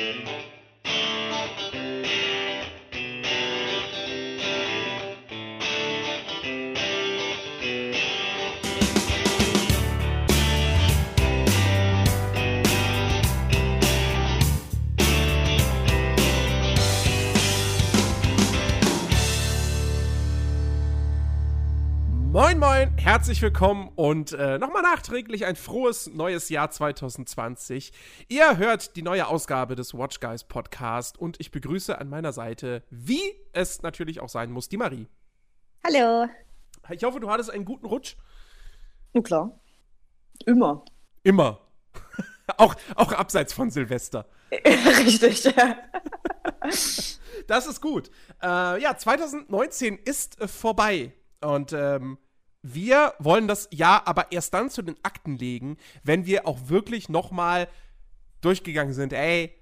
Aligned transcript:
Música 0.00 0.59
herzlich 23.20 23.42
willkommen 23.42 23.90
und 23.96 24.32
äh, 24.32 24.56
nochmal 24.58 24.80
nachträglich 24.80 25.44
ein 25.44 25.54
frohes 25.54 26.06
neues 26.06 26.48
Jahr 26.48 26.70
2020. 26.70 27.92
Ihr 28.28 28.56
hört 28.56 28.96
die 28.96 29.02
neue 29.02 29.26
Ausgabe 29.26 29.76
des 29.76 29.92
Watch 29.92 30.20
Guys 30.20 30.44
Podcast 30.44 31.18
und 31.18 31.38
ich 31.38 31.50
begrüße 31.50 31.98
an 31.98 32.08
meiner 32.08 32.32
Seite, 32.32 32.82
wie 32.88 33.20
es 33.52 33.82
natürlich 33.82 34.20
auch 34.20 34.30
sein 34.30 34.50
muss, 34.50 34.70
die 34.70 34.78
Marie. 34.78 35.06
Hallo. 35.84 36.30
Ich 36.88 37.04
hoffe, 37.04 37.20
du 37.20 37.28
hattest 37.28 37.50
einen 37.50 37.66
guten 37.66 37.84
Rutsch. 37.84 38.16
Na 39.12 39.20
klar. 39.20 39.60
Immer. 40.46 40.82
Immer. 41.22 41.60
auch, 42.56 42.74
auch 42.94 43.12
abseits 43.12 43.52
von 43.52 43.70
Silvester. 43.70 44.24
Richtig. 45.04 45.42
das 47.46 47.66
ist 47.66 47.82
gut. 47.82 48.10
Äh, 48.42 48.80
ja, 48.80 48.96
2019 48.96 49.98
ist 49.98 50.40
äh, 50.40 50.48
vorbei. 50.48 51.12
Und 51.42 51.74
ähm, 51.74 52.16
wir 52.62 53.14
wollen 53.18 53.48
das 53.48 53.68
Jahr 53.70 54.06
aber 54.06 54.32
erst 54.32 54.54
dann 54.54 54.70
zu 54.70 54.82
den 54.82 54.96
Akten 55.02 55.38
legen, 55.38 55.76
wenn 56.02 56.26
wir 56.26 56.46
auch 56.46 56.68
wirklich 56.68 57.08
nochmal 57.08 57.68
durchgegangen 58.40 58.94
sind. 58.94 59.12
Ey, 59.12 59.54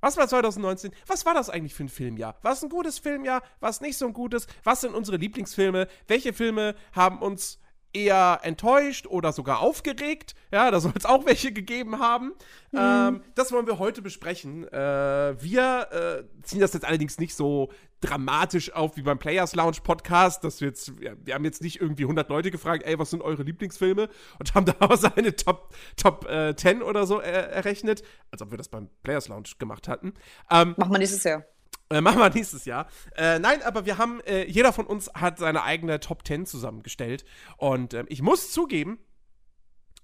was 0.00 0.16
war 0.16 0.26
2019? 0.26 0.92
Was 1.06 1.24
war 1.24 1.34
das 1.34 1.48
eigentlich 1.48 1.74
für 1.74 1.84
ein 1.84 1.88
Filmjahr? 1.88 2.36
War 2.42 2.52
es 2.52 2.62
ein 2.62 2.68
gutes 2.68 2.98
Filmjahr? 2.98 3.42
War 3.60 3.70
es 3.70 3.80
nicht 3.80 3.96
so 3.96 4.06
ein 4.06 4.12
gutes? 4.12 4.48
Was 4.64 4.80
sind 4.80 4.94
unsere 4.94 5.16
Lieblingsfilme? 5.16 5.86
Welche 6.08 6.32
Filme 6.32 6.74
haben 6.92 7.22
uns 7.22 7.60
eher 7.92 8.40
enttäuscht 8.42 9.06
oder 9.06 9.32
sogar 9.32 9.60
aufgeregt. 9.60 10.34
Ja, 10.50 10.70
da 10.70 10.80
soll 10.80 10.92
es 10.96 11.04
auch 11.04 11.26
welche 11.26 11.52
gegeben 11.52 11.98
haben. 11.98 12.32
Mhm. 12.72 12.78
Ähm, 12.78 13.22
das 13.34 13.52
wollen 13.52 13.66
wir 13.66 13.78
heute 13.78 14.02
besprechen. 14.02 14.66
Äh, 14.72 15.40
wir 15.40 15.88
äh, 15.92 16.42
ziehen 16.42 16.60
das 16.60 16.72
jetzt 16.72 16.84
allerdings 16.84 17.18
nicht 17.18 17.34
so 17.34 17.70
dramatisch 18.02 18.72
auf 18.72 18.96
wie 18.96 19.02
beim 19.02 19.18
Players 19.18 19.54
Lounge 19.54 19.78
Podcast, 19.82 20.44
dass 20.44 20.60
wir 20.60 20.68
jetzt, 20.68 21.00
wir, 21.00 21.34
haben 21.34 21.44
jetzt 21.44 21.62
nicht 21.62 21.80
irgendwie 21.80 22.02
100 22.02 22.28
Leute 22.28 22.50
gefragt, 22.50 22.84
ey, 22.84 22.98
was 22.98 23.10
sind 23.10 23.22
eure 23.22 23.42
Lieblingsfilme? 23.42 24.08
Und 24.38 24.54
haben 24.54 24.66
daraus 24.66 25.04
eine 25.04 25.34
Top, 25.34 25.74
Top 25.96 26.28
äh, 26.28 26.54
10 26.54 26.82
oder 26.82 27.06
so 27.06 27.18
errechnet, 27.20 28.02
als 28.30 28.42
ob 28.42 28.50
wir 28.50 28.58
das 28.58 28.68
beim 28.68 28.90
Players 29.02 29.28
Lounge 29.28 29.50
gemacht 29.58 29.88
hatten. 29.88 30.12
Ähm, 30.50 30.74
Machen 30.76 30.92
wir 30.92 30.98
nächstes 30.98 31.24
Jahr. 31.24 31.44
Äh, 31.90 32.00
machen 32.00 32.18
wir 32.18 32.30
nächstes 32.30 32.64
Jahr. 32.64 32.88
Äh, 33.16 33.38
nein, 33.38 33.62
aber 33.62 33.84
wir 33.84 33.98
haben, 33.98 34.20
äh, 34.22 34.44
jeder 34.44 34.72
von 34.72 34.86
uns 34.86 35.10
hat 35.14 35.38
seine 35.38 35.62
eigene 35.62 36.00
Top 36.00 36.26
10 36.26 36.46
zusammengestellt. 36.46 37.24
Und 37.58 37.94
ähm, 37.94 38.06
ich 38.08 38.22
muss 38.22 38.50
zugeben, 38.50 38.98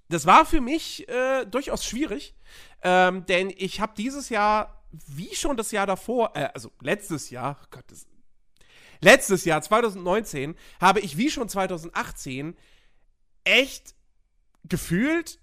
das 0.09 0.27
war 0.27 0.45
für 0.45 0.61
mich 0.61 1.09
äh, 1.09 1.45
durchaus 1.47 1.85
schwierig, 1.85 2.35
ähm, 2.83 3.27
denn 3.27 3.53
ich 3.55 3.81
habe 3.81 3.93
dieses 3.97 4.29
Jahr, 4.29 4.78
wie 4.91 5.35
schon 5.35 5.57
das 5.57 5.71
Jahr 5.71 5.87
davor, 5.87 6.33
äh, 6.35 6.49
also 6.55 6.71
letztes 6.81 7.31
Jahr, 7.31 7.59
oh 7.63 7.67
Gott, 7.71 7.85
das, 7.89 8.07
letztes 9.01 9.45
Jahr, 9.45 9.63
2019, 9.63 10.55
habe 10.81 11.01
ich 11.01 11.17
wie 11.17 11.31
schon 11.31 11.49
2018 11.49 12.57
echt 13.45 13.95
gefühlt 14.65 15.41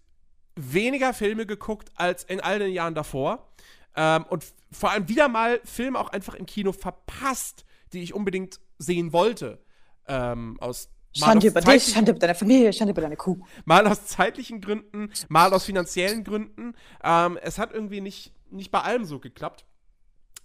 weniger 0.56 1.14
Filme 1.14 1.46
geguckt 1.46 1.92
als 1.96 2.24
in 2.24 2.40
all 2.40 2.60
den 2.60 2.72
Jahren 2.72 2.96
davor. 2.96 3.50
Ähm, 3.96 4.26
und 4.26 4.46
vor 4.72 4.92
allem 4.92 5.08
wieder 5.08 5.28
mal 5.28 5.62
Filme 5.64 6.00
auch 6.00 6.10
einfach 6.10 6.36
im 6.36 6.46
Kino 6.46 6.72
verpasst, 6.72 7.66
die 7.94 8.02
ich 8.02 8.14
unbedingt 8.14 8.60
sehen 8.78 9.14
wollte. 9.14 9.64
Ähm, 10.08 10.58
aus 10.60 10.90
Schande 11.16 11.48
über 11.48 11.62
dich, 11.62 11.84
Schande 11.86 12.12
über 12.12 12.20
deine 12.20 12.36
Familie, 12.36 12.74
Schande 12.74 12.92
über 12.92 13.02
deine 13.02 13.18
Kuh. 13.18 13.38
Mal 13.64 13.88
aus 13.88 14.06
zeitlichen 14.06 14.62
Gründen, 14.62 15.12
mal 15.30 15.54
aus 15.54 15.66
finanziellen 15.66 16.24
Gründen. 16.24 16.74
Ähm, 17.04 17.38
es 17.42 17.58
hat 17.58 17.74
irgendwie 17.74 18.02
nicht, 18.02 18.34
nicht 18.52 18.72
bei 18.72 18.82
allem 18.82 19.06
so 19.06 19.20
geklappt. 19.20 19.66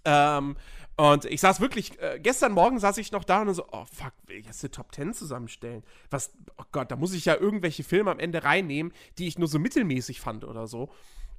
Ähm, 0.05 0.57
und 0.97 1.25
ich 1.25 1.41
saß 1.41 1.61
wirklich, 1.61 1.99
äh, 2.01 2.21
gestern 2.23 2.53
Morgen 2.53 2.79
saß 2.79 2.99
ich 2.99 3.11
noch 3.11 3.25
da 3.25 3.43
und 3.43 3.55
so, 3.55 3.65
oh 3.73 3.87
fuck, 3.91 4.13
will 4.27 4.37
ich 4.37 4.47
jetzt 4.47 4.63
eine 4.63 4.71
Top 4.71 4.95
10 4.95 5.15
zusammenstellen? 5.15 5.83
Was, 6.11 6.33
oh 6.59 6.65
Gott, 6.73 6.91
da 6.91 6.97
muss 6.97 7.15
ich 7.15 7.25
ja 7.25 7.37
irgendwelche 7.37 7.85
Filme 7.85 8.11
am 8.11 8.19
Ende 8.19 8.45
reinnehmen, 8.45 8.93
die 9.19 9.27
ich 9.27 9.39
nur 9.39 9.49
so 9.49 9.59
mittelmäßig 9.59 10.21
fand 10.21 10.45
oder 10.45 10.67
so. 10.67 10.91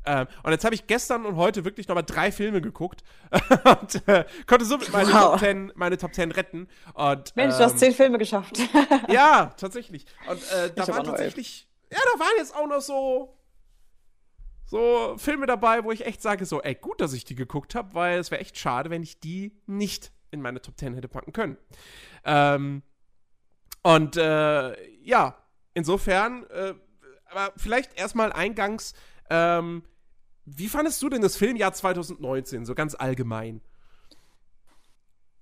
Ähm, 0.06 0.28
und 0.44 0.52
jetzt 0.52 0.66
habe 0.66 0.74
ich 0.74 0.88
gestern 0.88 1.26
und 1.26 1.36
heute 1.36 1.64
wirklich 1.64 1.88
nochmal 1.88 2.04
drei 2.04 2.32
Filme 2.32 2.62
geguckt 2.62 3.04
und 3.64 4.08
äh, 4.08 4.26
konnte 4.48 4.66
somit 4.66 4.92
meine, 4.92 5.12
wow. 5.12 5.32
Top 5.32 5.40
10, 5.40 5.72
meine 5.76 5.98
Top 5.98 6.14
10 6.14 6.32
retten. 6.32 6.68
Und, 6.94 7.36
Mensch, 7.36 7.54
ähm, 7.54 7.60
du 7.60 7.66
hast 7.66 7.74
ähm, 7.74 7.78
zehn 7.78 7.94
Filme 7.94 8.18
geschafft. 8.18 8.58
ja, 9.10 9.54
tatsächlich. 9.58 10.06
Und 10.28 10.42
äh, 10.52 10.72
da 10.76 10.88
waren 10.88 11.06
tatsächlich, 11.06 11.68
ja, 11.92 12.00
da 12.14 12.20
waren 12.20 12.34
jetzt 12.38 12.56
auch 12.56 12.68
noch 12.68 12.82
so, 12.82 13.38
so 14.66 15.16
Filme 15.18 15.46
dabei, 15.46 15.84
wo 15.84 15.92
ich 15.92 16.06
echt 16.06 16.22
sage, 16.22 16.46
so, 16.46 16.62
ey, 16.62 16.76
gut, 16.76 17.02
dass 17.02 17.14
ich 17.14 17.26
die 17.26 17.36
geguckt 17.36 17.76
habe, 17.76 17.94
weil 17.94 18.20
es 18.20 18.32
wäre 18.32 18.42
echt 18.42 18.58
schade, 18.58 18.90
wenn 18.90 19.04
ich 19.04 19.20
die 19.20 19.60
nicht 19.68 20.12
in 20.32 20.42
meine 20.42 20.62
Top 20.62 20.80
10 20.80 20.96
hätte 20.96 21.10
packen 21.10 21.34
können. 21.34 21.58
Ähm, 22.24 22.82
und 23.84 24.16
äh, 24.18 25.02
ja, 25.04 25.36
insofern, 25.74 26.46
äh, 26.50 26.74
aber 27.26 27.54
vielleicht 27.58 27.98
erstmal 27.98 28.32
eingangs, 28.32 28.94
ähm, 29.30 29.84
wie 30.46 30.68
fandest 30.68 31.02
du 31.02 31.10
denn 31.10 31.22
das 31.22 31.38
Filmjahr 31.38 31.74
2019, 31.74 32.66
so 32.66 32.76
ganz 32.76 32.96
allgemein? 32.96 33.62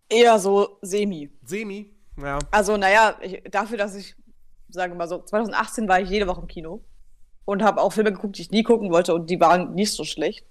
Eher 0.09 0.39
so 0.39 0.77
semi. 0.81 1.29
Semi, 1.43 1.93
ja. 2.17 2.39
Also, 2.51 2.77
naja, 2.77 3.17
ich, 3.21 3.43
dafür, 3.49 3.77
dass 3.77 3.95
ich, 3.95 4.15
sagen 4.69 4.93
wir 4.93 4.97
mal 4.97 5.07
so, 5.07 5.21
2018 5.21 5.87
war 5.87 6.01
ich 6.01 6.09
jede 6.09 6.27
Woche 6.27 6.41
im 6.41 6.47
Kino 6.47 6.83
und 7.45 7.63
habe 7.63 7.81
auch 7.81 7.93
Filme 7.93 8.11
geguckt, 8.11 8.37
die 8.37 8.43
ich 8.43 8.51
nie 8.51 8.63
gucken 8.63 8.91
wollte 8.91 9.13
und 9.13 9.29
die 9.29 9.39
waren 9.39 9.73
nicht 9.73 9.93
so 9.93 10.03
schlecht. 10.03 10.45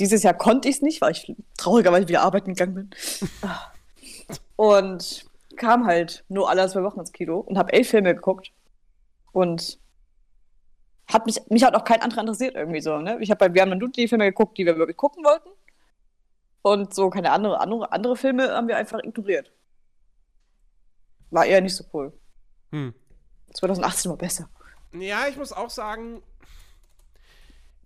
Dieses 0.00 0.22
Jahr 0.22 0.34
konnte 0.34 0.68
ich 0.68 0.76
es 0.76 0.82
nicht, 0.82 1.00
weil 1.00 1.12
ich 1.12 1.34
traurigerweise 1.56 2.08
wieder 2.08 2.22
arbeiten 2.22 2.54
gegangen 2.54 2.74
bin. 2.74 2.90
und 4.56 5.24
kam 5.56 5.86
halt 5.86 6.24
nur 6.28 6.48
alle 6.48 6.68
zwei 6.68 6.82
Wochen 6.82 7.00
ins 7.00 7.12
Kino 7.12 7.38
und 7.38 7.58
habe 7.58 7.72
elf 7.72 7.88
Filme 7.88 8.14
geguckt. 8.14 8.52
Und 9.32 9.78
hat 11.08 11.26
mich, 11.26 11.40
mich 11.48 11.64
hat 11.64 11.74
auch 11.74 11.84
kein 11.84 12.02
anderer 12.02 12.20
interessiert 12.20 12.54
irgendwie 12.54 12.80
so, 12.80 12.98
ne? 12.98 13.18
Ich 13.20 13.30
hab 13.30 13.38
bei, 13.38 13.52
wir 13.52 13.62
haben 13.62 13.70
dann 13.70 13.78
nur 13.78 13.90
die 13.90 14.08
Filme 14.08 14.26
geguckt, 14.26 14.58
die 14.58 14.66
wir 14.66 14.76
wirklich 14.76 14.96
gucken 14.96 15.24
wollten. 15.24 15.48
Und 16.62 16.94
so 16.94 17.08
keine 17.08 17.32
andere, 17.32 17.60
andere, 17.60 17.92
andere 17.92 18.16
Filme 18.16 18.50
haben 18.50 18.68
wir 18.68 18.76
einfach 18.76 19.00
ignoriert. 19.02 19.52
War 21.30 21.46
eher 21.46 21.60
nicht 21.60 21.76
so 21.76 21.84
cool. 21.92 22.12
Hm. 22.72 22.94
2018 23.54 24.10
war 24.10 24.18
besser. 24.18 24.50
Ja, 24.92 25.28
ich 25.28 25.36
muss 25.36 25.52
auch 25.52 25.70
sagen, 25.70 26.22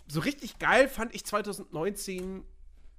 so 0.09 0.21
richtig 0.21 0.59
geil 0.59 0.89
fand 0.89 1.15
ich 1.15 1.25
2019, 1.25 2.45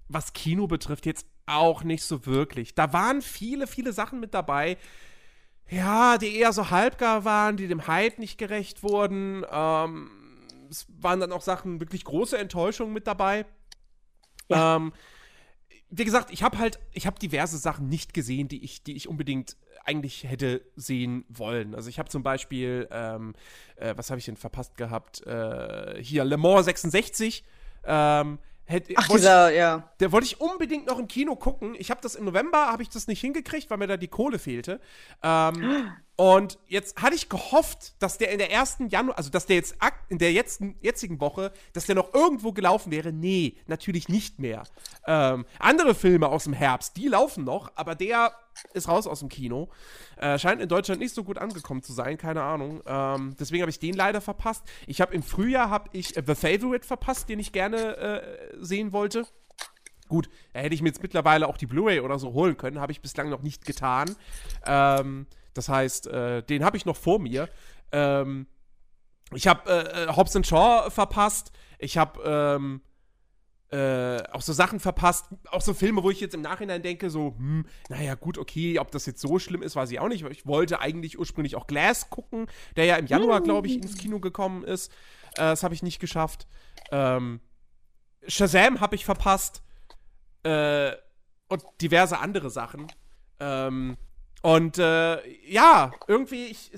was 0.07 0.33
Kino 0.33 0.67
betrifft, 0.67 1.05
jetzt 1.05 1.27
auch 1.45 1.83
nicht 1.83 2.03
so 2.03 2.25
wirklich. 2.25 2.75
Da 2.75 2.93
waren 2.93 3.21
viele, 3.21 3.67
viele 3.67 3.93
Sachen 3.93 4.19
mit 4.19 4.33
dabei, 4.33 4.77
ja, 5.69 6.17
die 6.17 6.35
eher 6.35 6.53
so 6.53 6.69
halbgar 6.69 7.25
waren, 7.25 7.57
die 7.57 7.67
dem 7.67 7.87
Hype 7.87 8.19
nicht 8.19 8.37
gerecht 8.37 8.83
wurden. 8.83 9.45
Ähm, 9.51 10.09
es 10.69 10.87
waren 10.99 11.19
dann 11.19 11.31
auch 11.31 11.41
Sachen, 11.41 11.79
wirklich 11.79 12.03
große 12.03 12.37
Enttäuschungen 12.37 12.93
mit 12.93 13.07
dabei. 13.07 13.45
Ja. 14.49 14.75
Ähm, 14.75 14.93
wie 15.95 16.05
gesagt, 16.05 16.31
ich 16.31 16.41
habe 16.41 16.57
halt, 16.57 16.79
ich 16.91 17.05
habe 17.05 17.19
diverse 17.19 17.57
Sachen 17.57 17.87
nicht 17.87 18.13
gesehen, 18.13 18.47
die 18.47 18.63
ich, 18.63 18.83
die 18.83 18.95
ich 18.95 19.07
unbedingt 19.07 19.57
eigentlich 19.85 20.23
hätte 20.23 20.61
sehen 20.75 21.23
wollen. 21.29 21.75
Also 21.75 21.89
ich 21.89 21.99
habe 21.99 22.09
zum 22.09 22.23
Beispiel, 22.23 22.87
ähm, 22.91 23.33
äh, 23.75 23.93
was 23.95 24.09
habe 24.09 24.17
ich 24.17 24.25
denn 24.25 24.37
verpasst 24.37 24.75
gehabt? 24.75 25.21
Äh, 25.27 26.01
hier 26.01 26.25
Le 26.25 26.37
Mans 26.37 26.65
66. 26.65 27.43
Ähm, 27.85 28.39
Hätte, 28.73 28.93
Ach, 28.97 29.07
dieser, 29.07 29.51
ich, 29.51 29.57
ja. 29.57 29.87
Der 29.99 30.11
wollte 30.11 30.25
ich 30.25 30.41
unbedingt 30.41 30.87
noch 30.87 30.97
im 30.97 31.07
Kino 31.07 31.35
gucken. 31.35 31.75
Ich 31.77 31.91
habe 31.91 32.01
das 32.01 32.15
im 32.15 32.25
November, 32.25 32.71
habe 32.71 32.81
ich 32.81 32.89
das 32.89 33.05
nicht 33.05 33.21
hingekriegt, 33.21 33.69
weil 33.69 33.77
mir 33.77 33.85
da 33.85 33.97
die 33.97 34.07
Kohle 34.07 34.39
fehlte. 34.39 34.79
Ähm, 35.21 35.91
und 36.15 36.59
jetzt 36.67 37.01
hatte 37.01 37.15
ich 37.15 37.27
gehofft, 37.27 37.95
dass 37.99 38.19
der 38.19 38.31
in 38.31 38.37
der 38.37 38.51
ersten 38.51 38.87
Januar, 38.87 39.17
also 39.17 39.31
dass 39.31 39.47
der 39.47 39.55
jetzt 39.55 39.75
in 40.09 40.19
der 40.19 40.31
jetzt, 40.31 40.61
jetzigen 40.81 41.19
Woche, 41.19 41.51
dass 41.73 41.87
der 41.87 41.95
noch 41.95 42.13
irgendwo 42.13 42.51
gelaufen 42.51 42.91
wäre. 42.91 43.11
Nee, 43.11 43.57
natürlich 43.65 44.09
nicht 44.09 44.37
mehr. 44.37 44.63
Ähm, 45.07 45.45
andere 45.57 45.95
Filme 45.95 46.27
aus 46.29 46.43
dem 46.43 46.53
Herbst, 46.53 46.97
die 46.97 47.07
laufen 47.07 47.43
noch, 47.43 47.71
aber 47.75 47.95
der 47.95 48.31
ist 48.73 48.87
raus 48.87 49.07
aus 49.07 49.21
dem 49.21 49.29
Kino. 49.29 49.69
Äh, 50.17 50.37
scheint 50.37 50.61
in 50.61 50.69
Deutschland 50.69 51.01
nicht 51.01 51.15
so 51.15 51.23
gut 51.23 51.39
angekommen 51.39 51.81
zu 51.81 51.93
sein, 51.93 52.17
keine 52.19 52.43
Ahnung. 52.43 52.83
Ähm, 52.85 53.35
deswegen 53.39 53.63
habe 53.63 53.71
ich 53.71 53.79
den 53.79 53.95
leider 53.95 54.21
verpasst. 54.21 54.63
Ich 54.85 55.01
habe 55.01 55.15
im 55.15 55.23
Frühjahr 55.23 55.71
habe 55.71 55.89
ich 55.93 56.15
äh, 56.15 56.23
The 56.25 56.35
Favorite 56.35 56.85
verpasst, 56.85 57.27
den 57.27 57.39
ich 57.39 57.51
gerne 57.51 57.97
äh, 57.97 58.55
sehen 58.59 58.91
wollte. 58.91 59.25
Gut, 60.09 60.29
da 60.53 60.59
hätte 60.59 60.75
ich 60.75 60.83
mir 60.83 60.89
jetzt 60.89 61.01
mittlerweile 61.01 61.47
auch 61.47 61.57
die 61.57 61.65
Blu-ray 61.65 62.01
oder 62.01 62.19
so 62.19 62.33
holen 62.33 62.55
können, 62.55 62.79
habe 62.79 62.91
ich 62.91 63.01
bislang 63.01 63.29
noch 63.29 63.41
nicht 63.41 63.65
getan. 63.65 64.15
Ähm, 64.63 65.25
das 65.53 65.69
heißt, 65.69 66.07
äh, 66.07 66.43
den 66.43 66.63
habe 66.63 66.77
ich 66.77 66.85
noch 66.85 66.97
vor 66.97 67.19
mir. 67.19 67.49
Ähm, 67.91 68.47
ich 69.33 69.47
habe 69.47 69.69
äh, 69.69 70.03
äh, 70.03 70.15
Hobbs 70.15 70.37
Shaw 70.47 70.89
verpasst. 70.89 71.51
Ich 71.79 71.97
habe 71.97 72.21
ähm, 72.23 72.81
äh, 73.73 74.21
auch 74.31 74.41
so 74.41 74.53
Sachen 74.53 74.79
verpasst, 74.79 75.25
auch 75.49 75.61
so 75.61 75.73
Filme, 75.73 76.03
wo 76.03 76.11
ich 76.11 76.19
jetzt 76.19 76.35
im 76.35 76.41
Nachhinein 76.41 76.83
denke, 76.83 77.09
so, 77.09 77.35
hm, 77.37 77.65
naja, 77.89 78.13
gut, 78.13 78.37
okay, 78.37 78.77
ob 78.77 78.91
das 78.91 79.07
jetzt 79.07 79.19
so 79.19 79.39
schlimm 79.39 79.63
ist, 79.63 79.75
weiß 79.75 79.89
ich 79.89 79.99
auch 79.99 80.07
nicht. 80.07 80.23
Ich 80.29 80.45
wollte 80.45 80.79
eigentlich 80.79 81.17
ursprünglich 81.17 81.55
auch 81.55 81.65
Glass 81.65 82.09
gucken, 82.11 82.47
der 82.75 82.85
ja 82.85 82.97
im 82.97 83.07
Januar, 83.07 83.41
glaube 83.41 83.67
ich, 83.67 83.77
ins 83.77 83.97
Kino 83.97 84.19
gekommen 84.19 84.63
ist. 84.63 84.91
Äh, 85.35 85.41
das 85.41 85.63
habe 85.63 85.73
ich 85.73 85.81
nicht 85.81 85.99
geschafft. 85.99 86.47
Ähm, 86.91 87.39
Shazam 88.27 88.79
habe 88.79 88.95
ich 88.95 89.05
verpasst. 89.05 89.63
Äh, 90.43 90.91
und 91.49 91.63
diverse 91.81 92.19
andere 92.19 92.49
Sachen. 92.49 92.87
Ähm, 93.39 93.97
und 94.43 94.77
äh, 94.77 95.25
ja, 95.49 95.93
irgendwie, 96.05 96.47
ich, 96.47 96.69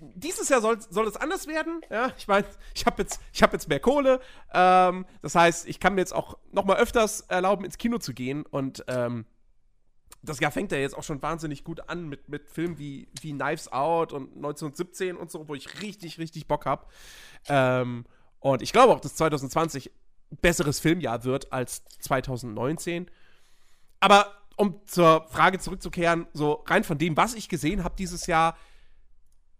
dieses 0.00 0.48
Jahr 0.48 0.60
soll, 0.60 0.80
soll 0.80 1.06
es 1.06 1.16
anders 1.16 1.46
werden. 1.46 1.80
Ja, 1.88 2.10
ich 2.18 2.26
meine, 2.26 2.44
ich 2.74 2.84
habe 2.84 3.00
jetzt, 3.00 3.20
hab 3.40 3.52
jetzt 3.52 3.68
mehr 3.68 3.78
Kohle. 3.78 4.20
Ähm, 4.52 5.06
das 5.22 5.36
heißt, 5.36 5.68
ich 5.68 5.78
kann 5.78 5.94
mir 5.94 6.00
jetzt 6.00 6.12
auch 6.12 6.36
noch 6.50 6.64
mal 6.64 6.78
öfters 6.78 7.20
erlauben, 7.20 7.64
ins 7.64 7.78
Kino 7.78 7.98
zu 7.98 8.12
gehen. 8.12 8.44
Und 8.44 8.84
ähm, 8.88 9.24
das 10.20 10.40
Jahr 10.40 10.50
fängt 10.50 10.72
ja 10.72 10.78
jetzt 10.78 10.98
auch 10.98 11.04
schon 11.04 11.22
wahnsinnig 11.22 11.62
gut 11.62 11.88
an 11.88 12.08
mit, 12.08 12.28
mit 12.28 12.50
Filmen 12.50 12.76
wie, 12.78 13.06
wie 13.20 13.30
Knives 13.30 13.70
Out 13.70 14.12
und 14.12 14.34
1917 14.34 15.16
und 15.16 15.30
so, 15.30 15.46
wo 15.46 15.54
ich 15.54 15.80
richtig, 15.80 16.18
richtig 16.18 16.48
Bock 16.48 16.66
habe. 16.66 16.86
Ähm, 17.46 18.04
und 18.40 18.62
ich 18.62 18.72
glaube 18.72 18.92
auch, 18.92 19.00
dass 19.00 19.14
2020 19.14 19.92
ein 20.32 20.38
besseres 20.38 20.80
Filmjahr 20.80 21.22
wird 21.22 21.52
als 21.52 21.84
2019. 22.00 23.08
Aber 24.00 24.41
um 24.56 24.80
zur 24.86 25.26
Frage 25.28 25.58
zurückzukehren, 25.58 26.26
so 26.32 26.64
rein 26.66 26.84
von 26.84 26.98
dem, 26.98 27.16
was 27.16 27.34
ich 27.34 27.48
gesehen 27.48 27.84
habe 27.84 27.96
dieses 27.96 28.26
Jahr, 28.26 28.56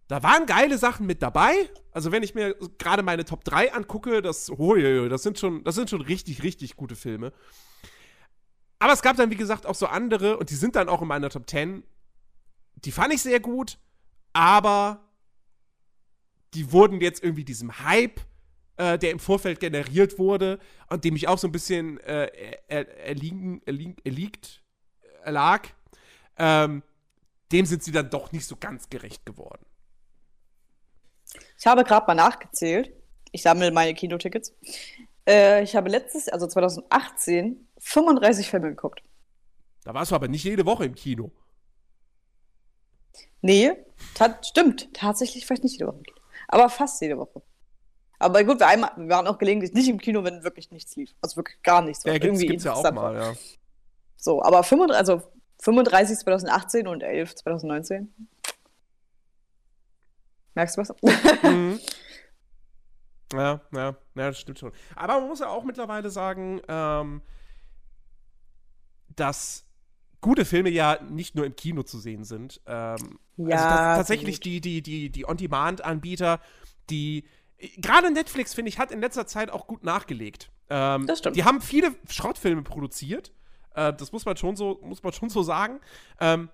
da 0.07 0.21
waren 0.21 0.45
geile 0.45 0.77
Sachen 0.77 1.05
mit 1.05 1.21
dabei. 1.21 1.69
Also 1.91 2.11
wenn 2.11 2.23
ich 2.23 2.35
mir 2.35 2.55
gerade 2.77 3.03
meine 3.03 3.25
Top 3.25 3.43
3 3.43 3.73
angucke, 3.73 4.21
das, 4.21 4.49
oh, 4.49 4.75
das, 5.07 5.23
sind 5.23 5.39
schon, 5.39 5.63
das 5.63 5.75
sind 5.75 5.89
schon 5.89 6.01
richtig, 6.01 6.43
richtig 6.43 6.75
gute 6.75 6.95
Filme. 6.95 7.33
Aber 8.79 8.93
es 8.93 9.01
gab 9.01 9.15
dann, 9.15 9.31
wie 9.31 9.37
gesagt, 9.37 9.65
auch 9.65 9.75
so 9.75 9.87
andere, 9.87 10.37
und 10.37 10.49
die 10.49 10.55
sind 10.55 10.75
dann 10.75 10.89
auch 10.89 11.01
in 11.01 11.07
meiner 11.07 11.29
Top 11.29 11.49
10. 11.49 11.83
Die 12.75 12.91
fand 12.91 13.13
ich 13.13 13.21
sehr 13.21 13.39
gut, 13.39 13.79
aber 14.33 15.09
die 16.53 16.71
wurden 16.71 16.99
jetzt 16.99 17.23
irgendwie 17.23 17.45
diesem 17.45 17.79
Hype, 17.79 18.19
äh, 18.75 18.99
der 18.99 19.11
im 19.11 19.19
Vorfeld 19.19 19.59
generiert 19.59 20.19
wurde 20.19 20.59
und 20.89 21.05
dem 21.05 21.15
ich 21.15 21.27
auch 21.27 21.37
so 21.37 21.47
ein 21.47 21.51
bisschen 21.51 21.99
äh, 22.01 22.27
erliegen, 22.67 23.61
erliegen, 23.65 23.95
erliegt, 24.03 24.62
erlag, 25.23 25.69
ähm, 26.37 26.83
dem 27.51 27.65
sind 27.65 27.83
sie 27.83 27.91
dann 27.91 28.09
doch 28.09 28.31
nicht 28.31 28.47
so 28.47 28.55
ganz 28.55 28.89
gerecht 28.89 29.25
geworden. 29.25 29.65
Ich 31.59 31.67
habe 31.67 31.83
gerade 31.83 32.07
mal 32.07 32.15
nachgezählt. 32.15 32.91
Ich 33.31 33.41
sammle 33.41 33.71
meine 33.71 33.93
Kinotickets. 33.93 34.53
Äh, 35.27 35.63
ich 35.63 35.75
habe 35.75 35.89
letztes, 35.89 36.29
also 36.29 36.47
2018, 36.47 37.67
35 37.79 38.49
Filme 38.49 38.69
geguckt. 38.69 39.01
Da 39.83 39.93
warst 39.93 40.11
du 40.11 40.15
aber 40.15 40.27
nicht 40.27 40.43
jede 40.43 40.65
Woche 40.65 40.85
im 40.85 40.95
Kino. 40.95 41.31
Nee, 43.41 43.73
ta 44.13 44.39
stimmt. 44.41 44.93
Tatsächlich 44.93 45.45
vielleicht 45.45 45.63
nicht 45.63 45.73
jede 45.73 45.87
Woche. 45.87 46.03
Aber 46.47 46.69
fast 46.69 47.01
jede 47.01 47.17
Woche. 47.17 47.41
Aber 48.19 48.43
gut, 48.43 48.59
wir, 48.59 48.67
einmal, 48.67 48.91
wir 48.95 49.09
waren 49.09 49.27
auch 49.27 49.37
gelegentlich 49.37 49.73
nicht 49.73 49.89
im 49.89 49.99
Kino, 49.99 50.23
wenn 50.23 50.43
wirklich 50.43 50.71
nichts 50.71 50.95
lief. 50.95 51.13
Also 51.21 51.35
wirklich 51.37 51.61
gar 51.61 51.81
nichts. 51.81 52.05
Ja, 52.05 52.17
gibt's, 52.17 52.39
gibt's 52.39 52.63
ja 52.63 52.73
auch 52.73 52.91
mal, 52.91 53.15
ja. 53.15 53.33
So, 54.23 54.41
aber 54.41 54.63
35, 54.63 54.97
also 54.97 55.21
35 55.63 56.17
2018 56.19 56.87
und 56.87 57.03
11 57.03 57.35
2019. 57.35 58.13
Merkst 60.55 60.77
du 60.77 60.81
was? 60.81 60.93
Mhm. 61.43 61.79
Ja, 63.33 63.61
ja, 63.73 63.95
ja, 64.13 64.27
das 64.27 64.39
stimmt 64.39 64.59
schon. 64.59 64.71
Aber 64.95 65.19
man 65.19 65.27
muss 65.27 65.39
ja 65.39 65.47
auch 65.47 65.63
mittlerweile 65.63 66.11
sagen, 66.11 66.61
ähm, 66.67 67.23
dass 69.15 69.65
gute 70.21 70.45
Filme 70.45 70.69
ja 70.69 70.99
nicht 71.01 71.33
nur 71.33 71.43
im 71.43 71.55
Kino 71.55 71.81
zu 71.81 71.97
sehen 71.97 72.25
sind. 72.25 72.61
Ähm, 72.67 73.17
ja, 73.37 73.55
also 73.55 74.01
tatsächlich 74.01 74.39
die, 74.39 74.61
die, 74.61 74.83
die, 74.83 75.09
die 75.09 75.27
On-Demand-Anbieter, 75.27 76.41
die 76.91 77.25
gerade 77.77 78.11
Netflix, 78.11 78.53
finde 78.53 78.69
ich, 78.69 78.77
hat 78.77 78.91
in 78.91 79.01
letzter 79.01 79.25
Zeit 79.25 79.49
auch 79.49 79.65
gut 79.65 79.83
nachgelegt. 79.83 80.51
Ähm, 80.69 81.07
das 81.07 81.17
stimmt. 81.17 81.35
Die 81.35 81.43
haben 81.43 81.59
viele 81.59 81.95
Schrottfilme 82.07 82.61
produziert 82.61 83.31
äh, 83.73 83.93
das 83.93 84.11
muss 84.11 84.25
man 84.25 84.37
schon 84.37 84.55
so, 84.55 84.79
muss 84.83 85.03
man 85.03 85.13
schon 85.13 85.29
so 85.29 85.43
sagen. 85.43 85.79
Ähm, 86.19 86.49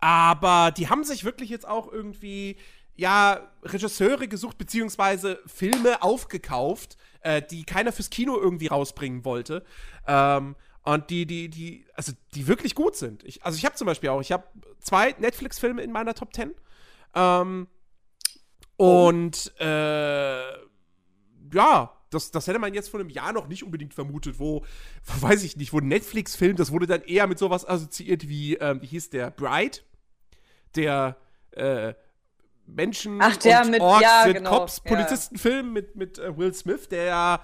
aber 0.00 0.70
die 0.70 0.88
haben 0.88 1.04
sich 1.04 1.24
wirklich 1.24 1.50
jetzt 1.50 1.68
auch 1.68 1.90
irgendwie 1.90 2.56
ja, 2.96 3.50
Regisseure 3.62 4.28
gesucht, 4.28 4.58
beziehungsweise 4.58 5.40
Filme 5.46 6.02
aufgekauft, 6.02 6.98
äh, 7.20 7.40
die 7.40 7.64
keiner 7.64 7.92
fürs 7.92 8.10
Kino 8.10 8.36
irgendwie 8.38 8.66
rausbringen 8.66 9.24
wollte. 9.24 9.64
Ähm, 10.06 10.54
und 10.82 11.10
die, 11.10 11.26
die, 11.26 11.48
die, 11.48 11.86
also 11.94 12.12
die 12.34 12.46
wirklich 12.46 12.74
gut 12.74 12.96
sind. 12.96 13.22
Ich, 13.24 13.44
also 13.44 13.56
ich 13.56 13.64
habe 13.64 13.74
zum 13.74 13.86
Beispiel 13.86 14.10
auch, 14.10 14.20
ich 14.20 14.32
habe 14.32 14.44
zwei 14.80 15.14
Netflix-Filme 15.18 15.82
in 15.82 15.92
meiner 15.92 16.14
Top 16.14 16.34
10. 16.34 16.54
Ähm, 17.14 17.68
oh. 18.76 19.08
Und 19.08 19.52
äh, 19.58 20.52
ja, 21.52 21.92
das, 22.10 22.30
das 22.30 22.46
hätte 22.46 22.58
man 22.58 22.74
jetzt 22.74 22.88
vor 22.88 23.00
einem 23.00 23.08
Jahr 23.08 23.32
noch 23.32 23.48
nicht 23.48 23.64
unbedingt 23.64 23.94
vermutet, 23.94 24.38
wo, 24.38 24.64
wo 25.04 25.22
weiß 25.28 25.42
ich 25.44 25.56
nicht, 25.56 25.72
wo 25.72 25.80
Netflix-Film, 25.80 26.56
das 26.56 26.72
wurde 26.72 26.86
dann 26.86 27.02
eher 27.02 27.26
mit 27.26 27.38
sowas 27.38 27.66
assoziiert 27.66 28.28
wie, 28.28 28.56
ähm, 28.56 28.82
wie 28.82 28.86
hieß 28.86 29.10
der, 29.10 29.30
Bright, 29.30 29.84
der 30.74 31.16
äh, 31.52 31.94
Menschen 32.66 33.18
Ach, 33.20 33.36
der 33.36 33.62
und 33.62 33.70
mit, 33.70 33.80
Orks 33.80 34.02
ja, 34.02 34.22
sind 34.24 34.34
genau, 34.34 34.58
Cops, 34.58 34.80
Polizistenfilm 34.80 35.66
ja. 35.66 35.72
mit, 35.72 35.96
mit 35.96 36.18
äh, 36.18 36.36
Will 36.36 36.54
Smith, 36.54 36.88
der 36.88 37.40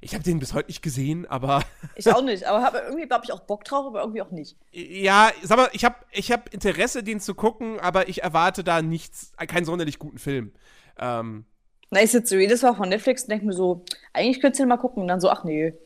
ich 0.00 0.14
habe 0.14 0.22
den 0.22 0.38
bis 0.38 0.52
heute 0.52 0.68
nicht 0.68 0.82
gesehen, 0.82 1.26
aber. 1.26 1.62
Ich 1.96 2.12
auch 2.12 2.22
nicht, 2.22 2.44
aber 2.44 2.62
habe 2.62 2.78
irgendwie, 2.78 3.08
glaube 3.08 3.24
ich, 3.24 3.32
auch 3.32 3.40
Bock 3.40 3.64
drauf, 3.64 3.86
aber 3.86 4.02
irgendwie 4.02 4.22
auch 4.22 4.30
nicht. 4.30 4.56
Ja, 4.70 5.30
sag 5.42 5.56
mal, 5.56 5.68
ich 5.72 5.84
habe 5.84 5.96
ich 6.12 6.30
hab 6.30 6.52
Interesse, 6.52 7.02
den 7.02 7.18
zu 7.18 7.34
gucken, 7.34 7.80
aber 7.80 8.08
ich 8.08 8.22
erwarte 8.22 8.62
da 8.62 8.82
nichts, 8.82 9.32
keinen 9.48 9.64
sonderlich 9.64 9.98
guten 9.98 10.18
Film. 10.18 10.52
Ähm, 10.98 11.46
na, 11.90 12.02
ich 12.02 12.10
sitze 12.10 12.38
jedes 12.38 12.62
Mal 12.62 12.74
von 12.74 12.88
Netflix 12.88 13.22
und 13.22 13.30
denke 13.30 13.46
mir 13.46 13.52
so, 13.52 13.84
eigentlich 14.12 14.40
könntest 14.40 14.60
du 14.60 14.64
den 14.64 14.68
mal 14.68 14.76
gucken. 14.76 15.02
Und 15.02 15.08
dann 15.08 15.20
so, 15.20 15.30
ach 15.30 15.44
nee. 15.44 15.68
Und 15.68 15.76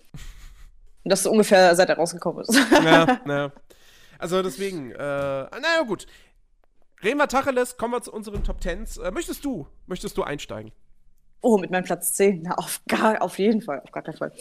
das 1.05 1.21
ist 1.21 1.27
ungefähr 1.27 1.75
seit 1.75 1.89
er 1.89 1.97
rausgekommen 1.97 2.43
ist. 2.43 2.55
Ja, 2.73 3.21
ja. 3.27 3.53
Also 4.19 4.43
deswegen, 4.43 4.93
äh, 4.93 4.97
naja, 4.99 5.83
gut. 5.87 6.07
Reden 7.03 7.19
wir 7.19 7.29
Tacheles, 7.29 7.77
kommen 7.79 7.95
wir 7.95 8.03
zu 8.03 8.13
unseren 8.13 8.45
Top 8.45 8.61
Tens. 8.61 8.99
Äh, 8.99 9.11
möchtest 9.11 9.45
du, 9.45 9.67
möchtest 9.87 10.17
du 10.19 10.23
einsteigen? 10.23 10.73
Oh, 11.41 11.57
mit 11.57 11.71
meinem 11.71 11.85
Platz 11.85 12.13
10. 12.15 12.43
Na, 12.43 12.55
auf, 12.57 12.83
gar, 12.87 13.23
auf 13.23 13.39
jeden 13.39 13.63
Fall, 13.63 13.81
auf 13.81 13.91
gar 13.91 14.03
keinen 14.03 14.19
Fall. 14.19 14.33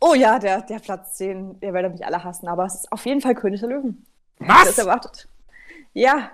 Oh 0.00 0.14
ja, 0.14 0.38
der, 0.38 0.62
der 0.62 0.78
Platz 0.78 1.14
10, 1.14 1.60
der 1.60 1.72
werdet 1.72 1.92
mich 1.92 2.04
alle 2.04 2.22
hassen, 2.22 2.46
aber 2.46 2.66
es 2.66 2.74
ist 2.74 2.92
auf 2.92 3.04
jeden 3.06 3.20
Fall 3.20 3.34
König 3.34 3.60
der 3.60 3.70
Löwen. 3.70 4.06
Was? 4.38 4.66
Das 4.66 4.78
erwartet. 4.78 5.28
Ja. 5.94 6.30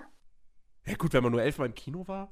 Ja, 0.85 0.95
gut, 0.95 1.13
wenn 1.13 1.23
man 1.23 1.31
nur 1.31 1.41
elfmal 1.41 1.67
im 1.67 1.75
Kino 1.75 2.07
war. 2.07 2.29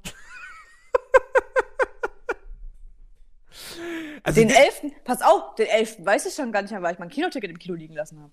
Also 4.22 4.40
den 4.40 4.50
elften, 4.50 4.92
pass 5.04 5.22
auf, 5.22 5.54
den 5.56 5.66
elften 5.66 6.04
weiß 6.04 6.26
ich 6.26 6.34
schon 6.34 6.52
gar 6.52 6.62
nicht 6.62 6.70
mehr, 6.70 6.82
weil 6.82 6.94
ich 6.94 6.98
mein 6.98 7.10
Kinoticket 7.10 7.50
im 7.50 7.58
Kino 7.58 7.74
liegen 7.74 7.94
lassen 7.94 8.20
habe. 8.20 8.32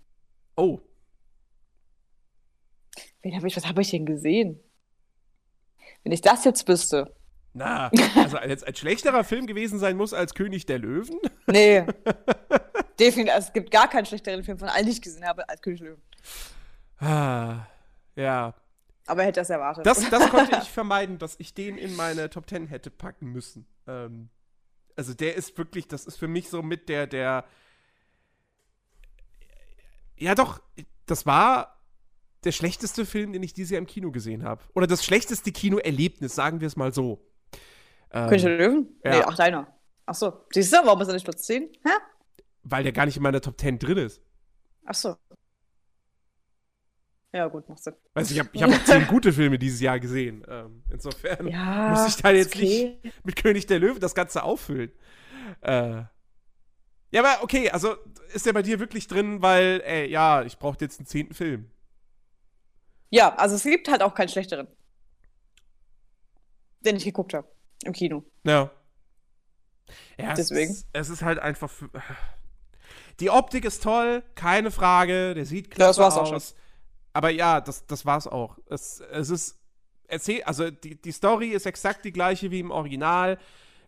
Oh. 0.56 0.80
Wen 3.22 3.36
hab 3.36 3.44
ich, 3.44 3.56
was 3.56 3.68
habe 3.68 3.82
ich 3.82 3.92
denn 3.92 4.06
gesehen? 4.06 4.60
Wenn 6.04 6.12
ich 6.12 6.22
das 6.22 6.44
jetzt 6.44 6.68
wüsste. 6.68 7.16
Na, 7.54 7.92
also 8.16 8.38
jetzt 8.38 8.66
ein 8.66 8.76
schlechterer 8.76 9.24
Film 9.24 9.46
gewesen 9.46 9.80
sein 9.80 9.98
muss 9.98 10.14
als 10.14 10.34
König 10.34 10.66
der 10.66 10.80
Löwen? 10.80 11.20
Nee. 11.48 11.86
Definitiv, 13.00 13.34
also 13.34 13.48
es 13.48 13.54
gibt 13.54 13.72
gar 13.72 13.90
keinen 13.90 14.06
schlechteren 14.06 14.44
Film 14.44 14.58
von 14.58 14.70
allen, 14.70 14.86
die 14.86 14.92
ich 14.92 15.02
gesehen 15.02 15.26
habe, 15.26 15.48
als 15.50 15.62
König 15.62 15.80
der 15.82 15.90
Löwen. 15.90 16.02
Ah, 17.00 17.68
ja. 18.16 18.54
Aber 19.08 19.22
er 19.22 19.28
hätte 19.28 19.42
das 19.42 19.50
erwartet. 19.50 19.86
Das, 19.86 20.10
das 20.10 20.30
konnte 20.30 20.58
ich 20.62 20.70
vermeiden, 20.70 21.18
dass 21.18 21.36
ich 21.40 21.54
den 21.54 21.78
in 21.78 21.96
meine 21.96 22.30
Top 22.30 22.48
Ten 22.48 22.68
hätte 22.68 22.92
packen 22.92 23.28
müssen. 23.28 23.66
Ähm, 23.88 24.30
also 24.96 25.14
der 25.14 25.36
ist 25.36 25.58
wirklich, 25.58 25.88
das 25.88 26.06
ist 26.06 26.18
für 26.18 26.28
mich 26.28 26.50
so 26.50 26.62
mit 26.62 26.90
der, 26.90 27.08
der. 27.08 27.46
Ja, 30.18 30.36
doch, 30.36 30.62
das 31.06 31.26
war 31.26 31.82
der 32.44 32.52
schlechteste 32.52 33.06
Film, 33.06 33.34
den 33.34 33.44
ich 33.44 33.54
dieses 33.54 33.72
Jahr 33.72 33.80
im 33.80 33.88
Kino 33.88 34.12
gesehen 34.12 34.44
habe. 34.44 34.64
Oder 34.74 34.88
das 34.88 35.04
schlechteste 35.04 35.52
Kinoerlebnis, 35.52 36.36
sagen 36.36 36.60
wir 36.60 36.68
es 36.68 36.76
mal 36.76 36.94
so. 36.94 37.26
Ähm, 38.12 38.28
König 38.28 38.44
der 38.44 38.58
Löwen? 38.58 39.00
Ja. 39.04 39.12
Nee, 39.12 39.24
ach, 39.26 39.36
deiner. 39.36 39.68
Ach 40.06 40.16
so. 40.16 40.46
Siehst 40.52 40.74
du, 40.74 40.78
warum 40.78 41.02
ist 41.02 41.08
er 41.08 41.14
nicht 41.14 41.24
Platz 41.24 41.44
10? 41.44 41.64
Hä? 41.84 41.90
Weil 42.64 42.84
der 42.84 42.92
gar 42.92 43.06
nicht 43.06 43.18
in 43.18 43.24
meiner 43.24 43.42
Top 43.42 43.60
10 43.60 43.80
drin 43.80 43.98
ist. 43.98 44.22
Ach 44.86 44.94
so. 44.94 45.16
Ja, 47.34 47.48
gut, 47.48 47.68
macht 47.70 47.82
Sinn. 47.82 47.96
Weißt 48.14 48.30
du, 48.30 48.34
ich 48.34 48.40
habe 48.40 48.50
ich 48.52 48.62
hab 48.62 48.70
auch 48.70 48.84
zehn 48.84 49.08
gute 49.08 49.32
Filme 49.32 49.58
dieses 49.58 49.80
Jahr 49.80 50.00
gesehen. 50.00 50.46
Ähm, 50.50 50.84
insofern 50.90 51.48
ja, 51.48 51.90
muss 51.90 52.08
ich 52.08 52.22
da 52.22 52.32
jetzt 52.32 52.56
okay. 52.56 53.00
nicht 53.04 53.26
mit 53.26 53.36
König 53.38 53.68
der 53.68 53.80
Löwen 53.80 54.02
das 54.02 54.16
Ganze 54.16 54.44
auffüllen. 54.44 54.92
Äh, 55.62 56.04
ja, 57.12 57.24
aber 57.24 57.44
okay, 57.44 57.70
also 57.70 57.96
ist 58.34 58.46
der 58.46 58.54
bei 58.54 58.62
dir 58.62 58.80
wirklich 58.80 59.08
drin, 59.08 59.42
weil, 59.42 59.82
ey, 59.86 60.10
ja, 60.10 60.44
ich 60.44 60.58
brauche 60.58 60.78
jetzt 60.82 61.00
einen 61.00 61.08
zehnten 61.08 61.34
Film. 61.34 61.70
Ja, 63.10 63.36
also 63.36 63.56
es 63.56 63.64
gibt 63.64 63.90
halt 63.90 64.02
auch 64.02 64.16
keinen 64.16 64.30
schlechteren. 64.30 64.68
Den 66.80 66.96
ich 66.96 67.04
geguckt 67.04 67.34
habe. 67.34 67.48
Im 67.84 67.94
Kino. 67.94 68.24
Ja. 68.44 68.72
Ja, 70.18 70.34
Deswegen. 70.34 70.72
Es 70.72 70.78
ist, 70.78 70.88
es 70.94 71.10
ist 71.10 71.22
halt 71.22 71.40
einfach. 71.40 71.72
Die 73.20 73.30
Optik 73.30 73.66
ist 73.66 73.84
toll, 73.84 74.24
keine 74.36 74.72
Frage. 74.72 75.34
Der 75.34 75.46
sieht 75.46 75.68
Ja, 75.68 75.76
klasse 75.76 76.00
das 76.02 76.16
war's 76.16 76.18
auch 76.18 76.34
aus. 76.34 76.56
Aber 77.14 77.30
ja, 77.30 77.62
das, 77.62 77.86
das 77.88 78.06
war's 78.06 78.28
auch. 78.28 78.58
Es, 78.68 79.02
es 79.12 79.30
ist 79.30 79.58
erzähl, 80.08 80.44
also 80.44 80.70
die, 80.70 81.02
die 81.02 81.12
Story 81.12 81.50
ist 81.50 81.66
exakt 81.66 82.06
die 82.06 82.12
gleiche 82.12 82.52
wie 82.52 82.60
im 82.60 82.72
Original, 82.72 83.38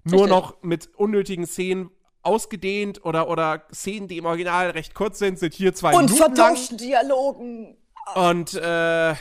nur 0.03 0.24
Richtig. 0.24 0.30
noch 0.30 0.63
mit 0.63 0.89
unnötigen 0.96 1.46
Szenen 1.46 1.89
ausgedehnt 2.22 3.06
oder, 3.06 3.27
oder 3.30 3.65
Szenen, 3.74 4.08
die 4.08 4.18
im 4.18 4.25
Original 4.25 4.72
recht 4.72 4.94
kurz 4.94 5.20
sind, 5.20 5.39
sind 5.39 5.53
hier 5.53 5.74
zwei 5.74 5.94
Und 5.94 6.06
Minuten 6.06 6.20
lang. 6.20 6.36
vertauschten 6.36 6.77
Dialogen. 6.77 7.77
Und 8.15 8.53
äh, 8.53 9.15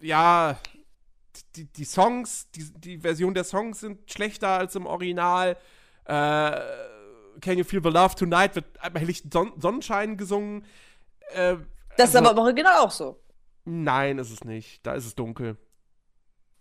ja, 0.00 0.58
die, 1.56 1.64
die 1.64 1.84
Songs, 1.84 2.50
die, 2.52 2.64
die 2.72 2.98
Version 2.98 3.34
der 3.34 3.44
Songs 3.44 3.80
sind 3.80 4.10
schlechter 4.10 4.48
als 4.48 4.74
im 4.74 4.86
Original. 4.86 5.56
Äh, 6.04 6.60
Can 7.40 7.56
You 7.56 7.64
Feel 7.64 7.82
the 7.82 7.90
Love 7.90 8.14
Tonight 8.14 8.54
wird 8.56 8.66
am 8.80 8.94
helllichten 8.96 9.30
Son 9.30 9.52
Sonnenschein 9.58 10.16
gesungen. 10.16 10.64
Äh, 11.34 11.56
Das 11.98 12.10
ist 12.10 12.16
also- 12.16 12.30
aber 12.30 12.38
im 12.40 12.44
Original 12.44 12.78
auch 12.78 12.90
so. 12.90 13.20
Nein, 13.64 14.18
ist 14.18 14.30
es 14.30 14.44
nicht. 14.44 14.84
Da 14.86 14.94
ist 14.94 15.04
es 15.04 15.14
dunkel. 15.14 15.56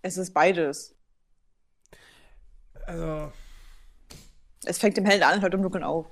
Es 0.01 0.17
ist 0.17 0.33
beides. 0.33 0.93
Also, 2.85 3.31
Es 4.65 4.77
fängt 4.79 4.97
im 4.97 5.05
Hellen 5.05 5.23
an 5.23 5.35
und 5.35 5.41
hört 5.41 5.53
im 5.53 5.61
Dunkeln 5.61 5.83
auf. 5.83 6.07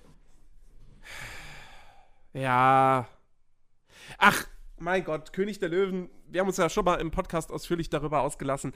ja. 2.33 3.07
Ach, 4.17 4.47
mein 4.77 5.03
Gott, 5.03 5.33
König 5.33 5.59
der 5.59 5.69
Löwen. 5.69 6.09
Wir 6.27 6.41
haben 6.41 6.47
uns 6.47 6.57
ja 6.57 6.69
schon 6.69 6.85
mal 6.85 6.95
im 7.01 7.11
Podcast 7.11 7.51
ausführlich 7.51 7.89
darüber 7.89 8.21
ausgelassen. 8.21 8.73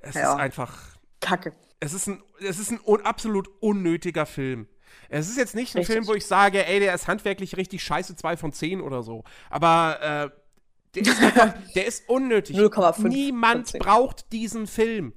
Es 0.00 0.14
Ja. 0.14 0.32
ist 0.34 0.40
einfach 0.40 0.96
Kacke. 1.20 1.54
es 1.80 1.92
ist 1.92 2.08
ein, 2.08 2.22
es 2.40 2.58
ist 2.58 2.70
ein 2.70 2.80
un 2.84 3.02
absolut 3.02 3.48
unnötiger 3.60 4.26
Film. 4.26 4.66
Es 5.08 5.28
ist 5.28 5.36
jetzt 5.36 5.54
nicht 5.54 5.74
ein 5.74 5.78
Richtig. 5.78 5.94
Film, 5.94 6.06
wo 6.06 6.14
ich 6.14 6.26
sage, 6.26 6.66
ey, 6.66 6.80
der 6.80 6.94
ist 6.94 7.06
handwerklich 7.06 7.56
richtig 7.56 7.82
scheiße, 7.82 8.16
2 8.16 8.36
von 8.36 8.52
10 8.52 8.80
oder 8.80 9.02
so. 9.02 9.24
Aber 9.50 10.32
äh, 10.34 11.00
der, 11.00 11.12
ist 11.12 11.22
einfach, 11.22 11.54
der 11.74 11.86
ist 11.86 12.08
unnötig. 12.08 12.56
0,5 12.56 12.92
von 12.94 13.10
Niemand 13.10 13.68
10. 13.68 13.80
braucht 13.80 14.32
diesen 14.32 14.66
Film. 14.66 15.12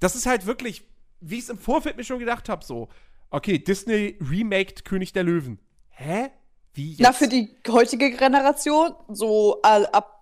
Das 0.00 0.14
ist 0.16 0.26
halt 0.26 0.46
wirklich, 0.46 0.84
wie 1.20 1.36
ich 1.36 1.44
es 1.44 1.48
im 1.50 1.58
Vorfeld 1.58 1.96
mir 1.96 2.04
schon 2.04 2.18
gedacht 2.18 2.48
habe, 2.48 2.64
so. 2.64 2.88
Okay, 3.30 3.58
Disney 3.58 4.18
remaked 4.20 4.84
König 4.84 5.12
der 5.12 5.24
Löwen. 5.24 5.58
Hä? 5.90 6.30
Wie 6.74 6.90
jetzt? 6.90 7.00
Na, 7.00 7.12
für 7.12 7.28
die 7.28 7.56
heutige 7.68 8.10
Generation, 8.10 8.94
so 9.08 9.62
ab, 9.62 10.12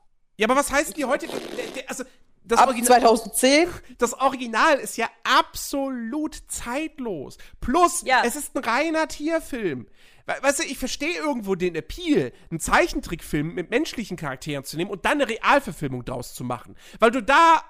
ja, 0.41 0.47
aber 0.47 0.57
was 0.57 0.73
heißt 0.73 0.97
die 0.97 1.03
der, 1.03 1.91
also, 1.91 2.03
das 2.51 2.59
ab 2.61 2.69
Original, 2.69 3.01
2010. 3.01 3.69
das 3.99 4.15
Original 4.15 4.79
ist 4.79 4.97
ja 4.97 5.09
absolut 5.25 6.35
zeitlos. 6.49 7.39
Plus, 7.61 8.03
Ja. 8.05 8.23
es 8.25 8.37
ist 8.37 8.57
ein 8.57 8.65
reiner 8.65 9.09
Tierfilm. 9.09 9.87
We 10.27 10.35
weißt 10.43 10.61
du, 10.61 10.65
ich 10.65 10.79
verstehe 10.79 11.17
irgendwo 11.17 11.55
den 11.55 11.75
Appeal, 11.75 12.33
einen 12.51 12.61
Zeichentrickfilm 12.61 13.55
mit 13.55 13.71
menschlichen 13.71 14.17
Charakteren 14.17 14.65
zu 14.65 14.77
nehmen 14.77 14.91
und 14.91 15.05
dann 15.05 15.21
eine 15.21 15.29
Realverfilmung 15.29 16.05
draus 16.05 16.35
zu 16.35 16.45
machen. 16.45 16.77
Weil 16.99 17.11
du 17.11 17.23
da 17.23 17.65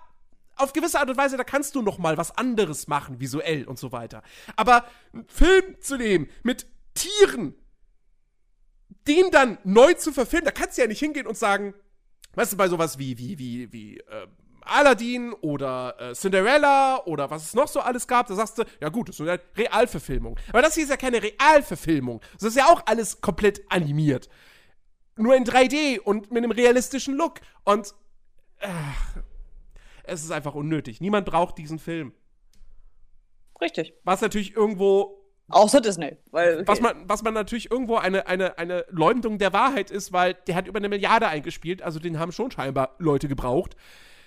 auf 0.57 0.73
gewisse 0.75 0.99
Art 1.01 1.09
und 1.09 1.17
Weise, 1.17 1.37
da 1.39 1.45
kannst 1.45 1.75
du 1.75 1.81
noch 1.83 1.97
mal 1.99 2.19
was 2.19 2.37
anderes 2.37 2.87
machen, 2.87 3.19
visuell 3.21 3.65
und 3.65 3.79
so 3.79 3.93
weiter. 3.93 4.23
Aber 4.57 4.85
einen 5.15 5.27
Film 5.29 5.77
zu 5.81 5.97
nehmen 5.97 6.29
mit 6.43 6.67
Tieren, 6.95 7.55
den 9.07 9.31
dann 9.31 9.57
neu 9.65 9.95
zu 9.95 10.13
verfilmen, 10.13 10.45
da 10.45 10.51
kannst 10.51 10.77
du 10.77 10.83
ja 10.83 10.89
nicht 10.89 10.99
hingehen 10.99 11.27
und 11.27 11.39
sagen, 11.39 11.73
weißt 12.35 12.53
du, 12.53 12.57
bei 12.59 12.69
sowas 12.69 12.99
wie, 12.99 13.17
wie, 13.17 13.39
wie, 13.39 13.73
wie, 13.73 13.97
äh, 14.01 14.27
Aladdin 14.65 15.33
oder 15.33 15.95
äh, 15.99 16.15
Cinderella 16.15 17.05
oder 17.07 17.31
was 17.31 17.45
es 17.45 17.55
noch 17.55 17.69
so 17.69 17.81
alles 17.81 18.07
gab, 18.07 18.27
da 18.27 18.35
sagst 18.35 18.59
du, 18.59 18.65
ja 18.81 18.89
gut, 18.89 19.09
das 19.09 19.19
ist 19.19 19.29
eine 19.29 19.41
Realverfilmung. 19.57 20.39
Aber 20.51 20.63
das 20.63 20.75
hier 20.75 20.85
ist 20.85 20.91
ja 20.91 20.97
keine 20.97 21.23
Realverfilmung. 21.23 22.21
Das 22.35 22.45
ist 22.45 22.57
ja 22.57 22.67
auch 22.67 22.83
alles 22.87 23.21
komplett 23.21 23.63
animiert. 23.71 24.29
Nur 25.17 25.35
in 25.35 25.45
3D 25.45 26.01
und 26.01 26.31
mit 26.31 26.43
einem 26.43 26.53
realistischen 26.53 27.17
Look. 27.17 27.41
Und 27.65 27.95
ach, 28.61 29.17
es 30.05 30.25
ist 30.25 30.31
einfach 30.31 30.55
unnötig. 30.55 31.01
Niemand 31.01 31.27
braucht 31.27 31.59
diesen 31.59 31.79
Film. 31.79 32.13
Richtig. 33.61 33.95
Was 34.05 34.21
natürlich 34.21 34.57
irgendwo 34.57 35.21
Außer 35.51 35.81
Disney. 35.81 36.17
Weil, 36.31 36.55
okay. 36.55 36.65
was 36.67 36.81
man, 36.81 37.09
was 37.09 37.23
man 37.23 37.35
natürlich 37.35 37.71
irgendwo 37.71 37.97
eine, 37.97 38.27
eine, 38.27 38.57
eine 38.59 38.85
Leumdung 38.89 39.39
der 39.39 39.53
Wahrheit 39.53 39.91
ist, 39.91 40.13
weil 40.13 40.35
der 40.47 40.55
hat 40.55 40.69
über 40.69 40.79
eine 40.79 40.89
Milliarde 40.89 41.27
eingespielt, 41.27 41.83
also 41.83 41.99
den 41.99 42.19
haben 42.19 42.33
schon 42.33 42.51
scheinbar 42.51 42.95
Leute 42.99 43.29
gebraucht. 43.29 43.75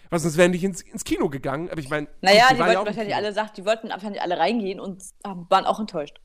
Was 0.10 0.24
sonst 0.24 0.38
wären 0.38 0.52
nicht 0.52 0.64
ins, 0.64 0.82
ins 0.82 1.04
Kino 1.04 1.30
gegangen. 1.30 1.70
Aber 1.70 1.80
ich 1.80 1.90
meine, 1.90 2.08
naja, 2.22 2.48
die 2.52 2.60
waren 2.60 2.68
wollten 2.68 2.80
im 2.82 2.86
wahrscheinlich 2.86 3.16
alle, 3.16 3.34
sagt, 3.34 3.58
die 3.58 3.66
wollten 3.66 3.90
wahrscheinlich 3.90 4.22
alle 4.22 4.38
reingehen 4.38 4.80
und 4.80 5.04
waren 5.24 5.66
auch 5.66 5.80
enttäuscht. 5.80 6.20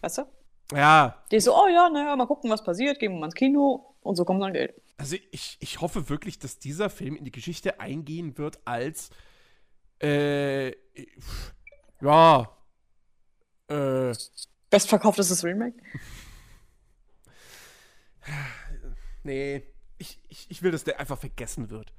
Weißt 0.00 0.18
du? 0.18 0.22
Ja, 0.72 1.22
Die 1.30 1.40
so, 1.40 1.54
oh 1.54 1.68
ja, 1.68 1.90
naja, 1.90 2.16
mal 2.16 2.26
gucken, 2.26 2.50
was 2.50 2.64
passiert, 2.64 2.98
gehen 2.98 3.12
wir 3.12 3.20
mal 3.20 3.26
ins 3.26 3.34
Kino 3.34 3.94
und 4.00 4.16
so 4.16 4.24
kommt 4.24 4.42
dann 4.42 4.54
Geld. 4.54 4.74
also 4.96 5.16
ich, 5.30 5.58
ich 5.60 5.80
hoffe 5.80 6.08
wirklich, 6.08 6.38
dass 6.38 6.58
dieser 6.58 6.88
Film 6.90 7.16
in 7.16 7.24
die 7.24 7.30
Geschichte 7.30 7.80
eingehen 7.80 8.38
wird 8.38 8.58
als 8.66 9.10
äh, 10.02 10.70
ja 12.00 12.48
äh, 13.68 14.12
Bestverkauftes 14.70 15.44
Remake? 15.44 15.76
nee, 19.22 19.62
ich, 19.98 20.20
ich, 20.28 20.50
ich 20.50 20.62
will, 20.62 20.72
dass 20.72 20.82
der 20.84 20.98
einfach 20.98 21.18
vergessen 21.18 21.70
wird. 21.70 21.92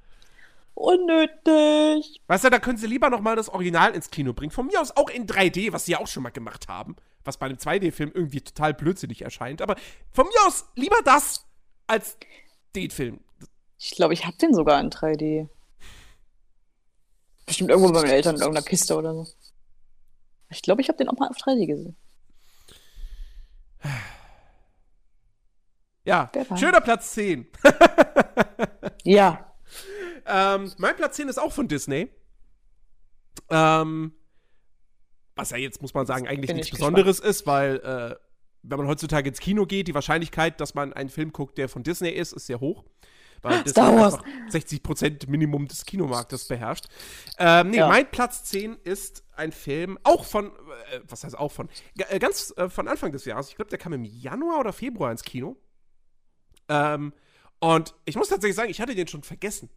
Unnötig. 0.76 2.20
Weißt 2.26 2.44
du, 2.44 2.50
da 2.50 2.58
können 2.58 2.76
sie 2.76 2.86
lieber 2.86 3.08
noch 3.08 3.22
mal 3.22 3.34
das 3.34 3.48
Original 3.48 3.94
ins 3.94 4.10
Kino 4.10 4.34
bringen. 4.34 4.50
Von 4.50 4.66
mir 4.66 4.78
aus 4.78 4.94
auch 4.94 5.08
in 5.08 5.26
3D, 5.26 5.72
was 5.72 5.86
sie 5.86 5.92
ja 5.92 6.00
auch 6.00 6.06
schon 6.06 6.22
mal 6.22 6.28
gemacht 6.28 6.68
haben. 6.68 6.96
Was 7.24 7.38
bei 7.38 7.46
einem 7.46 7.56
2D-Film 7.56 8.12
irgendwie 8.12 8.42
total 8.42 8.74
blödsinnig 8.74 9.22
erscheint. 9.22 9.62
Aber 9.62 9.76
von 10.12 10.26
mir 10.26 10.46
aus 10.46 10.66
lieber 10.74 10.98
das 11.02 11.46
als 11.86 12.18
den 12.74 12.90
Film. 12.90 13.20
Ich 13.78 13.92
glaube, 13.92 14.12
ich 14.12 14.26
habe 14.26 14.36
den 14.36 14.52
sogar 14.52 14.78
in 14.78 14.90
3D. 14.90 15.48
Bestimmt 17.46 17.70
irgendwo 17.70 17.90
bei 17.90 18.02
meinen 18.02 18.10
Eltern 18.10 18.36
in 18.36 18.42
irgendeiner 18.42 18.66
Kiste 18.66 18.96
oder 18.98 19.14
so. 19.14 19.26
Ich 20.50 20.60
glaube, 20.60 20.82
ich 20.82 20.88
habe 20.88 20.98
den 20.98 21.08
auch 21.08 21.16
mal 21.16 21.28
auf 21.28 21.38
3D 21.38 21.66
gesehen. 21.66 21.96
Ja, 26.04 26.30
schöner 26.54 26.82
Platz 26.82 27.12
10. 27.14 27.48
Ja. 29.04 29.45
Ähm, 30.26 30.72
mein 30.78 30.96
Platz 30.96 31.16
10 31.16 31.28
ist 31.28 31.38
auch 31.38 31.52
von 31.52 31.68
Disney. 31.68 32.08
Ähm, 33.50 34.12
was 35.34 35.50
ja 35.50 35.56
jetzt, 35.58 35.82
muss 35.82 35.94
man 35.94 36.06
sagen, 36.06 36.26
eigentlich 36.26 36.48
Bin 36.48 36.56
nichts 36.56 36.68
ich 36.72 36.78
Besonderes 36.78 37.20
ist, 37.20 37.46
weil, 37.46 37.76
äh, 37.76 38.16
wenn 38.62 38.78
man 38.78 38.86
heutzutage 38.88 39.28
ins 39.28 39.38
Kino 39.38 39.66
geht, 39.66 39.86
die 39.88 39.94
Wahrscheinlichkeit, 39.94 40.60
dass 40.60 40.74
man 40.74 40.92
einen 40.92 41.10
Film 41.10 41.32
guckt, 41.32 41.58
der 41.58 41.68
von 41.68 41.82
Disney 41.82 42.10
ist, 42.10 42.32
ist 42.32 42.46
sehr 42.46 42.60
hoch. 42.60 42.84
Weil 43.42 43.58
Disney 43.64 43.70
Star 43.72 43.94
Wars. 43.96 44.14
einfach 44.14 44.26
60% 44.50 45.28
Minimum 45.28 45.68
des 45.68 45.84
Kinomarktes 45.84 46.48
beherrscht. 46.48 46.86
Ähm, 47.38 47.70
nee, 47.70 47.76
Ja. 47.76 47.88
mein 47.88 48.10
Platz 48.10 48.44
10 48.44 48.76
ist 48.82 49.22
ein 49.36 49.52
Film, 49.52 49.98
auch 50.02 50.24
von, 50.24 50.46
äh, 50.46 51.00
was 51.06 51.22
heißt 51.22 51.38
auch 51.38 51.52
von, 51.52 51.68
äh, 51.98 52.18
ganz 52.18 52.52
äh, 52.56 52.70
von 52.70 52.88
Anfang 52.88 53.12
des 53.12 53.26
Jahres. 53.26 53.50
Ich 53.50 53.56
glaube, 53.56 53.68
der 53.68 53.78
kam 53.78 53.92
im 53.92 54.04
Januar 54.04 54.60
oder 54.60 54.72
Februar 54.72 55.12
ins 55.12 55.22
Kino. 55.22 55.56
Ähm, 56.68 57.12
und 57.60 57.94
ich 58.06 58.16
muss 58.16 58.28
tatsächlich 58.30 58.56
sagen, 58.56 58.70
ich 58.70 58.80
hatte 58.80 58.94
den 58.94 59.06
schon 59.06 59.22
vergessen. 59.22 59.70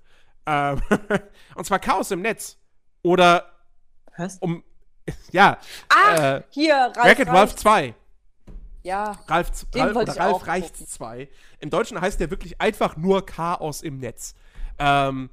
Ähm, 0.49 0.81
und 1.55 1.65
zwar 1.65 1.79
Chaos 1.79 2.09
im 2.11 2.21
Netz. 2.21 2.57
Oder 3.03 3.51
Was? 4.17 4.37
um, 4.39 4.63
ja, 5.31 5.57
Ah, 5.89 6.37
äh, 6.37 6.43
hier, 6.49 6.75
Ralf. 6.75 6.97
Wreck-It 7.05 7.27
Ralph 7.27 7.55
2. 7.55 7.93
Ja. 8.83 9.11
Ralf, 9.27 9.51
Ralf, 9.75 9.95
oder 9.95 10.17
Ralf 10.17 10.47
Reichts 10.47 10.79
gucken. 10.79 10.87
2. 10.87 11.29
Im 11.59 11.69
Deutschen 11.69 11.99
heißt 11.99 12.19
der 12.19 12.29
wirklich 12.31 12.59
einfach 12.61 12.97
nur 12.97 13.25
Chaos 13.25 13.81
im 13.81 13.99
Netz. 13.99 14.33
Ähm, 14.79 15.29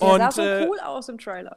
Der 0.00 0.08
und 0.08 0.20
sah 0.20 0.30
so 0.32 0.42
äh, 0.42 0.66
cool 0.68 0.80
aus 0.80 1.08
im 1.08 1.18
Trailer. 1.18 1.56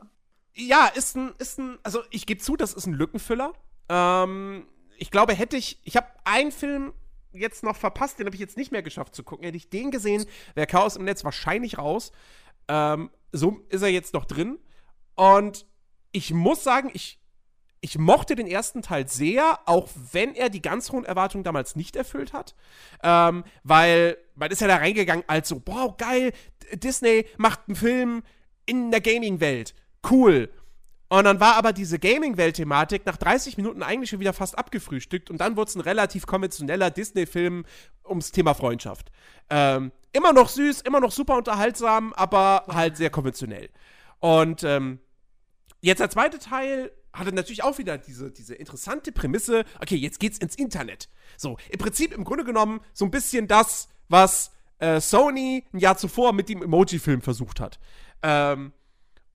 ja, 0.53 0.87
ist 0.87 1.15
ein, 1.15 1.33
ist 1.39 1.57
ein, 1.59 1.79
also 1.83 2.01
ich 2.11 2.25
gebe 2.25 2.41
zu, 2.41 2.55
das 2.57 2.73
ist 2.73 2.85
ein 2.85 2.93
Lückenfüller. 2.93 3.53
Ähm, 3.89 4.67
ich 4.97 5.11
glaube, 5.11 5.33
hätte 5.33 5.55
ich, 5.57 5.79
ich 5.83 5.95
habe 5.95 6.07
einen 6.25 6.51
Film 6.51 6.93
jetzt 7.31 7.63
noch 7.63 7.75
verpasst, 7.77 8.19
den 8.19 8.25
habe 8.27 8.35
ich 8.35 8.41
jetzt 8.41 8.57
nicht 8.57 8.71
mehr 8.71 8.83
geschafft 8.83 9.15
zu 9.15 9.23
gucken. 9.23 9.45
Hätte 9.45 9.57
ich 9.57 9.69
den 9.69 9.89
gesehen, 9.91 10.25
wäre 10.55 10.67
Chaos 10.67 10.97
im 10.97 11.05
Netz 11.05 11.23
wahrscheinlich 11.23 11.77
raus. 11.77 12.11
Ähm, 12.67 13.09
so 13.31 13.61
ist 13.69 13.81
er 13.81 13.89
jetzt 13.89 14.13
noch 14.13 14.25
drin. 14.25 14.59
Und 15.15 15.65
ich 16.11 16.33
muss 16.33 16.63
sagen, 16.63 16.89
ich, 16.93 17.19
ich 17.81 17.97
mochte 17.97 18.35
den 18.35 18.47
ersten 18.47 18.81
Teil 18.81 19.07
sehr, 19.07 19.59
auch 19.65 19.89
wenn 20.11 20.35
er 20.35 20.49
die 20.49 20.61
ganz 20.61 20.91
hohen 20.91 21.05
Erwartungen 21.05 21.43
damals 21.43 21.75
nicht 21.75 21.95
erfüllt 21.95 22.33
hat. 22.33 22.55
Ähm, 23.01 23.43
weil 23.63 24.17
man 24.35 24.51
ist 24.51 24.61
ja 24.61 24.67
da 24.67 24.77
reingegangen 24.77 25.25
als 25.27 25.49
so, 25.49 25.61
wow, 25.65 25.95
geil, 25.97 26.31
Disney 26.73 27.25
macht 27.37 27.61
einen 27.67 27.75
Film 27.75 28.23
in 28.65 28.91
der 28.91 29.01
Gaming-Welt. 29.01 29.75
Cool. 30.09 30.49
Und 31.13 31.25
dann 31.25 31.39
war 31.39 31.57
aber 31.57 31.73
diese 31.73 31.99
Gaming-Welt-Thematik 31.99 33.05
nach 33.05 33.17
30 33.17 33.55
Minuten 33.57 33.83
eigentlich 33.83 34.09
schon 34.09 34.19
wieder 34.19 34.33
fast 34.33 34.57
abgefrühstückt 34.57 35.29
und 35.29 35.37
dann 35.37 35.55
wurde 35.55 35.69
es 35.69 35.75
ein 35.75 35.81
relativ 35.81 36.25
konventioneller 36.25 36.89
Disney-Film 36.89 37.65
ums 38.03 38.31
Thema 38.31 38.55
Freundschaft. 38.55 39.11
Ähm, 39.51 39.91
immer 40.11 40.33
noch 40.33 40.49
süß, 40.49 40.81
immer 40.81 40.99
noch 40.99 41.11
super 41.11 41.37
unterhaltsam, 41.37 42.13
aber 42.13 42.65
halt 42.67 42.97
sehr 42.97 43.11
konventionell. 43.11 43.69
Und 44.21 44.63
ähm, 44.63 44.97
jetzt 45.81 45.99
der 45.99 46.09
zweite 46.09 46.39
Teil 46.39 46.91
hatte 47.13 47.31
natürlich 47.31 47.63
auch 47.63 47.77
wieder 47.77 47.99
diese, 47.99 48.31
diese 48.31 48.55
interessante 48.55 49.11
Prämisse, 49.11 49.65
okay, 49.79 49.97
jetzt 49.97 50.19
geht's 50.19 50.39
ins 50.39 50.55
Internet. 50.55 51.09
So, 51.37 51.57
im 51.69 51.77
Prinzip 51.77 52.11
im 52.11 52.23
Grunde 52.23 52.43
genommen 52.43 52.79
so 52.91 53.05
ein 53.05 53.11
bisschen 53.11 53.47
das, 53.47 53.87
was 54.09 54.51
äh, 54.79 54.99
Sony 54.99 55.63
ein 55.73 55.77
Jahr 55.77 55.95
zuvor 55.95 56.33
mit 56.33 56.49
dem 56.49 56.63
Emoji-Film 56.63 57.21
versucht 57.21 57.59
hat. 57.59 57.77
Ähm, 58.23 58.73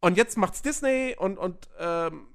und 0.00 0.16
jetzt 0.16 0.36
macht's 0.36 0.62
Disney 0.62 1.16
und, 1.18 1.38
und 1.38 1.68
ähm, 1.78 2.28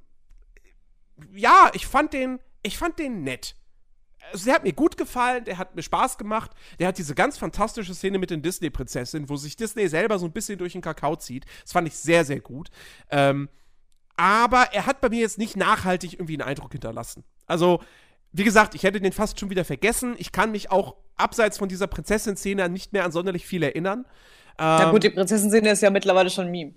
ja, 1.34 1.72
ich 1.74 1.88
fand 1.88 2.14
den, 2.14 2.40
ich 2.62 2.78
fand 2.78 3.00
den 3.00 3.24
nett. 3.24 3.56
Also, 4.32 4.46
der 4.46 4.56
hat 4.56 4.64
mir 4.64 4.74
gut 4.74 4.98
gefallen, 4.98 5.44
der 5.44 5.58
hat 5.58 5.76
mir 5.76 5.84
Spaß 5.84 6.18
gemacht. 6.18 6.52
Der 6.80 6.88
hat 6.88 6.98
diese 6.98 7.14
ganz 7.14 7.38
fantastische 7.38 7.94
Szene 7.94 8.18
mit 8.18 8.30
den 8.30 8.42
Disney-Prinzessinnen, 8.42 9.30
wo 9.30 9.36
sich 9.36 9.56
Disney 9.56 9.88
selber 9.88 10.18
so 10.18 10.26
ein 10.26 10.32
bisschen 10.32 10.58
durch 10.58 10.74
den 10.74 10.82
Kakao 10.82 11.16
zieht. 11.18 11.46
Das 11.62 11.74
fand 11.74 11.88
ich 11.88 11.96
sehr, 11.96 12.24
sehr 12.24 12.40
gut. 12.40 12.70
Ähm, 13.12 13.50
aber 14.16 14.70
er 14.74 14.86
hat 14.86 15.02
bei 15.02 15.10
mir 15.10 15.20
jetzt 15.20 15.38
nicht 15.38 15.58
nachhaltig 15.58 16.14
irgendwie 16.14 16.36
einen 16.36 16.48
Eindruck 16.48 16.72
hinterlassen. 16.72 17.24
Also, 17.48 17.82
wie 18.32 18.44
gesagt, 18.44 18.76
ich 18.76 18.84
hätte 18.84 19.02
den 19.02 19.12
fast 19.12 19.40
schon 19.40 19.50
wieder 19.50 19.66
vergessen. 19.66 20.16
Ich 20.18 20.32
kann 20.32 20.52
mich 20.52 20.72
auch 20.72 20.96
abseits 21.18 21.58
von 21.58 21.70
dieser 21.70 21.88
Prinzessin-Szene 21.88 22.70
nicht 22.70 22.94
mehr 22.94 23.06
an 23.06 23.12
sonderlich 23.12 23.46
viel 23.46 23.62
erinnern. 23.62 24.06
Na 24.58 24.86
Ähm, 24.86 24.92
gut, 24.92 25.04
die 25.04 25.10
Prinzessin-Szene 25.10 25.72
ist 25.72 25.82
ja 25.82 25.90
mittlerweile 25.90 26.30
schon 26.30 26.46
ein 26.46 26.52
Meme. 26.52 26.74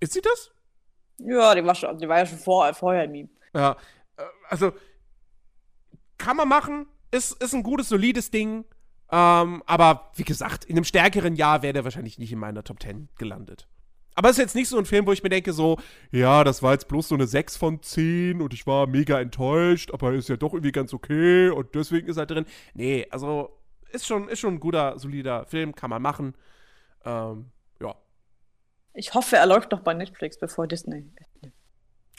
Ist 0.00 0.12
sie 0.12 0.20
das? 0.20 0.50
Ja, 1.18 1.54
die 1.54 1.64
war, 1.64 1.74
schon, 1.74 1.98
die 1.98 2.08
war 2.08 2.18
ja 2.18 2.26
schon 2.26 2.38
vor, 2.38 2.72
vorher 2.74 3.02
ein 3.02 3.12
Meme. 3.12 3.28
Ja, 3.54 3.76
äh, 4.16 4.22
also 4.48 4.72
kann 6.18 6.36
man 6.36 6.48
machen, 6.48 6.86
ist, 7.10 7.42
ist 7.42 7.54
ein 7.54 7.62
gutes, 7.62 7.88
solides 7.88 8.30
Ding. 8.30 8.64
Ähm, 9.10 9.62
aber 9.66 10.10
wie 10.16 10.24
gesagt, 10.24 10.64
in 10.64 10.76
einem 10.76 10.84
stärkeren 10.84 11.36
Jahr 11.36 11.62
wäre 11.62 11.72
der 11.72 11.84
wahrscheinlich 11.84 12.18
nicht 12.18 12.32
in 12.32 12.38
meiner 12.38 12.64
Top 12.64 12.82
10 12.82 13.08
gelandet. 13.18 13.68
Aber 14.16 14.30
es 14.30 14.38
ist 14.38 14.42
jetzt 14.42 14.54
nicht 14.54 14.68
so 14.68 14.78
ein 14.78 14.86
Film, 14.86 15.06
wo 15.06 15.12
ich 15.12 15.22
mir 15.22 15.28
denke, 15.28 15.52
so, 15.52 15.78
ja, 16.10 16.42
das 16.42 16.62
war 16.62 16.72
jetzt 16.72 16.88
bloß 16.88 17.08
so 17.08 17.14
eine 17.14 17.26
6 17.26 17.56
von 17.56 17.82
10 17.82 18.40
und 18.40 18.54
ich 18.54 18.66
war 18.66 18.86
mega 18.86 19.20
enttäuscht, 19.20 19.90
aber 19.92 20.14
ist 20.14 20.28
ja 20.28 20.36
doch 20.36 20.54
irgendwie 20.54 20.72
ganz 20.72 20.94
okay 20.94 21.50
und 21.50 21.74
deswegen 21.74 22.08
ist 22.08 22.16
er 22.16 22.26
drin. 22.26 22.46
Nee, 22.74 23.06
also 23.10 23.50
ist 23.92 24.06
schon, 24.06 24.28
ist 24.28 24.40
schon 24.40 24.54
ein 24.54 24.60
guter, 24.60 24.98
solider 24.98 25.44
Film, 25.44 25.74
kann 25.74 25.90
man 25.90 26.02
machen. 26.02 26.34
Ähm. 27.04 27.52
Ich 28.98 29.12
hoffe, 29.14 29.36
er 29.36 29.46
läuft 29.46 29.72
noch 29.72 29.80
bei 29.80 29.92
Netflix, 29.94 30.38
bevor 30.38 30.66
Disney. 30.66 31.04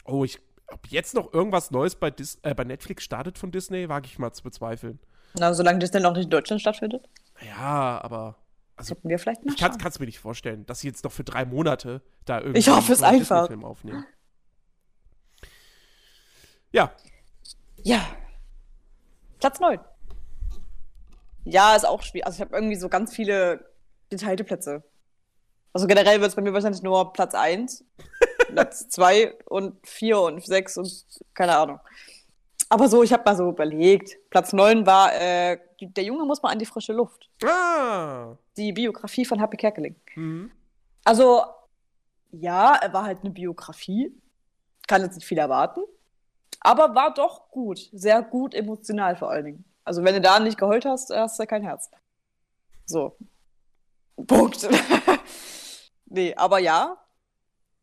Oh, 0.04 0.24
ich, 0.24 0.38
ob 0.68 0.86
jetzt 0.86 1.12
noch 1.14 1.32
irgendwas 1.32 1.70
Neues 1.72 1.96
bei, 1.96 2.10
Dis 2.10 2.38
äh, 2.42 2.54
bei 2.54 2.62
Netflix 2.64 3.02
startet 3.02 3.36
von 3.36 3.50
Disney, 3.50 3.88
wage 3.88 4.06
ich 4.06 4.18
mal 4.18 4.32
zu 4.32 4.44
bezweifeln. 4.44 5.00
Na, 5.34 5.52
solange 5.52 5.80
Disney 5.80 6.00
noch 6.00 6.14
nicht 6.14 6.24
in 6.24 6.30
Deutschland 6.30 6.60
stattfindet, 6.62 7.08
Ja, 7.44 8.00
aber 8.00 8.36
also, 8.76 8.94
sollten 8.94 9.08
wir 9.08 9.18
vielleicht 9.18 9.40
ich 9.44 9.56
kann 9.56 9.76
es 9.84 9.98
mir 9.98 10.06
nicht 10.06 10.20
vorstellen, 10.20 10.64
dass 10.66 10.80
sie 10.80 10.86
jetzt 10.86 11.02
noch 11.02 11.10
für 11.12 11.24
drei 11.24 11.44
Monate 11.44 12.00
da 12.24 12.38
irgendwie 12.38 12.60
Ich 12.60 12.68
hoffe 12.68 12.92
es 12.92 13.02
einen 13.02 13.20
einfach. 13.20 13.42
Disney-Film 13.48 13.64
aufnehmen. 13.64 14.06
Ja, 16.70 16.92
Ja. 17.82 18.00
Platz 19.40 19.58
9. 19.60 19.80
Ja, 21.44 21.74
ist 21.74 21.86
auch 21.86 22.02
schwierig. 22.02 22.26
Also 22.26 22.36
ich 22.36 22.40
habe 22.40 22.54
irgendwie 22.54 22.76
so 22.76 22.88
ganz 22.88 23.14
viele 23.14 23.64
geteilte 24.10 24.44
Plätze. 24.44 24.84
Also 25.72 25.86
generell 25.86 26.20
wird 26.20 26.30
es 26.30 26.36
bei 26.36 26.42
mir 26.42 26.52
wahrscheinlich 26.52 26.82
nur 26.82 27.12
Platz 27.12 27.34
1, 27.34 27.84
Platz 28.48 28.88
2 28.88 29.34
und 29.46 29.86
4 29.86 30.20
und 30.20 30.44
6 30.44 30.78
und 30.78 31.04
keine 31.34 31.56
Ahnung. 31.56 31.80
Aber 32.70 32.88
so, 32.88 33.02
ich 33.02 33.12
habe 33.12 33.22
mal 33.24 33.36
so 33.36 33.48
überlegt. 33.48 34.16
Platz 34.30 34.52
9 34.52 34.84
war, 34.86 35.14
äh, 35.14 35.58
der 35.80 36.04
Junge 36.04 36.24
muss 36.24 36.42
mal 36.42 36.50
an 36.50 36.58
die 36.58 36.66
frische 36.66 36.92
Luft. 36.92 37.30
ah, 37.44 38.36
Die 38.56 38.72
Biografie 38.72 39.24
von 39.24 39.38
Happy 39.38 39.56
Kerkeling. 39.56 39.96
mhm. 40.16 40.50
Also, 41.04 41.42
ja, 42.32 42.74
er 42.74 42.92
war 42.92 43.04
halt 43.04 43.20
eine 43.22 43.30
Biografie. 43.30 44.12
Kann 44.86 45.02
jetzt 45.02 45.14
nicht 45.14 45.26
viel 45.26 45.38
erwarten. 45.38 45.80
Aber 46.60 46.94
war 46.94 47.14
doch 47.14 47.50
gut. 47.50 47.88
Sehr 47.92 48.20
gut 48.22 48.52
emotional 48.54 49.16
vor 49.16 49.30
allen 49.30 49.44
Dingen. 49.46 49.64
Also, 49.84 50.04
wenn 50.04 50.14
du 50.14 50.20
da 50.20 50.38
nicht 50.38 50.58
geheult 50.58 50.84
hast, 50.84 51.08
hast 51.10 51.38
du 51.38 51.46
kein 51.46 51.62
Herz. 51.62 51.90
So. 52.84 53.16
Punkt. 54.26 54.68
nee, 56.08 56.34
aber 56.34 56.58
ja. 56.58 56.96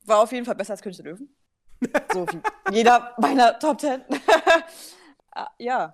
War 0.06 0.20
auf 0.20 0.32
jeden 0.32 0.46
Fall 0.46 0.56
besser 0.56 0.74
als 0.74 0.82
König 0.82 0.98
der 0.98 1.06
Löwen. 1.06 1.36
So 2.14 2.28
wie 2.28 2.76
jeder 2.76 3.16
meiner 3.20 3.58
Top 3.60 3.78
Ten. 3.78 4.04
Ah, 5.38 5.52
ja. 5.60 5.94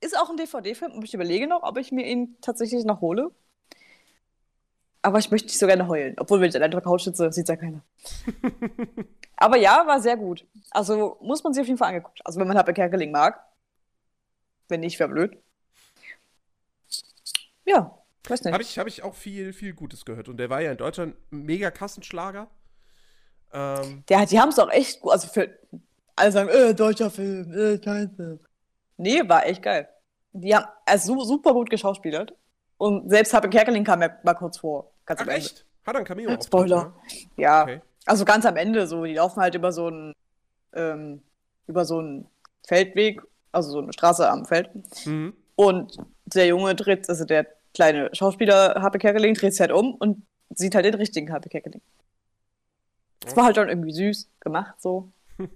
Ist 0.00 0.18
auch 0.18 0.30
ein 0.30 0.36
DVD-Film 0.36 0.90
und 0.90 1.04
ich 1.04 1.14
überlege 1.14 1.46
noch, 1.46 1.62
ob 1.62 1.78
ich 1.78 1.92
mir 1.92 2.04
ihn 2.04 2.36
tatsächlich 2.40 2.84
noch 2.84 3.00
hole. 3.00 3.30
Aber 5.02 5.20
ich 5.20 5.30
möchte 5.30 5.46
nicht 5.46 5.60
so 5.60 5.68
gerne 5.68 5.86
heulen. 5.86 6.16
Obwohl, 6.18 6.40
wenn 6.40 6.48
ich 6.48 6.60
an 6.60 6.68
der 6.68 6.80
Couch 6.80 7.04
sitze, 7.04 7.32
sieht 7.32 7.48
ja 7.48 7.54
keiner. 7.54 7.82
Aber 9.36 9.56
ja, 9.58 9.86
war 9.86 10.00
sehr 10.00 10.16
gut. 10.16 10.44
Also 10.72 11.18
muss 11.20 11.44
man 11.44 11.54
sich 11.54 11.60
auf 11.60 11.68
jeden 11.68 11.78
Fall 11.78 11.90
angeguckt. 11.90 12.20
Also 12.24 12.40
wenn 12.40 12.48
man 12.48 12.56
Happy 12.56 12.72
Kerkeling 12.72 13.12
mag. 13.12 13.40
Wenn 14.68 14.80
nicht, 14.80 14.98
wäre 14.98 15.08
blöd. 15.08 15.40
Ja, 17.64 17.99
weiß 18.28 18.42
nicht. 18.44 18.52
Habe 18.52 18.62
ich, 18.62 18.78
hab 18.78 18.86
ich 18.86 19.02
auch 19.02 19.14
viel, 19.14 19.52
viel 19.52 19.72
Gutes 19.72 20.04
gehört. 20.04 20.28
Und 20.28 20.36
der 20.38 20.50
war 20.50 20.60
ja 20.60 20.72
in 20.72 20.76
Deutschland 20.76 21.14
ein 21.32 21.42
mega 21.44 21.70
Kassenschlager. 21.70 22.48
Ähm, 23.52 24.04
Der, 24.08 24.26
die 24.26 24.38
haben 24.40 24.50
es 24.50 24.58
auch 24.58 24.70
echt 24.70 25.00
gut. 25.00 25.12
Also 25.12 25.28
für 25.28 25.50
alle 26.16 26.32
sagen, 26.32 26.48
äh, 26.50 26.74
deutscher 26.74 27.10
Film, 27.10 27.52
äh, 27.52 27.78
kein 27.78 28.10
Film. 28.14 28.40
Nee, 28.96 29.22
war 29.28 29.46
echt 29.46 29.62
geil. 29.62 29.88
Die 30.32 30.54
haben 30.54 30.66
also 30.86 31.14
su- 31.18 31.24
super 31.24 31.52
gut 31.52 31.70
geschauspielert. 31.70 32.32
Und 32.78 33.10
selbst 33.10 33.32
Happy 33.32 33.48
Kerkeling 33.50 33.84
kam 33.84 34.02
ja 34.02 34.10
mal 34.22 34.34
kurz 34.34 34.58
vor. 34.58 34.92
Ganz 35.06 35.20
ach, 35.20 35.24
am 35.24 35.30
Ende. 35.30 35.46
echt? 35.46 35.66
Hat 35.86 35.94
er 35.94 35.98
ein 36.00 36.04
Cameo 36.04 36.40
Spoiler. 36.42 36.84
ne? 36.84 36.92
Ja, 37.36 37.62
Okay. 37.62 37.80
also 38.06 38.24
ganz 38.24 38.44
am 38.46 38.56
Ende 38.56 38.86
so. 38.86 39.04
Die 39.04 39.14
laufen 39.14 39.40
halt 39.40 39.54
über 39.54 39.72
so 39.72 39.86
einen, 39.88 40.14
ähm, 40.74 41.22
über 41.66 41.84
so 41.84 41.98
einen 41.98 42.28
Feldweg, 42.66 43.20
also 43.52 43.70
so 43.72 43.78
eine 43.80 43.92
Straße 43.92 44.28
am 44.30 44.44
Feld. 44.44 44.70
Mhm. 45.06 45.34
Und 45.56 45.96
der 46.26 46.46
Junge 46.46 46.74
dreht, 46.74 47.08
also 47.08 47.24
der 47.24 47.46
kleine 47.74 48.10
Schauspieler 48.14 48.82
Happy 48.82 48.98
Kerkeling 48.98 49.34
dreht 49.34 49.52
sich 49.52 49.60
halt 49.60 49.72
um 49.72 49.94
und 49.94 50.26
sieht 50.50 50.74
halt 50.74 50.84
den 50.84 50.94
richtigen 50.94 51.32
Happy 51.32 51.48
Kerkeling. 51.48 51.80
Das 53.20 53.36
war 53.36 53.44
halt 53.44 53.56
dann 53.56 53.68
irgendwie 53.68 53.92
süß 53.92 54.28
gemacht, 54.40 54.80
so. 54.80 55.12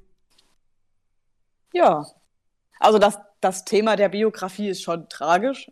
Ja. 1.73 2.07
Also 2.79 2.99
das, 2.99 3.19
das 3.41 3.65
Thema 3.65 3.97
der 3.97 4.09
Biografie 4.09 4.69
ist 4.69 4.83
schon 4.83 5.09
tragisch. 5.09 5.71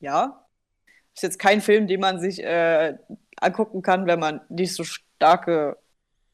Ja. 0.00 0.46
Ist 1.14 1.22
jetzt 1.22 1.38
kein 1.38 1.60
Film, 1.60 1.86
den 1.86 2.00
man 2.00 2.18
sich 2.18 2.42
äh, 2.42 2.96
angucken 3.36 3.82
kann, 3.82 4.06
wenn 4.06 4.18
man 4.18 4.40
nicht 4.48 4.74
so 4.74 4.82
starke, 4.82 5.78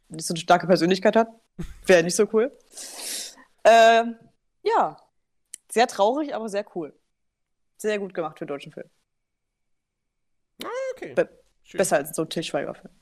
nicht 0.08 0.26
so 0.26 0.32
eine 0.32 0.40
starke 0.40 0.66
Persönlichkeit 0.66 1.16
hat. 1.16 1.28
Wäre 1.86 2.04
nicht 2.04 2.16
so 2.16 2.26
cool. 2.32 2.56
Ähm, 3.64 4.16
ja. 4.62 4.96
Sehr 5.70 5.86
traurig, 5.86 6.34
aber 6.34 6.48
sehr 6.48 6.64
cool. 6.74 6.97
Sehr 7.78 7.98
gut 7.98 8.12
gemacht 8.12 8.38
für 8.38 8.46
deutschen 8.46 8.72
Film. 8.72 8.90
Okay. 10.94 11.14
Be- 11.14 11.28
Schön. 11.62 11.78
Besser 11.78 11.96
als 11.96 12.14
so 12.16 12.22
ein 12.22 12.28
Til 12.28 12.42
Schweiger-Film. 12.42 12.92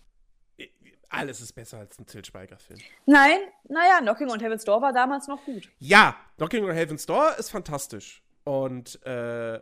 Alles 1.09 1.41
ist 1.41 1.53
besser 1.53 1.79
als 1.79 1.99
ein 1.99 2.07
Til 2.07 2.25
Schweiger-Film. 2.25 2.81
Nein, 3.07 3.39
naja, 3.69 4.01
Knocking 4.01 4.29
on 4.31 4.41
Heaven's 4.41 4.65
Door 4.65 4.83
war 4.83 4.93
damals 4.93 5.29
noch 5.29 5.43
gut. 5.45 5.71
Ja, 5.79 6.17
Knocking 6.37 6.65
on 6.65 6.73
Heaven's 6.73 7.07
Door 7.07 7.37
ist 7.39 7.51
fantastisch. 7.51 8.23
Und 8.45 9.01
äh, 9.07 9.57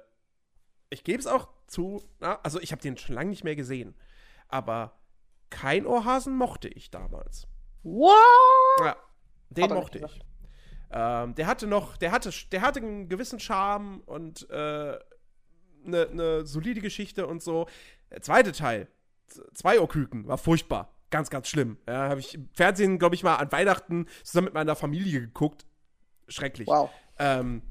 ich 0.90 1.04
gebe 1.04 1.18
es 1.20 1.26
auch 1.26 1.48
zu, 1.66 2.02
na, 2.18 2.40
also 2.42 2.60
ich 2.60 2.72
habe 2.72 2.82
den 2.82 2.96
schon 2.96 3.14
lange 3.14 3.30
nicht 3.30 3.44
mehr 3.44 3.56
gesehen. 3.56 3.94
Aber 4.48 4.98
kein 5.50 5.86
Ohrhasen 5.86 6.34
mochte 6.36 6.68
ich 6.68 6.90
damals. 6.90 7.46
What? 7.82 8.16
Ja, 8.80 8.96
den 9.50 9.64
er 9.64 9.68
nicht 9.68 9.74
mochte 9.74 9.98
ich. 9.98 10.20
Ähm, 10.96 11.34
der 11.34 11.48
hatte 11.48 11.66
noch, 11.66 11.96
der 11.96 12.12
hatte, 12.12 12.30
der 12.52 12.60
hatte 12.62 12.78
einen 12.78 13.08
gewissen 13.08 13.40
Charme 13.40 14.00
und 14.06 14.48
eine 14.48 15.00
äh, 15.84 16.14
ne 16.14 16.46
solide 16.46 16.80
Geschichte 16.80 17.26
und 17.26 17.42
so. 17.42 17.66
Der 18.12 18.22
zweite 18.22 18.52
Teil, 18.52 18.86
zwei 19.54 19.80
Ohrküken, 19.80 20.28
war 20.28 20.38
furchtbar. 20.38 20.94
Ganz, 21.10 21.30
ganz 21.30 21.48
schlimm. 21.48 21.78
Ja, 21.88 22.08
habe 22.08 22.20
ich 22.20 22.34
im 22.34 22.48
Fernsehen, 22.54 22.98
glaube 22.98 23.16
ich, 23.16 23.24
mal 23.24 23.36
an 23.36 23.50
Weihnachten 23.50 24.06
zusammen 24.22 24.46
mit 24.46 24.54
meiner 24.54 24.76
Familie 24.76 25.20
geguckt. 25.20 25.66
Schrecklich. 26.28 26.68
Wow. 26.68 26.90
Ähm, 27.18 27.62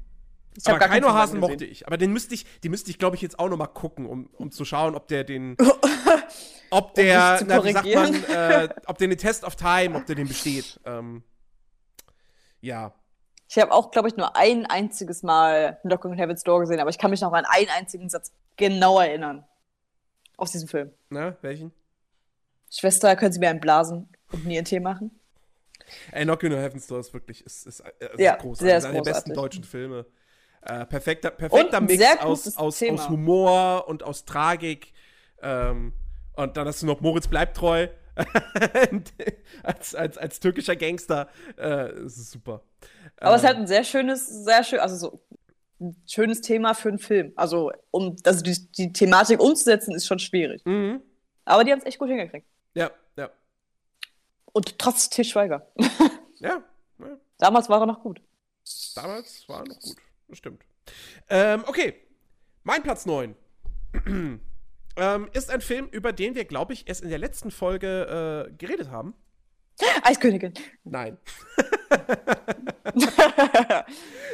Ich 0.56 0.66
aber 0.68 0.78
keinen 0.78 1.02
gesehen. 1.02 1.40
mochte 1.40 1.64
ich. 1.64 1.86
Aber 1.86 1.96
den 1.96 2.12
müsste 2.12 2.34
ich, 2.34 2.44
den 2.60 2.70
müsste 2.70 2.90
ich, 2.90 2.98
glaube 2.98 3.16
ich, 3.16 3.22
jetzt 3.22 3.38
auch 3.38 3.48
noch 3.48 3.56
mal 3.56 3.66
gucken, 3.66 4.06
um, 4.06 4.26
um 4.32 4.50
zu 4.50 4.64
schauen, 4.64 4.94
ob 4.94 5.08
der 5.08 5.24
den, 5.24 5.56
ob 6.70 6.94
der, 6.94 7.38
zu 7.38 7.46
na, 7.46 7.64
wie 7.64 7.72
sagt 7.72 7.94
man, 7.94 8.24
äh, 8.24 8.68
ob 8.86 8.98
der 8.98 9.08
den 9.08 9.18
Test 9.18 9.44
of 9.44 9.56
Time, 9.56 9.96
ob 9.96 10.06
der 10.06 10.14
den 10.14 10.28
besteht. 10.28 10.78
Ähm, 10.84 11.22
ja. 12.60 12.94
Ich 13.54 13.62
habe 13.62 13.70
auch, 13.70 13.92
glaube 13.92 14.08
ich, 14.08 14.16
nur 14.16 14.34
ein 14.34 14.66
einziges 14.66 15.22
Mal 15.22 15.78
Knocking 15.82 16.10
on 16.10 16.16
Heaven's 16.16 16.42
Door 16.42 16.60
gesehen, 16.60 16.80
aber 16.80 16.90
ich 16.90 16.98
kann 16.98 17.12
mich 17.12 17.20
noch 17.20 17.32
an 17.32 17.44
einen 17.44 17.68
einzigen 17.68 18.08
Satz 18.08 18.32
genau 18.56 18.98
erinnern. 18.98 19.44
Aus 20.36 20.50
diesem 20.50 20.66
Film. 20.66 20.90
Ne, 21.08 21.36
welchen? 21.40 21.70
Schwester, 22.68 23.14
können 23.14 23.32
Sie 23.32 23.38
mir 23.38 23.50
einen 23.50 23.60
blasen 23.60 24.08
und 24.32 24.44
mir 24.44 24.58
einen 24.58 24.64
Tee 24.64 24.80
machen? 24.80 25.12
Ey, 26.10 26.24
Knocking 26.24 26.52
on 26.52 26.58
Heaven's 26.58 26.88
Door 26.88 26.98
ist 26.98 27.14
wirklich 27.14 27.46
ist, 27.46 27.64
ist, 27.68 27.78
äh, 27.78 27.92
ist 28.00 28.18
Ja, 28.18 28.34
großartig. 28.34 28.86
Einer 28.86 29.02
der 29.02 29.12
besten 29.12 29.34
deutschen 29.34 29.62
Filme. 29.62 30.04
Äh, 30.62 30.86
perfekter 30.86 31.30
perfekter 31.30 31.80
Mix 31.80 32.02
aus, 32.22 32.56
aus, 32.56 32.78
Thema. 32.78 33.00
aus 33.00 33.08
Humor 33.08 33.86
und 33.86 34.02
aus 34.02 34.24
Tragik. 34.24 34.92
Ähm, 35.40 35.92
und 36.32 36.56
dann 36.56 36.66
hast 36.66 36.82
du 36.82 36.86
noch 36.86 37.00
Moritz 37.00 37.28
bleibt 37.28 37.56
treu. 37.56 37.86
als, 39.62 39.94
als, 39.94 40.18
als 40.18 40.40
türkischer 40.40 40.76
Gangster. 40.76 41.28
Äh, 41.56 41.90
es 41.90 42.16
ist 42.16 42.30
super. 42.30 42.62
Aber 43.18 43.32
äh, 43.32 43.34
es 43.34 43.42
ist 43.42 43.48
halt 43.48 43.58
ein 43.58 43.66
sehr 43.66 43.84
schönes, 43.84 44.28
sehr 44.28 44.64
schön, 44.64 44.78
also 44.80 44.96
so 44.96 45.20
ein 45.80 45.96
schönes 46.06 46.40
Thema 46.40 46.74
für 46.74 46.88
einen 46.88 46.98
Film. 46.98 47.32
Also, 47.36 47.72
um 47.90 48.16
also 48.24 48.42
die, 48.42 48.70
die 48.72 48.92
Thematik 48.92 49.40
umzusetzen, 49.40 49.94
ist 49.94 50.06
schon 50.06 50.18
schwierig. 50.18 50.64
Mhm. 50.64 51.02
Aber 51.44 51.64
die 51.64 51.72
haben 51.72 51.80
es 51.80 51.84
echt 51.84 51.98
gut 51.98 52.08
hingekriegt. 52.08 52.46
Ja, 52.74 52.90
ja. 53.16 53.30
Und 54.52 54.78
trotz 54.78 55.10
Til 55.10 55.24
Schweiger. 55.24 55.70
Ja, 56.40 56.62
ja. 56.98 57.16
Damals 57.38 57.70
war 57.70 57.80
er 57.80 57.86
noch 57.86 58.02
gut. 58.02 58.20
Damals 58.94 59.48
war 59.48 59.66
noch 59.66 59.80
gut. 59.80 59.96
Das 60.28 60.36
stimmt. 60.36 60.62
Ähm, 61.30 61.64
okay. 61.66 61.94
Mein 62.64 62.82
Platz 62.82 63.06
9. 63.06 63.34
ähm, 64.96 65.28
ist 65.32 65.50
ein 65.50 65.60
Film, 65.60 65.88
über 65.90 66.12
den 66.12 66.34
wir, 66.34 66.44
glaube 66.44 66.72
ich, 66.72 66.88
erst 66.88 67.02
in 67.02 67.10
der 67.10 67.18
letzten 67.18 67.50
Folge 67.50 68.48
äh, 68.48 68.52
geredet 68.56 68.90
haben. 68.90 69.14
Eiskönigin. 70.02 70.54
Nein. 70.84 71.18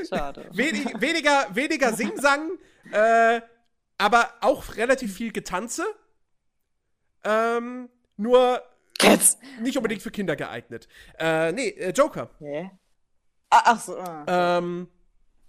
Schade. 0.08 0.48
Wenig, 0.52 1.00
weniger, 1.00 1.46
weniger 1.54 1.94
Singsang, 1.94 2.58
äh, 2.92 3.40
aber 3.96 4.34
auch 4.40 4.76
relativ 4.76 5.14
viel 5.14 5.32
Getanze. 5.32 5.84
Ähm, 7.24 7.88
nur 8.16 8.62
Jetzt. 9.00 9.38
nicht 9.60 9.76
unbedingt 9.76 10.02
für 10.02 10.10
Kinder 10.10 10.36
geeignet. 10.36 10.88
Äh, 11.18 11.52
nee, 11.52 11.68
äh, 11.68 11.90
Joker. 11.92 12.30
Nee. 12.38 12.70
Ah, 13.50 13.62
ach 13.64 13.80
so. 13.80 13.98
Ah. 13.98 14.58
Ähm, 14.58 14.88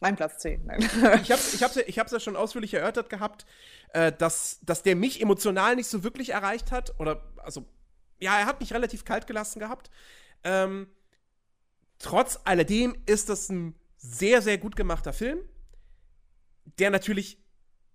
Mein 0.01 0.15
Platz 0.15 0.39
10. 0.39 0.65
Nein. 0.65 0.81
ich 1.21 1.31
hab's, 1.31 1.53
ich 1.53 1.63
hab's, 1.63 1.77
ich 1.77 1.99
hab's 1.99 2.11
ja 2.11 2.19
schon 2.19 2.35
ausführlich 2.35 2.73
erörtert 2.73 3.09
gehabt, 3.09 3.45
äh, 3.93 4.11
dass, 4.11 4.59
dass 4.63 4.81
der 4.81 4.95
mich 4.95 5.21
emotional 5.21 5.75
nicht 5.75 5.87
so 5.87 6.03
wirklich 6.03 6.31
erreicht 6.31 6.71
hat. 6.71 6.99
Oder, 6.99 7.23
also, 7.37 7.65
ja, 8.19 8.37
er 8.39 8.47
hat 8.47 8.59
mich 8.59 8.73
relativ 8.73 9.05
kalt 9.05 9.27
gelassen 9.27 9.59
gehabt. 9.59 9.91
Ähm, 10.43 10.87
trotz 11.99 12.39
alledem 12.43 12.97
ist 13.05 13.29
das 13.29 13.49
ein 13.49 13.75
sehr, 13.95 14.41
sehr 14.41 14.57
gut 14.57 14.75
gemachter 14.75 15.13
Film, 15.13 15.39
der 16.79 16.89
natürlich 16.89 17.37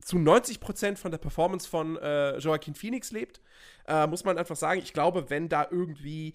zu 0.01 0.17
90% 0.19 0.97
von 0.99 1.11
der 1.11 1.19
Performance 1.19 1.69
von 1.69 1.97
äh, 1.97 2.39
Joaquin 2.39 2.77
Phoenix 2.77 3.11
lebt. 3.11 3.41
Äh, 3.89 4.07
muss 4.07 4.23
man 4.23 4.39
einfach 4.39 4.55
sagen, 4.55 4.81
ich 4.81 4.93
glaube, 4.93 5.29
wenn 5.31 5.49
da 5.49 5.67
irgendwie, 5.69 6.35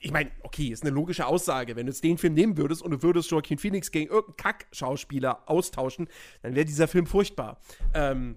ich 0.00 0.10
meine, 0.12 0.30
okay, 0.42 0.68
ist 0.68 0.82
eine 0.82 0.90
logische 0.90 1.26
Aussage. 1.26 1.76
Wenn 1.76 1.86
du 1.86 1.92
jetzt 1.92 2.02
den 2.02 2.16
Film 2.16 2.34
nehmen 2.34 2.56
würdest 2.56 2.82
und 2.82 2.90
du 2.90 3.02
würdest 3.02 3.30
Joaquin 3.30 3.58
Phoenix 3.58 3.90
gegen 3.90 4.10
irgendeinen 4.10 4.36
Kack-Schauspieler 4.36 5.48
austauschen, 5.48 6.08
dann 6.42 6.54
wäre 6.54 6.64
dieser 6.64 6.88
Film 6.88 7.06
furchtbar. 7.06 7.60
Ähm, 7.94 8.36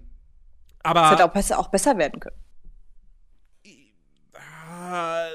aber. 0.82 1.00
Das 1.00 1.10
hätte 1.12 1.24
auch 1.24 1.32
besser, 1.32 1.58
auch 1.58 1.68
besser 1.68 1.96
werden 1.96 2.20
können. 2.20 2.36
Ah, 4.44 5.26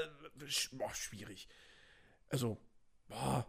sch- 0.44 0.76
boah, 0.76 0.94
schwierig. 0.94 1.48
Also, 2.28 2.58
boah. 3.08 3.46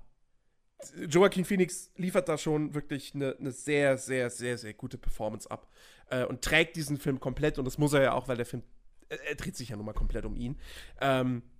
Joaquin 1.07 1.45
Phoenix 1.45 1.91
liefert 1.95 2.27
da 2.27 2.39
schon 2.39 2.73
wirklich 2.73 3.13
eine, 3.13 3.35
eine 3.37 3.51
sehr, 3.51 3.99
sehr, 3.99 4.31
sehr, 4.31 4.57
sehr 4.57 4.73
gute 4.73 4.97
Performance 4.97 5.49
ab. 5.51 5.67
Äh, 6.09 6.25
und 6.25 6.41
trägt 6.41 6.75
diesen 6.75 6.97
Film 6.97 7.19
komplett. 7.19 7.59
Und 7.59 7.65
das 7.65 7.77
muss 7.77 7.93
er 7.93 8.01
ja 8.01 8.13
auch, 8.13 8.27
weil 8.27 8.37
der 8.37 8.47
Film, 8.47 8.63
er, 9.07 9.23
er 9.23 9.35
dreht 9.35 9.55
sich 9.55 9.69
ja 9.69 9.75
nun 9.75 9.85
mal 9.85 9.93
komplett 9.93 10.25
um 10.25 10.35
ihn. 10.35 10.59
Ähm, 10.99 11.43
äh, 11.43 11.50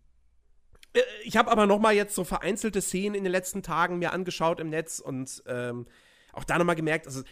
ich 1.23 1.37
habe 1.37 1.51
aber 1.51 1.65
noch 1.65 1.79
mal 1.79 1.93
jetzt 1.93 2.15
so 2.15 2.23
vereinzelte 2.23 2.81
Szenen 2.81 3.15
in 3.15 3.23
den 3.23 3.31
letzten 3.31 3.63
Tagen 3.63 3.99
mir 3.99 4.11
angeschaut 4.11 4.59
im 4.59 4.69
Netz 4.69 4.99
und 4.99 5.43
ähm, 5.47 5.87
auch 6.33 6.43
da 6.43 6.57
noch 6.57 6.65
mal 6.65 6.73
gemerkt, 6.73 7.07
also 7.07 7.23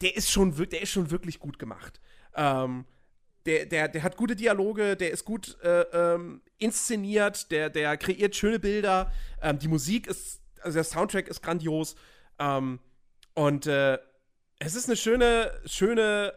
der 0.00 0.16
ist 0.16 0.30
schon, 0.30 0.54
der 0.56 0.82
ist 0.82 0.90
schon 0.90 1.10
wirklich 1.10 1.38
gut 1.38 1.58
gemacht. 1.58 2.00
Ähm, 2.34 2.84
der, 3.46 3.66
der, 3.66 3.88
der 3.88 4.02
hat 4.02 4.16
gute 4.16 4.34
Dialoge, 4.34 4.96
der 4.96 5.10
ist 5.10 5.24
gut 5.24 5.56
äh, 5.62 5.82
ähm, 5.92 6.42
inszeniert, 6.58 7.50
der, 7.50 7.70
der 7.70 7.96
kreiert 7.96 8.34
schöne 8.34 8.58
Bilder. 8.58 9.12
Ähm, 9.40 9.58
die 9.58 9.68
Musik 9.68 10.08
ist, 10.08 10.42
also 10.60 10.76
der 10.76 10.84
Soundtrack 10.84 11.28
ist 11.28 11.42
grandios. 11.42 11.94
Ähm, 12.38 12.80
und 13.34 13.66
äh, 13.66 13.98
es 14.58 14.74
ist 14.74 14.88
eine 14.88 14.96
schöne, 14.96 15.52
schöne 15.66 16.34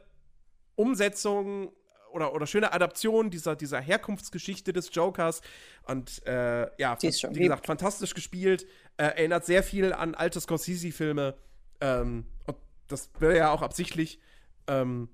Umsetzung 0.76 1.74
oder, 2.12 2.34
oder 2.34 2.48
schöne 2.48 2.74
Adaption 2.74 3.30
dieser, 3.30 3.56
dieser 3.56 3.80
Herkunftsgeschichte 3.80 4.74
des 4.74 4.94
Jokers. 4.94 5.42
Und 5.86 6.26
äh, 6.26 6.70
ja, 6.80 6.98
wie 7.02 7.40
gesagt, 7.40 7.66
fantastisch 7.66 8.14
gespielt. 8.14 8.66
Äh, 8.98 9.04
erinnert 9.04 9.46
sehr 9.46 9.64
viel 9.64 9.94
an 9.94 10.16
alte 10.16 10.42
Scorsese-Filme. 10.42 11.36
Ähm, 11.82 12.26
und 12.46 12.58
das 12.88 13.10
wäre 13.20 13.38
ja 13.38 13.52
auch 13.52 13.62
absichtlich. 13.62 14.20
Ähm, 14.68 15.10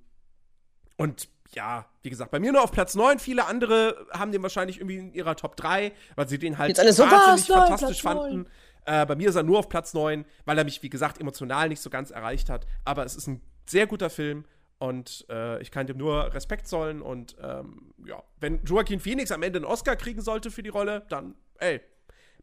und 0.98 1.30
ja, 1.52 1.86
wie 2.02 2.10
gesagt, 2.10 2.32
bei 2.32 2.40
mir 2.40 2.52
nur 2.52 2.64
auf 2.64 2.72
Platz 2.72 2.96
9. 2.96 3.20
Viele 3.20 3.46
andere 3.46 4.08
haben 4.12 4.32
den 4.32 4.44
wahrscheinlich 4.44 4.78
irgendwie 4.78 4.98
in 4.98 5.14
ihrer 5.14 5.36
Top 5.36 5.56
3, 5.56 5.92
weil 6.16 6.28
sie 6.28 6.40
den 6.40 6.58
halt 6.58 6.76
so, 6.76 7.04
wahnsinnig? 7.04 7.50
Nein, 7.50 7.58
fantastisch 7.60 8.02
Platz 8.02 8.18
fanden. 8.18 8.48
Äh, 8.86 9.06
bei 9.06 9.16
mir 9.16 9.30
ist 9.30 9.36
er 9.36 9.44
nur 9.44 9.60
auf 9.60 9.70
Platz 9.70 9.94
9, 9.94 10.26
weil 10.46 10.58
er 10.58 10.64
mich, 10.64 10.82
wie 10.84 10.90
gesagt, 10.90 11.20
emotional 11.20 11.70
nicht 11.70 11.82
so 11.82 11.90
ganz 11.90 12.12
erreicht 12.12 12.50
hat. 12.50 12.68
Aber 12.84 13.06
es 13.06 13.16
ist 13.16 13.28
ein 13.28 13.42
sehr 13.66 13.88
guter 13.88 14.10
Film 14.10 14.46
und 14.78 15.26
äh, 15.30 15.62
ich 15.62 15.72
kann 15.72 15.88
dem 15.88 15.98
nur 15.98 16.34
Respekt 16.34 16.68
zollen. 16.68 17.02
Und 17.02 17.36
ähm, 17.42 17.94
ja, 18.06 18.22
wenn 18.40 18.64
Joaquin 18.64 19.00
Phoenix 19.00 19.32
am 19.32 19.44
Ende 19.44 19.58
einen 19.58 19.66
Oscar 19.66 19.96
kriegen 19.96 20.22
sollte 20.22 20.52
für 20.52 20.64
die 20.64 20.70
Rolle, 20.70 21.06
dann, 21.10 21.36
ey, 21.60 21.82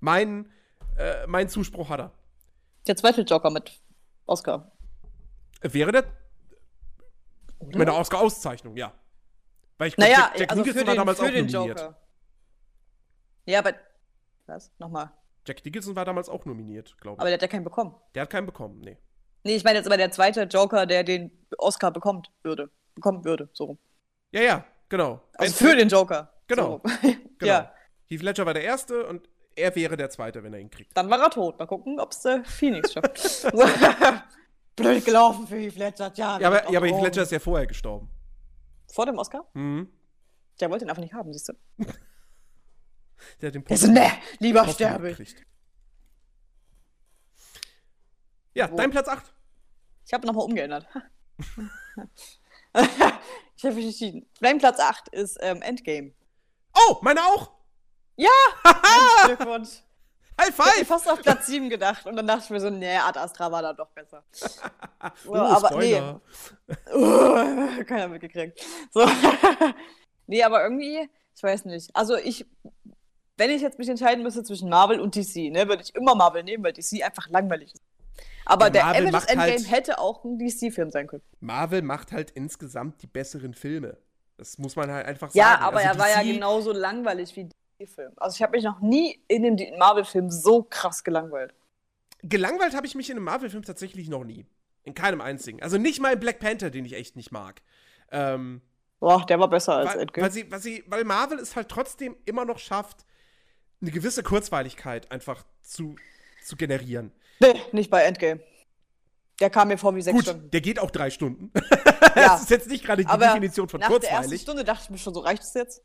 mein, 0.01 0.51
äh, 0.99 1.27
mein 1.27 1.49
Zuspruch 1.49 1.89
hat 1.89 2.01
er. 2.01 2.13
Der 2.87 2.97
zweite 2.97 3.23
Joker 3.23 3.51
mit 3.51 3.81
Oscar. 4.27 4.73
Wäre 5.61 5.93
der 5.93 6.05
mit 7.61 7.77
einer 7.77 7.97
Oscar-Auszeichnung, 7.97 8.77
ja. 8.77 8.93
Weil 9.79 9.89
ich 9.89 9.97
glaub, 9.97 10.09
Naja, 10.09 10.31
Jack, 10.31 10.41
Jack 10.41 10.51
also 10.51 10.63
Nicholson 10.63 10.81
für 10.81 10.87
war 10.87 10.95
den, 10.95 10.99
damals 10.99 11.21
auch 11.21 11.25
nominiert. 11.27 11.53
Joker. 11.53 12.01
Ja, 13.47 13.59
aber. 13.61 13.75
Was? 14.47 14.73
Nochmal. 14.79 15.13
Jack 15.47 15.65
Nicholson 15.65 15.97
war 15.97 16.05
damals 16.05 16.29
auch 16.29 16.45
nominiert, 16.45 16.97
glaube 16.99 17.17
ich. 17.17 17.21
Aber 17.21 17.29
der 17.29 17.35
hat 17.35 17.43
ja 17.43 17.49
keinen 17.49 17.65
bekommen. 17.65 17.95
Der 18.15 18.23
hat 18.23 18.31
keinen 18.31 18.47
bekommen, 18.47 18.81
nee. 18.81 18.99
Nee, 19.45 19.57
ich 19.57 19.65
meine 19.65 19.79
jetzt 19.79 19.87
aber 19.87 19.97
der 19.97 20.11
zweite 20.11 20.43
Joker, 20.45 20.87
der 20.87 21.05
den 21.05 21.31
Oscar 21.59 21.91
bekommt 21.91 22.31
würde. 22.43 22.71
Bekommen 22.95 23.25
würde, 23.25 23.49
so 23.53 23.65
rum. 23.65 23.79
Ja, 24.33 24.43
ja, 24.43 24.65
genau. 24.89 25.21
Also 25.35 25.55
für 25.55 25.75
den 25.77 25.89
Joker. 25.89 26.33
Genau. 26.47 26.81
So. 26.85 26.91
Genau. 27.39 27.55
Ja. 27.55 27.73
Heath 28.07 28.23
Ledger 28.23 28.47
war 28.47 28.55
der 28.55 28.63
Erste 28.63 29.05
und 29.07 29.29
er 29.57 29.75
wäre 29.75 29.97
der 29.97 30.11
Zweite, 30.11 30.45
wenn 30.45 30.53
er 30.53 30.61
ihn 30.61 30.71
kriegt. 30.71 30.97
Dann 30.97 31.11
war 31.11 31.21
er 31.21 31.31
tot. 31.31 31.59
Mal 31.59 31.67
gucken, 31.67 31.99
ob 31.99 32.13
es 32.13 32.21
der 32.21 32.45
Phoenix 32.45 32.93
schafft. 32.93 33.53
Blöd 34.77 35.05
gelaufen 35.05 35.47
für 35.49 35.57
Heath 35.57 35.77
Ledger, 35.77 36.13
ja. 36.15 36.39
Ja, 36.39 36.47
aber, 36.49 36.71
ja, 36.71 36.79
aber 36.79 36.87
Heath 36.87 37.03
Ledger 37.03 37.23
ist 37.23 37.33
ja 37.33 37.41
vorher 37.41 37.67
gestorben. 37.67 38.09
Vor 38.93 39.07
dem 39.07 39.19
Oscar? 39.19 39.45
Mhm. 39.55 39.89
Der 40.61 40.71
wollte 40.71 40.85
ihn 40.85 40.91
einfach 40.91 41.03
nicht 41.03 41.15
haben, 41.15 41.33
siehst 41.33 41.49
du. 41.49 41.55
Der 43.41 43.49
hat 43.49 43.55
den 43.55 43.65
Der 43.65 43.77
so, 43.77 43.91
ne, 43.91 44.07
lieber 44.39 44.69
sterbe 44.69 45.11
ich. 45.11 45.17
gekriegt. 45.19 45.45
Ja, 48.55 48.71
Wo? 48.71 48.77
dein 48.77 48.91
Platz 48.91 49.09
8. 49.09 49.33
Ich 50.07 50.13
habe 50.13 50.27
nochmal 50.27 50.45
umgeändert. 50.45 50.87
ich 53.57 53.65
habe 53.65 53.75
mich 53.75 53.87
entschieden. 53.87 54.27
Mein 54.41 54.59
Platz 54.59 54.79
8 54.81 55.09
ist 55.09 55.39
ähm, 55.41 55.63
Endgame. 55.63 56.13
Oh, 56.75 56.99
meine 57.03 57.23
auch. 57.23 57.53
Mensch, 58.17 58.31
Glückwunsch. 59.27 59.83
High 60.41 60.49
Ich 60.49 60.59
hätte 60.59 60.71
five. 60.79 60.87
fast 60.89 61.09
auf 61.11 61.21
Platz 61.21 61.47
7 61.47 61.69
gedacht 61.69 62.07
und 62.07 62.17
dann 62.17 62.27
dachte 62.27 62.45
ich 62.45 62.51
mir 62.51 62.61
so, 62.61 62.71
nee, 62.71 62.97
Ad 62.97 63.19
Astra 63.19 63.53
war 63.53 63.63
da 63.63 63.73
doch 63.73 63.91
besser. 63.91 64.25
So, 65.25 65.33
Oh, 65.33 65.37
aber 65.37 65.79
nee. 65.79 66.01
Uh, 66.95 67.85
keiner 67.85 68.07
mitgekriegt. 68.07 68.65
So. 68.93 69.05
nee, 70.29 70.43
aber 70.45 70.63
irgendwie, 70.63 71.11
ich 71.35 71.43
weiß 71.43 71.65
nicht. 71.65 71.91
Also 71.95 72.17
ich, 72.17 72.47
wenn 73.37 73.51
ich 73.51 73.63
jetzt 73.63 73.81
mich 73.81 73.89
entscheiden 73.89 74.23
müsste 74.23 74.45
zwischen 74.45 74.69
Marvel 74.69 75.01
und 75.01 75.17
DC, 75.17 75.51
ne, 75.51 75.67
würde 75.69 75.83
ich 75.83 75.93
immer 75.97 76.15
Marvel 76.15 76.45
nehmen, 76.45 76.63
weil 76.63 76.73
DC 76.73 77.03
einfach 77.03 77.29
langweilig 77.31 77.75
ist. 77.75 77.83
Aber 78.45 78.67
Ja, 78.67 78.71
der 78.71 78.83
Marvel 78.85 78.97
Avengers 79.03 79.13
macht 79.13 79.31
Endgame 79.31 79.53
halt- 79.53 79.71
hätte 79.71 79.99
auch 79.99 80.25
ein 80.25 80.39
DC-Film 80.39 80.91
sein 80.91 81.07
können. 81.07 81.23
Marvel 81.41 81.83
macht 81.83 82.13
halt 82.13 82.31
insgesamt 82.33 83.03
die 83.03 83.07
besseren 83.07 83.55
Filme. 83.55 83.97
Das 84.37 84.59
muss 84.59 84.75
man 84.77 84.91
halt 84.91 85.07
einfach 85.07 85.33
Ja, 85.35 85.45
sagen. 85.53 85.63
aber 85.65 85.77
Also 85.79 85.89
er 85.89 85.99
war 85.99 86.09
ja 86.11 86.23
genauso 86.23 86.73
langweilig 86.73 87.35
wie 87.37 87.45
DC-Film. 87.79 88.13
Also 88.17 88.35
ich 88.37 88.43
habe 88.43 88.53
mich 88.57 88.65
noch 88.65 88.81
nie 88.81 89.23
in 89.29 89.57
dem 89.57 89.79
Marvel-Film 89.79 90.31
so 90.31 90.63
krass 90.65 91.05
gelangweilt. 91.05 91.55
Gelangweilt 92.23 92.75
habe 92.75 92.87
ich 92.87 92.95
mich 92.95 93.11
in 93.11 93.17
einem 93.17 93.25
Marvel-Film 93.25 93.63
tatsächlich 93.65 94.09
noch 94.09 94.25
nie. 94.25 94.47
In 94.85 94.95
keinem 94.95 95.21
einzigen. 95.21 95.63
Also 95.63 95.79
nicht 95.79 96.01
mal 96.01 96.15
in 96.15 96.21
Black 96.21 96.41
Panther, 96.41 96.71
den 96.71 96.85
ich 96.85 96.95
echt 96.95 97.15
nicht 97.15 97.31
mag. 97.31 97.63
Ähm, 98.11 98.63
Boah, 98.99 99.25
der 99.27 99.39
war 99.39 99.49
besser 99.49 99.77
als 99.77 99.91
weil, 99.95 100.01
Endgame. 100.01 100.25
weil, 100.25 100.33
sie, 100.33 100.51
weil, 100.51 100.61
sie, 100.61 100.85
weil 100.89 101.05
Marvel 101.05 101.39
es 101.39 101.55
halt 101.57 101.69
trotzdem 101.69 102.17
immer 102.25 102.45
noch 102.45 102.59
schafft, 102.59 103.05
eine 103.81 103.91
gewisse 103.91 104.23
Kurzweiligkeit 104.23 105.11
einfach 105.11 105.45
zu, 105.61 105.97
zu 106.45 106.57
generieren. 106.57 107.13
Nee, 107.43 107.61
nicht 107.73 107.91
bei 107.91 108.03
Endgame. 108.05 108.41
Der 109.41 109.51
kam 109.51 109.69
mir 109.69 109.77
vor 109.79 109.95
wie 109.95 110.03
sechs 110.03 110.15
Gut, 110.15 110.25
Stunden. 110.25 110.51
der 110.51 110.61
geht 110.61 110.79
auch 110.79 110.91
drei 110.91 111.11
Stunden. 111.11 111.51
Ja. 112.15 112.29
das 112.29 112.43
ist 112.43 112.51
jetzt 112.51 112.69
nicht 112.69 112.85
gerade 112.85 113.03
die 113.03 113.09
Aber 113.09 113.25
Definition 113.29 113.71
von 113.71 113.81
nach 113.81 113.89
der 113.89 113.97
ersten 114.01 114.13
kurzweilig. 114.19 114.43
Stunde 114.43 114.65
dachte 114.65 114.83
ich 114.85 114.91
mir 114.91 114.99
schon, 114.99 115.15
so 115.15 115.21
reicht 115.21 115.43
es 115.43 115.55
jetzt? 115.55 115.83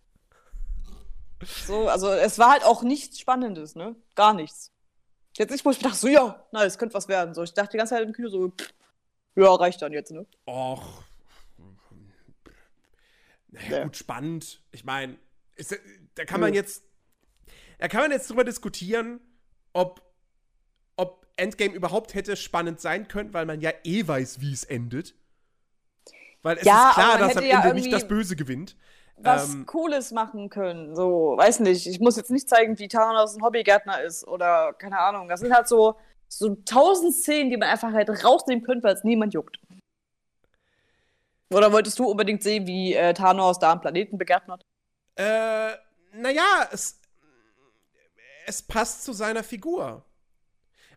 So, 1.65 1.87
also 1.87 2.09
es 2.11 2.37
war 2.37 2.51
halt 2.51 2.65
auch 2.65 2.83
nichts 2.83 3.17
Spannendes, 3.21 3.75
ne? 3.75 3.95
Gar 4.15 4.33
nichts. 4.33 4.73
Jetzt 5.37 5.51
nicht, 5.51 5.63
wo 5.63 5.71
ich 5.71 5.77
mir 5.77 5.83
dachte, 5.87 5.99
so, 5.99 6.07
ja, 6.09 6.45
na, 6.51 6.65
es 6.65 6.77
könnte 6.77 6.95
was 6.95 7.07
werden. 7.07 7.33
So, 7.33 7.43
ich 7.43 7.53
dachte 7.53 7.71
die 7.71 7.77
ganze 7.77 7.95
Zeit 7.95 8.03
im 8.03 8.11
Kino 8.11 8.27
so, 8.27 8.49
pff, 8.49 8.73
ja, 9.35 9.53
reicht 9.55 9.81
dann 9.81 9.93
jetzt, 9.93 10.11
ne? 10.11 10.25
Och. 10.47 10.83
Naja, 13.49 13.69
Ja. 13.77 13.83
gut, 13.85 13.95
spannend. 13.95 14.61
Ich 14.71 14.83
meine, 14.83 15.17
da 16.15 16.25
kann 16.25 16.41
man 16.41 16.53
jetzt, 16.53 16.83
da 17.79 17.87
kann 17.87 18.01
man 18.01 18.11
jetzt 18.11 18.29
drüber 18.29 18.43
diskutieren, 18.43 19.21
ob 19.71 20.01
Endgame 21.37 21.73
überhaupt 21.75 22.13
hätte 22.15 22.35
spannend 22.35 22.81
sein 22.81 23.07
können, 23.07 23.33
weil 23.33 23.45
man 23.45 23.61
ja 23.61 23.71
eh 23.83 24.07
weiß, 24.07 24.41
wie 24.41 24.53
es 24.53 24.63
endet. 24.63 25.15
Weil 26.41 26.57
es 26.57 26.63
Ja, 26.65 26.71
ist 26.71 26.89
klar, 26.89 27.17
dass 27.17 27.37
am 27.37 27.45
ja 27.45 27.49
Ende 27.49 27.71
nicht 27.73 27.91
das 27.91 28.07
Böse 28.07 28.35
gewinnt. 28.35 28.75
Was 29.17 29.43
Ähm, 29.43 29.65
Cooles 29.65 30.11
machen 30.11 30.49
können. 30.49 30.95
So, 30.95 31.33
weiß 31.37 31.59
nicht. 31.61 31.87
Ich 31.87 31.99
muss 31.99 32.17
jetzt 32.17 32.29
nicht 32.31 32.47
zeigen, 32.49 32.77
wie 32.79 32.87
Thanos 32.87 33.35
ein 33.35 33.41
Hobbygärtner 33.43 34.01
ist 34.03 34.27
oder 34.27 34.73
keine 34.73 34.99
Ahnung. 34.99 35.27
Das 35.27 35.39
sind 35.39 35.51
halt 35.53 35.67
so, 35.67 35.95
so 36.27 36.55
tausend 36.65 37.15
Szenen, 37.15 37.49
die 37.49 37.57
man 37.57 37.69
einfach 37.69 37.91
halt 37.93 38.09
rausnehmen 38.23 38.63
könnte, 38.63 38.83
weil 38.83 38.93
es 38.95 39.03
niemand 39.03 39.33
juckt. 39.33 39.57
Oder 41.49 41.71
wolltest 41.73 41.99
du 41.99 42.05
unbedingt 42.05 42.41
sehen, 42.43 42.67
wie 42.67 42.93
äh, 42.93 43.13
Thanos 43.13 43.59
da 43.59 43.71
am 43.73 43.81
Planeten 43.81 44.17
begärtnert? 44.17 44.63
Äh, 45.15 45.73
naja, 46.13 46.69
es, 46.71 46.99
es 48.45 48.61
passt 48.61 49.03
zu 49.03 49.13
seiner 49.13 49.43
Figur. 49.43 50.03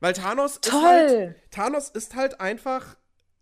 Weil 0.01 0.13
Thanos 0.15 0.53
ist 0.57 0.65
Toll! 0.65 0.81
halt, 0.83 1.51
Thanos 1.51 1.89
ist 1.91 2.15
halt 2.15 2.41
einfach 2.41 2.97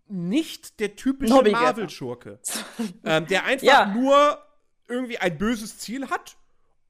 nicht 0.09 0.81
der 0.81 0.97
typische. 0.97 1.43
Marvel-Schurke. 1.43 2.39
ähm, 3.05 3.27
der 3.27 3.45
einfach 3.45 3.67
Ja. 3.67 3.87
nur 3.87 4.39
irgendwie 4.89 5.19
ein 5.19 5.37
böses 5.39 5.79
Ziel 5.79 6.09
hat 6.11 6.37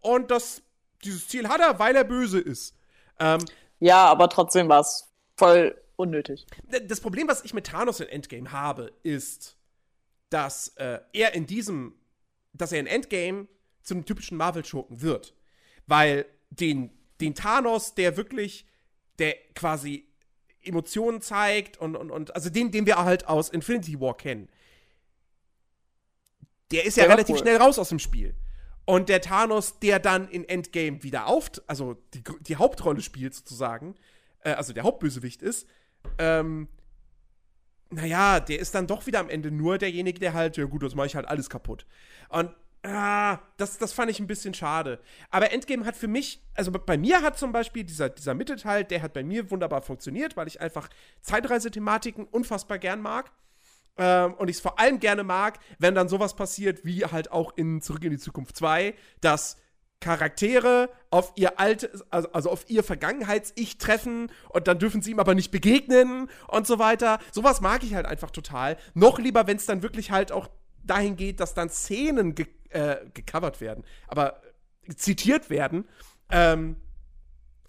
und 0.00 0.30
das, 0.30 0.62
dieses 1.04 1.26
Ziel 1.28 1.48
hat 1.48 1.60
er, 1.60 1.78
weil 1.78 1.96
er 1.96 2.04
böse 2.04 2.38
ist. 2.40 2.74
Ähm, 3.18 3.40
Ja, 3.80 4.06
aber 4.06 4.28
trotzdem 4.28 4.68
war 4.68 4.80
es 4.80 5.08
voll 5.36 5.80
unnötig. 5.96 6.46
Das 6.86 7.00
Problem, 7.00 7.26
was 7.28 7.44
ich 7.44 7.54
mit 7.54 7.66
Thanos 7.66 7.98
in 8.00 8.08
Endgame 8.08 8.52
habe, 8.52 8.92
ist, 9.02 9.56
dass 10.30 10.68
äh, 10.76 11.00
er 11.12 11.34
in 11.34 11.46
diesem, 11.46 11.94
dass 12.52 12.70
er 12.72 12.78
in 12.80 12.86
Endgame 12.86 13.48
zu 13.82 13.94
einem 13.94 14.04
typischen 14.04 14.36
Marvel-Schurken 14.36 15.00
wird. 15.02 15.34
Weil 15.86 16.26
den, 16.50 16.90
den 17.20 17.34
Thanos, 17.34 17.94
der 17.94 18.16
wirklich, 18.16 18.64
der 19.18 19.34
quasi 19.54 20.08
Emotionen 20.62 21.20
zeigt 21.20 21.76
und, 21.78 21.96
und, 21.96 22.10
und 22.10 22.34
also 22.34 22.50
den, 22.50 22.70
den 22.70 22.86
wir 22.86 22.96
halt 22.96 23.26
aus 23.28 23.48
Infinity 23.48 24.00
War 24.00 24.16
kennen, 24.16 24.48
der 26.70 26.84
ist 26.84 26.96
ja 26.96 27.04
war 27.04 27.10
relativ 27.10 27.36
cool. 27.36 27.42
schnell 27.42 27.56
raus 27.56 27.78
aus 27.78 27.88
dem 27.88 27.98
Spiel. 27.98 28.34
Und 28.84 29.08
der 29.08 29.20
Thanos, 29.20 29.78
der 29.80 29.98
dann 29.98 30.28
in 30.28 30.48
Endgame 30.48 31.02
wieder 31.02 31.26
auf, 31.26 31.50
also 31.66 31.94
die, 32.14 32.22
die 32.40 32.56
Hauptrolle 32.56 33.02
spielt 33.02 33.34
sozusagen, 33.34 33.94
äh, 34.40 34.52
also 34.52 34.72
der 34.72 34.82
Hauptbösewicht 34.82 35.42
ist, 35.42 35.66
ähm, 36.18 36.68
naja, 37.90 38.40
der 38.40 38.58
ist 38.58 38.74
dann 38.74 38.86
doch 38.86 39.06
wieder 39.06 39.20
am 39.20 39.28
Ende 39.28 39.50
nur 39.50 39.78
derjenige, 39.78 40.20
der 40.20 40.34
halt, 40.34 40.56
ja 40.56 40.64
gut, 40.64 40.82
das 40.82 40.94
mache 40.94 41.06
ich 41.06 41.16
halt 41.16 41.26
alles 41.26 41.48
kaputt. 41.48 41.86
Und 42.28 42.50
ah, 42.84 43.38
das, 43.56 43.78
das 43.78 43.92
fand 43.92 44.10
ich 44.10 44.20
ein 44.20 44.26
bisschen 44.26 44.54
schade. 44.54 45.00
Aber 45.30 45.52
Endgame 45.52 45.84
hat 45.84 45.96
für 45.96 46.08
mich, 46.08 46.42
also 46.54 46.70
bei 46.70 46.96
mir 46.96 47.22
hat 47.22 47.38
zum 47.38 47.52
Beispiel 47.52 47.84
dieser, 47.84 48.08
dieser 48.08 48.34
Mittelteil, 48.34 48.84
der 48.84 49.02
hat 49.02 49.12
bei 49.12 49.22
mir 49.22 49.50
wunderbar 49.50 49.82
funktioniert, 49.82 50.36
weil 50.36 50.46
ich 50.46 50.60
einfach 50.60 50.88
Zeitreisethematiken 51.22 52.24
unfassbar 52.26 52.78
gern 52.78 53.00
mag. 53.00 53.30
Ähm, 53.96 54.34
und 54.34 54.48
ich 54.48 54.56
es 54.56 54.62
vor 54.62 54.78
allem 54.78 55.00
gerne 55.00 55.24
mag, 55.24 55.58
wenn 55.78 55.94
dann 55.94 56.08
sowas 56.08 56.36
passiert, 56.36 56.84
wie 56.84 57.04
halt 57.04 57.32
auch 57.32 57.56
in 57.56 57.82
Zurück 57.82 58.04
in 58.04 58.10
die 58.10 58.18
Zukunft 58.18 58.56
2, 58.56 58.94
dass 59.20 59.56
Charaktere 60.00 60.90
auf 61.10 61.32
ihr 61.34 61.58
altes, 61.58 62.04
also, 62.12 62.30
also 62.30 62.50
auf 62.50 62.70
ihr 62.70 62.84
Vergangenheits-Ich 62.84 63.78
treffen 63.78 64.30
und 64.50 64.68
dann 64.68 64.78
dürfen 64.78 65.02
sie 65.02 65.10
ihm 65.10 65.18
aber 65.18 65.34
nicht 65.34 65.50
begegnen 65.50 66.30
und 66.46 66.68
so 66.68 66.78
weiter. 66.78 67.18
Sowas 67.32 67.60
mag 67.60 67.82
ich 67.82 67.94
halt 67.94 68.06
einfach 68.06 68.30
total. 68.30 68.76
Noch 68.94 69.18
lieber, 69.18 69.48
wenn 69.48 69.56
es 69.56 69.66
dann 69.66 69.82
wirklich 69.82 70.12
halt 70.12 70.30
auch 70.30 70.48
dahin 70.84 71.16
geht, 71.16 71.40
dass 71.40 71.54
dann 71.54 71.68
Szenen 71.68 72.34
ge 72.34 72.46
äh, 72.70 72.96
gecovert 73.14 73.60
werden, 73.60 73.84
aber 74.06 74.42
zitiert 74.96 75.50
werden. 75.50 75.86
Ähm, 76.30 76.76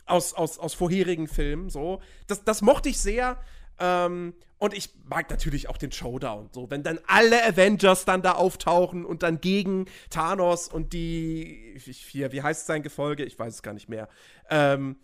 aus, 0.06 0.34
aus, 0.34 0.60
aus 0.60 0.74
vorherigen 0.74 1.28
Filmen, 1.28 1.70
so. 1.70 2.02
Das, 2.28 2.44
das 2.44 2.62
mochte 2.62 2.90
ich 2.90 3.00
sehr. 3.00 3.38
Ähm, 3.80 4.34
und 4.58 4.74
ich 4.74 4.90
mag 5.06 5.30
natürlich 5.30 5.70
auch 5.70 5.78
den 5.78 5.92
Showdown, 5.92 6.50
so. 6.52 6.70
Wenn 6.70 6.84
dann 6.84 7.00
alle 7.08 7.46
Avengers 7.46 8.04
dann 8.04 8.22
da 8.22 8.34
auftauchen 8.34 9.06
und 9.06 9.24
dann 9.24 9.40
gegen 9.40 9.86
Thanos 10.10 10.68
und 10.68 10.92
die, 10.92 11.76
hier, 11.78 12.32
wie 12.34 12.42
heißt 12.42 12.66
sein 12.66 12.84
Gefolge? 12.84 13.24
Ich 13.24 13.40
weiß 13.40 13.54
es 13.54 13.62
gar 13.62 13.74
nicht 13.74 13.88
mehr. 13.88 14.10
Ähm, 14.50 14.98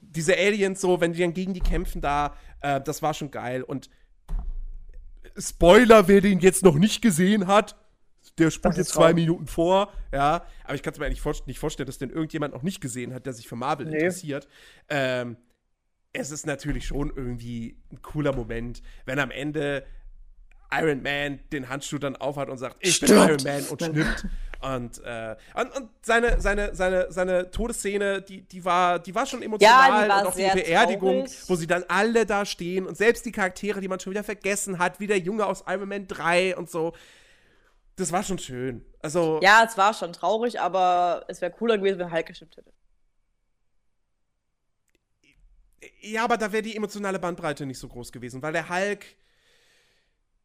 diese 0.00 0.36
Aliens, 0.36 0.80
so, 0.80 1.00
wenn 1.00 1.12
die 1.12 1.20
dann 1.20 1.34
gegen 1.34 1.54
die 1.54 1.60
kämpfen 1.60 2.00
da, 2.00 2.34
äh, 2.62 2.80
das 2.80 3.02
war 3.02 3.14
schon 3.14 3.30
geil. 3.30 3.62
Und 3.62 3.90
Spoiler, 5.38 6.08
wer 6.08 6.20
den 6.20 6.40
jetzt 6.40 6.64
noch 6.64 6.76
nicht 6.76 7.02
gesehen 7.02 7.46
hat, 7.46 7.76
der 8.38 8.50
spult 8.50 8.76
jetzt 8.76 8.90
zwei. 8.90 9.14
Minuten 9.14 9.46
vor, 9.46 9.92
ja. 10.12 10.44
Aber 10.64 10.74
ich 10.74 10.82
kann 10.82 10.92
es 10.92 10.98
mir 10.98 11.06
eigentlich 11.06 11.20
vor 11.20 11.34
nicht 11.46 11.58
vorstellen, 11.58 11.86
dass 11.86 11.98
den 11.98 12.10
irgendjemand 12.10 12.54
noch 12.54 12.62
nicht 12.62 12.80
gesehen 12.80 13.14
hat, 13.14 13.26
der 13.26 13.32
sich 13.32 13.48
für 13.48 13.56
Marvel 13.56 13.86
Nee. 13.86 13.96
interessiert. 13.96 14.48
Ähm, 14.88 15.36
es 16.12 16.30
ist 16.30 16.46
natürlich 16.46 16.86
schon 16.86 17.12
irgendwie 17.14 17.76
ein 17.92 18.00
cooler 18.02 18.34
Moment, 18.34 18.82
wenn 19.04 19.18
am 19.18 19.30
Ende 19.30 19.84
Iron 20.70 21.02
Man 21.02 21.40
den 21.52 21.68
Handschuh 21.68 21.98
dann 21.98 22.16
aufhat 22.16 22.48
und 22.48 22.58
sagt, 22.58 22.76
ich 22.80 22.98
bin 23.00 23.08
Stirbt. 23.08 23.42
Iron 23.44 23.60
Man 23.60 23.68
und 23.68 23.82
schnippt. 23.82 24.26
Und, 24.62 25.04
äh, 25.04 25.36
und, 25.54 25.76
und 25.76 25.90
seine, 26.02 26.40
seine, 26.40 26.74
seine, 26.74 27.12
seine 27.12 27.50
Todesszene, 27.50 28.22
die, 28.22 28.40
die, 28.42 28.64
war, 28.64 28.98
die 28.98 29.14
war 29.14 29.26
schon 29.26 29.42
emotional 29.42 30.08
war 30.08 30.20
und 30.22 30.26
auch 30.28 30.34
die 30.34 30.50
Beerdigung, 30.50 31.26
traurig. 31.26 31.38
wo 31.48 31.56
sie 31.56 31.66
dann 31.66 31.84
alle 31.88 32.24
da 32.24 32.44
stehen 32.46 32.86
und 32.86 32.96
selbst 32.96 33.26
die 33.26 33.32
Charaktere, 33.32 33.80
die 33.80 33.88
man 33.88 34.00
schon 34.00 34.12
wieder 34.12 34.24
vergessen 34.24 34.78
hat, 34.78 34.98
wie 34.98 35.06
der 35.06 35.18
Junge 35.18 35.44
aus 35.46 35.62
Iron 35.68 35.88
Man 35.88 36.08
3 36.08 36.56
und 36.56 36.70
so. 36.70 36.94
Das 37.96 38.12
war 38.12 38.22
schon 38.22 38.38
schön. 38.38 38.84
Also, 39.00 39.40
Ja, 39.42 39.64
es 39.66 39.76
war 39.76 39.94
schon 39.94 40.12
traurig, 40.12 40.60
aber 40.60 41.24
es 41.28 41.40
wäre 41.40 41.50
cooler 41.50 41.78
gewesen, 41.78 41.98
wenn 41.98 42.12
Hulk 42.12 42.26
gestimmt 42.26 42.56
hätte. 42.56 42.72
Ja, 46.00 46.24
aber 46.24 46.36
da 46.36 46.52
wäre 46.52 46.62
die 46.62 46.76
emotionale 46.76 47.18
Bandbreite 47.18 47.64
nicht 47.64 47.78
so 47.78 47.88
groß 47.88 48.12
gewesen, 48.12 48.42
weil 48.42 48.52
der 48.52 48.68
Hulk. 48.68 49.04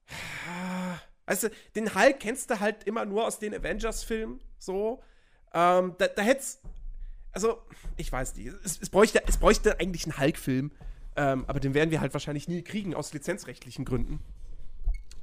Weißt 1.26 1.44
du, 1.44 1.50
den 1.76 1.94
Hulk 1.94 2.20
kennst 2.20 2.50
du 2.50 2.60
halt 2.60 2.84
immer 2.86 3.06
nur 3.06 3.26
aus 3.26 3.40
den 3.40 3.54
Avengers-Filmen, 3.54 4.42
so. 4.58 5.02
Ähm, 5.54 5.96
da 5.98 6.08
da 6.08 6.22
hätte 6.22 6.44
Also, 7.34 7.62
ich 7.98 8.12
weiß 8.12 8.36
nicht. 8.36 8.48
Es, 8.64 8.80
es, 8.82 8.90
bräuchte, 8.90 9.24
es 9.28 9.38
bräuchte 9.38 9.80
eigentlich 9.80 10.06
einen 10.06 10.18
Hulk-Film, 10.18 10.72
ähm, 11.16 11.46
aber 11.48 11.60
den 11.60 11.74
werden 11.74 11.92
wir 11.92 12.02
halt 12.02 12.14
wahrscheinlich 12.14 12.48
nie 12.48 12.64
kriegen, 12.64 12.94
aus 12.96 13.14
lizenzrechtlichen 13.14 13.86
Gründen. 13.86 14.20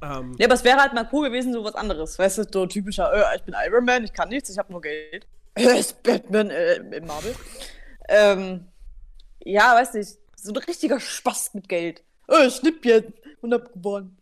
Ähm, 0.03 0.35
Ja, 0.39 0.47
aber 0.47 0.55
es 0.55 0.65
wäre 0.65 0.79
halt 0.79 0.93
mal 0.93 1.09
cool 1.13 1.29
gewesen, 1.29 1.53
so 1.53 1.65
was 1.65 1.75
anderes. 1.75 2.19
Weißt 2.19 2.39
du, 2.39 2.45
so 2.51 2.67
typischer, 2.67 3.13
äh, 3.13 3.37
ich 3.37 3.43
bin 3.43 3.55
Iron 3.67 3.85
Man, 3.85 4.05
ich 4.05 4.13
kann 4.13 4.29
nichts, 4.29 4.51
ich 4.51 4.59
habe 4.59 4.73
nur 4.73 4.81
Geld. 4.81 5.27
Äh, 5.55 5.63
ist 5.79 6.03
Batman 6.03 6.51
äh, 6.51 6.77
im 6.77 7.07
Marvel. 7.07 7.35
Ähm, 8.09 8.67
ja, 9.45 9.75
weiß 9.75 9.95
nicht, 9.95 10.19
so 10.37 10.53
ein 10.53 10.57
richtiger 10.57 11.01
Spaß 11.01 11.55
mit 11.55 11.69
Geld. 11.69 12.03
Äh, 12.29 12.47
ich 12.47 12.57
schnipp 12.57 12.85
jetzt 12.85 13.13
und 13.41 13.53
hab 13.53 13.73
gewonnen. 13.73 14.17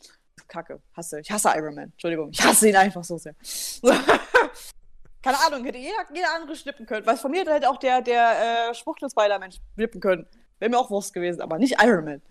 Kacke, 0.49 0.81
hasse. 0.97 1.21
Ich 1.21 1.31
hasse 1.31 1.51
Iron 1.57 1.75
Man. 1.75 1.91
Entschuldigung, 1.93 2.31
ich 2.31 2.43
hasse 2.43 2.69
ihn 2.69 2.77
einfach 2.77 3.03
so 3.03 3.19
sehr. 3.19 3.35
Keine 5.23 5.39
Ahnung, 5.45 5.65
hätte 5.65 5.79
jeder, 5.79 6.07
jeder 6.15 6.35
andere 6.37 6.55
schnippen 6.55 6.87
können. 6.87 7.05
Weil 7.05 7.17
von 7.17 7.33
mir 7.33 7.45
hätte 7.45 7.69
auch 7.69 7.79
der, 7.79 8.01
der 8.01 8.71
äh, 8.71 8.75
schwuchtel 8.75 9.11
Spider-Man 9.11 9.51
schnippen 9.75 10.01
können. 10.01 10.27
Wäre 10.61 10.71
mir 10.71 10.79
auch 10.79 10.89
Wurst 10.89 11.12
gewesen, 11.12 11.41
aber 11.41 11.59
nicht 11.59 11.83
Iron 11.83 12.05
Man. 12.05 12.23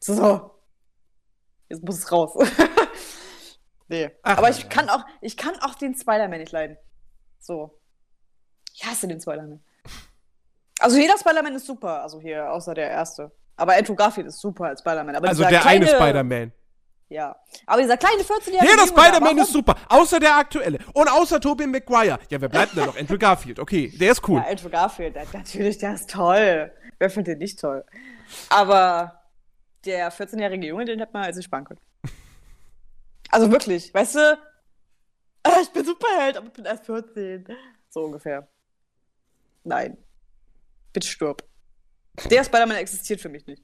So. 0.00 0.57
Jetzt 1.68 1.82
muss 1.82 1.98
es 1.98 2.10
raus. 2.10 2.32
nee. 3.88 4.10
Ach, 4.22 4.38
aber 4.38 4.50
ich 4.50 4.62
ja. 4.62 4.68
kann 4.68 4.88
auch, 4.88 5.04
ich 5.20 5.36
kann 5.36 5.56
auch 5.60 5.74
den 5.74 5.94
Spider-Man 5.94 6.40
nicht 6.40 6.52
leiden. 6.52 6.76
So. 7.38 7.78
Ich 8.74 8.84
hasse 8.84 9.08
den 9.08 9.20
Spider-Man. 9.20 9.62
Also 10.80 10.98
jeder 10.98 11.18
Spider-Man 11.18 11.56
ist 11.56 11.66
super, 11.66 12.02
also 12.02 12.20
hier, 12.20 12.50
außer 12.52 12.74
der 12.74 12.90
erste. 12.90 13.32
Aber 13.56 13.74
Andrew 13.74 13.94
Garfield 13.94 14.28
ist 14.28 14.40
super 14.40 14.66
als 14.66 14.80
Spider-Man. 14.80 15.16
Also 15.16 15.42
der 15.42 15.60
kleine, 15.60 15.86
eine 15.86 15.96
Spider-Man. 15.96 16.52
Ja. 17.08 17.34
Aber 17.66 17.80
dieser 17.80 17.96
kleine 17.96 18.22
14-jährige. 18.22 18.70
Jeder 18.70 18.86
Spider-Man 18.86 19.38
ist 19.38 19.52
super, 19.52 19.74
außer 19.88 20.20
der 20.20 20.36
aktuelle. 20.36 20.78
Und 20.92 21.08
außer 21.08 21.40
Tobey 21.40 21.66
Maguire. 21.66 22.18
Ja, 22.28 22.40
wer 22.40 22.48
bleibt 22.48 22.72
denn 22.72 22.80
da 22.80 22.86
noch? 22.86 22.98
Andrew 22.98 23.18
Garfield. 23.18 23.58
Okay, 23.58 23.92
der 23.98 24.12
ist 24.12 24.26
cool. 24.28 24.40
Ja, 24.40 24.50
Andrew 24.50 24.68
Garfield, 24.68 25.16
der, 25.16 25.26
natürlich, 25.32 25.78
der 25.78 25.94
ist 25.94 26.10
toll. 26.10 26.70
Wer 26.98 27.10
findet 27.10 27.34
den 27.34 27.38
nicht 27.38 27.58
toll? 27.58 27.84
Aber 28.50 29.17
der 29.84 30.12
14-jährige 30.12 30.66
Junge, 30.66 30.84
den 30.84 30.98
hätte 30.98 31.12
man 31.12 31.24
als 31.24 31.36
nicht 31.36 31.46
sparen 31.46 31.64
können. 31.64 31.80
Also 33.30 33.50
wirklich, 33.52 33.92
weißt 33.92 34.14
du? 34.14 34.38
äh, 35.42 35.60
Ich 35.60 35.70
bin 35.70 35.84
Superheld, 35.84 36.38
aber 36.38 36.46
ich 36.46 36.52
bin 36.54 36.64
erst 36.64 36.86
14. 36.86 37.44
So 37.90 38.04
ungefähr. 38.04 38.48
Nein. 39.64 39.98
Bitte 40.94 41.06
stirb. 41.06 41.42
Der 42.30 42.42
Spider-Man 42.42 42.76
existiert 42.78 43.20
für 43.20 43.28
mich 43.28 43.46
nicht. 43.46 43.62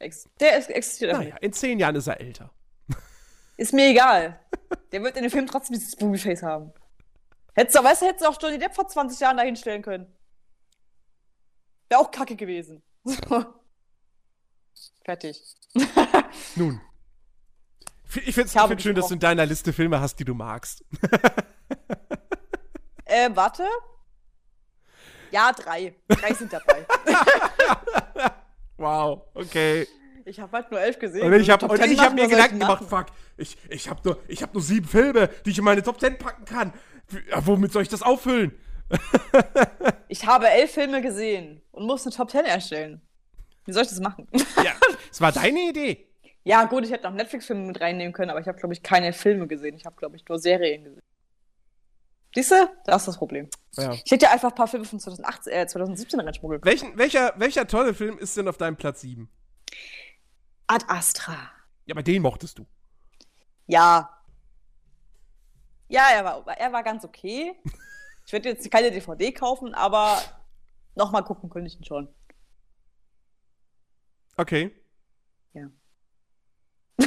Ex 0.00 0.28
der 0.40 0.58
ist, 0.58 0.68
existiert 0.68 1.10
einfach 1.12 1.22
Naja, 1.22 1.36
in 1.36 1.52
zehn 1.52 1.78
Jahren 1.78 1.94
ist 1.94 2.08
er 2.08 2.20
älter. 2.20 2.50
nicht. 2.88 2.98
Ist 3.56 3.72
mir 3.72 3.86
egal. 3.90 4.40
Der 4.90 5.00
wird 5.04 5.16
in 5.16 5.22
dem 5.22 5.30
Film 5.30 5.46
trotzdem 5.46 5.74
dieses 5.74 5.94
Boobyface 5.94 6.42
haben. 6.42 6.72
Hättest 7.54 7.78
du, 7.78 7.84
weißt 7.84 8.02
du, 8.02 8.06
hättest 8.06 8.24
du 8.24 8.28
auch 8.30 8.42
Johnny 8.42 8.58
Depp 8.58 8.74
vor 8.74 8.88
20 8.88 9.20
Jahren 9.20 9.36
dahin 9.36 9.54
stellen 9.54 9.82
können. 9.82 10.12
Wäre 11.88 12.00
auch 12.00 12.10
kacke 12.10 12.34
gewesen. 12.34 12.82
Fertig. 15.04 15.40
Nun. 16.56 16.80
Ich 18.24 18.34
finde 18.34 18.50
es 18.74 18.82
schön, 18.82 18.94
dass 18.94 19.08
du 19.08 19.14
in 19.14 19.20
deiner 19.20 19.46
Liste 19.46 19.72
Filme 19.72 20.00
hast, 20.00 20.16
die 20.16 20.24
du 20.24 20.34
magst. 20.34 20.84
Äh, 23.12 23.28
warte. 23.34 23.66
Ja, 25.30 25.52
drei. 25.52 25.94
Drei 26.08 26.32
sind 26.32 26.52
dabei. 26.52 26.86
Wow, 28.78 29.22
okay. 29.34 29.86
ich 30.24 30.40
habe 30.40 30.50
halt 30.56 30.70
nur 30.72 30.80
elf 30.80 30.98
gesehen. 30.98 31.24
Und 31.24 31.40
ich 31.40 31.48
habe 31.50 31.60
Top 31.60 31.70
und 31.70 31.76
10 31.76 31.92
ich 31.92 32.00
hab 32.00 32.14
mir 32.14 32.26
Gedanken 32.26 32.58
gemacht, 32.58 32.82
fuck, 32.88 33.06
ich, 33.36 33.56
ich 33.68 33.88
habe 33.88 34.00
nur, 34.02 34.18
ich 34.26 34.42
hab 34.42 34.52
nur 34.54 34.62
sieben 34.62 34.88
Filme, 34.88 35.28
die 35.44 35.50
ich 35.50 35.58
in 35.58 35.64
meine 35.64 35.84
Top 35.84 36.00
10 36.00 36.18
packen 36.18 36.44
kann. 36.46 36.72
Ja, 37.30 37.46
Womit 37.46 37.70
soll 37.70 37.82
ich 37.82 37.88
das 37.88 38.02
auffüllen? 38.02 38.58
Ich 40.08 40.26
habe 40.26 40.48
elf 40.48 40.72
Filme 40.72 41.00
gesehen 41.00 41.62
und 41.70 41.86
muss 41.86 42.04
eine 42.04 42.14
Top 42.14 42.30
10 42.30 42.44
erstellen. 42.44 43.00
Wie 43.64 43.72
soll 43.72 43.82
ich 43.82 43.88
das 43.88 44.00
machen? 44.00 44.26
Ja, 44.64 44.72
es 45.10 45.20
war 45.20 45.32
deine 45.32 45.68
Idee. 45.68 46.08
ja, 46.44 46.64
gut, 46.64 46.84
ich 46.84 46.90
hätte 46.90 47.04
noch 47.04 47.14
Netflix-Filme 47.14 47.66
mit 47.66 47.80
reinnehmen 47.80 48.12
können, 48.12 48.30
aber 48.30 48.40
ich 48.40 48.48
habe, 48.48 48.58
glaube 48.58 48.74
ich, 48.74 48.82
keine 48.82 49.12
Filme 49.12 49.46
gesehen. 49.46 49.76
Ich 49.76 49.86
habe, 49.86 49.96
glaube 49.96 50.16
ich, 50.16 50.26
nur 50.28 50.38
Serien 50.38 50.84
gesehen. 50.84 51.02
Siehst 52.34 52.50
du? 52.50 52.70
Das 52.86 53.02
ist 53.02 53.08
das 53.08 53.18
Problem. 53.18 53.48
Ja. 53.76 53.92
Ich 53.92 54.10
hätte 54.10 54.26
dir 54.26 54.30
einfach 54.30 54.50
ein 54.50 54.54
paar 54.54 54.68
Filme 54.68 54.86
von 54.86 54.98
2018, 54.98 55.52
äh, 55.52 55.66
2017 55.66 56.20
reinschmuggeln 56.20 56.60
können. 56.60 56.72
Welchen, 56.72 56.98
welcher, 56.98 57.34
welcher 57.36 57.66
tolle 57.66 57.94
Film 57.94 58.18
ist 58.18 58.36
denn 58.36 58.48
auf 58.48 58.56
deinem 58.56 58.76
Platz 58.76 59.02
7? 59.02 59.28
Ad 60.66 60.84
Astra. 60.88 61.36
Ja, 61.84 61.94
aber 61.94 62.02
den 62.02 62.22
mochtest 62.22 62.58
du. 62.58 62.66
Ja. 63.66 64.18
Ja, 65.88 66.04
er 66.14 66.24
war, 66.24 66.48
er 66.48 66.72
war 66.72 66.82
ganz 66.82 67.04
okay. 67.04 67.54
Ich 68.24 68.32
würde 68.32 68.50
jetzt 68.50 68.70
keine 68.70 68.92
DVD 68.92 69.32
kaufen, 69.32 69.74
aber 69.74 70.16
nochmal 70.94 71.24
gucken 71.24 71.50
könnte 71.50 71.66
ich 71.66 71.76
ihn 71.76 71.84
schon. 71.84 72.08
Okay. 74.42 74.74
Ja. 75.54 75.68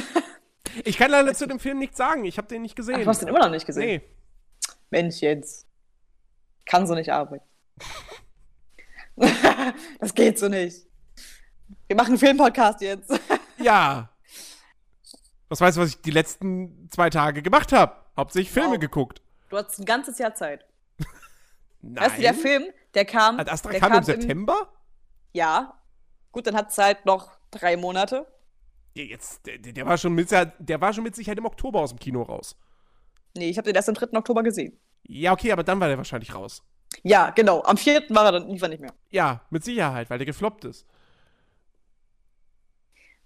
Ich 0.84 0.98
kann 0.98 1.10
leider 1.10 1.32
zu 1.32 1.46
dem 1.46 1.58
Film 1.58 1.78
nichts 1.78 1.96
sagen. 1.96 2.26
Ich 2.26 2.36
habe 2.36 2.48
den 2.48 2.60
nicht 2.60 2.76
gesehen. 2.76 2.96
Ach, 2.98 3.02
du 3.04 3.06
hast 3.08 3.22
den 3.22 3.28
immer 3.28 3.38
noch 3.38 3.50
nicht 3.50 3.64
gesehen. 3.64 3.86
Nee. 4.02 4.02
Mensch, 4.90 5.20
Jens. 5.22 5.66
Kann 6.66 6.86
so 6.86 6.94
nicht 6.94 7.10
arbeiten. 7.10 7.46
das 10.00 10.14
geht 10.14 10.38
so 10.38 10.48
nicht. 10.48 10.86
Wir 11.86 11.96
machen 11.96 12.08
einen 12.08 12.18
Filmpodcast 12.18 12.80
jetzt. 12.82 13.10
Ja. 13.58 14.10
Was 15.48 15.62
weißt 15.62 15.78
du, 15.78 15.80
was 15.80 15.88
ich 15.88 16.02
die 16.02 16.10
letzten 16.10 16.90
zwei 16.90 17.08
Tage 17.08 17.40
gemacht 17.40 17.72
habe? 17.72 17.96
Hauptsächlich 18.14 18.52
Filme 18.52 18.72
Wow. 18.74 18.80
geguckt. 18.80 19.22
Du 19.48 19.56
hast 19.56 19.78
ein 19.78 19.86
ganzes 19.86 20.18
Jahr 20.18 20.34
Zeit. 20.34 20.66
Nein. 21.80 22.04
Weißt 22.04 22.18
du, 22.18 22.20
der 22.20 22.34
Film, 22.34 22.64
der 22.92 23.06
kam. 23.06 23.40
Ad 23.40 23.50
Astra 23.50 23.70
der 23.70 23.80
kam 23.80 23.94
im 23.94 24.02
September? 24.04 24.70
ja. 25.32 25.72
Gut, 26.36 26.46
dann 26.46 26.54
hat 26.54 26.70
Zeit 26.70 27.06
noch 27.06 27.30
drei 27.50 27.78
Monate. 27.78 28.26
Jetzt, 28.92 29.46
der, 29.46 29.56
der, 29.56 29.86
war 29.86 29.96
schon 29.96 30.12
mit, 30.12 30.30
der 30.30 30.80
war 30.82 30.92
schon 30.92 31.02
mit 31.02 31.16
Sicherheit 31.16 31.38
im 31.38 31.46
Oktober 31.46 31.80
aus 31.80 31.88
dem 31.88 31.98
Kino 31.98 32.20
raus. 32.20 32.56
Nee, 33.34 33.48
ich 33.48 33.56
habe 33.56 33.64
den 33.64 33.74
erst 33.74 33.88
am 33.88 33.94
3. 33.94 34.18
Oktober 34.18 34.42
gesehen. 34.42 34.78
Ja, 35.04 35.32
okay, 35.32 35.50
aber 35.50 35.64
dann 35.64 35.80
war 35.80 35.88
der 35.88 35.96
wahrscheinlich 35.96 36.34
raus. 36.34 36.62
Ja, 37.02 37.30
genau. 37.30 37.62
Am 37.62 37.78
4. 37.78 38.10
war 38.10 38.26
er 38.26 38.32
dann 38.32 38.42
irgendwann 38.42 38.68
nicht 38.68 38.80
mehr. 38.80 38.92
Ja, 39.08 39.46
mit 39.48 39.64
Sicherheit, 39.64 40.10
weil 40.10 40.18
der 40.18 40.26
gefloppt 40.26 40.66
ist. 40.66 40.84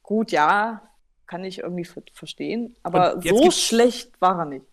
Gut, 0.05 0.31
ja, 0.31 0.81
kann 1.27 1.43
ich 1.43 1.59
irgendwie 1.59 1.87
ver 1.87 2.05
verstehen. 2.13 2.77
Aber 2.85 3.21
so 3.21 3.51
schlecht 3.51 4.21
war 4.21 4.39
er 4.39 4.45
nicht. 4.45 4.67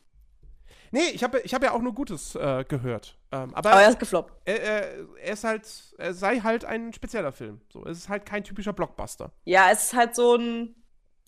Nee, 0.91 1.09
ich 1.11 1.23
habe 1.23 1.39
ich 1.39 1.55
hab 1.55 1.63
ja 1.63 1.71
auch 1.71 1.81
nur 1.81 1.95
Gutes 1.95 2.35
äh, 2.35 2.63
gehört. 2.67 3.16
Ähm, 3.31 3.53
aber 3.53 3.71
Aber 3.71 3.81
er 3.81 3.89
ist 3.89 3.99
gefloppt. 3.99 4.33
er, 4.45 4.61
er, 4.61 5.07
er 5.17 5.33
ist 5.33 5.43
halt, 5.43 5.67
er 5.97 6.13
sei 6.13 6.39
halt 6.39 6.63
ein 6.65 6.93
spezieller 6.93 7.31
Film. 7.33 7.59
So, 7.71 7.85
es 7.85 7.97
ist 7.97 8.09
halt 8.09 8.25
kein 8.25 8.43
typischer 8.43 8.71
Blockbuster. 8.73 9.33
Ja, 9.43 9.69
es 9.71 9.83
ist 9.85 9.93
halt 9.93 10.15
so 10.15 10.35
ein 10.35 10.75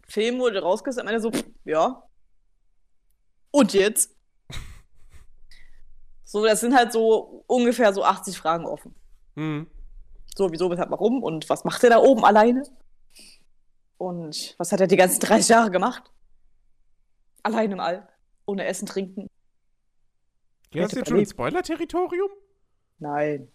Film, 0.08 0.40
wo 0.40 0.50
du 0.50 0.62
rausgehst, 0.62 0.98
am 1.00 1.08
Ende 1.08 1.20
so, 1.20 1.32
pff, 1.32 1.44
ja. 1.66 2.04
Und 3.52 3.74
jetzt? 3.74 4.16
So, 6.24 6.46
das 6.46 6.60
sind 6.60 6.76
halt 6.76 6.92
so 6.94 7.44
ungefähr 7.48 7.92
so 7.92 8.04
80 8.04 8.38
Fragen 8.38 8.66
offen. 8.68 8.94
Hm. 9.36 9.66
So, 10.36 10.52
wieso, 10.52 10.70
weshalb, 10.70 10.92
warum? 10.92 11.24
Und 11.24 11.50
was 11.50 11.64
macht 11.64 11.84
er 11.84 11.90
da 11.90 11.98
oben 11.98 12.24
alleine? 12.24 12.62
Und 13.98 14.54
was 14.60 14.72
hat 14.72 14.80
er 14.80 14.86
die 14.88 14.96
ganzen 14.96 15.20
30 15.22 15.50
Jahre 15.50 15.72
gemacht? 15.72 16.04
Allein 17.42 17.72
im 17.72 17.80
All. 17.80 18.08
Ohne 18.46 18.66
Essen, 18.66 18.86
Trinken. 18.86 19.28
Das 20.72 20.84
Hätte 20.92 21.00
jetzt 21.00 21.10
schon. 21.10 21.26
Spoiler-Territorium? 21.26 22.30
Nein. 23.00 23.48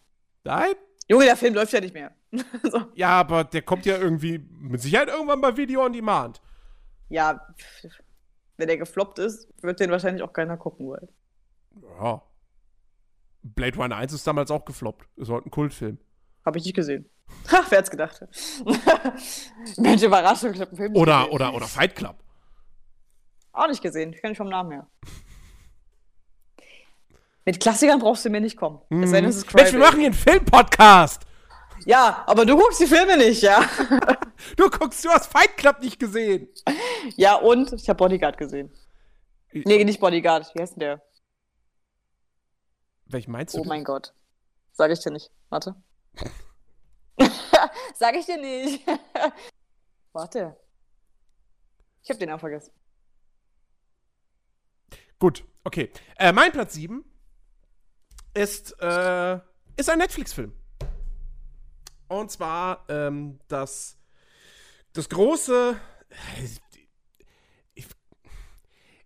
Nein? 0.44 0.74
Junge, 1.08 1.24
der 1.24 1.36
Film 1.36 1.54
läuft 1.54 1.72
ja 1.72 1.80
nicht 1.80 1.94
mehr. 1.94 2.12
so. 2.62 2.86
Ja, 2.94 3.10
aber 3.20 3.44
der 3.44 3.62
kommt 3.62 3.86
ja 3.86 3.96
irgendwie 3.98 4.38
mit 4.38 4.80
Sicherheit 4.80 5.08
irgendwann 5.08 5.40
bei 5.40 5.56
Video 5.56 5.84
on 5.84 5.92
Demand. 5.92 6.40
Ja, 7.08 7.46
wenn 8.56 8.68
der 8.68 8.78
gefloppt 8.78 9.18
ist, 9.18 9.48
wird 9.62 9.80
den 9.80 9.90
wahrscheinlich 9.90 10.22
auch 10.22 10.32
keiner 10.32 10.56
gucken 10.56 10.86
wollen. 10.86 11.08
Ja. 11.82 12.22
Blade 13.42 13.76
Runner 13.76 13.96
1 13.96 14.12
ist 14.12 14.26
damals 14.26 14.50
auch 14.50 14.64
gefloppt. 14.64 15.06
Ist 15.16 15.28
heute 15.28 15.48
ein 15.48 15.50
Kultfilm. 15.50 15.98
Habe 16.44 16.58
ich 16.58 16.64
nicht 16.64 16.74
gesehen. 16.76 17.08
Ha, 17.50 17.64
wer 17.68 17.78
hat's 17.78 17.90
gedacht? 17.90 18.22
Mensch, 19.78 20.02
Überraschung, 20.02 20.52
ich 20.52 20.60
hab 20.60 20.68
den 20.68 20.76
Film 20.76 20.94
Oder, 20.94 21.20
gesehen. 21.20 21.32
oder, 21.34 21.54
oder 21.54 21.66
Fight 21.66 21.94
Club. 21.96 22.16
Auch 23.52 23.66
nicht 23.66 23.82
gesehen. 23.82 24.12
Ich 24.12 24.20
kenne 24.20 24.32
nicht 24.32 24.38
vom 24.38 24.48
Namen 24.50 24.72
her. 24.72 24.86
Mit 27.44 27.60
Klassikern 27.60 27.98
brauchst 27.98 28.24
du 28.24 28.30
mir 28.30 28.40
nicht 28.40 28.56
kommen. 28.56 28.80
Es 28.90 29.10
sei 29.10 29.20
denn, 29.20 29.30
es 29.30 29.36
ist 29.36 29.54
Mensch, 29.54 29.72
wir 29.72 29.78
machen 29.78 29.98
hier 29.98 30.06
einen 30.06 30.14
Film-Podcast. 30.14 31.22
Ja, 31.84 32.24
aber 32.26 32.46
du 32.46 32.56
guckst 32.56 32.80
die 32.80 32.86
Filme 32.86 33.16
nicht, 33.16 33.42
ja? 33.42 33.68
Du 34.56 34.68
guckst, 34.68 35.02
du 35.04 35.10
hast 35.10 35.30
Fight 35.30 35.56
Club 35.56 35.80
nicht 35.80 35.98
gesehen. 35.98 36.48
ja, 37.16 37.36
und 37.36 37.72
ich 37.72 37.88
habe 37.88 37.96
Bodyguard 37.96 38.36
gesehen. 38.36 38.70
Nee, 39.52 39.84
nicht 39.84 40.00
Bodyguard. 40.00 40.52
Wie 40.54 40.60
heißt 40.60 40.74
denn 40.74 40.80
der? 40.80 41.02
Welchen 43.06 43.30
meinst 43.30 43.54
du? 43.54 43.58
Oh 43.58 43.62
denn? 43.62 43.68
mein 43.68 43.84
Gott. 43.84 44.12
Sag 44.72 44.90
ich 44.90 44.98
dir 45.00 45.12
nicht. 45.12 45.30
Warte. 45.50 45.76
Sag 47.94 48.16
ich 48.16 48.26
dir 48.26 48.38
nicht. 48.38 48.84
Warte. 50.12 50.56
Ich 52.02 52.10
habe 52.10 52.18
den 52.18 52.30
auch 52.32 52.40
vergessen. 52.40 52.72
Gut, 55.18 55.44
okay. 55.62 55.90
Äh, 56.18 56.32
mein 56.32 56.52
Platz 56.52 56.74
7 56.74 57.04
ist, 58.34 58.76
äh, 58.80 59.38
ist 59.76 59.88
ein 59.88 59.98
Netflix-Film. 59.98 60.52
Und 62.08 62.30
zwar 62.30 62.84
ähm, 62.88 63.38
das, 63.48 63.96
das 64.92 65.08
große. 65.08 65.76
Ich, 67.74 67.86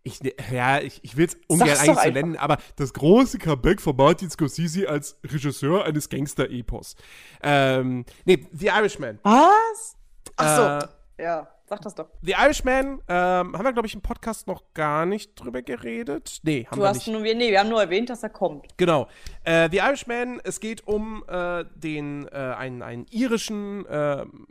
ich, 0.03 0.21
ja, 0.51 0.81
ich, 0.81 1.03
ich 1.05 1.17
will 1.17 1.27
es 1.27 1.37
ungern 1.47 1.69
Sag's 1.69 1.81
eigentlich 1.81 2.05
so 2.05 2.11
nennen, 2.11 2.37
aber 2.37 2.59
das 2.77 2.93
große 2.93 3.39
Comeback 3.39 3.81
von 3.81 3.97
Martin 3.97 4.31
Scorsese 4.31 4.89
als 4.89 5.19
Regisseur 5.25 5.85
eines 5.85 6.09
Gangster-Epos. 6.09 6.97
Ähm, 7.43 8.05
nee, 8.25 8.47
The 8.53 8.67
Irishman. 8.67 9.19
Was? 9.23 9.97
Ach 10.37 10.57
so. 10.57 10.87
Äh, 11.23 11.23
ja, 11.23 11.49
sag 11.69 11.81
das 11.83 11.95
doch. 11.95 12.09
The 12.23 12.33
Irishman 12.33 13.03
ähm, 13.09 13.57
haben 13.57 13.65
wir, 13.65 13.73
glaube 13.73 13.87
ich, 13.87 13.95
im 13.95 14.01
Podcast 14.01 14.47
noch 14.47 14.63
gar 14.75 15.07
nicht 15.07 15.35
drüber 15.35 15.63
geredet. 15.63 16.41
Nee, 16.43 16.67
haben 16.67 16.77
Du 16.77 16.83
wir 16.83 16.89
hast 16.89 17.07
nicht. 17.07 17.09
nur, 17.09 17.21
nee, 17.23 17.51
wir 17.51 17.61
haben 17.61 17.69
nur 17.69 17.81
erwähnt, 17.81 18.11
dass 18.11 18.23
er 18.23 18.31
kommt. 18.31 18.67
Genau. 18.77 19.09
Äh, 19.45 19.69
The 19.71 19.79
Irishman, 19.79 20.41
es 20.45 20.61
geht 20.61 20.87
um 20.87 21.25
äh, 21.29 21.65
den, 21.75 22.27
äh, 22.29 22.37
einen, 22.37 22.83
einen 22.83 23.07
irischen 23.11 23.85
ähm, 23.89 24.47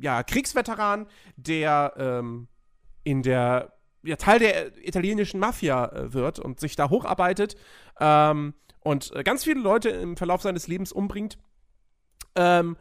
ja, 0.00 0.22
Kriegsveteran, 0.22 1.06
der 1.36 1.94
ähm, 1.96 2.48
in 3.04 3.22
der 3.22 3.72
ja, 4.02 4.16
Teil 4.16 4.38
der 4.38 4.76
italienischen 4.86 5.40
Mafia 5.40 5.86
äh, 5.86 6.12
wird 6.12 6.38
und 6.38 6.60
sich 6.60 6.76
da 6.76 6.90
hochabeitet 6.90 7.56
ähm, 8.00 8.54
und 8.80 9.14
äh, 9.14 9.22
ganz 9.22 9.44
viele 9.44 9.60
Leute 9.60 9.88
im 9.90 10.16
Verlauf 10.16 10.42
seines 10.42 10.68
Lebens 10.68 10.92
umbringt. 10.92 11.38
Ähm, 12.36 12.76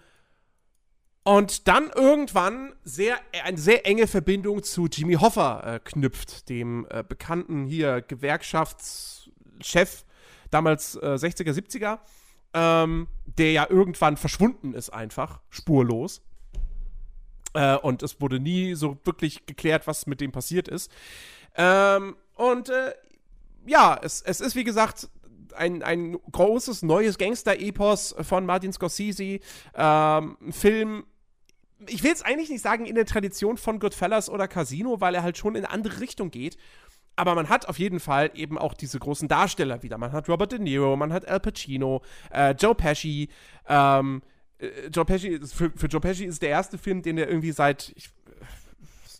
und 1.26 1.68
dann 1.68 1.90
irgendwann 1.90 2.74
sehr, 2.84 3.18
eine 3.44 3.58
sehr 3.58 3.88
enge 3.88 4.06
Verbindung 4.06 4.62
zu 4.62 4.86
Jimmy 4.86 5.16
Hoffa 5.16 5.76
äh, 5.76 5.80
knüpft, 5.80 6.50
dem 6.50 6.86
äh, 6.92 7.04
bekannten 7.04 7.66
hier 7.66 8.02
Gewerkschaftschef, 8.02 10.06
damals 10.52 10.96
äh, 10.98 11.16
60er, 11.16 11.52
70er, 11.52 11.98
ähm, 12.54 13.08
der 13.26 13.54
ja 13.54 13.68
irgendwann 13.68 14.18
verschwunden 14.18 14.76
ist 14.76 14.91
einfach, 14.91 15.41
spurlos. 15.49 16.22
Äh, 17.56 17.78
und 17.78 18.04
es 18.04 18.22
wurde 18.22 18.39
nie 18.39 18.76
so 18.76 18.99
wirklich 19.04 19.47
geklärt, 19.47 19.88
was 19.88 20.06
mit 20.06 20.22
dem 20.22 20.32
passiert 20.32 20.68
ist. 20.68 20.91
Ähm, 21.56 22.18
und 22.36 22.70
äh, 22.70 22.93
ja, 23.66 23.99
es, 23.99 24.22
es 24.22 24.41
ist 24.41 24.56
wie 24.56 24.64
gesagt 24.64 25.10
ein, 25.56 25.82
ein 25.82 26.20
großes 26.32 26.84
neues 26.84 27.18
Gangster-Epos 27.18 28.16
von 28.22 28.45
Martin 28.45 28.74
Scorsese. 28.74 29.39
Ähm, 29.74 30.38
ein 30.39 30.54
Film, 30.54 31.04
ich 31.88 32.03
will 32.03 32.11
es 32.11 32.21
eigentlich 32.21 32.49
nicht 32.49 32.61
sagen 32.61 32.86
in 32.86 32.95
der 32.95 33.05
Tradition 33.05 33.57
von 33.57 33.80
Goodfellas 33.80 34.30
oder 34.30 34.47
Casino, 34.47 35.01
weil 35.01 35.15
er 35.15 35.23
halt 35.23 35.38
schon 35.38 35.55
in 35.55 35.65
eine 35.65 35.73
andere 35.73 35.99
Richtung 35.99 36.32
geht. 36.32 36.57
Aber 37.15 37.36
man 37.36 37.49
hat 37.49 37.69
auf 37.69 37.80
jeden 37.80 37.99
Fall 37.99 38.32
eben 38.34 38.57
auch 38.57 38.73
diese 38.73 38.99
großen 38.99 39.28
Darsteller 39.28 39.84
wieder. 39.84 39.97
Man 39.97 40.11
hat 40.11 40.28
Robert 40.28 40.51
De 40.51 40.59
Niro, 40.59 40.95
man 40.97 41.13
hat 41.13 41.28
Al 41.28 41.39
Pacino, 41.39 42.01
äh, 42.32 42.51
Joe 42.51 42.76
Pesci. 42.76 43.30
Ähm, 43.67 44.21
äh, 44.57 44.88
Joe 44.88 45.05
Pesci 45.05 45.30
ist, 45.30 45.53
für, 45.53 45.71
für 45.76 45.88
Joe 45.88 46.01
Pesci 46.01 46.26
ist 46.26 46.41
der 46.41 46.49
erste 46.49 46.78
Film, 46.78 47.01
den 47.01 47.17
er 47.17 47.30
irgendwie 47.30 47.51
seit 47.51 47.93
ich, 47.95 48.09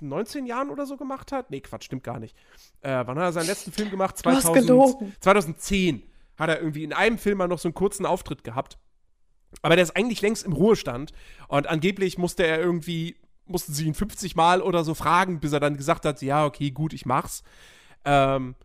19 0.02 0.46
Jahren 0.46 0.70
oder 0.70 0.86
so 0.86 0.98
gemacht 0.98 1.32
hat. 1.32 1.52
Nee, 1.52 1.62
Quatsch, 1.62 1.86
stimmt 1.86 2.04
gar 2.04 2.20
nicht. 2.20 2.36
Äh, 2.82 3.04
wann 3.06 3.18
hat 3.18 3.26
er 3.26 3.34
seinen 3.34 3.48
letzten 3.48 3.72
Film 3.72 3.90
gemacht? 3.90 4.16
Du 4.24 4.30
hast 4.30 4.44
2000, 4.44 4.68
gelogen. 4.68 5.16
2010 5.22 6.04
hat 6.38 6.50
er 6.50 6.60
irgendwie 6.60 6.84
in 6.84 6.92
einem 6.92 7.18
Film 7.18 7.38
mal 7.38 7.48
noch 7.48 7.60
so 7.60 7.70
einen 7.70 7.76
kurzen 7.76 8.06
Auftritt 8.06 8.44
gehabt. 8.44 8.78
Aber 9.62 9.76
der 9.76 9.84
ist 9.84 9.96
eigentlich 9.96 10.22
längst 10.22 10.46
im 10.46 10.54
Ruhestand. 10.54 11.12
Und 11.48 11.68
angeblich 11.68 12.18
musste 12.18 12.46
er 12.46 12.60
irgendwie, 12.60 13.16
mussten 13.46 13.74
sie 13.74 13.86
ihn 13.86 13.94
50 13.94 14.36
Mal 14.36 14.62
oder 14.62 14.84
so 14.84 14.94
fragen, 14.94 15.40
bis 15.40 15.54
er 15.54 15.60
dann 15.60 15.78
gesagt 15.78 16.06
hat, 16.06 16.22
ja, 16.22 16.46
okay, 16.46 16.72
gut, 16.72 16.94
ich 16.94 17.06
mach's. 17.06 17.44
Ähm, 18.04 18.56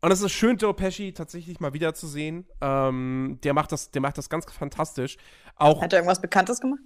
und 0.00 0.10
es 0.10 0.20
ist 0.20 0.32
schön, 0.32 0.56
Joe 0.56 0.74
Pesci 0.74 1.12
tatsächlich 1.12 1.60
mal 1.60 1.72
wiederzusehen. 1.74 2.46
Ähm, 2.60 3.38
der 3.44 3.54
macht 3.54 3.70
das, 3.72 3.90
der 3.90 4.02
macht 4.02 4.18
das 4.18 4.28
ganz 4.28 4.44
fantastisch. 4.46 5.16
Auch 5.56 5.80
Hat 5.80 5.92
er 5.92 6.00
irgendwas 6.00 6.20
Bekanntes 6.20 6.60
gemacht? 6.60 6.80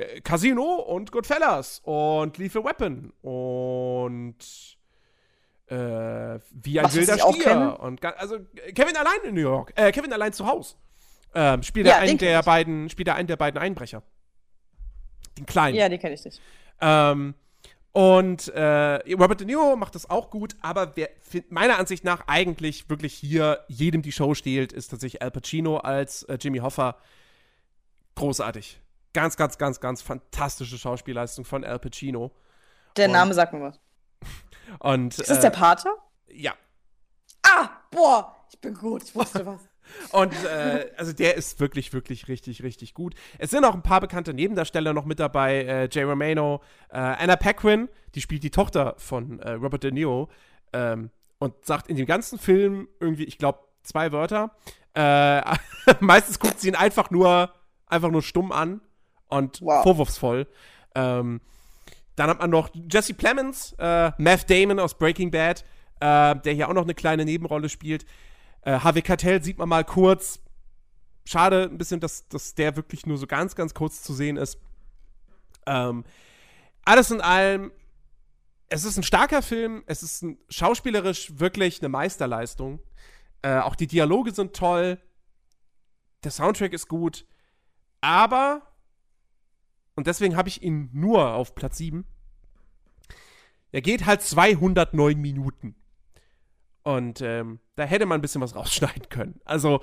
äh, 0.00 0.20
Casino 0.20 0.74
und 0.76 1.12
Goodfellas 1.12 1.80
und 1.84 2.36
Lethal 2.38 2.64
Weapon 2.64 3.12
und 3.22 4.36
äh, 5.66 6.38
wie 6.50 6.80
ein 6.80 6.86
Was, 6.86 6.94
wilder? 6.94 7.18
Stier 7.18 7.78
und 7.80 8.04
also 8.04 8.36
äh, 8.36 8.72
Kevin 8.72 8.96
allein 8.96 9.20
in 9.24 9.34
New 9.34 9.40
York, 9.40 9.72
äh, 9.76 9.92
Kevin 9.92 10.12
allein 10.12 10.32
zu 10.32 10.46
Hause. 10.46 10.76
Ähm, 11.34 11.62
spielt 11.62 11.86
Ja, 11.86 11.94
er 11.94 11.98
einen 12.00 12.18
den 12.18 12.18
der 12.18 12.42
beiden, 12.42 12.88
spielt 12.90 13.08
er 13.08 13.14
einen 13.14 13.28
der 13.28 13.36
beiden 13.36 13.60
Einbrecher. 13.60 14.02
Den 15.38 15.46
kleinen. 15.46 15.76
Ja, 15.76 15.88
die 15.88 15.98
kenne 15.98 16.14
ich 16.14 16.24
nicht. 16.24 16.40
Ähm, 16.80 17.34
und 17.92 18.48
äh, 18.48 19.14
Robert 19.14 19.40
De 19.40 19.46
Niro 19.46 19.76
macht 19.76 19.94
das 19.94 20.08
auch 20.08 20.30
gut, 20.30 20.54
aber 20.60 20.96
wer 20.96 21.08
meiner 21.48 21.78
Ansicht 21.78 22.04
nach 22.04 22.24
eigentlich 22.28 22.88
wirklich 22.88 23.14
hier 23.14 23.64
jedem 23.68 24.02
die 24.02 24.12
Show 24.12 24.34
stehlt, 24.34 24.72
ist 24.72 24.88
tatsächlich 24.88 25.22
Al 25.22 25.30
Pacino 25.30 25.78
als 25.78 26.22
äh, 26.24 26.38
Jimmy 26.40 26.58
Hoffa. 26.58 26.96
Großartig. 28.14 28.80
Ganz, 29.12 29.36
ganz, 29.36 29.58
ganz, 29.58 29.80
ganz 29.80 30.02
fantastische 30.02 30.78
Schauspielleistung 30.78 31.44
von 31.44 31.64
Al 31.64 31.78
Pacino. 31.78 32.30
Der 32.96 33.06
Und- 33.06 33.12
Name 33.12 33.34
sagt 33.34 33.52
mir 33.52 33.60
was. 33.62 33.80
Und 34.78 35.18
Ist 35.18 35.30
das 35.30 35.38
äh, 35.38 35.42
der 35.42 35.50
Pater? 35.50 35.94
ja. 36.28 36.54
Ah, 37.42 37.70
boah, 37.90 38.36
ich 38.52 38.60
bin 38.60 38.74
gut, 38.74 39.02
ich 39.02 39.14
wusste 39.14 39.44
was. 39.46 39.62
Und 40.12 40.32
äh, 40.44 40.90
also 40.96 41.12
der 41.12 41.36
ist 41.36 41.60
wirklich, 41.60 41.92
wirklich 41.92 42.28
richtig, 42.28 42.62
richtig 42.62 42.94
gut. 42.94 43.14
Es 43.38 43.50
sind 43.50 43.64
auch 43.64 43.74
ein 43.74 43.82
paar 43.82 44.00
bekannte 44.00 44.34
Nebendarsteller 44.34 44.92
noch 44.92 45.04
mit 45.04 45.20
dabei. 45.20 45.64
Äh, 45.64 45.88
Jay 45.90 46.02
Romano, 46.04 46.60
äh, 46.90 46.98
Anna 46.98 47.36
Paquin, 47.36 47.88
die 48.14 48.20
spielt 48.20 48.42
die 48.42 48.50
Tochter 48.50 48.94
von 48.98 49.38
äh, 49.40 49.52
Robert 49.52 49.84
De 49.84 49.90
Niro 49.92 50.28
ähm, 50.72 51.10
und 51.38 51.54
sagt 51.64 51.88
in 51.88 51.96
dem 51.96 52.06
ganzen 52.06 52.38
Film 52.38 52.88
irgendwie, 53.00 53.24
ich 53.24 53.38
glaube, 53.38 53.60
zwei 53.82 54.12
Wörter. 54.12 54.50
Äh, 54.94 55.42
meistens 56.00 56.38
guckt 56.38 56.60
sie 56.60 56.68
ihn 56.68 56.74
einfach 56.74 57.10
nur, 57.10 57.52
einfach 57.86 58.10
nur 58.10 58.22
stumm 58.22 58.52
an 58.52 58.80
und 59.28 59.60
Wow. 59.62 59.82
vorwurfsvoll. 59.82 60.46
Ähm, 60.94 61.40
dann 62.16 62.28
hat 62.28 62.40
man 62.40 62.50
noch 62.50 62.68
Jesse 62.90 63.14
Plemons, 63.14 63.74
äh, 63.78 64.10
Matt 64.18 64.50
Damon 64.50 64.78
aus 64.78 64.94
Breaking 64.98 65.30
Bad, 65.30 65.64
äh, 66.00 66.36
der 66.36 66.52
hier 66.52 66.68
auch 66.68 66.74
noch 66.74 66.82
eine 66.82 66.94
kleine 66.94 67.24
Nebenrolle 67.24 67.68
spielt. 67.68 68.04
Äh, 68.62 68.80
Harvey 68.80 69.02
Keitel 69.02 69.42
sieht 69.42 69.58
man 69.58 69.68
mal 69.68 69.84
kurz. 69.84 70.40
Schade 71.24 71.64
ein 71.64 71.78
bisschen, 71.78 72.00
dass, 72.00 72.28
dass 72.28 72.54
der 72.54 72.76
wirklich 72.76 73.06
nur 73.06 73.18
so 73.18 73.26
ganz, 73.26 73.54
ganz 73.54 73.74
kurz 73.74 74.02
zu 74.02 74.12
sehen 74.14 74.36
ist. 74.36 74.58
Ähm, 75.66 76.04
alles 76.84 77.10
in 77.10 77.20
allem, 77.20 77.72
es 78.68 78.84
ist 78.84 78.96
ein 78.96 79.02
starker 79.02 79.42
Film. 79.42 79.82
Es 79.86 80.02
ist 80.02 80.22
ein, 80.22 80.38
schauspielerisch 80.48 81.38
wirklich 81.38 81.80
eine 81.80 81.88
Meisterleistung. 81.88 82.80
Äh, 83.42 83.58
auch 83.58 83.76
die 83.76 83.86
Dialoge 83.86 84.32
sind 84.32 84.54
toll. 84.54 84.98
Der 86.24 86.30
Soundtrack 86.30 86.72
ist 86.72 86.88
gut. 86.88 87.26
Aber, 88.00 88.62
und 89.94 90.06
deswegen 90.06 90.36
habe 90.36 90.48
ich 90.48 90.62
ihn 90.62 90.88
nur 90.92 91.34
auf 91.34 91.54
Platz 91.54 91.78
7, 91.78 92.04
er 93.72 93.82
geht 93.82 94.06
halt 94.06 94.22
209 94.22 95.20
Minuten. 95.20 95.76
Und 96.82 97.20
ähm, 97.20 97.60
da 97.76 97.84
hätte 97.84 98.06
man 98.06 98.18
ein 98.18 98.22
bisschen 98.22 98.40
was 98.40 98.54
rausschneiden 98.56 99.08
können. 99.08 99.40
Also, 99.44 99.80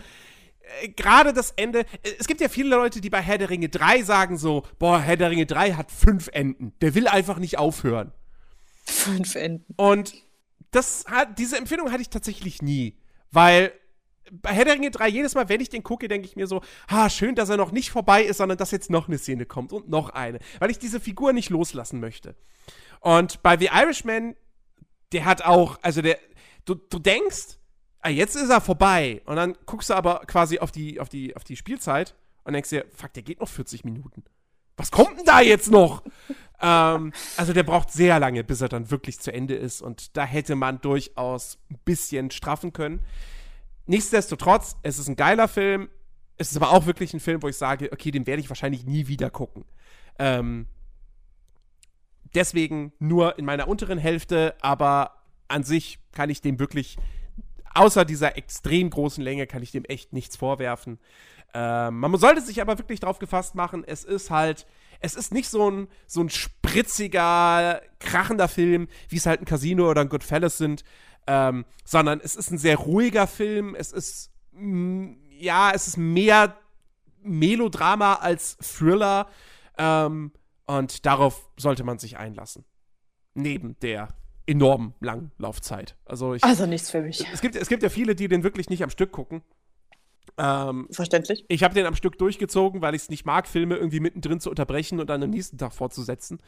äh, 0.82 0.89
gerade 0.89 1.34
das 1.34 1.52
Ende. 1.52 1.82
äh, 2.04 2.12
Es 2.20 2.28
gibt 2.28 2.41
ja 2.41 2.50
viele 2.50 2.70
Leute, 2.70 3.02
die 3.02 3.10
bei 3.10 3.22
Herr 3.22 3.38
der 3.38 3.50
Ringe 3.50 3.70
3 3.70 4.04
sagen 4.04 4.38
so: 4.38 4.64
Boah, 4.80 5.00
Herr 5.00 5.18
der 5.18 5.30
Ringe 5.30 5.45
3 5.45 5.74
hat 5.74 5.91
fünf 5.91 6.30
Enden. 6.32 6.74
Der 6.82 6.95
will 6.95 7.08
einfach 7.08 7.38
nicht 7.39 7.58
aufhören. 7.58 8.12
Fünf 8.86 9.36
Enden. 9.36 9.74
Und 9.76 10.14
das 10.72 11.06
hat, 11.08 11.39
diese 11.39 11.58
Empfindung 11.58 11.91
hatte 11.91 12.02
ich 12.02 12.10
tatsächlich 12.10 12.62
nie. 12.62 12.98
Weil 13.32 13.72
bei 14.32 14.52
Herr 14.52 14.66
der 14.66 14.74
Ringe 14.76 14.91
3, 14.91 15.08
jedes 15.08 15.36
Mal, 15.36 15.48
wenn 15.50 15.62
ich 15.62 15.70
den 15.70 15.84
gucke, 15.84 16.08
denke 16.08 16.28
ich 16.28 16.36
mir 16.36 16.48
so, 16.48 16.62
ha, 16.89 17.10
schön, 17.10 17.36
dass 17.36 17.50
er 17.50 17.58
noch 17.58 17.72
nicht 17.72 17.91
vorbei 17.91 18.24
ist, 18.24 18.38
sondern 18.38 18.58
dass 18.58 18.72
jetzt 18.72 18.89
noch 18.89 19.08
eine 19.08 19.18
Szene 19.18 19.45
kommt 19.45 19.72
und 19.72 19.89
noch 19.89 20.10
eine. 20.10 20.39
Weil 20.60 20.70
ich 20.72 20.80
diese 20.80 21.00
Figur 21.00 21.34
nicht 21.34 21.50
loslassen 21.50 22.00
möchte. 22.00 22.36
Und 23.00 23.41
bei 23.43 23.58
The 23.58 23.70
Irishman, 23.74 24.36
der 25.14 25.26
hat 25.26 25.43
auch, 25.43 25.80
also 25.82 26.02
der, 26.02 26.20
du, 26.68 26.76
du 26.76 26.99
denkst, 26.99 27.57
ah, 28.01 28.09
jetzt 28.09 28.36
ist 28.36 28.49
er 28.49 28.61
vorbei. 28.61 29.22
Und 29.26 29.38
dann 29.38 29.57
guckst 29.65 29.89
du 29.89 29.95
aber 29.95 30.22
quasi 30.28 30.59
auf 30.59 30.72
die, 30.72 30.99
auf 30.99 31.09
die, 31.09 31.36
auf 31.36 31.43
die 31.43 31.55
Spielzeit 31.55 32.15
und 32.43 32.53
denkst 32.53 32.70
dir, 32.70 32.86
fuck, 32.93 33.13
der 33.13 33.24
geht 33.24 33.39
noch 33.39 33.49
40 33.49 33.84
Minuten. 33.84 34.24
Was 34.76 34.91
kommt 34.91 35.18
denn 35.18 35.26
da 35.26 35.41
jetzt 35.41 35.72
noch? 35.72 36.03
ähm, 36.61 37.11
also 37.36 37.53
der 37.53 37.63
braucht 37.63 37.91
sehr 37.91 38.20
lange, 38.20 38.43
bis 38.43 38.61
er 38.61 38.70
dann 38.70 38.91
wirklich 38.91 39.20
zu 39.20 39.34
Ende 39.34 39.55
ist. 39.55 39.82
Und 39.82 40.15
da 40.15 40.24
hätte 40.24 40.55
man 40.55 40.80
durchaus 40.82 41.57
ein 41.72 41.80
bisschen 41.84 42.30
straffen 42.30 42.74
können. 42.74 43.01
Nichtsdestotrotz, 43.88 44.76
es 44.84 44.99
ist 44.99 45.07
ein 45.07 45.15
geiler 45.15 45.47
Film. 45.47 45.89
Es 46.38 46.51
ist 46.51 46.57
aber 46.57 46.72
auch 46.72 46.86
wirklich 46.86 47.13
ein 47.13 47.20
Film, 47.20 47.41
wo 47.41 47.47
ich 47.47 47.57
sage, 47.57 47.89
okay, 47.91 48.11
den 48.11 48.28
werde 48.28 48.41
ich 48.41 48.49
wahrscheinlich 48.49 48.86
nie 48.86 49.07
wieder 49.07 49.32
gucken. 49.32 49.65
Ähm, 50.20 50.68
deswegen 52.36 52.93
nur 52.99 53.39
in 53.39 53.45
meiner 53.45 53.68
unteren 53.68 53.97
Hälfte, 53.97 54.55
aber 54.61 55.18
an 55.48 55.64
sich 55.64 56.00
kann 56.12 56.30
ich 56.30 56.41
dem 56.41 56.60
wirklich, 56.60 56.98
außer 57.74 58.06
dieser 58.06 58.38
extrem 58.38 58.89
großen 58.89 59.24
Länge, 59.24 59.48
kann 59.48 59.64
ich 59.64 59.72
dem 59.72 59.86
echt 59.86 60.14
nichts 60.14 60.36
vorwerfen. 60.36 61.00
Ähm, 61.54 62.00
man 62.00 62.16
sollte 62.18 62.41
sich 62.41 62.62
aber 62.62 62.78
wirklich 62.78 63.00
drauf 63.00 63.20
gefasst 63.20 63.56
machen, 63.56 63.84
es 63.86 64.04
ist 64.04 64.30
halt, 64.30 64.68
es 65.00 65.16
ist 65.16 65.34
nicht 65.34 65.50
so 65.50 65.70
ein, 65.70 65.88
so 66.06 66.22
ein 66.22 66.30
spritziger, 66.30 67.82
krachender 68.00 68.48
Film, 68.48 68.88
wie 69.10 69.18
es 69.18 69.26
halt 69.26 69.41
ein 69.41 69.45
Casino 69.45 69.89
oder 69.89 70.02
ein 70.02 70.10
Goodfellas 70.10 70.58
sind, 70.58 70.84
ähm, 71.28 71.66
sondern 71.86 72.20
es 72.22 72.36
ist 72.36 72.52
ein 72.52 72.58
sehr 72.58 72.78
ruhiger 72.78 73.28
Film, 73.28 73.76
es 73.76 73.91
ist, 73.91 74.32
mm, 74.52 75.14
ja, 75.39 75.72
es 75.74 75.88
ist 75.88 75.98
mehr 75.98 76.58
Melodrama 77.22 78.16
als 78.16 78.58
Thriller, 78.58 79.28
ähm, 79.78 80.32
und 80.66 81.06
darauf 81.06 81.50
sollte 81.58 81.84
man 81.84 81.98
sich 81.98 82.18
einlassen. 82.18 82.66
Neben 83.34 83.80
der 83.80 84.10
enorm 84.48 84.93
langen 85.00 85.32
Laufzeit. 85.38 85.95
Also 86.06 86.34
ich, 86.34 86.43
Also 86.43 86.66
nichts 86.66 86.89
für 86.89 87.02
mich. 87.02 87.26
es, 87.32 87.41
gibt, 87.41 87.56
es 87.56 87.68
gibt 87.70 87.84
ja 87.84 87.89
viele, 87.89 88.16
die 88.16 88.28
den 88.28 88.43
wirklich 88.43 88.70
nicht 88.70 88.84
am 88.84 88.89
Stück 88.89 89.12
gucken. 89.12 89.43
Ähm, 90.38 90.88
Verständlich. 90.91 91.45
ich 91.48 91.64
habe 91.64 91.74
den 91.74 91.86
am 91.86 91.95
Stück 91.95 92.18
durchgezogen, 92.18 92.82
weil 92.82 92.95
ich 92.95 93.04
es 93.04 93.10
nicht 93.10 93.26
mag, 93.26 93.48
Filme 93.48 93.76
irgendwie 93.76 94.00
mittendrin 94.00 94.39
zu 94.39 94.50
unterbrechen 94.50 95.00
und 95.00 95.10
dann 95.10 95.22
am 95.24 95.30
nächsten 95.30 95.58
Tag 95.58 95.74
fortzusetzen. 95.74 96.39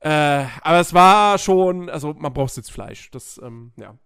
Äh, 0.00 0.46
aber 0.62 0.80
es 0.80 0.92
war 0.92 1.38
schon, 1.38 1.88
also 1.88 2.12
man 2.14 2.32
braucht 2.32 2.52
Sitzfleisch. 2.52 3.10
Das, 3.10 3.38
ähm, 3.42 3.72
ja. 3.76 3.96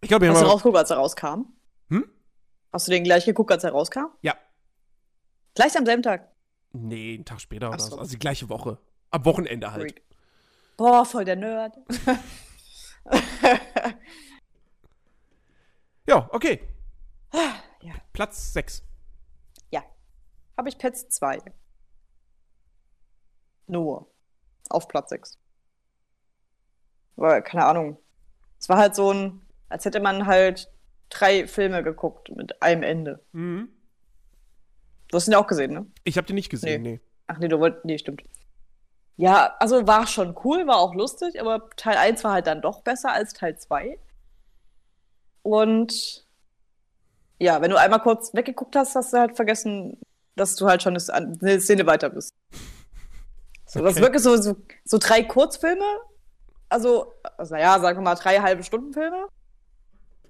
Ich 0.00 0.08
glaube, 0.08 0.28
Hast 0.30 0.40
du 0.40 0.46
rausgeguckt, 0.46 0.78
als 0.78 0.90
er 0.90 0.96
rauskam? 0.96 1.52
Hm? 1.88 2.08
Hast 2.72 2.86
du 2.86 2.92
den 2.92 3.04
gleich 3.04 3.26
geguckt, 3.26 3.50
als 3.52 3.64
er 3.64 3.72
rauskam? 3.72 4.06
Ja. 4.22 4.34
Gleich 5.54 5.76
am 5.76 5.84
selben 5.84 6.02
Tag. 6.02 6.30
Nee, 6.72 7.14
einen 7.14 7.24
Tag 7.24 7.40
später 7.40 7.68
oder 7.68 7.78
so. 7.78 7.90
so. 7.90 7.98
Also 7.98 8.12
die 8.12 8.18
gleiche 8.18 8.48
Woche. 8.48 8.78
Am 9.10 9.24
Wochenende 9.24 9.72
halt. 9.72 9.82
Freak. 9.82 10.02
Boah, 10.80 11.04
voll 11.04 11.26
der 11.26 11.36
Nerd. 11.36 11.76
Ja, 16.06 16.28
okay. 16.32 16.66
Ja. 17.82 17.94
Platz 18.12 18.52
6. 18.54 18.82
ja. 19.70 19.84
Habe 20.56 20.68
ich 20.70 20.78
Pets 20.78 21.08
2. 21.10 21.38
Nur. 23.66 24.10
Auf 24.70 24.88
Platz 24.88 25.10
6. 25.10 25.38
Aber 27.16 27.42
keine 27.42 27.66
Ahnung. 27.66 27.98
Es 28.58 28.68
war 28.68 28.78
halt 28.78 28.96
so 28.96 29.12
ein, 29.12 29.42
als 29.68 29.84
hätte 29.84 30.00
man 30.00 30.26
halt 30.26 30.72
drei 31.10 31.46
Filme 31.46 31.84
geguckt 31.84 32.30
mit 32.34 32.60
einem 32.62 32.82
Ende. 32.82 33.24
Mhm. 33.32 33.68
Du 35.08 35.16
hast 35.16 35.28
ihn 35.28 35.32
ja 35.32 35.38
auch 35.38 35.46
gesehen, 35.46 35.74
ne? 35.74 35.86
Ich 36.04 36.16
habe 36.16 36.26
den 36.26 36.36
nicht 36.36 36.50
gesehen, 36.50 36.82
nee. 36.82 37.00
Ach 37.28 37.38
nee, 37.38 37.48
du 37.48 37.60
wolltest. 37.60 37.84
Nee, 37.84 37.98
stimmt. 37.98 38.24
Ja, 39.20 39.54
also 39.58 39.86
war 39.86 40.06
schon 40.06 40.34
cool, 40.44 40.66
war 40.66 40.78
auch 40.78 40.94
lustig, 40.94 41.38
aber 41.40 41.68
Teil 41.76 41.98
1 41.98 42.24
war 42.24 42.32
halt 42.32 42.46
dann 42.46 42.62
doch 42.62 42.80
besser 42.80 43.12
als 43.12 43.34
Teil 43.34 43.58
2. 43.58 43.98
Und 45.42 46.26
ja, 47.38 47.60
wenn 47.60 47.70
du 47.70 47.78
einmal 47.78 48.00
kurz 48.00 48.32
weggeguckt 48.32 48.76
hast, 48.76 48.94
hast 48.94 49.12
du 49.12 49.18
halt 49.18 49.36
vergessen, 49.36 49.98
dass 50.36 50.56
du 50.56 50.66
halt 50.66 50.82
schon 50.82 50.96
eine 50.96 51.60
Szene 51.60 51.84
weiter 51.86 52.08
bist. 52.08 52.32
So, 53.66 53.80
Das 53.82 53.90
ist 53.92 53.96
Okay. 53.98 54.00
wirklich 54.00 54.22
so, 54.22 54.36
so, 54.38 54.56
so 54.84 54.96
drei 54.98 55.22
Kurzfilme. 55.22 55.84
Also, 56.70 57.12
also, 57.36 57.54
naja, 57.54 57.78
sagen 57.78 57.98
wir 57.98 58.02
mal 58.02 58.14
drei 58.14 58.38
halbe 58.40 58.62
Stunden 58.62 58.94
Filme. 58.94 59.26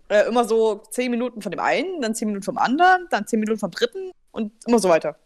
Äh, 0.09 0.27
immer 0.27 0.45
so 0.45 0.79
zehn 0.91 1.13
Minuten 1.13 1.43
von 1.43 1.53
dem 1.53 1.61
einen, 1.61 2.01
dann 2.01 2.17
zehn 2.17 2.27
Minuten 2.27 2.45
vom 2.45 2.59
anderen, 2.59 3.07
dann 3.11 3.29
zehn 3.29 3.39
Minuten 3.39 3.61
vom 3.61 3.71
dritten 3.71 4.11
und 4.33 4.53
immer 4.67 4.81
so 4.81 4.89
weiter. 4.89 5.17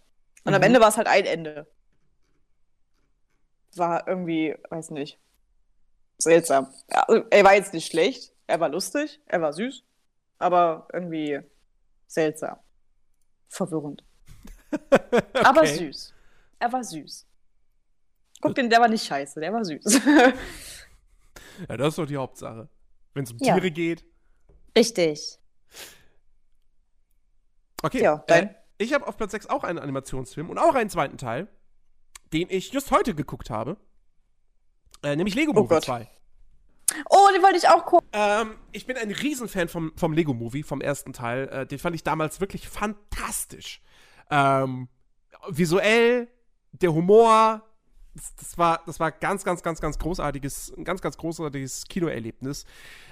Und 0.45 0.53
am 0.53 0.61
Mhm. 0.61 0.67
Ende 0.67 0.81
war 0.81 0.89
es 0.89 0.99
halt 0.99 1.07
ein 1.07 1.25
Ende. 1.25 1.67
War 3.77 4.07
irgendwie, 4.09 4.55
weiß 4.70 4.91
nicht, 4.91 5.18
seltsam. 6.18 6.72
Also, 6.89 7.25
er 7.31 7.45
war 7.45 7.55
jetzt 7.55 7.72
nicht 7.75 7.87
schlecht, 7.91 8.33
er 8.47 8.61
war 8.61 8.68
lustig, 8.68 9.20
er 9.27 9.41
war 9.41 9.53
süß. 9.53 9.83
aber 10.39 10.87
irgendwie 10.93 11.41
seltsam. 12.07 12.59
Verwirrend. 13.49 14.05
Aber 15.45 15.61
Okay. 15.62 15.77
süß. 15.93 16.12
Er 16.59 16.72
war 16.72 16.83
süß. 16.85 17.27
Guck, 18.41 18.55
den, 18.57 18.68
der 18.68 18.81
war 18.81 18.89
nicht 18.89 19.05
scheiße, 19.07 19.39
der 19.41 19.53
war 19.53 19.64
süß. 19.64 20.01
Ja, 21.68 21.77
das 21.77 21.89
ist 21.91 21.99
doch 21.99 22.07
die 22.07 22.16
Hauptsache. 22.16 22.68
Wenn 23.12 23.22
es 23.22 23.31
um 23.31 23.39
Ja. 23.41 23.55
Tiere 23.55 23.70
geht. 23.70 24.05
Richtig. 24.77 25.39
Okay. 27.83 28.03
Ja? 28.03 28.25
Äh, 28.27 28.49
ich 28.79 28.93
habe 28.93 29.07
auf 29.07 29.16
Platz 29.16 29.31
6 29.33 29.47
auch 29.47 29.62
einen 29.62 29.79
Animationsfilm 29.79 30.51
und 30.51 30.59
auch 30.59 30.75
einen 30.75 30.91
zweiten 30.91 31.16
Teil, 31.16 31.47
den 32.35 32.49
ich 32.51 32.72
just 32.72 32.91
heute 32.91 33.14
geguckt 33.14 33.49
habe. 33.49 33.76
Äh, 35.03 35.16
nämlich 35.16 35.35
Lego 35.35 35.53
Oh 35.53 35.61
Movie 35.61 35.68
Gott. 35.68 35.85
2. 35.85 36.09
Oh, 37.09 37.28
den 37.32 37.43
wollte 37.43 37.57
ich 37.57 37.68
auch 37.68 37.87
gucken. 37.87 38.09
Ähm, 38.12 38.57
ich 38.72 38.87
bin 38.87 38.97
ein 38.97 39.11
Riesenfan 39.11 39.68
vom, 39.68 39.93
vom 39.97 40.12
Lego 40.12 40.35
Movie, 40.35 40.62
vom 40.62 40.80
ersten 40.80 41.12
Teil. 41.12 41.49
Äh, 41.49 41.66
den 41.66 41.78
fand 41.78 41.95
ich 41.95 42.03
damals 42.03 42.41
wirklich 42.41 42.68
fantastisch. 42.68 43.80
Ähm, 44.30 44.89
visuell, 45.49 46.28
der 46.72 46.93
Humor, 46.93 47.62
das, 48.14 48.35
das, 48.37 48.59
war, 48.59 48.82
das 48.87 49.01
war 49.01 49.12
ganz, 49.12 49.45
ganz, 49.45 49.62
ganz, 49.62 49.80
ganz 49.80 49.99
großartiges, 49.99 50.74
ein 50.76 50.85
ganz, 50.85 51.01
ganz 51.01 51.16
großartiges 51.16 51.85
Kinoerlebnis. 51.89 52.64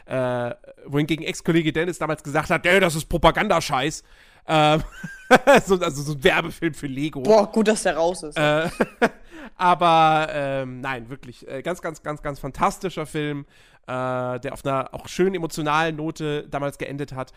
Äh, 0.07 0.55
wohingegen 0.87 1.25
Ex-Kollege 1.25 1.73
Dennis 1.73 1.99
damals 1.99 2.23
gesagt 2.23 2.51
hat, 2.51 2.67
ey, 2.67 2.81
das 2.81 2.95
ist 2.95 3.07
Propagandascheiß. 3.07 4.03
Ähm, 4.47 4.83
so, 5.65 5.79
also 5.79 6.03
so 6.03 6.13
ein 6.13 6.25
Werbefilm 6.25 6.75
für 6.75 6.87
Lego. 6.87 7.23
Boah, 7.23 7.51
gut, 7.51 7.69
dass 7.69 7.83
der 7.83 7.97
raus 7.97 8.23
ist. 8.23 8.37
Äh, 8.37 8.69
aber 9.57 10.29
ähm, 10.31 10.81
nein, 10.81 11.09
wirklich 11.09 11.47
äh, 11.49 11.63
ganz, 11.63 11.81
ganz, 11.83 12.03
ganz, 12.03 12.23
ganz 12.23 12.39
fantastischer 12.39 13.07
Film, 13.07 13.47
äh, 13.87 14.41
der 14.41 14.53
auf 14.53 14.65
einer 14.65 14.93
auch 14.93 15.09
schön 15.09 15.35
emotionalen 15.35 15.97
Note 15.97 16.49
damals 16.49 16.79
geendet 16.79 17.13
hat. 17.13 17.33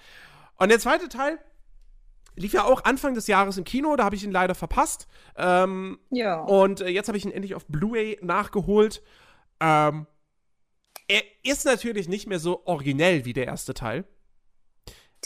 Und 0.58 0.70
der 0.70 0.80
zweite 0.80 1.10
Teil 1.10 1.40
lief 2.36 2.54
ja 2.54 2.66
auch 2.66 2.84
Anfang 2.84 3.14
des 3.14 3.28
Jahres 3.28 3.58
im 3.58 3.64
Kino, 3.64 3.96
da 3.96 4.04
habe 4.04 4.16
ich 4.16 4.24
ihn 4.24 4.32
leider 4.32 4.56
verpasst. 4.56 5.08
Ähm, 5.38 6.00
ja. 6.10 6.42
und 6.42 6.82
äh, 6.82 6.90
jetzt 6.90 7.08
habe 7.08 7.18
ich 7.18 7.26
ihn 7.26 7.32
endlich 7.32 7.56
auf 7.56 7.66
Blu-ray 7.68 8.20
nachgeholt. 8.22 9.02
Ähm, 9.60 10.08
er 11.08 11.22
ist 11.44 11.66
natürlich 11.66 12.10
nicht 12.10 12.28
mehr 12.28 12.40
so 12.40 12.66
originell 12.66 13.26
wie 13.26 13.34
der 13.34 13.46
erste 13.46 13.74
Teil. 13.74 14.06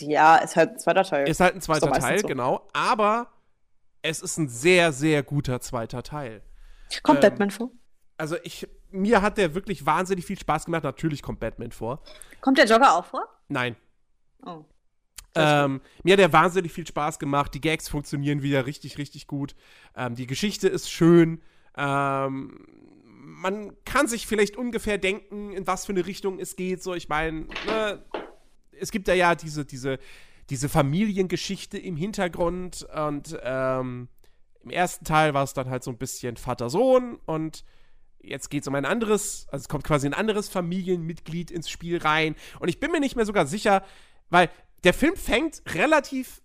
Ja, 0.02 0.38
ist 0.38 0.56
halt 0.56 0.72
ein 0.72 0.80
zweiter 0.80 1.04
Teil. 1.04 1.28
Ist 1.28 1.40
halt 1.40 1.56
ein 1.56 1.62
zweiter 1.62 1.92
Teil, 1.92 2.20
so. 2.20 2.28
genau. 2.28 2.68
Aber 2.74 3.28
es 4.02 4.22
ist 4.22 4.38
ein 4.38 4.48
sehr, 4.48 4.92
sehr 4.92 5.24
guter 5.24 5.62
zweiter 5.62 6.04
Teil. 6.04 6.42
Kommt 7.04 7.24
ähm, 7.24 7.30
Batman 7.30 7.52
vor? 7.52 7.72
Also 8.18 8.38
ich, 8.44 8.68
mir 8.92 9.22
hat 9.22 9.38
der 9.38 9.56
wirklich 9.56 9.86
wahnsinnig 9.86 10.26
viel 10.26 10.40
Spaß 10.40 10.66
gemacht. 10.66 10.84
Natürlich 10.84 11.22
kommt 11.22 11.40
Batman 11.40 11.72
vor. 11.72 12.02
Kommt 12.42 12.58
der 12.58 12.66
Jogger 12.66 12.96
auch 12.96 13.06
vor? 13.06 13.28
Nein. 13.48 13.76
Oh. 14.46 14.66
Ähm, 15.36 15.82
mir 16.04 16.14
hat 16.14 16.20
der 16.20 16.34
wahnsinnig 16.34 16.74
viel 16.74 16.88
Spaß 16.88 17.20
gemacht. 17.20 17.54
Die 17.54 17.62
Gags 17.62 17.88
funktionieren 17.88 18.42
wieder 18.42 18.66
richtig, 18.66 18.98
richtig 18.98 19.28
gut. 19.28 19.56
Ähm, 19.96 20.16
die 20.16 20.28
Geschichte 20.28 20.68
ist 20.68 20.90
schön. 20.92 21.42
Ähm, 21.78 22.66
man 23.06 23.72
kann 23.86 24.08
sich 24.08 24.28
vielleicht 24.28 24.58
ungefähr 24.58 24.98
denken, 24.98 25.54
in 25.54 25.68
was 25.68 25.86
für 25.86 25.92
eine 25.92 26.06
Richtung 26.06 26.40
es 26.40 26.56
geht. 26.56 26.82
So, 26.82 26.94
ich 26.96 27.10
meine, 27.10 27.48
ne, 27.68 28.04
es 28.80 28.92
gibt 28.92 29.08
da 29.08 29.14
ja 29.14 29.36
diese, 29.36 29.66
diese, 29.66 30.00
diese 30.50 30.70
Familiengeschichte 30.70 31.78
im 31.78 31.96
Hintergrund 31.96 32.88
und 32.96 33.38
ähm, 33.44 34.10
im 34.62 34.70
ersten 34.72 35.06
Teil 35.06 35.34
war 35.34 35.44
es 35.44 35.54
dann 35.54 35.70
halt 35.70 35.84
so 35.84 35.92
ein 35.92 35.98
bisschen 35.98 36.38
Vater-Sohn 36.38 37.20
und 37.26 37.64
jetzt 38.22 38.50
geht 38.50 38.64
es 38.64 38.68
um 38.68 38.76
ein 38.76 38.86
anderes, 38.86 39.48
also 39.52 39.64
es 39.64 39.70
kommt 39.70 39.84
quasi 39.84 40.08
ein 40.08 40.14
anderes 40.14 40.50
Familienmitglied 40.50 41.52
ins 41.52 41.70
Spiel 41.70 41.98
rein 41.98 42.36
und 42.60 42.68
ich 42.68 42.80
bin 42.80 42.92
mir 42.92 43.00
nicht 43.00 43.16
mehr 43.16 43.26
sogar 43.26 43.46
sicher, 43.46 43.84
weil 44.30 44.50
der 44.84 44.94
Film 44.94 45.16
fängt 45.16 45.62
relativ 45.74 46.42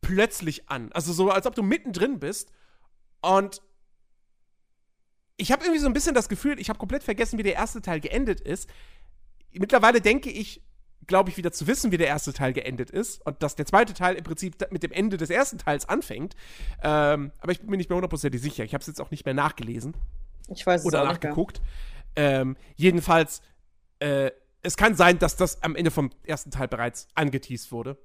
plötzlich 0.00 0.68
an, 0.68 0.90
also 0.92 1.12
so 1.12 1.30
als 1.30 1.46
ob 1.46 1.54
du 1.54 1.62
mittendrin 1.62 2.18
bist 2.18 2.50
und 3.20 3.62
ich 5.40 5.52
habe 5.52 5.64
irgendwie 5.64 5.80
so 5.80 5.86
ein 5.86 5.94
bisschen 5.94 6.14
das 6.14 6.28
Gefühl, 6.28 6.60
ich 6.60 6.68
habe 6.68 6.78
komplett 6.78 7.02
vergessen, 7.02 7.38
wie 7.38 7.42
der 7.42 7.54
erste 7.54 7.80
Teil 7.80 8.00
geendet 8.00 8.42
ist. 8.42 8.68
Mittlerweile 9.52 10.02
denke 10.02 10.30
ich, 10.30 10.62
glaube 11.06 11.30
ich, 11.30 11.36
wieder 11.36 11.52
zu 11.52 11.66
wissen, 11.66 11.92
wie 11.92 11.96
der 11.96 12.06
erste 12.06 12.32
Teil 12.32 12.52
geendet 12.52 12.90
ist 12.90 13.24
und 13.26 13.42
dass 13.42 13.56
der 13.56 13.66
zweite 13.66 13.94
Teil 13.94 14.16
im 14.16 14.24
Prinzip 14.24 14.56
mit 14.70 14.82
dem 14.82 14.92
Ende 14.92 15.16
des 15.16 15.30
ersten 15.30 15.58
Teils 15.58 15.88
anfängt. 15.88 16.34
Ähm, 16.82 17.32
aber 17.40 17.52
ich 17.52 17.60
bin 17.60 17.70
mir 17.70 17.76
nicht 17.76 17.90
mehr 17.90 17.96
hundertprozentig 17.96 18.40
sicher. 18.40 18.64
Ich 18.64 18.74
habe 18.74 18.82
es 18.82 18.86
jetzt 18.86 19.00
auch 19.00 19.10
nicht 19.10 19.24
mehr 19.24 19.34
nachgelesen 19.34 19.94
Ich 20.48 20.66
weiß 20.66 20.82
es 20.82 20.86
oder 20.86 21.02
auch 21.02 21.08
nicht 21.08 21.22
mehr. 21.22 21.30
nachgeguckt. 21.30 21.60
Ähm, 22.16 22.56
jedenfalls, 22.76 23.40
äh, 23.98 24.30
es 24.62 24.76
kann 24.76 24.94
sein, 24.94 25.18
dass 25.18 25.36
das 25.36 25.62
am 25.62 25.74
Ende 25.74 25.90
vom 25.90 26.10
ersten 26.24 26.50
Teil 26.50 26.68
bereits 26.68 27.08
angeteased 27.14 27.72
wurde. 27.72 27.96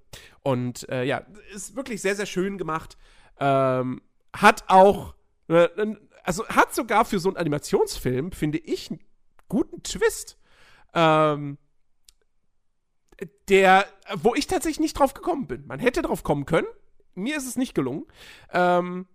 Und 0.41 0.87
äh, 0.89 1.03
ja, 1.03 1.25
ist 1.53 1.75
wirklich 1.75 2.01
sehr, 2.01 2.15
sehr 2.15 2.25
schön 2.25 2.57
gemacht. 2.57 2.97
Ähm, 3.39 4.01
hat 4.33 4.63
auch, 4.67 5.15
äh, 5.49 5.67
also 6.23 6.47
hat 6.47 6.73
sogar 6.73 7.05
für 7.05 7.19
so 7.19 7.29
einen 7.29 7.37
Animationsfilm, 7.37 8.31
finde 8.31 8.57
ich, 8.57 8.89
einen 8.89 9.01
guten 9.49 9.83
Twist. 9.83 10.37
Ähm, 10.93 11.57
der, 13.49 13.85
wo 14.15 14.35
ich 14.35 14.47
tatsächlich 14.47 14.79
nicht 14.79 14.97
drauf 14.97 15.13
gekommen 15.13 15.47
bin. 15.47 15.65
Man 15.67 15.79
hätte 15.79 16.01
drauf 16.01 16.23
kommen 16.23 16.45
können. 16.45 16.67
Mir 17.13 17.37
ist 17.37 17.47
es 17.47 17.55
nicht 17.55 17.75
gelungen. 17.75 18.05
Ähm, 18.51 19.07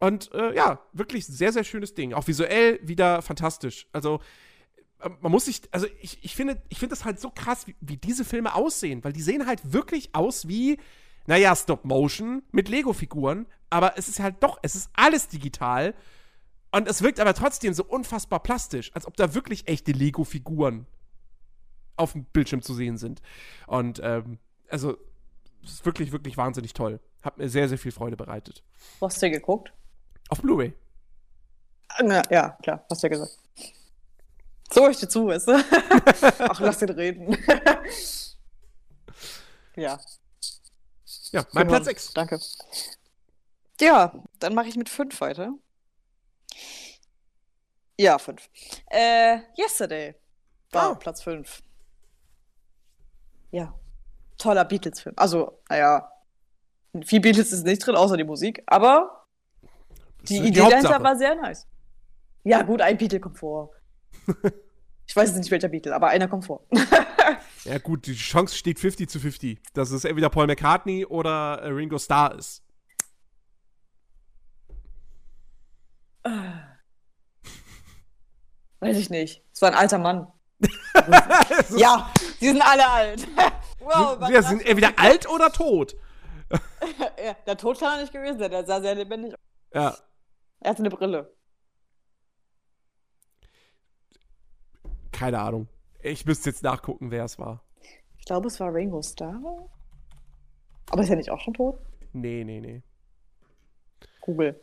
und 0.00 0.32
äh, 0.32 0.54
ja, 0.54 0.80
wirklich 0.92 1.26
sehr, 1.26 1.52
sehr 1.52 1.64
schönes 1.64 1.94
Ding. 1.94 2.14
Auch 2.14 2.26
visuell 2.26 2.80
wieder 2.82 3.22
fantastisch. 3.22 3.86
Also, 3.92 4.20
äh, 5.00 5.10
man 5.20 5.32
muss 5.32 5.46
sich, 5.46 5.62
also 5.70 5.86
ich, 6.00 6.22
ich 6.22 6.34
finde, 6.34 6.62
ich 6.68 6.78
finde 6.78 6.94
das 6.94 7.04
halt 7.04 7.20
so 7.20 7.30
krass, 7.30 7.66
wie, 7.66 7.76
wie 7.80 7.96
diese 7.96 8.24
Filme 8.24 8.54
aussehen, 8.54 9.04
weil 9.04 9.12
die 9.12 9.22
sehen 9.22 9.46
halt 9.46 9.72
wirklich 9.72 10.14
aus 10.14 10.48
wie, 10.48 10.78
naja, 11.26 11.54
Stop 11.54 11.84
Motion 11.84 12.42
mit 12.52 12.68
Lego-Figuren, 12.68 13.46
aber 13.70 13.96
es 13.96 14.08
ist 14.08 14.20
halt 14.20 14.42
doch, 14.42 14.58
es 14.62 14.74
ist 14.74 14.90
alles 14.94 15.28
digital. 15.28 15.94
Und 16.70 16.88
es 16.88 17.02
wirkt 17.02 17.20
aber 17.20 17.34
trotzdem 17.34 17.72
so 17.72 17.84
unfassbar 17.84 18.40
plastisch, 18.40 18.90
als 18.94 19.06
ob 19.06 19.16
da 19.16 19.32
wirklich 19.32 19.68
echte 19.68 19.92
Lego-Figuren 19.92 20.86
auf 21.96 22.12
dem 22.12 22.24
Bildschirm 22.24 22.62
zu 22.62 22.74
sehen 22.74 22.96
sind. 22.98 23.22
Und 23.66 24.00
ähm, 24.02 24.38
also, 24.68 24.96
es 25.62 25.72
ist 25.74 25.86
wirklich, 25.86 26.12
wirklich 26.12 26.36
wahnsinnig 26.36 26.74
toll. 26.74 27.00
Hat 27.22 27.38
mir 27.38 27.48
sehr, 27.48 27.68
sehr 27.68 27.78
viel 27.78 27.92
Freude 27.92 28.16
bereitet. 28.16 28.62
Wo 29.00 29.06
hast 29.06 29.22
du 29.22 29.30
geguckt? 29.30 29.72
Auf 30.28 30.40
Blu-ray. 30.42 30.74
Na, 32.02 32.22
Ja, 32.30 32.50
klar, 32.62 32.84
hast 32.90 33.02
du 33.02 33.06
ja 33.06 33.10
gesagt. 33.10 33.38
So, 34.72 34.88
ich 34.88 34.98
dir 34.98 35.08
zu, 35.08 35.26
weißt 35.28 35.48
du? 35.48 35.52
Ach, 36.40 36.60
lass 36.60 36.82
ihn 36.82 36.90
reden. 36.90 37.36
ja. 39.76 40.00
Ja, 41.30 41.46
mein 41.52 41.66
wir 41.66 41.70
Platz 41.70 41.86
hören. 41.86 41.94
6. 41.96 42.12
Danke. 42.14 42.40
Ja, 43.80 44.12
dann 44.38 44.54
mache 44.54 44.68
ich 44.68 44.76
mit 44.76 44.88
fünf 44.88 45.20
weiter. 45.20 45.52
Ja, 47.98 48.18
fünf. 48.18 48.48
Äh, 48.90 49.38
Yesterday 49.56 50.14
war 50.70 50.90
Ah. 50.92 50.94
Platz 50.94 51.22
fünf. 51.22 51.62
Ja, 53.54 53.72
toller 54.36 54.64
Beatles-Film. 54.64 55.14
Also, 55.16 55.60
naja, 55.68 56.10
viel 57.04 57.20
Beatles 57.20 57.52
ist 57.52 57.64
nicht 57.64 57.86
drin, 57.86 57.94
außer 57.94 58.16
die 58.16 58.24
Musik, 58.24 58.64
aber 58.66 59.28
die 60.22 60.38
Idee 60.38 60.68
dahinter 60.68 61.00
war 61.00 61.16
sehr 61.16 61.36
nice. 61.36 61.68
Ja, 62.42 62.62
gut, 62.62 62.80
ein 62.80 62.98
Beatle 62.98 63.20
kommt 63.20 63.38
vor. 63.38 63.70
ich 65.06 65.14
weiß 65.14 65.28
jetzt 65.28 65.38
nicht, 65.38 65.52
welcher 65.52 65.68
Beatle, 65.68 65.94
aber 65.94 66.08
einer 66.08 66.26
kommt 66.26 66.46
vor. 66.46 66.66
Ja, 67.64 67.78
gut, 67.78 68.06
die 68.06 68.12
Chance 68.12 68.54
steht 68.54 68.78
50 68.78 69.08
zu 69.08 69.18
50, 69.18 69.58
dass 69.72 69.90
es 69.90 70.04
entweder 70.04 70.28
Paul 70.28 70.46
McCartney 70.46 71.06
oder 71.06 71.62
äh, 71.62 71.68
Ringo 71.68 71.98
Starr 71.98 72.34
ist. 72.34 72.62
Weiß 78.80 78.98
ich 78.98 79.08
nicht. 79.08 79.42
Es 79.50 79.62
war 79.62 79.70
ein 79.70 79.78
alter 79.78 79.96
Mann. 79.96 80.26
Es 81.58 81.78
Ja, 81.78 82.10
die 82.40 82.46
sind 82.48 82.62
alle 82.62 82.88
alt. 82.88 83.26
wow, 83.80 84.18
Wir 84.28 84.42
sind 84.42 84.64
entweder 84.66 84.98
alt 84.98 85.28
oder 85.28 85.50
tot. 85.50 85.96
Ja, 87.24 87.34
der 87.46 87.56
Tod 87.56 87.78
kann 87.78 87.94
er 87.96 88.02
nicht 88.02 88.12
gewesen 88.12 88.38
sein, 88.38 88.50
der 88.50 88.66
sah 88.66 88.80
sehr 88.80 88.94
lebendig 88.94 89.32
aus. 89.32 89.40
Ja. 89.72 89.96
Er 90.60 90.70
hatte 90.70 90.80
eine 90.80 90.90
Brille. 90.90 91.34
Keine 95.12 95.38
Ahnung. 95.40 95.68
Ich 96.02 96.26
müsste 96.26 96.50
jetzt 96.50 96.62
nachgucken, 96.62 97.10
wer 97.10 97.24
es 97.24 97.38
war. 97.38 97.64
Ich 98.18 98.24
glaube, 98.26 98.48
es 98.48 98.60
war 98.60 98.72
Ringo 98.74 99.00
Starr. 99.02 99.40
Aber 100.90 101.02
ist 101.02 101.08
er 101.08 101.16
nicht 101.16 101.30
auch 101.30 101.40
schon 101.40 101.54
tot? 101.54 101.78
Nee, 102.12 102.44
nee, 102.44 102.60
nee. 102.60 102.82
Google. 104.20 104.60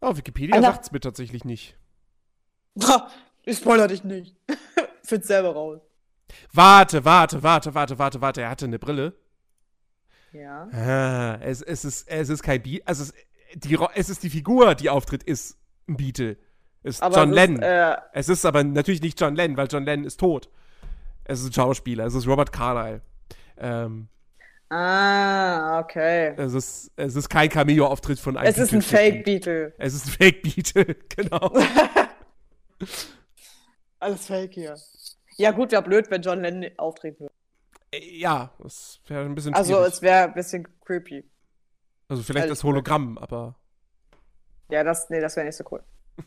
Oh, 0.00 0.16
Wikipedia 0.16 0.56
Einer- 0.56 0.72
sagt's 0.72 0.90
mir 0.92 1.00
tatsächlich 1.00 1.44
nicht. 1.44 1.76
Ich 3.48 3.58
spoiler 3.58 3.88
dich 3.88 4.04
nicht. 4.04 4.36
Find's 5.02 5.26
selber 5.26 5.52
raus. 5.52 5.80
Warte, 6.52 7.04
warte, 7.04 7.42
warte, 7.42 7.74
warte, 7.74 7.98
warte, 7.98 8.20
warte. 8.20 8.42
Er 8.42 8.50
hatte 8.50 8.66
eine 8.66 8.78
Brille. 8.78 9.14
Ja. 10.32 10.68
Ah, 10.70 11.38
es, 11.40 11.62
es, 11.62 11.84
ist, 11.86 12.08
es 12.08 12.28
ist 12.28 12.42
kein 12.42 12.62
Beat. 12.62 12.86
Also 12.86 13.04
es, 13.04 13.14
die, 13.54 13.78
es 13.94 14.10
ist 14.10 14.22
die 14.22 14.28
Figur, 14.28 14.74
die 14.74 14.90
auftritt, 14.90 15.22
ist 15.22 15.56
ein 15.88 15.96
Beatle. 15.96 16.36
Ist 16.82 17.02
Aber 17.02 17.16
John 17.16 17.30
es 17.30 17.34
Lennon. 17.34 17.56
Ist, 17.56 17.62
äh, 17.62 17.96
Es 18.12 18.28
ist 18.28 18.44
aber 18.44 18.62
natürlich 18.62 19.00
nicht 19.00 19.18
John 19.18 19.34
Lennon, 19.34 19.56
weil 19.56 19.68
John 19.70 19.84
Lennon 19.84 20.04
ist 20.04 20.20
tot. 20.20 20.50
Es 21.24 21.40
ist 21.40 21.46
ein 21.46 21.52
Schauspieler, 21.54 22.04
es 22.04 22.14
ist 22.14 22.26
Robert 22.26 22.52
Carlyle. 22.52 23.00
Ähm, 23.56 24.08
Ah, 24.70 25.80
okay. 25.80 26.34
es, 26.36 26.52
ist, 26.52 26.92
es 26.96 27.16
ist 27.16 27.30
kein 27.30 27.48
Cameo-Auftritt 27.48 28.18
von 28.20 28.36
einem 28.36 28.46
Es 28.50 28.58
ist 28.58 28.72
ein 28.74 28.80
Beatle-Typen. 28.80 29.24
Fake-Beatle. 29.24 29.72
Es 29.78 29.94
ist 29.94 30.06
ein 30.06 30.10
Fake-Beatle, 30.10 30.96
genau. 31.16 31.52
Alles 34.00 34.26
Fake 34.26 34.54
hier. 34.54 34.76
Ja, 35.36 35.50
gut, 35.52 35.72
wäre 35.72 35.82
blöd, 35.82 36.10
wenn 36.10 36.22
John 36.22 36.40
Lennon 36.42 36.70
auftreten 36.78 37.20
würde. 37.24 37.34
Äh, 37.92 38.18
ja, 38.18 38.52
das 38.58 39.00
wäre 39.06 39.24
ein 39.24 39.34
bisschen 39.34 39.54
Also, 39.54 39.74
schwierig. 39.74 39.92
es 39.94 40.02
wäre 40.02 40.24
ein 40.24 40.34
bisschen 40.34 40.68
creepy. 40.84 41.24
Also 42.08 42.22
vielleicht 42.22 42.44
ehrlich 42.46 42.58
das 42.58 42.64
Hologramm, 42.64 43.18
aber 43.18 43.54
Ja, 44.70 44.82
das, 44.84 45.08
nee, 45.10 45.20
das 45.20 45.36
wäre 45.36 45.46
nicht 45.46 45.56
so 45.56 45.64
cool. 45.70 45.82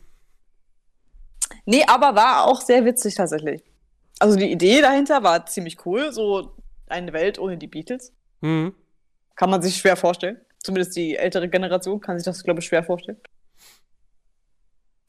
Nee, 1.64 1.84
aber 1.86 2.14
war 2.16 2.44
auch 2.46 2.60
sehr 2.60 2.84
witzig 2.84 3.14
tatsächlich. 3.14 3.62
Also 4.18 4.36
die 4.36 4.50
Idee 4.50 4.80
dahinter 4.80 5.22
war 5.22 5.44
ziemlich 5.46 5.84
cool, 5.86 6.12
so 6.12 6.56
eine 6.88 7.12
Welt 7.12 7.38
ohne 7.38 7.56
die 7.58 7.66
Beatles. 7.66 8.12
hm, 8.40 8.74
Kann 9.36 9.50
man 9.50 9.62
sich 9.62 9.76
schwer 9.76 9.96
vorstellen. 9.96 10.40
Zumindest 10.62 10.96
die 10.96 11.16
ältere 11.16 11.48
Generation 11.48 12.00
kann 12.00 12.18
sich 12.18 12.24
das, 12.24 12.42
glaube 12.42 12.60
ich, 12.60 12.66
schwer 12.66 12.84
vorstellen. 12.84 13.20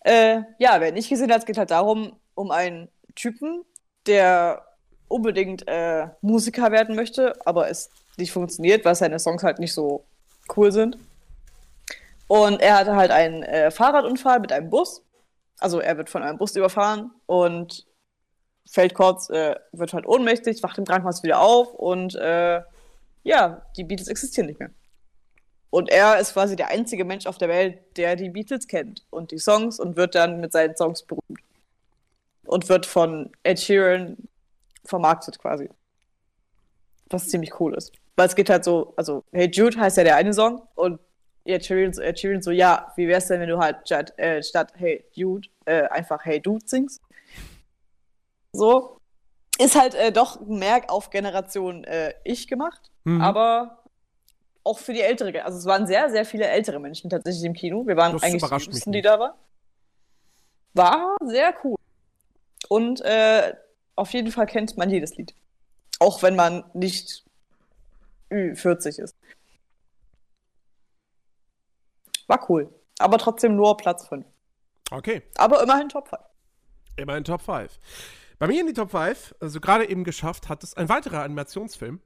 Äh, 0.01 0.41
ja, 0.59 0.79
wer 0.81 0.91
nicht 0.91 1.09
gesehen 1.09 1.31
hat, 1.31 1.39
es 1.39 1.45
geht 1.45 1.57
halt 1.57 1.71
darum, 1.71 2.19
um 2.35 2.51
einen 2.51 2.89
Typen, 3.15 3.63
der 4.07 4.65
unbedingt 5.07 5.67
äh, 5.67 6.07
Musiker 6.21 6.71
werden 6.71 6.95
möchte, 6.95 7.33
aber 7.45 7.69
es 7.69 7.89
nicht 8.17 8.31
funktioniert, 8.31 8.85
weil 8.85 8.95
seine 8.95 9.19
Songs 9.19 9.43
halt 9.43 9.59
nicht 9.59 9.73
so 9.73 10.05
cool 10.55 10.71
sind. 10.71 10.97
Und 12.27 12.61
er 12.61 12.77
hatte 12.77 12.95
halt 12.95 13.11
einen 13.11 13.43
äh, 13.43 13.69
Fahrradunfall 13.69 14.39
mit 14.39 14.51
einem 14.51 14.69
Bus. 14.69 15.03
Also 15.59 15.79
er 15.79 15.97
wird 15.97 16.09
von 16.09 16.23
einem 16.23 16.37
Bus 16.37 16.55
überfahren 16.55 17.11
und 17.25 17.85
fällt 18.69 18.93
kurz, 18.95 19.29
äh, 19.29 19.55
wird 19.71 19.93
halt 19.93 20.07
ohnmächtig, 20.07 20.63
wacht 20.63 20.77
im 20.77 20.85
Krankenhaus 20.85 21.23
wieder 21.23 21.41
auf 21.41 21.73
und 21.73 22.15
äh, 22.15 22.61
ja, 23.23 23.61
die 23.77 23.83
Beatles 23.83 24.07
existieren 24.07 24.47
nicht 24.47 24.59
mehr. 24.59 24.71
Und 25.69 25.89
er 25.89 26.19
ist 26.19 26.33
quasi 26.33 26.55
der 26.55 26.69
einzige 26.69 27.05
Mensch 27.05 27.25
auf 27.25 27.37
der 27.37 27.49
Welt, 27.49 27.97
der 27.97 28.15
die 28.15 28.29
Beatles 28.29 28.67
kennt 28.67 29.05
und 29.09 29.31
die 29.31 29.39
Songs 29.39 29.79
und 29.79 29.95
wird 29.95 30.15
dann 30.15 30.39
mit 30.39 30.51
seinen 30.51 30.75
Songs 30.75 31.03
berühmt. 31.03 31.39
Und 32.45 32.69
wird 32.69 32.85
von 32.85 33.31
Ed 33.43 33.59
Sheeran 33.59 34.17
vermarktet 34.85 35.39
quasi. 35.39 35.69
Was 37.09 37.29
ziemlich 37.29 37.59
cool 37.59 37.73
ist. 37.75 37.93
Weil 38.15 38.27
es 38.27 38.35
geht 38.35 38.49
halt 38.49 38.63
so, 38.63 38.93
also 38.97 39.23
Hey 39.31 39.49
Jude 39.51 39.79
heißt 39.79 39.97
ja 39.97 40.03
der 40.03 40.15
eine 40.17 40.33
Song 40.33 40.61
und 40.75 40.99
Ed 41.45 41.65
Sheeran, 41.65 41.97
Ed 41.99 42.19
Sheeran 42.19 42.41
so, 42.41 42.51
ja, 42.51 42.91
wie 42.95 43.07
wär's 43.07 43.27
denn, 43.27 43.41
wenn 43.41 43.49
du 43.49 43.59
halt 43.59 43.77
statt, 43.85 44.17
äh, 44.17 44.41
statt 44.43 44.73
Hey 44.75 45.05
Jude 45.13 45.47
äh, 45.65 45.83
einfach 45.83 46.23
Hey 46.25 46.41
Dude 46.41 46.65
singst? 46.65 47.01
So. 48.53 48.97
Ist 49.59 49.79
halt 49.79 49.93
äh, 49.95 50.11
doch 50.11 50.41
mehr 50.41 50.81
auf 50.89 51.09
Generation 51.09 51.83
äh, 51.83 52.13
Ich 52.23 52.47
gemacht, 52.47 52.89
Mhm. 53.05 53.21
aber 53.21 53.83
auch 54.63 54.79
für 54.79 54.93
die 54.93 55.01
ältere, 55.01 55.43
also 55.43 55.57
es 55.57 55.65
waren 55.65 55.85
sehr, 55.85 56.09
sehr 56.09 56.25
viele 56.25 56.47
ältere 56.47 56.79
Menschen 56.79 57.09
tatsächlich 57.09 57.43
im 57.43 57.53
Kino. 57.53 57.85
Wir 57.85 57.97
waren 57.97 58.13
Das 58.13 58.23
eigentlich 58.23 58.65
die 58.67 58.91
die 58.91 59.01
da 59.01 59.19
waren. 59.19 59.33
War 60.73 61.17
sehr 61.25 61.53
cool. 61.63 61.75
Und 62.69 63.01
äh, 63.01 63.53
auf 63.95 64.11
jeden 64.13 64.31
Fall 64.31 64.45
kennt 64.45 64.77
man 64.77 64.89
jedes 64.89 65.15
Lied. 65.17 65.35
Auch 65.99 66.23
wenn 66.23 66.35
man 66.35 66.63
nicht 66.73 67.23
Ü40 68.31 69.01
ist. 69.01 69.15
War 72.27 72.49
cool. 72.49 72.73
Aber 72.99 73.17
trotzdem 73.17 73.55
nur 73.55 73.77
Platz 73.77 74.07
5. 74.07 74.25
okay. 74.91 75.23
Aber 75.35 75.61
immerhin 75.61 75.89
Top 75.89 76.07
5. 76.07 76.21
Immerhin 76.95 77.23
Top 77.23 77.41
5. 77.41 77.79
Bei 78.39 78.47
mir 78.47 78.61
in 78.61 78.67
die 78.67 78.73
Top 78.73 78.91
5, 78.91 79.35
also 79.39 79.59
gerade 79.59 79.87
eben 79.87 80.03
geschafft, 80.03 80.49
hat 80.49 80.63
es 80.63 80.75
ein 80.75 80.89
weiterer 80.89 81.23
Animationsfilm. 81.23 82.01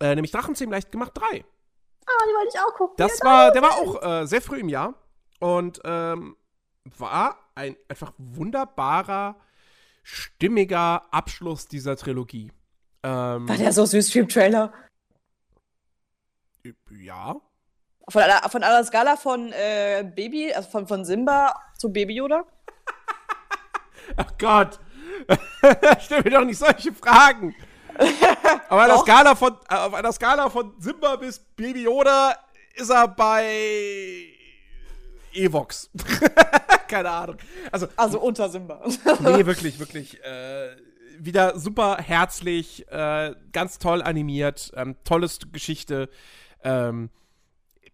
Äh, 0.00 0.14
nämlich 0.14 0.30
Drachenzähmen 0.30 0.72
leicht 0.72 0.90
gemacht 0.90 1.12
3. 1.14 1.24
Ah, 1.24 1.28
die 1.28 2.34
wollte 2.34 2.48
ich 2.54 2.60
auch 2.60 2.74
gucken. 2.74 2.94
Das 2.96 3.20
war, 3.22 3.52
der 3.52 3.62
war 3.62 3.74
auch 3.74 4.02
äh, 4.02 4.26
sehr 4.26 4.40
früh 4.40 4.60
im 4.60 4.68
Jahr 4.68 4.94
und 5.38 5.80
ähm, 5.84 6.36
war 6.84 7.38
ein 7.54 7.76
einfach 7.88 8.12
wunderbarer, 8.18 9.36
stimmiger 10.02 11.04
Abschluss 11.12 11.68
dieser 11.68 11.96
Trilogie. 11.96 12.52
Ähm, 13.02 13.48
War 13.48 13.56
der 13.56 13.72
so 13.72 13.84
süß 13.84 14.14
wie 14.14 14.18
im 14.20 14.28
Trailer? 14.28 14.72
ja. 16.90 17.36
Von 18.08 18.22
einer, 18.22 18.48
von 18.48 18.62
einer 18.62 18.84
Skala 18.84 19.16
von 19.16 19.52
äh, 19.52 20.04
Baby, 20.16 20.52
also 20.52 20.68
von, 20.68 20.86
von 20.86 21.04
Simba 21.04 21.54
zu 21.78 21.92
Baby 21.92 22.16
Yoda? 22.16 22.44
Ach 24.16 24.32
Gott. 24.38 24.80
Stell 26.00 26.22
mir 26.22 26.30
doch 26.30 26.44
nicht 26.44 26.58
solche 26.58 26.92
Fragen. 26.92 27.54
Auf 28.68 28.78
einer. 28.78 28.98
Skala 28.98 29.34
von, 29.34 29.56
äh, 29.68 29.74
auf 29.74 29.94
einer 29.94 30.12
Skala 30.12 30.50
von 30.50 30.74
Simba 30.78 31.16
bis 31.16 31.38
Baby 31.38 31.84
Yoda 31.84 32.34
ist 32.74 32.90
er 32.90 33.08
bei 33.08 34.39
Evox. 35.32 35.90
Keine 36.88 37.10
Ahnung. 37.10 37.36
Also, 37.70 37.88
Also 37.96 38.20
unter 38.20 38.48
Simba. 38.48 38.82
nee, 39.20 39.46
wirklich, 39.46 39.78
wirklich. 39.78 40.22
Äh, 40.24 40.76
wieder 41.18 41.58
super 41.58 41.98
herzlich, 41.98 42.88
äh, 42.90 43.34
ganz 43.52 43.78
toll 43.78 44.02
animiert, 44.02 44.72
ähm, 44.74 44.96
tolles 45.04 45.38
Geschichte. 45.52 46.08
Ähm, 46.62 47.10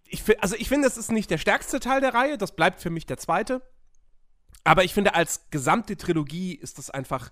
ich 0.08 0.22
also 0.42 0.54
ich 0.56 0.68
finde, 0.68 0.86
es 0.86 0.96
ist 0.96 1.10
nicht 1.10 1.30
der 1.30 1.38
stärkste 1.38 1.80
Teil 1.80 2.00
der 2.00 2.14
Reihe, 2.14 2.38
das 2.38 2.54
bleibt 2.54 2.80
für 2.80 2.90
mich 2.90 3.04
der 3.06 3.18
zweite. 3.18 3.62
Aber 4.64 4.84
ich 4.84 4.94
finde, 4.94 5.14
als 5.14 5.50
gesamte 5.50 5.96
Trilogie 5.96 6.54
ist 6.54 6.78
das 6.78 6.90
einfach 6.90 7.30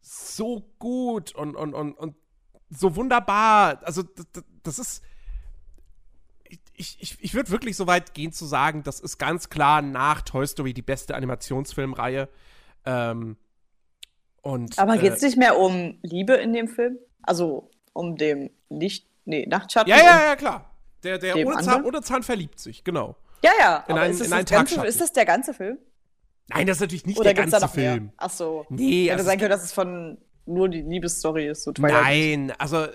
so 0.00 0.72
gut 0.78 1.34
und, 1.34 1.54
und, 1.56 1.74
und, 1.74 1.92
und 1.94 2.16
so 2.70 2.96
wunderbar. 2.96 3.80
Also, 3.84 4.02
das- 4.02 4.44
das 4.62 4.78
ist. 4.78 5.02
Ich, 6.82 6.96
ich, 7.00 7.16
ich 7.20 7.34
würde 7.34 7.50
wirklich 7.50 7.76
so 7.76 7.86
weit 7.86 8.12
gehen 8.12 8.32
zu 8.32 8.44
sagen, 8.44 8.82
das 8.82 8.98
ist 8.98 9.16
ganz 9.18 9.48
klar 9.48 9.82
nach 9.82 10.22
Toy 10.22 10.44
Story 10.44 10.74
die 10.74 10.82
beste 10.82 11.14
Animationsfilmreihe. 11.14 12.28
Ähm, 12.84 13.36
und, 14.40 14.76
Aber 14.80 14.96
äh, 14.96 14.98
geht's 14.98 15.22
nicht 15.22 15.36
mehr 15.36 15.56
um 15.56 15.98
Liebe 16.02 16.34
in 16.34 16.52
dem 16.52 16.66
Film? 16.66 16.98
Also 17.22 17.70
um 17.92 18.16
dem 18.16 18.50
Licht, 18.68 19.06
nee, 19.24 19.46
Nachtschatten? 19.46 19.88
Ja, 19.88 19.98
ja, 19.98 20.24
ja, 20.26 20.36
klar. 20.36 20.74
Der, 21.04 21.18
der 21.18 21.36
ohne 21.36 21.62
Zahn, 21.62 21.84
ohne 21.84 22.02
Zahn 22.02 22.24
verliebt 22.24 22.58
sich, 22.58 22.82
genau. 22.82 23.14
Ja, 23.44 23.52
ja. 23.60 23.84
In 23.86 23.96
einen- 23.96 24.10
ist, 24.10 24.20
das 24.20 24.26
in 24.26 24.32
einen 24.32 24.44
das 24.44 24.50
ganze, 24.50 24.84
ist 24.84 25.00
das 25.00 25.12
der 25.12 25.24
ganze 25.24 25.54
Film? 25.54 25.78
Nein, 26.48 26.66
das 26.66 26.78
ist 26.78 26.80
natürlich 26.80 27.06
nicht 27.06 27.18
Oder 27.20 27.32
der 27.32 27.44
da 27.44 27.50
ganze 27.50 27.66
noch 27.66 27.76
mehr? 27.76 27.92
Film. 27.92 28.12
Ach 28.16 28.30
so. 28.30 28.66
Nee, 28.70 29.04
Hätte 29.04 29.12
also 29.12 29.24
sein 29.24 29.34
es 29.36 29.40
können, 29.40 29.50
dass 29.50 29.62
es 29.64 29.72
von 29.72 30.18
nur 30.46 30.68
die 30.68 30.82
Liebesstory 30.82 31.46
ist. 31.46 31.62
So 31.62 31.70
Twilight. 31.70 32.02
Nein, 32.02 32.52
also 32.58 32.84
äh, 32.84 32.90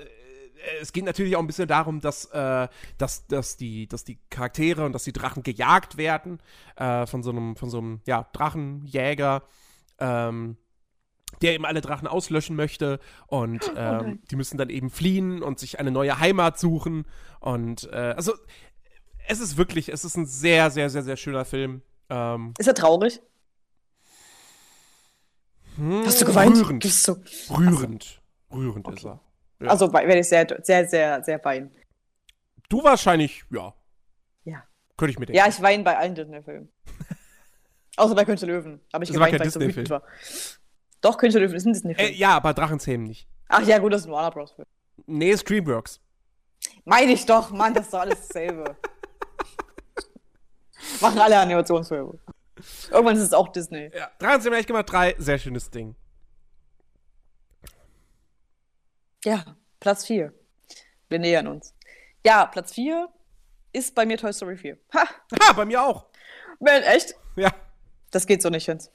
es 0.81 0.93
geht 0.93 1.05
natürlich 1.05 1.35
auch 1.35 1.41
ein 1.41 1.47
bisschen 1.47 1.67
darum, 1.67 1.99
dass, 1.99 2.25
äh, 2.25 2.67
dass, 2.97 3.27
dass, 3.27 3.57
die, 3.57 3.87
dass 3.87 4.03
die 4.03 4.19
Charaktere 4.29 4.85
und 4.85 4.93
dass 4.93 5.03
die 5.03 5.13
Drachen 5.13 5.43
gejagt 5.43 5.97
werden 5.97 6.39
äh, 6.75 7.05
von 7.05 7.23
so 7.23 7.31
einem, 7.31 7.55
von 7.55 7.69
so 7.69 7.79
einem 7.79 8.01
ja, 8.05 8.27
Drachenjäger, 8.33 9.43
ähm, 9.99 10.57
der 11.41 11.53
eben 11.53 11.65
alle 11.65 11.81
Drachen 11.81 12.07
auslöschen 12.07 12.55
möchte 12.55 12.99
und 13.27 13.71
ähm, 13.75 13.97
nein. 13.97 14.19
die 14.31 14.35
müssen 14.35 14.57
dann 14.57 14.69
eben 14.69 14.89
fliehen 14.89 15.43
und 15.43 15.59
sich 15.59 15.79
eine 15.79 15.91
neue 15.91 16.19
Heimat 16.19 16.57
suchen 16.57 17.05
und 17.39 17.89
äh, 17.91 18.13
also 18.15 18.33
es 19.27 19.39
ist 19.39 19.57
wirklich, 19.57 19.89
es 19.89 20.05
ist 20.05 20.15
ein 20.15 20.25
sehr, 20.25 20.71
sehr, 20.71 20.89
sehr, 20.89 21.03
sehr 21.03 21.17
schöner 21.17 21.45
Film. 21.45 21.81
Ähm, 22.09 22.53
Ist 22.57 22.67
er 22.67 22.75
traurig? 22.75 23.21
Hast 26.05 26.21
du 26.21 26.25
geweint? 26.25 26.57
Rührend. 26.57 26.83
Du? 27.07 27.15
Rührend. 27.53 28.21
Rührend 28.51 28.87
ist 28.87 29.05
er. 29.05 29.19
Ja. 29.59 29.69
Also 29.69 29.91
werde 29.91 30.19
ich 30.19 30.27
sehr, 30.27 30.45
sehr, 30.61 30.87
sehr, 30.87 31.23
sehr 31.23 31.43
weinen. 31.43 31.71
Du 32.69 32.83
wahrscheinlich, 32.83 33.43
ja. 33.49 33.73
Ja. 34.43 34.63
Könnte 34.97 35.11
ich 35.11 35.19
mir 35.19 35.25
denken. 35.25 35.37
Ja, 35.37 35.47
ich 35.47 35.61
weine 35.61 35.83
bei 35.83 35.97
allen 35.97 36.15
Disney-Filmen. 36.15 36.71
Außer 37.97 38.13
bei 38.15 38.25
König 38.25 38.41
Löwen. 38.41 38.81
Aber 38.91 39.03
ich 39.03 39.09
Das 39.09 39.15
geweint, 39.15 39.39
weil 39.39 39.47
ich 39.47 39.53
so 39.53 39.59
Disney-Film. 39.59 39.87
wütend 39.87 39.89
war. 39.89 40.03
Doch, 41.01 41.17
König 41.17 41.35
Löwen 41.35 41.55
ist 41.55 41.65
ein 41.65 41.73
Disney-Film. 41.73 42.07
Äh, 42.07 42.13
ja, 42.13 42.35
aber 42.35 42.53
Drachenzähmen 42.53 43.07
nicht. 43.07 43.27
Ach 43.47 43.65
ja, 43.65 43.79
gut, 43.79 43.93
das 43.93 44.01
ist 44.01 44.07
ein 44.07 44.11
Warner 44.11 44.31
Bros. 44.31 44.51
Film. 44.51 44.67
Nee, 45.05 45.31
ist 45.31 45.49
Dreamworks. 45.49 46.01
Meine 46.85 47.11
ich 47.11 47.25
doch, 47.25 47.51
Mann, 47.51 47.73
das 47.73 47.85
ist 47.85 47.93
doch 47.93 48.01
alles 48.01 48.27
dasselbe. 48.27 48.75
Machen 51.01 51.19
alle 51.19 51.39
Animationsfilme. 51.39 52.19
Irgendwann 52.91 53.15
ist 53.15 53.23
es 53.23 53.33
auch 53.33 53.49
Disney. 53.49 53.91
Ja. 53.95 54.09
Drachenzähmen 54.19 54.53
ehrlich 54.53 54.67
gemacht, 54.67 54.91
drei, 54.91 55.15
sehr 55.17 55.37
schönes 55.37 55.69
Ding. 55.69 55.95
Ja, 59.25 59.43
Platz 59.79 60.05
4. 60.05 60.33
Wir 61.09 61.19
nähern 61.19 61.47
uns. 61.47 61.73
Ja, 62.25 62.45
Platz 62.45 62.73
4 62.73 63.09
ist 63.73 63.95
bei 63.95 64.05
mir 64.05 64.17
Toy 64.17 64.33
Story 64.33 64.57
4. 64.57 64.77
Ha, 64.93 65.07
Ha, 65.41 65.53
bei 65.53 65.65
mir 65.65 65.81
auch. 65.83 66.05
man, 66.59 66.83
echt? 66.83 67.13
Ja. 67.35 67.51
Das 68.11 68.25
geht 68.25 68.41
so 68.41 68.49
nicht, 68.49 68.67
Jens. 68.67 68.91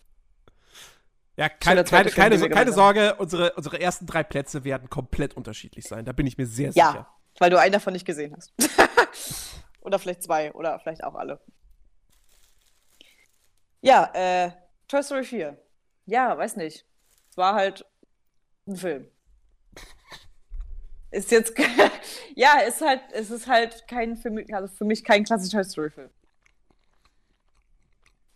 Ja, 1.37 1.49
keine, 1.49 1.85
zweite 1.85 2.11
keine, 2.11 2.37
Film, 2.39 2.51
keine, 2.51 2.55
keine 2.55 2.73
Sorge, 2.73 3.15
unsere, 3.17 3.53
unsere 3.55 3.81
ersten 3.81 4.07
drei 4.07 4.23
Plätze 4.23 4.65
werden 4.65 4.91
komplett 4.91 5.35
unterschiedlich 5.35 5.87
sein. 5.87 6.05
Da 6.05 6.13
bin 6.13 6.27
ich 6.27 6.37
mir 6.37 6.47
sehr 6.47 6.71
Ja, 6.73 6.91
sicher. 6.93 7.09
weil 7.39 7.51
du 7.51 7.59
einen 7.59 7.73
davon 7.73 7.95
nicht 7.95 8.05
gesehen 8.05 8.37
hast. 8.37 8.53
oder 9.81 9.99
vielleicht 9.99 10.23
zwei 10.23 10.53
oder 10.53 10.79
vielleicht 10.81 11.05
auch 11.05 11.15
alle. 11.15 11.41
Ja, 13.81 14.11
äh, 14.15 14.51
Toy 14.89 15.03
Story 15.03 15.25
4. 15.25 15.59
Ja, 16.07 16.37
weiß 16.37 16.57
nicht. 16.57 16.85
Es 17.31 17.37
war 17.37 17.55
halt 17.55 17.85
ein 18.67 18.77
Film. 18.77 19.09
Ist 21.13 21.31
jetzt, 21.31 21.53
ja, 22.35 22.59
ist 22.61 22.81
halt, 22.81 23.03
es 23.13 23.31
ist 23.31 23.47
halt 23.47 23.87
kein, 23.87 24.17
für 24.17 24.31
mich, 24.31 24.53
also 24.55 24.67
für 24.75 24.85
mich 24.85 25.05
kein 25.05 25.25
klassischer 25.25 25.59
Toy 25.59 25.65
Story-Film. 25.65 26.11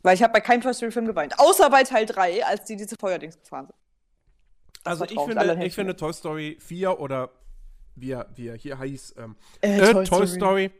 Weil 0.02 0.14
ich 0.14 0.22
habe 0.22 0.34
bei 0.34 0.40
keinem 0.40 0.60
Toy 0.60 0.74
Story-Film 0.74 1.06
geweint. 1.06 1.38
Außer 1.38 1.68
bei 1.70 1.82
Teil 1.82 2.06
3, 2.06 2.44
als 2.44 2.64
die 2.64 2.76
diese 2.76 2.94
Feuerdings 3.00 3.40
gefahren 3.40 3.66
sind. 3.66 3.76
Also 4.84 5.00
war 5.00 5.10
ich 5.10 5.18
finde, 5.18 5.64
ich 5.64 5.74
finde 5.74 5.96
Toy 5.96 6.12
Story 6.12 6.58
4 6.60 7.00
oder 7.00 7.30
wie 7.96 8.12
er, 8.12 8.28
wie 8.36 8.48
er 8.48 8.56
hier 8.56 8.80
hieß, 8.80 9.14
ähm, 9.16 9.36
Äh, 9.62 9.78
äh, 9.78 9.92
Toy 9.92 10.04
Toy, 10.04 10.26
Story. 10.26 10.28
Story. 10.28 10.70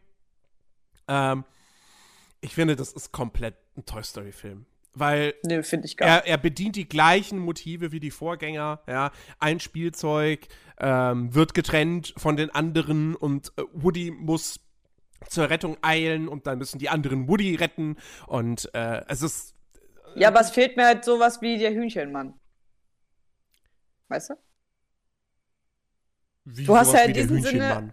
Ähm, 1.09 1.45
ich 2.43 2.55
finde, 2.55 2.77
das 2.77 2.93
ist 2.93 3.11
komplett 3.11 3.57
ein 3.77 3.87
Toy 3.87 4.05
Story-Film. 4.05 4.67
Weil 4.99 5.35
Nee, 5.43 5.61
er, 5.99 6.27
er 6.27 6.39
bedient 6.39 6.75
die 6.75 6.89
gleichen 6.89 7.39
Motive 7.39 7.93
wie 7.93 8.01
die 8.01 8.11
Vorgänger. 8.11 8.81
Ja, 8.87 9.13
ein 9.39 9.61
Spielzeug 9.61 10.49
ähm, 10.79 11.35
wird 11.35 11.53
getrennt 11.53 12.15
von 12.17 12.37
den 12.39 12.49
anderen 12.49 13.15
und 13.15 13.53
äh, 13.59 13.63
Woody 13.75 14.11
muss 14.11 14.59
zur 15.29 15.51
Rettung 15.51 15.77
eilen 15.83 16.29
und 16.29 16.47
dann 16.47 16.57
müssen 16.57 16.79
die 16.79 16.89
anderen 16.89 17.29
Woody 17.29 17.57
retten 17.57 17.97
und 18.27 18.71
äh, 18.75 19.03
es 19.09 19.21
ist 19.21 19.55
Ja, 20.15 20.29
aber 20.29 20.41
es 20.41 20.51
fehlt 20.51 20.79
mir 20.79 20.87
halt 20.87 21.05
sowas 21.05 21.43
wie 21.43 21.59
der 21.59 21.73
Hühnchenmann. 21.75 22.33
Weißt 24.09 24.31
du? 24.31 24.35
wie 26.45 26.65
Du 26.65 26.75
hast 26.75 26.95
ja 26.95 27.01
in 27.01 27.13
diesem 27.13 27.43
Sinne- 27.43 27.51
Hühnchenmann. 27.51 27.93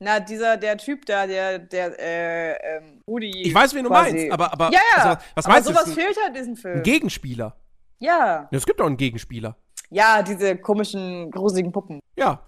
Na, 0.00 0.20
dieser, 0.20 0.56
der 0.56 0.76
Typ 0.76 1.06
da, 1.06 1.26
der, 1.26 1.58
der, 1.58 1.98
äh, 1.98 2.76
ähm, 2.78 3.02
Woody. 3.06 3.42
Ich 3.42 3.54
weiß, 3.54 3.74
wen 3.74 3.84
du 3.84 3.90
quasi- 3.90 4.12
meinst, 4.12 4.32
aber, 4.32 4.52
aber 4.52 4.70
Ja, 4.72 4.80
ja. 4.96 5.02
also, 5.04 5.24
was 5.34 5.44
aber 5.46 5.54
meinst 5.54 5.68
du? 5.68 5.72
sowas 5.72 5.92
fehlt 5.94 6.16
halt 6.18 6.28
in 6.28 6.34
diesem 6.34 6.56
Film. 6.56 6.76
ein 6.78 6.82
Gegenspieler. 6.82 7.56
ja. 8.00 8.48
Es 8.50 8.66
gibt 8.66 8.80
auch 8.80 8.86
einen 8.86 8.96
Gegenspieler. 8.96 9.56
Ja, 9.90 10.22
diese 10.22 10.56
komischen, 10.58 11.30
gruseligen 11.30 11.70
Puppen. 11.72 12.00
Ja. 12.16 12.42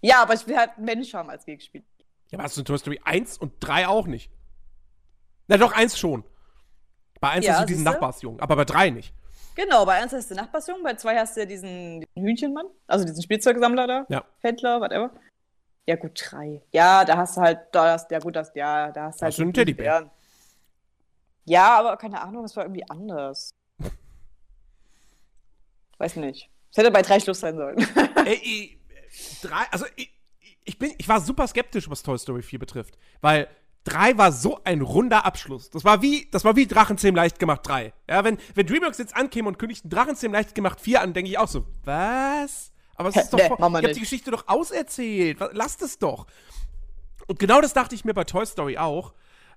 Ja, 0.00 0.22
aber 0.22 0.34
ich 0.34 0.46
will 0.46 0.56
halt 0.56 0.70
einen 0.76 0.84
Mensch 0.86 1.12
haben 1.12 1.28
als 1.28 1.44
Gegenspieler. 1.44 1.84
Ja, 2.30 2.38
aber 2.38 2.44
hast 2.44 2.56
du 2.56 2.60
in 2.60 2.64
Toy 2.64 2.78
Story 2.78 3.00
1 3.04 3.36
und 3.38 3.52
3 3.60 3.88
auch 3.88 4.06
nicht? 4.06 4.30
Na 5.48 5.56
doch, 5.56 5.72
1 5.72 5.98
schon. 5.98 6.24
Bei 7.20 7.30
1 7.30 7.44
Ja, 7.44 7.54
hast 7.54 7.62
du 7.62 7.66
diesen? 7.66 7.84
Nachbarsjungen, 7.84 8.40
aber 8.40 8.56
bei 8.56 8.64
3 8.64 8.90
nicht. 8.90 9.12
Genau, 9.56 9.84
bei 9.84 10.00
eins 10.00 10.12
hast 10.12 10.30
du 10.30 10.34
Nachbarsjungen, 10.36 10.82
bei 10.84 10.94
zwei 10.94 11.18
hast 11.18 11.36
du 11.36 11.40
ja 11.40 11.46
diesen, 11.46 12.00
diesen 12.00 12.24
Hühnchenmann, 12.26 12.66
also 12.86 13.04
diesen 13.04 13.20
Spielzeugsammler 13.20 13.86
da, 13.86 14.06
Ja. 14.08 14.24
Händler, 14.38 14.80
whatever. 14.80 15.10
Ja, 15.86 15.96
gut, 15.96 16.12
drei. 16.14 16.62
Ja, 16.72 17.04
da 17.04 17.16
hast 17.16 17.36
du 17.36 17.40
halt, 17.40 17.60
da 17.72 17.92
hast, 17.92 18.10
ja 18.10 18.18
gut, 18.18 18.36
das, 18.36 18.52
ja, 18.54 18.90
da 18.92 19.04
hast 19.06 19.20
du 19.20 19.22
halt. 19.22 19.32
Hast 19.32 19.38
du 19.38 19.42
einen 19.42 19.52
Teddybär? 19.52 20.10
Ja, 21.44 21.78
aber 21.78 21.96
keine 21.96 22.20
Ahnung, 22.20 22.44
es 22.44 22.54
war 22.56 22.64
irgendwie 22.64 22.88
anders. 22.88 23.50
Weiß 25.98 26.16
nicht. 26.16 26.48
Es 26.70 26.78
hätte 26.78 26.90
bei 26.90 27.02
drei 27.02 27.18
Schluss 27.18 27.40
sein 27.40 27.56
sollen. 27.56 27.78
Ey, 28.24 28.34
ich, 28.34 28.78
drei, 29.42 29.64
also 29.70 29.84
ich, 29.96 30.12
ich, 30.64 30.78
bin, 30.78 30.92
ich 30.96 31.08
war 31.08 31.20
super 31.20 31.46
skeptisch, 31.46 31.90
was 31.90 32.02
Toy 32.02 32.18
Story 32.18 32.42
4 32.42 32.58
betrifft. 32.58 32.96
Weil 33.20 33.48
3 33.84 34.16
war 34.16 34.32
so 34.32 34.60
ein 34.64 34.82
runder 34.82 35.24
Abschluss. 35.24 35.70
Das 35.70 35.84
war 35.84 36.02
wie, 36.02 36.28
das 36.30 36.44
war 36.44 36.56
wie 36.56 36.66
Drachenzähm 36.66 37.14
leicht 37.14 37.38
gemacht 37.38 37.62
3. 37.64 37.92
Ja, 38.08 38.24
wenn, 38.24 38.38
wenn 38.54 38.66
DreamWorks 38.66 38.98
jetzt 38.98 39.16
ankäme 39.16 39.48
und 39.48 39.58
kündigten 39.58 39.90
Drachenzähm 39.90 40.32
leicht 40.32 40.54
gemacht 40.54 40.80
4 40.80 41.00
an, 41.00 41.12
denke 41.12 41.30
ich 41.30 41.38
auch 41.38 41.48
so, 41.48 41.66
was? 41.84 42.69
Aber 43.00 43.08
es 43.08 43.16
ist 43.16 43.30
doch 43.32 43.38
Nee, 43.38 43.48
wir 43.48 43.80
ihr 43.80 43.88
habt 43.88 43.96
die 43.96 44.00
Geschichte 44.00 44.30
doch 44.30 44.46
auserzählt. 44.46 45.38
Lasst 45.52 45.80
es 45.80 45.98
doch. 45.98 46.26
Und 47.26 47.38
genau 47.38 47.62
das 47.62 47.72
dachte 47.72 47.94
ich 47.94 48.04
mir 48.04 48.12
bei 48.12 48.24
Toy 48.24 48.44
Story 48.44 48.76
auch. 48.76 49.14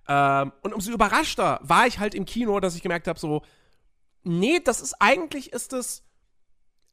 Ähm, 0.07 0.53
und 0.61 0.73
umso 0.73 0.91
überraschter 0.93 1.59
war 1.61 1.85
ich 1.85 1.99
halt 1.99 2.15
im 2.15 2.23
Kino, 2.23 2.61
dass 2.61 2.73
ich 2.75 2.81
gemerkt 2.81 3.07
habe, 3.09 3.19
so, 3.19 3.41
nee, 4.23 4.61
das 4.63 4.79
ist 4.79 4.95
eigentlich, 5.01 5.51
ist 5.51 5.73
es, 5.73 6.03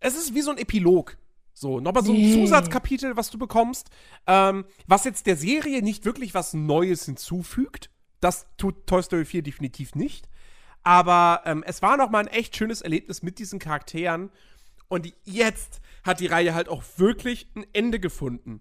es 0.01 0.17
ist 0.17 0.35
wie 0.35 0.41
so 0.41 0.51
ein 0.51 0.59
Epilog. 0.59 1.17
So, 1.53 1.79
nochmal 1.79 2.03
so 2.03 2.13
ein 2.13 2.19
Nee. 2.19 2.35
Zusatzkapitel, 2.35 3.17
was 3.17 3.31
du 3.31 3.39
bekommst, 3.39 3.89
ähm, 4.27 4.65
was 4.89 5.05
jetzt 5.05 5.27
der 5.27 5.37
Serie 5.37 5.83
nicht 5.83 6.05
wirklich 6.05 6.35
was 6.35 6.53
Neues 6.53 7.05
hinzufügt. 7.05 7.91
Das 8.21 8.47
tut 8.57 8.89
Toy 8.89 9.05
Story 9.05 9.25
4 9.25 9.43
definitiv 9.43 9.95
nicht. 9.95 10.29
Aber 10.83 11.43
ähm, 11.45 11.63
es 11.65 11.81
war 11.81 11.97
nochmal 11.97 12.23
ein 12.23 12.35
echt 12.35 12.57
schönes 12.57 12.81
Erlebnis 12.81 13.23
mit 13.23 13.39
diesen 13.39 13.61
Charakteren. 13.61 14.31
Und 14.89 15.13
jetzt 15.25 15.81
hat 16.05 16.21
die 16.21 16.27
Reihe 16.27 16.55
halt 16.55 16.69
auch 16.69 16.83
wirklich 16.97 17.49
ein 17.57 17.65
Ende 17.73 18.01
gefunden. 18.01 18.61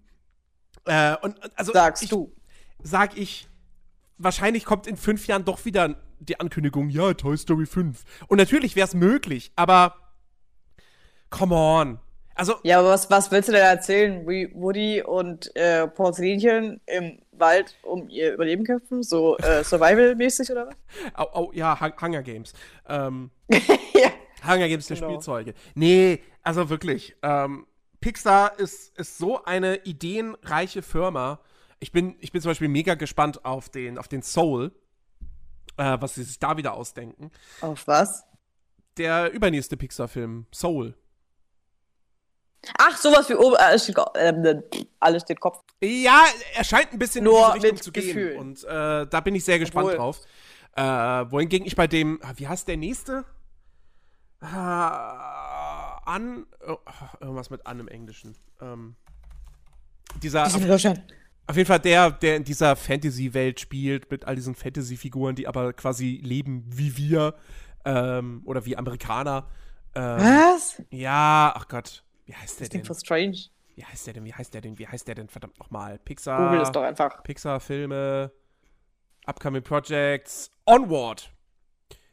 Äh, 0.84 1.16
und 1.22 1.38
also 1.58 1.72
Sagst 1.72 2.02
ich, 2.02 2.10
du. 2.10 2.34
Sag 2.82 3.16
ich, 3.16 3.48
wahrscheinlich 4.18 4.64
kommt 4.64 4.86
in 4.86 4.96
fünf 4.96 5.26
Jahren 5.26 5.44
doch 5.44 5.64
wieder 5.64 5.96
die 6.20 6.38
Ankündigung, 6.40 6.88
ja, 6.90 7.14
Toy 7.14 7.36
Story 7.36 7.66
5. 7.66 8.02
Und 8.28 8.38
natürlich 8.38 8.76
wäre 8.76 8.86
es 8.86 8.94
möglich, 8.94 9.52
aber 9.56 9.94
come 11.30 11.54
on. 11.54 11.98
Also, 12.34 12.54
Ja, 12.62 12.78
aber 12.78 12.88
was, 12.90 13.10
was 13.10 13.30
willst 13.30 13.48
du 13.48 13.52
denn 13.52 13.62
erzählen? 13.64 14.26
Wie 14.26 14.50
Woody 14.54 15.02
und 15.02 15.54
äh, 15.56 15.86
Porzellinchen 15.88 16.80
im 16.86 17.20
Wald 17.32 17.76
um 17.82 18.08
ihr 18.08 18.32
Überleben 18.32 18.64
kämpfen? 18.64 19.02
So 19.02 19.36
äh, 19.38 19.62
Survival-mäßig 19.64 20.50
oder 20.50 20.68
was? 20.68 20.74
au, 21.14 21.24
au, 21.34 21.52
ja, 21.52 21.78
Hun- 21.78 21.92
Hunger 22.00 22.22
Games. 22.22 22.52
Ähm, 22.88 23.30
ja. 23.50 24.10
Hunger 24.44 24.68
Games 24.68 24.86
der 24.86 24.96
Genau. 24.96 25.08
Spielzeuge. 25.10 25.54
Nee, 25.74 26.22
also 26.42 26.68
wirklich. 26.70 27.16
Ähm, 27.22 27.66
Pixar 28.00 28.58
ist, 28.58 28.96
ist 28.98 29.18
so 29.18 29.44
eine 29.44 29.76
ideenreiche 29.84 30.82
Firma. 30.82 31.40
Ich 31.80 31.92
bin, 31.92 32.16
ich 32.20 32.32
bin 32.32 32.40
zum 32.42 32.50
Beispiel 32.50 32.68
mega 32.68 32.94
gespannt 32.94 33.44
auf 33.44 33.68
den, 33.68 33.98
auf 33.98 34.08
den 34.08 34.22
Soul, 34.22 34.72
äh, 35.76 35.96
was 36.00 36.14
sie 36.14 36.22
sich 36.22 36.38
da 36.38 36.56
wieder 36.56 36.74
ausdenken. 36.74 37.30
Auf 37.60 37.86
was? 37.86 38.24
Der 38.96 39.30
übernächste 39.32 39.76
Pixar-Film, 39.76 40.46
Soul. 40.52 40.94
Ach, 42.76 42.96
sowas 42.98 43.28
wie 43.30 43.34
oben, 43.34 43.56
alles 43.56 43.84
steht, 43.84 43.94
Ko- 43.96 44.10
ähm, 44.14 44.62
alles 44.98 45.22
steht 45.22 45.40
Kopf. 45.40 45.62
Ja, 45.82 46.24
er 46.54 46.64
scheint 46.64 46.92
ein 46.92 46.98
bisschen 46.98 47.24
Nur 47.24 47.54
in 47.54 47.54
diese 47.54 47.72
Richtung 47.72 47.74
mit 47.76 47.82
zu 47.84 47.92
gehen. 47.92 48.06
Gefühl. 48.06 48.36
Und 48.36 48.64
äh, 48.64 49.06
da 49.06 49.20
bin 49.20 49.34
ich 49.34 49.44
sehr 49.44 49.58
gespannt 49.58 49.86
Obwohl- 49.86 49.96
drauf. 49.96 50.20
Äh, 50.76 50.82
wohingegen 51.30 51.66
ich 51.66 51.74
bei 51.74 51.86
dem, 51.86 52.20
ah, 52.22 52.32
wie 52.36 52.46
heißt 52.46 52.68
der 52.68 52.76
nächste? 52.76 53.24
Ah, 54.40 55.98
an, 56.06 56.46
oh, 56.66 56.78
irgendwas 57.20 57.50
mit 57.50 57.66
an 57.66 57.80
im 57.80 57.88
Englischen. 57.88 58.36
Ähm, 58.60 58.96
dieser, 60.22 60.46
auf, 60.46 60.54
auf 60.54 61.56
jeden 61.56 61.66
Fall 61.66 61.80
der, 61.80 62.10
der 62.10 62.36
in 62.36 62.44
dieser 62.44 62.74
Fantasy-Welt 62.76 63.60
spielt, 63.60 64.10
mit 64.10 64.24
all 64.24 64.34
diesen 64.34 64.54
Fantasy-Figuren, 64.54 65.34
die 65.36 65.46
aber 65.46 65.72
quasi 65.72 66.20
leben 66.22 66.64
wie 66.66 66.96
wir 66.96 67.34
ähm, 67.84 68.42
oder 68.44 68.64
wie 68.66 68.76
Amerikaner. 68.76 69.46
Ähm, 69.94 70.18
Was? 70.18 70.82
ja, 70.90 71.52
ach 71.54 71.68
Gott, 71.68 72.02
wie 72.26 72.34
heißt 72.34 72.60
der 72.60 72.66
Das 72.68 72.70
denn? 72.70 72.84
voll 72.84 72.96
strange. 72.96 73.36
Wie 73.74 73.84
heißt 73.84 74.06
der 74.06 74.14
denn? 74.14 74.24
Wie 74.24 74.34
heißt 74.34 74.52
der 74.54 74.60
denn? 74.60 74.78
Wie 74.78 74.86
heißt 74.86 75.08
der 75.08 75.14
denn? 75.14 75.28
Verdammt 75.28 75.58
nochmal. 75.58 75.98
Pixar. 75.98 76.48
Google 76.48 76.60
es 76.62 76.70
doch 76.70 76.82
einfach. 76.82 77.22
Pixar-Filme, 77.22 78.30
Upcoming 79.26 79.62
Projects, 79.62 80.50
Onward. 80.66 81.32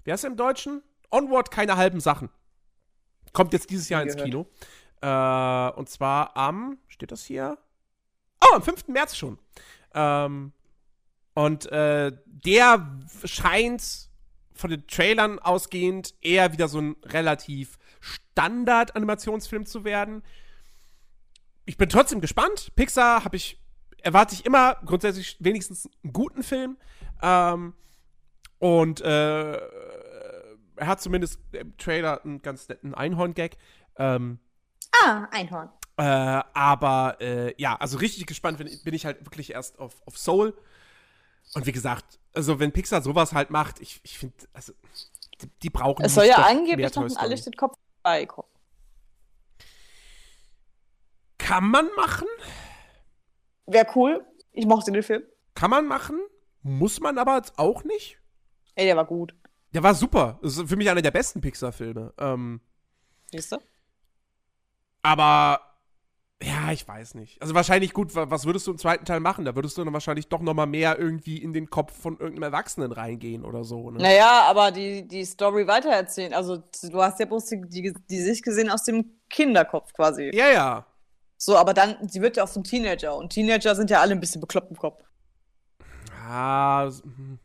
Wie 0.04 0.12
heißt 0.12 0.24
der 0.24 0.32
im 0.32 0.38
Deutschen? 0.38 0.82
Onward, 1.12 1.52
keine 1.52 1.78
halben 1.78 2.00
Sachen. 2.00 2.30
Kommt 3.34 3.54
jetzt 3.54 3.70
dieses 3.70 3.90
Jahr 3.90 4.02
ins. 4.02 4.16
Kino. 4.16 4.48
Äh, 5.02 5.70
und 5.78 5.90
zwar 5.90 6.36
am, 6.36 6.78
steht 6.88 7.12
das 7.12 7.24
hier? 7.24 7.58
Oh, 8.42 8.56
am 8.56 8.62
5. 8.62 8.88
März 8.88 9.16
schon. 9.16 9.38
Ähm, 9.94 10.54
und 11.34 11.72
äh, 11.72 12.12
der 12.26 13.00
scheint 13.24 14.10
von 14.54 14.72
den 14.72 14.88
Trailern 14.88 15.38
ausgehend 15.40 16.16
eher 16.22 16.52
wieder 16.52 16.68
so 16.68 16.80
ein 16.80 16.96
relativ 17.04 17.78
Standard-Animationsfilm 18.00 19.66
zu 19.66 19.84
werden. 19.84 20.24
Ich 21.66 21.78
bin 21.78 21.90
trotzdem 21.90 22.22
gespannt. 22.22 22.72
Pixar 22.76 23.24
habe 23.24 23.36
ich, 23.36 23.62
erwarte 24.02 24.34
ich 24.34 24.46
immer 24.46 24.78
grundsätzlich 24.86 25.38
wenigstens 25.40 25.88
einen 26.04 26.14
guten 26.14 26.42
Film. 26.42 26.78
Ähm, 27.22 27.74
und 28.60 29.02
äh, 29.02 29.60
er 30.78 30.88
hat 30.88 31.02
zumindest 31.02 31.40
im 31.52 31.76
Trailer 31.78 32.24
einen 32.24 32.42
ganz 32.42 32.68
netten 32.70 32.94
Einhorn-Gag. 32.94 33.58
Ähm, 33.98 34.40
Ah, 35.04 35.28
Einhorn. 35.32 35.70
äh, 35.98 36.04
aber 36.04 37.18
äh, 37.20 37.54
ja, 37.62 37.76
also 37.76 37.98
richtig 37.98 38.26
gespannt 38.26 38.58
bin, 38.58 38.70
bin 38.84 38.94
ich 38.94 39.06
halt 39.06 39.26
wirklich 39.26 39.52
erst 39.52 39.80
auf, 39.80 40.02
auf 40.06 40.18
Soul. 40.18 40.58
Und 41.54 41.66
wie 41.66 41.72
gesagt, 41.72 42.20
also 42.34 42.60
wenn 42.60 42.72
Pixar 42.72 43.02
sowas 43.02 43.34
halt 43.34 43.50
macht, 43.50 43.80
ich, 43.80 44.00
ich 44.04 44.18
finde, 44.18 44.36
also 44.54 44.74
die, 45.42 45.48
die 45.64 45.70
brauchen 45.70 46.04
Es 46.06 46.16
soll 46.16 46.26
ja 46.26 46.38
angeblich 46.38 46.94
noch 46.96 47.16
alles 47.18 47.42
steht 47.42 47.58
Kopf 47.58 47.78
beikommen. 48.04 48.50
Kann 51.38 51.66
man 51.70 51.88
machen, 51.96 52.28
Wäre 53.66 53.88
cool. 53.96 54.26
Ich 54.54 54.66
mochte 54.66 54.92
den 54.92 55.04
Film. 55.04 55.24
kann 55.54 55.70
man 55.70 55.88
machen, 55.88 56.20
muss 56.62 57.00
man 57.00 57.18
aber 57.18 57.36
jetzt 57.36 57.58
auch 57.60 57.84
nicht. 57.84 58.18
Ey, 58.76 58.86
der 58.86 58.96
war 58.96 59.06
gut. 59.06 59.36
Der 59.78 59.84
war 59.84 59.94
super. 59.94 60.40
Das 60.42 60.58
ist 60.58 60.68
für 60.70 60.76
mich 60.76 60.90
einer 60.90 61.04
der 61.04 61.12
besten 61.12 61.40
Pixar-Filme. 61.40 62.12
Ähm, 62.18 62.62
Siehst 63.32 63.52
du? 63.52 63.58
aber 65.04 65.60
ja, 66.42 66.72
ich 66.72 66.88
weiß 66.88 67.14
nicht. 67.14 67.40
Also 67.44 67.54
wahrscheinlich 67.54 67.94
gut, 67.94 68.16
wa- 68.16 68.28
was 68.28 68.48
würdest 68.48 68.66
du 68.66 68.72
im 68.72 68.80
zweiten 68.80 69.06
Teil 69.06 69.20
machen? 69.20 69.46
Da 69.46 69.54
würdest 69.56 69.78
du 69.78 69.84
dann 69.84 69.94
wahrscheinlich 69.94 70.30
doch 70.30 70.42
noch 70.42 70.56
mal 70.56 70.66
mehr 70.66 70.98
irgendwie 70.98 71.38
in 71.38 71.54
den 71.54 71.70
Kopf 71.70 71.96
von 71.96 72.14
irgendeinem 72.18 72.52
Erwachsenen 72.52 72.92
reingehen 72.92 73.46
oder 73.46 73.64
so. 73.64 73.92
Ne? 73.92 74.00
Naja, 74.02 74.46
aber 74.48 74.72
die, 74.72 75.08
die 75.08 75.24
Story 75.24 75.68
weitererzählen. 75.68 76.34
Also, 76.34 76.58
du 76.82 77.00
hast 77.04 77.20
ja 77.20 77.28
bloß 77.28 77.46
die, 77.46 77.62
die, 77.70 77.94
die 78.10 78.22
Sicht 78.24 78.44
gesehen 78.44 78.72
aus 78.72 78.84
dem 78.84 79.20
Kinderkopf 79.30 79.94
quasi. 79.94 80.32
Ja, 80.34 80.50
ja. 80.50 80.88
So, 81.38 81.56
aber 81.56 81.76
dann, 81.76 82.10
sie 82.10 82.24
wird 82.24 82.38
ja 82.38 82.46
auch 82.46 82.56
ein 82.56 82.64
Teenager 82.64 83.16
und 83.16 83.32
Teenager 83.32 83.76
sind 83.76 83.92
ja 83.92 84.02
alle 84.02 84.14
ein 84.14 84.20
bisschen 84.20 84.42
bekloppt 84.42 84.72
im 84.72 84.78
Kopf. 84.78 85.04
Ah, 86.28 86.90
hm. 86.90 87.38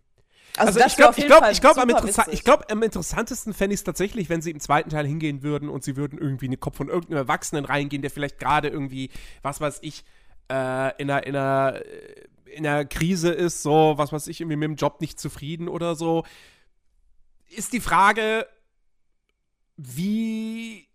Also, 0.56 0.68
Also, 0.68 0.80
das 0.80 0.92
ich 0.92 0.96
glaube, 0.96 1.14
ich 1.18 1.26
glaube, 1.26 1.50
ich 1.50 1.60
glaube, 1.60 1.80
am, 1.82 1.88
interessa 1.88 2.26
ich 2.30 2.44
glaub, 2.44 2.70
am 2.70 2.82
interessantesten 2.82 3.54
fände 3.54 3.74
ich 3.74 3.80
es 3.80 3.84
tatsächlich, 3.84 4.28
wenn 4.28 4.42
sie 4.42 4.50
im 4.50 4.60
zweiten 4.60 4.90
Teil 4.90 5.06
hingehen 5.06 5.42
würden 5.42 5.68
und 5.68 5.82
sie 5.82 5.96
würden 5.96 6.18
irgendwie 6.18 6.44
in 6.46 6.50
den 6.52 6.60
Kopf 6.60 6.76
von 6.76 6.88
irgendeinem 6.88 7.18
Erwachsenen 7.18 7.64
reingehen, 7.64 8.02
der 8.02 8.10
vielleicht 8.10 8.38
gerade 8.38 8.68
irgendwie, 8.68 9.10
was 9.42 9.60
weiß 9.60 9.78
ich, 9.82 10.04
äh, 10.50 11.00
in 11.00 11.10
einer, 11.10 11.26
in 11.26 11.36
einer, 11.36 11.76
äh, 11.76 12.28
in 12.54 12.66
einer 12.66 12.84
Krise 12.84 13.30
ist, 13.30 13.62
so, 13.62 13.94
was 13.96 14.12
weiß 14.12 14.26
ich, 14.26 14.40
irgendwie 14.42 14.56
mit 14.56 14.68
dem 14.68 14.76
Job 14.76 15.00
nicht 15.00 15.18
zufrieden 15.18 15.68
oder 15.68 15.94
so. 15.94 16.24
Ist 17.48 17.72
die 17.72 17.80
Frage, 17.80 18.46
wie, 19.76 20.86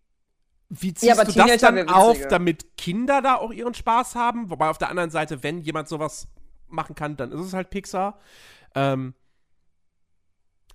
wie 0.69 0.93
ziehst 0.93 1.03
Ja, 1.03 1.15
du 1.15 1.25
das 1.25 1.33
Teenager 1.33 1.71
dann 1.71 1.75
wär 1.87 1.95
auf, 1.95 2.27
damit 2.27 2.77
Kinder 2.77 3.21
da 3.23 3.35
auch 3.35 3.51
ihren 3.51 3.73
Spaß 3.73 4.13
haben? 4.15 4.51
Wobei 4.51 4.69
auf 4.69 4.77
der 4.77 4.89
anderen 4.89 5.09
Seite, 5.09 5.41
wenn 5.41 5.61
jemand 5.61 5.87
sowas 5.87 6.27
machen 6.67 6.93
kann, 6.95 7.17
dann 7.17 7.31
ist 7.31 7.41
es 7.41 7.53
halt 7.53 7.69
Pixar. 7.71 8.19
Ähm, 8.75 9.15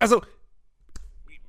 also, 0.03 0.23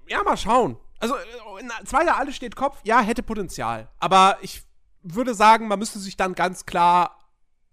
ja, 0.08 0.24
mal 0.24 0.38
schauen. 0.38 0.78
Also, 1.00 1.16
äh, 1.16 1.60
in 1.60 1.72
zwei 1.86 2.06
Jahre 2.06 2.20
alles 2.20 2.36
steht 2.36 2.56
Kopf, 2.56 2.80
ja, 2.84 3.02
hätte 3.02 3.24
Potenzial. 3.24 3.90
Aber 4.00 4.38
ich 4.42 4.64
würde 5.02 5.34
sagen, 5.34 5.68
man 5.68 5.80
müsste 5.80 6.00
sich 6.00 6.16
dann 6.16 6.36
ganz 6.36 6.66
klar 6.66 7.20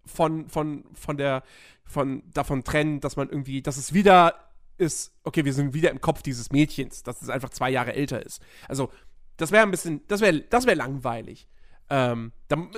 von, 0.05 0.49
von, 0.49 0.85
von 0.95 1.17
der, 1.17 1.43
von, 1.85 2.23
davon 2.33 2.65
trennen, 2.65 3.01
dass 3.01 3.17
man 3.17 3.29
irgendwie, 3.29 3.63
dass 3.63 3.77
es 3.77 3.93
wieder 3.93 4.35
ist, 4.79 5.13
okay, 5.25 5.45
wir 5.45 5.53
sind 5.53 5.75
wieder 5.75 5.91
im 5.91 6.01
Kopf 6.01 6.23
dieses 6.23 6.51
Mädchens, 6.51 7.03
dass 7.03 7.21
es 7.21 7.29
einfach 7.29 7.51
zwei 7.51 7.71
Jahre 7.71 7.93
älter 7.93 8.25
ist. 8.25 8.41
Also, 8.69 8.91
das 9.37 9.53
wäre 9.53 9.63
ein 9.63 9.71
bisschen, 9.71 10.07
das 10.09 10.21
wäre, 10.21 10.41
das 10.41 10.67
wäre 10.67 10.77
langweilig. 10.77 11.49
Ähm, 11.91 12.33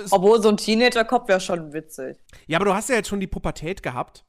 Obwohl 0.09 0.41
so 0.41 0.49
ein 0.49 0.57
Teenager-Kopf 0.57 1.27
wäre 1.27 1.39
schon 1.39 1.71
witzig. 1.71 2.17
ja, 2.47 2.57
aber 2.57 2.65
du 2.65 2.73
hast 2.73 2.89
ja 2.89 2.95
jetzt 2.95 3.09
schon 3.09 3.19
die 3.19 3.27
Pubertät 3.27 3.83
gehabt. 3.83 4.25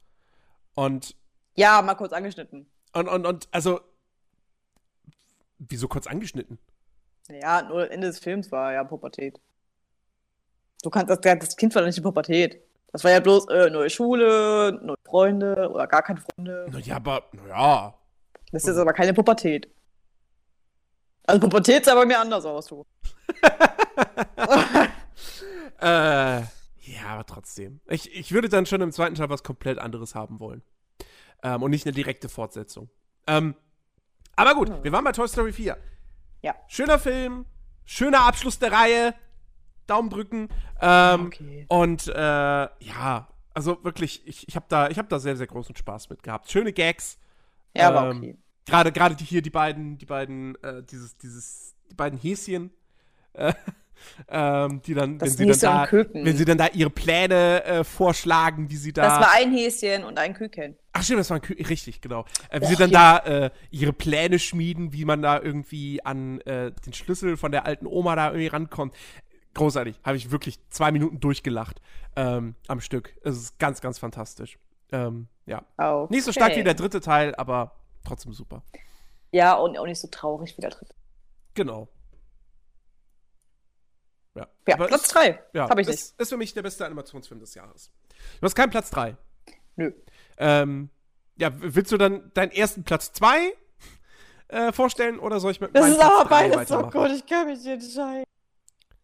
Und 0.75 1.15
Ja, 1.55 1.81
mal 1.81 1.95
kurz 1.95 2.13
angeschnitten. 2.13 2.67
Und, 2.95 3.07
und, 3.09 3.25
und, 3.25 3.47
also. 3.51 3.81
Wieso 5.59 5.87
kurz 5.87 6.07
angeschnitten? 6.07 6.57
Ja, 7.29 7.61
nur 7.61 7.91
Ende 7.91 8.07
des 8.07 8.19
Films 8.19 8.51
war 8.51 8.73
ja 8.73 8.83
Pubertät. 8.83 9.39
Du 10.81 10.89
kannst, 10.89 11.09
das, 11.09 11.19
das 11.21 11.57
Kind 11.57 11.73
war 11.75 11.81
doch 11.81 11.87
nicht 11.87 11.97
in 11.97 12.03
Pubertät. 12.03 12.61
Das 12.91 13.03
war 13.03 13.11
ja 13.11 13.19
bloß 13.19 13.49
äh, 13.49 13.69
neue 13.69 13.89
Schule, 13.89 14.79
neue 14.81 14.97
Freunde 15.03 15.69
oder 15.69 15.87
gar 15.87 16.03
keine 16.03 16.21
Freunde. 16.21 16.67
Naja, 16.71 16.95
aber, 16.97 17.23
naja. 17.33 17.93
Das 18.51 18.63
ist 18.63 18.69
jetzt 18.69 18.77
aber 18.77 18.93
keine 18.93 19.13
Pubertät. 19.13 19.67
Also 21.23 21.41
Pubertät 21.41 21.85
sah 21.85 21.95
bei 21.95 22.05
mir 22.05 22.19
anders 22.19 22.45
aus, 22.45 22.67
du. 22.67 22.85
Äh, 25.81 26.39
ja, 26.39 27.05
aber 27.07 27.25
trotzdem. 27.25 27.81
Ich, 27.87 28.15
ich 28.15 28.31
würde 28.31 28.47
dann 28.47 28.65
schon 28.65 28.79
im 28.81 28.93
zweiten 28.93 29.15
Teil 29.15 29.29
was 29.29 29.43
komplett 29.43 29.77
anderes 29.77 30.15
haben 30.15 30.39
wollen. 30.39 30.63
Ähm, 31.43 31.63
und 31.63 31.71
nicht 31.71 31.85
eine 31.85 31.93
direkte 31.93 32.29
Fortsetzung. 32.29 32.89
Ähm, 33.27 33.55
aber 34.35 34.55
gut, 34.55 34.83
wir 34.83 34.91
waren 34.91 35.03
bei 35.03 35.11
Toy 35.11 35.27
Story 35.27 35.53
4. 35.53 35.77
Ja. 36.41 36.55
Schöner 36.67 36.99
Film, 36.99 37.45
schöner 37.85 38.21
Abschluss 38.21 38.59
der 38.59 38.71
Reihe. 38.71 39.13
Daumen 39.87 40.09
drücken. 40.09 40.49
Ähm, 40.81 41.27
Okay. 41.27 41.65
Und 41.69 42.07
äh, 42.07 42.13
ja, 42.15 43.27
also 43.53 43.83
wirklich, 43.83 44.27
ich, 44.27 44.47
ich 44.47 44.55
habe 44.55 44.65
da, 44.67 44.89
ich 44.89 44.97
hab 44.97 45.09
da 45.09 45.19
sehr, 45.19 45.37
sehr 45.37 45.47
großen 45.47 45.75
Spaß 45.75 46.09
mit 46.09 46.23
gehabt. 46.23 46.49
Schöne 46.49 46.73
Gags. 46.73 47.17
Ja, 47.75 47.89
aber 47.89 48.09
Ähm, 48.09 48.17
okay. 48.17 48.37
Gerade, 48.65 48.91
gerade 48.91 49.15
die 49.15 49.23
hier, 49.25 49.43
die 49.43 49.51
beiden, 49.51 49.97
die 49.99 50.07
beiden, 50.07 50.55
äh, 50.63 50.81
dieses, 50.83 51.17
dieses, 51.17 51.75
die 51.91 51.93
beiden 51.93 52.17
Häschen, 52.17 52.71
äh, 53.33 53.53
ähm, 54.27 54.81
die 54.81 54.93
dann, 54.93 55.17
Das 55.17 55.37
wenn 55.37 55.53
sie 55.53 55.59
dann 55.61 55.77
da, 55.77 55.87
Küken. 55.87 56.25
wenn 56.25 56.37
sie 56.37 56.45
dann 56.45 56.57
da 56.57 56.67
ihre 56.67 56.89
Pläne 56.89 57.63
äh, 57.63 57.83
vorschlagen, 57.83 58.69
wie 58.69 58.75
sie 58.75 58.93
da. 58.93 59.01
Das 59.03 59.19
war 59.19 59.33
ein 59.35 59.51
Häschen 59.53 60.03
und 60.03 60.17
ein 60.17 60.33
Küken. 60.33 60.75
Ach 60.93 61.03
stimmt, 61.03 61.19
das 61.19 61.29
war 61.29 61.37
ein 61.37 61.41
Kü 61.41 61.53
richtig, 61.53 62.01
genau. 62.01 62.25
Äh, 62.49 62.61
wie 62.61 62.65
sie 62.67 62.73
Och, 62.75 62.79
dann 62.79 62.89
ja. 62.91 63.19
da 63.19 63.45
äh, 63.45 63.49
ihre 63.71 63.93
Pläne 63.93 64.39
schmieden, 64.39 64.93
wie 64.93 65.05
man 65.05 65.21
da 65.21 65.41
irgendwie 65.41 66.03
an 66.05 66.39
äh, 66.41 66.71
den 66.85 66.93
Schlüssel 66.93 67.37
von 67.37 67.51
der 67.51 67.65
alten 67.65 67.85
Oma 67.85 68.15
da 68.15 68.27
irgendwie 68.27 68.47
rankommt. 68.47 68.95
Großartig, 69.53 69.99
habe 70.03 70.17
ich 70.17 70.31
wirklich 70.31 70.59
zwei 70.69 70.91
Minuten 70.91 71.19
durchgelacht 71.19 71.81
ähm, 72.15 72.55
am 72.67 72.81
Stück. 72.81 73.15
Es 73.23 73.37
ist 73.37 73.59
ganz, 73.59 73.81
ganz 73.81 73.99
fantastisch. 73.99 74.57
Ähm, 74.91 75.27
ja. 75.45 75.63
Okay. 75.77 76.13
Nicht 76.13 76.23
so 76.25 76.31
stark 76.31 76.55
wie 76.55 76.63
der 76.63 76.73
dritte 76.73 77.01
Teil, 77.01 77.33
aber 77.35 77.75
trotzdem 78.05 78.33
super. 78.33 78.63
Ja, 79.31 79.53
und 79.53 79.77
auch 79.77 79.85
nicht 79.85 79.99
so 79.99 80.07
traurig 80.07 80.57
wie 80.57 80.61
der 80.61 80.71
dritte. 80.71 80.93
Genau. 81.55 81.87
Ja, 84.35 84.47
Ja, 84.67 84.75
Platz 84.75 85.03
ist- 85.03 85.15
3. 85.15 85.43
Ja, 85.53 85.69
Hab 85.69 85.79
ich 85.79 85.87
nicht. 85.87 85.95
ist, 85.95 86.19
ist 86.19 86.29
für 86.29 86.37
mich 86.37 86.53
der 86.53 86.61
beste 86.61 86.85
Animationsfilm 86.85 87.39
des 87.39 87.53
Jahres. 87.55 87.91
Du 88.39 88.45
hast 88.45 88.55
keinen 88.55 88.69
Platz 88.69 88.89
3. 88.91 89.15
Nö. 89.77 89.91
Ähm, 90.37 90.89
ja, 91.37 91.49
willst 91.55 91.91
du 91.91 91.97
dann 91.97 92.31
deinen 92.33 92.51
ersten 92.51 92.83
Platz 92.83 93.11
2 93.13 93.53
äh, 94.49 94.71
vorstellen 94.73 95.19
oder 95.19 95.39
soll 95.39 95.51
ich 95.51 95.61
mit 95.61 95.75
Das 95.75 95.87
ist 95.87 95.95
Platz 95.97 96.11
aber 96.19 96.29
beides 96.29 96.67
so 96.69 96.81
gut, 96.89 97.11
ich 97.11 97.25
kann 97.25 97.47
mich 97.47 97.59
nicht 97.59 97.67
entscheiden. 97.67 98.23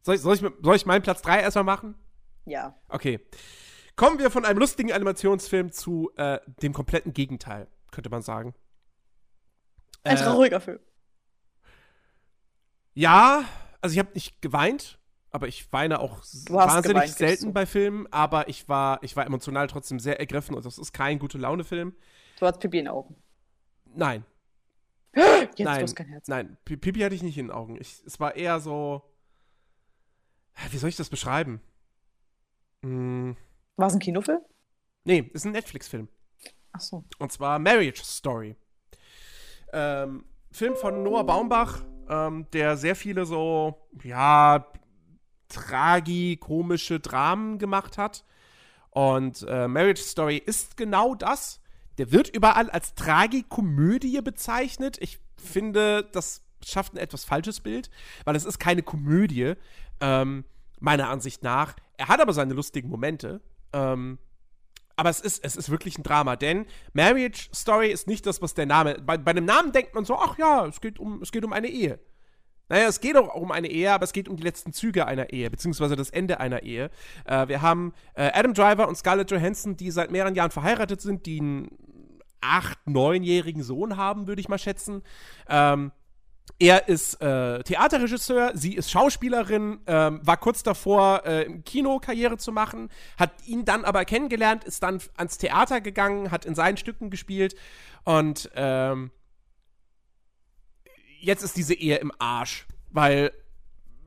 Soll 0.04 0.16
ich, 0.16 0.22
soll, 0.22 0.36
ich, 0.36 0.42
soll 0.62 0.76
ich 0.76 0.86
meinen 0.86 1.02
Platz 1.02 1.22
3 1.22 1.42
erstmal 1.42 1.64
machen? 1.64 1.96
Ja. 2.46 2.76
Okay. 2.90 3.20
Kommen 3.96 4.18
wir 4.20 4.32
von 4.32 4.46
einem 4.46 4.60
lustigen 4.60 4.92
Animationsfilm 4.92 5.72
zu 5.72 6.12
äh, 6.18 6.40
dem 6.62 6.74
kompletten 6.74 7.14
Gegenteil, 7.14 7.68
könnte 7.92 8.10
man 8.10 8.22
sagen. 8.22 8.54
Ein 10.04 10.18
Äh, 10.18 10.20
trauriger 10.22 10.60
Film. 10.60 10.80
Ja, 12.94 13.44
also 13.82 13.94
ich 13.94 14.00
habe 14.00 14.12
nicht 14.14 14.42
geweint, 14.42 15.00
aber 15.32 15.48
ich 15.48 15.72
weine 15.72 16.00
auch 16.00 16.18
wahnsinnig 16.50 17.04
geweint, 17.04 17.10
selten 17.12 17.54
bei 17.54 17.66
Filmen, 17.66 18.08
aber 18.12 18.48
ich 18.50 18.68
war, 18.70 19.02
ich 19.04 19.16
war 19.16 19.26
emotional 19.26 19.68
trotzdem 19.68 20.00
sehr 20.00 20.20
ergriffen 20.20 20.56
und 20.56 20.66
das 20.66 20.78
ist 20.78 20.92
kein 20.94 21.20
gute 21.20 21.38
Laune-Film. 21.38 21.96
Du 22.40 22.46
hast 22.46 22.60
Pipi 22.60 22.80
in 22.80 22.86
den 22.86 22.94
Augen. 22.94 23.16
Nein, 23.94 24.26
Jetzt 25.16 25.60
nein, 25.60 25.94
kein 25.96 26.08
Herz. 26.08 26.28
nein, 26.28 26.58
Pi- 26.66 26.78
Pipi 26.78 27.00
hatte 27.02 27.16
ich 27.16 27.24
nicht 27.24 27.38
in 27.38 27.48
den 27.48 27.52
Augen. 27.56 27.78
Ich, 27.80 28.02
es 28.06 28.20
war 28.20 28.36
eher 28.36 28.60
so, 28.60 29.02
wie 30.70 30.78
soll 30.78 30.90
ich 30.90 30.96
das 30.96 31.10
beschreiben? 31.10 31.62
Hm, 32.84 33.36
War 33.76 33.88
es 33.88 33.94
ein 33.94 34.00
Kinofilm? 34.00 34.42
nee, 35.04 35.30
ist 35.34 35.46
ein 35.46 35.52
Netflix-Film. 35.52 36.08
Ach 36.74 36.80
so. 36.80 37.04
Und 37.20 37.32
zwar 37.32 37.60
Marriage 37.60 38.04
Story. 38.04 38.56
Ähm, 39.74 40.26
Film 40.52 40.76
von 40.76 41.04
Noah 41.04 41.26
Baumbach, 41.26 41.84
ähm, 42.10 42.48
der 42.54 42.78
sehr 42.78 42.96
viele 42.96 43.26
so, 43.26 43.88
ja, 44.04 44.66
tragikomische 45.52 47.00
Dramen 47.00 47.60
gemacht 47.60 47.98
hat. 47.98 48.24
Und 48.90 49.46
äh, 49.48 49.68
Marriage 49.68 50.02
Story 50.02 50.38
ist 50.38 50.78
genau 50.78 51.16
das. 51.16 51.62
Der 51.98 52.12
wird 52.12 52.30
überall 52.30 52.70
als 52.70 52.96
Tragikomödie 52.96 54.22
bezeichnet. 54.22 54.98
Ich 55.00 55.20
finde, 55.38 56.10
das 56.12 56.42
schafft 56.64 56.94
ein 56.94 56.98
etwas 56.98 57.26
falsches 57.26 57.60
Bild, 57.60 57.90
weil 58.26 58.36
es 58.36 58.46
ist 58.46 58.60
keine 58.60 58.84
Komödie, 58.84 59.54
ähm, 60.00 60.46
meiner 60.80 61.10
Ansicht 61.10 61.44
nach. 61.44 61.76
Er 61.98 62.08
hat 62.08 62.22
aber 62.22 62.34
seine 62.34 62.54
lustigen 62.54 62.90
Momente. 62.90 63.42
Ähm, 63.74 64.18
aber 64.96 65.10
es 65.10 65.20
ist, 65.20 65.44
es 65.44 65.56
ist 65.56 65.70
wirklich 65.70 65.98
ein 65.98 66.04
Drama, 66.04 66.36
denn 66.36 66.66
Marriage 66.94 67.50
Story 67.56 67.92
ist 67.92 68.08
nicht 68.08 68.26
das, 68.26 68.42
was 68.42 68.54
der 68.54 68.66
Name. 68.66 69.02
Bei, 69.04 69.18
bei 69.18 69.34
dem 69.34 69.46
Namen 69.46 69.72
denkt 69.72 69.96
man 69.96 70.06
so, 70.06 70.16
ach 70.18 70.38
ja, 70.38 70.66
es 70.68 70.82
geht 70.82 71.00
um, 71.00 71.22
es 71.22 71.32
geht 71.32 71.44
um 71.44 71.54
eine 71.54 71.68
Ehe. 71.68 72.00
Naja, 72.72 72.88
es 72.88 73.02
geht 73.02 73.18
auch 73.18 73.36
um 73.36 73.52
eine 73.52 73.68
Ehe, 73.68 73.92
aber 73.92 74.06
es 74.06 74.14
geht 74.14 74.30
um 74.30 74.38
die 74.38 74.44
letzten 74.44 74.72
Züge 74.72 75.06
einer 75.06 75.34
Ehe, 75.34 75.50
beziehungsweise 75.50 75.98
das 75.98 76.10
Ende 76.10 76.40
einer 76.40 76.64
Ehe. 76.64 76.90
Äh, 77.26 77.50
wir 77.50 77.62
haben 77.62 77.94
äh, 78.14 78.32
Adam 78.34 78.54
Driver 78.54 78.88
und 78.88 78.96
Scarlett 78.96 79.30
Johansson, 79.30 79.76
die 79.76 79.92
seit 79.92 80.10
mehreren 80.10 80.36
Jahren 80.36 80.52
verheiratet 80.52 81.02
sind, 81.02 81.26
die 81.26 81.42
einen 81.42 81.78
acht-, 82.40 82.88
neunjährigen 82.88 83.62
Sohn 83.62 83.98
haben, 83.98 84.26
würde 84.28 84.40
ich 84.40 84.48
mal 84.48 84.58
schätzen. 84.58 85.04
Ähm, 85.50 85.92
er 86.60 86.88
ist 86.88 87.22
äh, 87.22 87.62
Theaterregisseur, 87.62 88.52
sie 88.54 88.74
ist 88.74 88.90
Schauspielerin, 88.90 89.82
ähm, 89.88 90.22
war 90.24 90.38
kurz 90.38 90.64
davor, 90.64 91.24
äh, 91.26 91.44
im 91.44 91.66
Kino 91.66 92.00
Karriere 92.00 92.38
zu 92.38 92.54
machen, 92.54 92.88
hat 93.18 93.32
ihn 93.46 93.66
dann 93.66 93.84
aber 93.84 94.06
kennengelernt, 94.06 94.64
ist 94.64 94.82
dann 94.82 95.02
ans 95.18 95.38
Theater 95.38 95.82
gegangen, 95.82 96.32
hat 96.32 96.46
in 96.46 96.56
seinen 96.56 96.78
Stücken 96.78 97.10
gespielt 97.10 97.54
und 98.06 98.50
ähm, 98.56 99.12
jetzt 101.22 101.44
ist 101.44 101.56
diese 101.56 101.74
Ehe 101.74 101.98
im 101.98 102.12
Arsch, 102.20 102.66
weil 102.90 103.32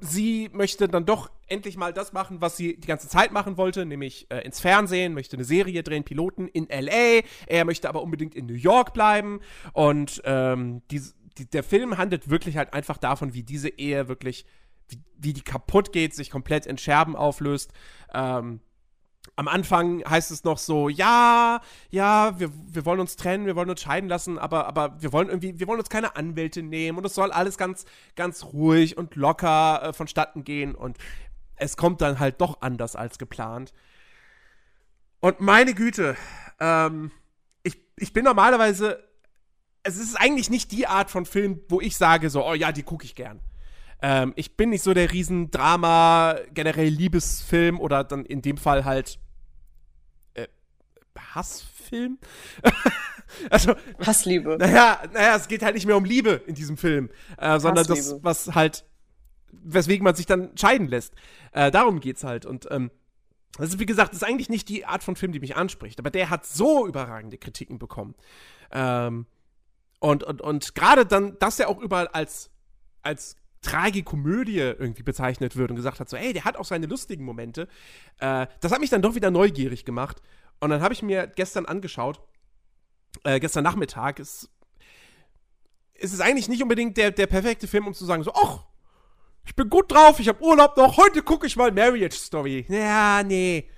sie 0.01 0.51
möchte 0.53 0.89
dann 0.89 1.07
doch 1.07 1.31
endlich 1.47 1.77
mal 1.77 1.93
das 1.93 2.13
machen, 2.13 2.41
was 2.41 2.57
sie 2.57 2.79
die 2.79 2.87
ganze 2.87 3.09
Zeit 3.09 3.33
machen 3.33 3.57
wollte, 3.57 3.87
nämlich 3.87 4.31
äh, 4.31 4.41
ins 4.41 4.61
Fernsehen, 4.61 5.15
möchte 5.15 5.37
eine 5.37 5.45
Serie 5.45 5.83
drehen, 5.83 6.05
Piloten 6.05 6.49
in 6.49 6.67
LA. 6.69 7.23
Er 7.47 7.65
möchte 7.65 7.89
aber 7.89 8.03
unbedingt 8.03 8.35
in 8.35 8.47
New 8.47 8.55
York 8.55 8.93
bleiben. 8.93 9.41
Und 9.73 10.23
ähm, 10.25 10.83
die, 10.91 11.03
die, 11.39 11.49
der 11.49 11.63
Film 11.63 11.97
handelt 11.97 12.29
wirklich 12.29 12.57
halt 12.57 12.73
einfach 12.73 12.99
davon, 12.99 13.35
wie 13.35 13.43
diese 13.43 13.69
Ehe 13.69 14.09
wirklich, 14.09 14.47
wie, 14.89 15.01
wie 15.19 15.33
die 15.33 15.43
kaputt 15.43 15.93
geht, 15.93 16.15
sich 16.15 16.31
komplett 16.31 16.67
in 16.67 16.79
Scherben 16.79 17.17
auflöst. 17.17 17.73
Ähm, 18.13 18.61
am 19.37 19.49
Anfang 19.49 20.05
heißt 20.09 20.31
es 20.31 20.45
noch 20.45 20.59
so, 20.59 20.89
ja, 20.89 21.61
ja, 21.91 22.39
wir, 22.39 22.51
wir 22.67 22.85
wollen 22.85 23.01
uns 23.01 23.17
trennen, 23.17 23.47
wir 23.47 23.57
wollen 23.57 23.71
uns 23.71 23.81
scheiden 23.81 24.09
lassen, 24.09 24.39
aber, 24.39 24.67
aber 24.67 25.01
wir 25.03 25.13
wollen 25.13 25.29
irgendwie, 25.29 25.59
wir 25.59 25.67
wollen 25.67 25.81
uns 25.81 25.89
keine 25.89 26.17
Anwälte 26.17 26.63
nehmen 26.63 26.99
und 26.99 27.05
es 27.05 27.15
soll 27.15 27.33
alles 27.33 27.59
ganz, 27.59 27.85
ganz 28.15 28.45
ruhig 28.45 28.97
und 28.97 29.17
locker 29.17 29.83
äh, 29.83 29.93
vonstatten 29.93 30.45
gehen 30.45 30.75
und 30.75 30.99
es 31.57 31.77
kommt 31.77 32.01
dann 32.01 32.19
halt 32.21 32.41
doch 32.41 32.61
anders 32.63 32.97
als 32.97 33.19
geplant. 33.19 33.73
Und 35.21 35.41
meine 35.41 35.75
Güte, 35.75 36.17
ähm, 36.61 37.11
ich, 37.63 37.79
ich 37.97 38.13
bin 38.13 38.25
normalerweise, 38.25 39.03
es 39.83 39.97
ist 39.97 40.15
eigentlich 40.17 40.51
nicht 40.51 40.71
die 40.71 40.87
Art 40.87 41.11
von 41.11 41.27
Film, 41.27 41.61
wo 41.69 41.81
ich 41.81 41.97
sage 41.97 42.31
so, 42.31 42.47
oh 42.47 42.55
ja, 42.55 42.73
die 42.73 42.83
gucke 42.83 43.05
ich 43.05 43.15
gern. 43.15 43.41
Ähm, 44.03 44.33
ich 44.37 44.57
bin 44.57 44.71
nicht 44.71 44.83
so 44.83 44.95
der 44.95 45.11
Riesendrama, 45.11 46.37
generell 46.53 46.89
Liebesfilm 46.89 47.81
oder 47.81 48.05
dann 48.05 48.25
in 48.27 48.43
dem 48.43 48.59
Fall 48.59 48.85
halt 48.85 49.19
Hassfilm. 51.35 52.19
also 53.51 53.75
Hassliebe. 54.05 54.57
Naja, 54.59 55.03
naja, 55.13 55.37
es 55.37 55.49
geht 55.49 55.63
halt 55.63 55.75
nicht 55.75 55.87
mehr 55.87 55.97
um 55.97 56.05
Liebe 56.05 56.43
in 56.47 56.55
diesem 56.55 56.77
Film, 56.77 57.11
äh, 57.39 57.59
sondern 57.59 57.87
das, 57.87 58.23
was 58.23 58.55
halt, 58.55 58.85
weswegen 59.51 60.05
man 60.05 60.15
sich 60.15 60.27
dann 60.27 60.57
scheiden 60.57 60.89
lässt. 60.89 61.15
Äh, 61.53 61.71
darum 61.71 62.01
geht's 62.01 62.25
halt. 62.25 62.47
Und 62.47 62.69
ähm, 62.71 62.91
das 63.59 63.71
ist, 63.71 63.79
wie 63.79 63.87
gesagt, 63.87 64.13
das 64.13 64.23
ist 64.23 64.29
eigentlich 64.29 64.49
nicht 64.49 64.69
die 64.69 64.85
Art 64.85 65.05
von 65.05 65.17
Film, 65.17 65.33
die 65.33 65.41
mich 65.41 65.57
anspricht. 65.57 65.99
Aber 65.99 66.11
der 66.11 66.31
hat 66.31 66.45
so 66.45 66.87
überragende 66.87 67.39
Kritiken 67.39 67.79
bekommen. 67.79 68.15
Ähm, 68.73 69.27
und 70.01 70.25
und, 70.25 70.43
und 70.43 70.75
gerade 70.75 71.07
dann, 71.07 71.39
dass 71.39 71.61
er 71.61 71.69
auch 71.69 71.81
überall 71.81 72.09
als, 72.09 72.51
als 73.03 73.37
Tragikomödie 73.63 74.59
irgendwie 74.59 75.03
bezeichnet 75.03 75.57
wird 75.57 75.71
und 75.71 75.77
gesagt 75.77 75.99
hat, 75.99 76.09
so, 76.09 76.17
ey, 76.17 76.33
der 76.33 76.45
hat 76.45 76.57
auch 76.57 76.65
seine 76.65 76.87
lustigen 76.87 77.25
Momente. 77.25 77.69
Äh, 78.19 78.47
das 78.61 78.73
hat 78.73 78.81
mich 78.81 78.91
dann 78.91 79.03
doch 79.03 79.15
wieder 79.15 79.31
neugierig 79.31 79.85
gemacht. 79.85 80.21
Und 80.61 80.71
dann 80.71 80.81
habe 80.81 80.95
ich 80.95 81.03
mir 81.03 81.27
gestern 81.27 81.67
angeschaut, 81.67 82.21
äh, 83.25 83.41
gestern 83.41 83.65
Nachmittag, 83.65 84.19
ist, 84.19 84.51
ist 85.95 86.13
es 86.13 86.21
eigentlich 86.21 86.49
nicht 86.49 86.63
unbedingt 86.63 86.97
der, 86.97 87.11
der 87.11 87.27
perfekte 87.27 87.67
Film, 87.67 87.87
um 87.87 87.95
zu 87.95 88.05
sagen, 88.05 88.23
so, 88.23 88.33
ach, 88.35 88.65
ich 89.47 89.55
bin 89.55 89.69
gut 89.69 89.93
drauf, 89.93 90.21
ich 90.21 90.29
habe 90.29 90.43
Urlaub 90.43 90.77
noch, 90.77 90.97
heute 90.97 91.23
gucke 91.23 91.47
ich 91.47 91.57
mal 91.57 91.71
Marriage 91.71 92.17
Story. 92.17 92.65
Ja, 92.69 93.23
nee. 93.23 93.69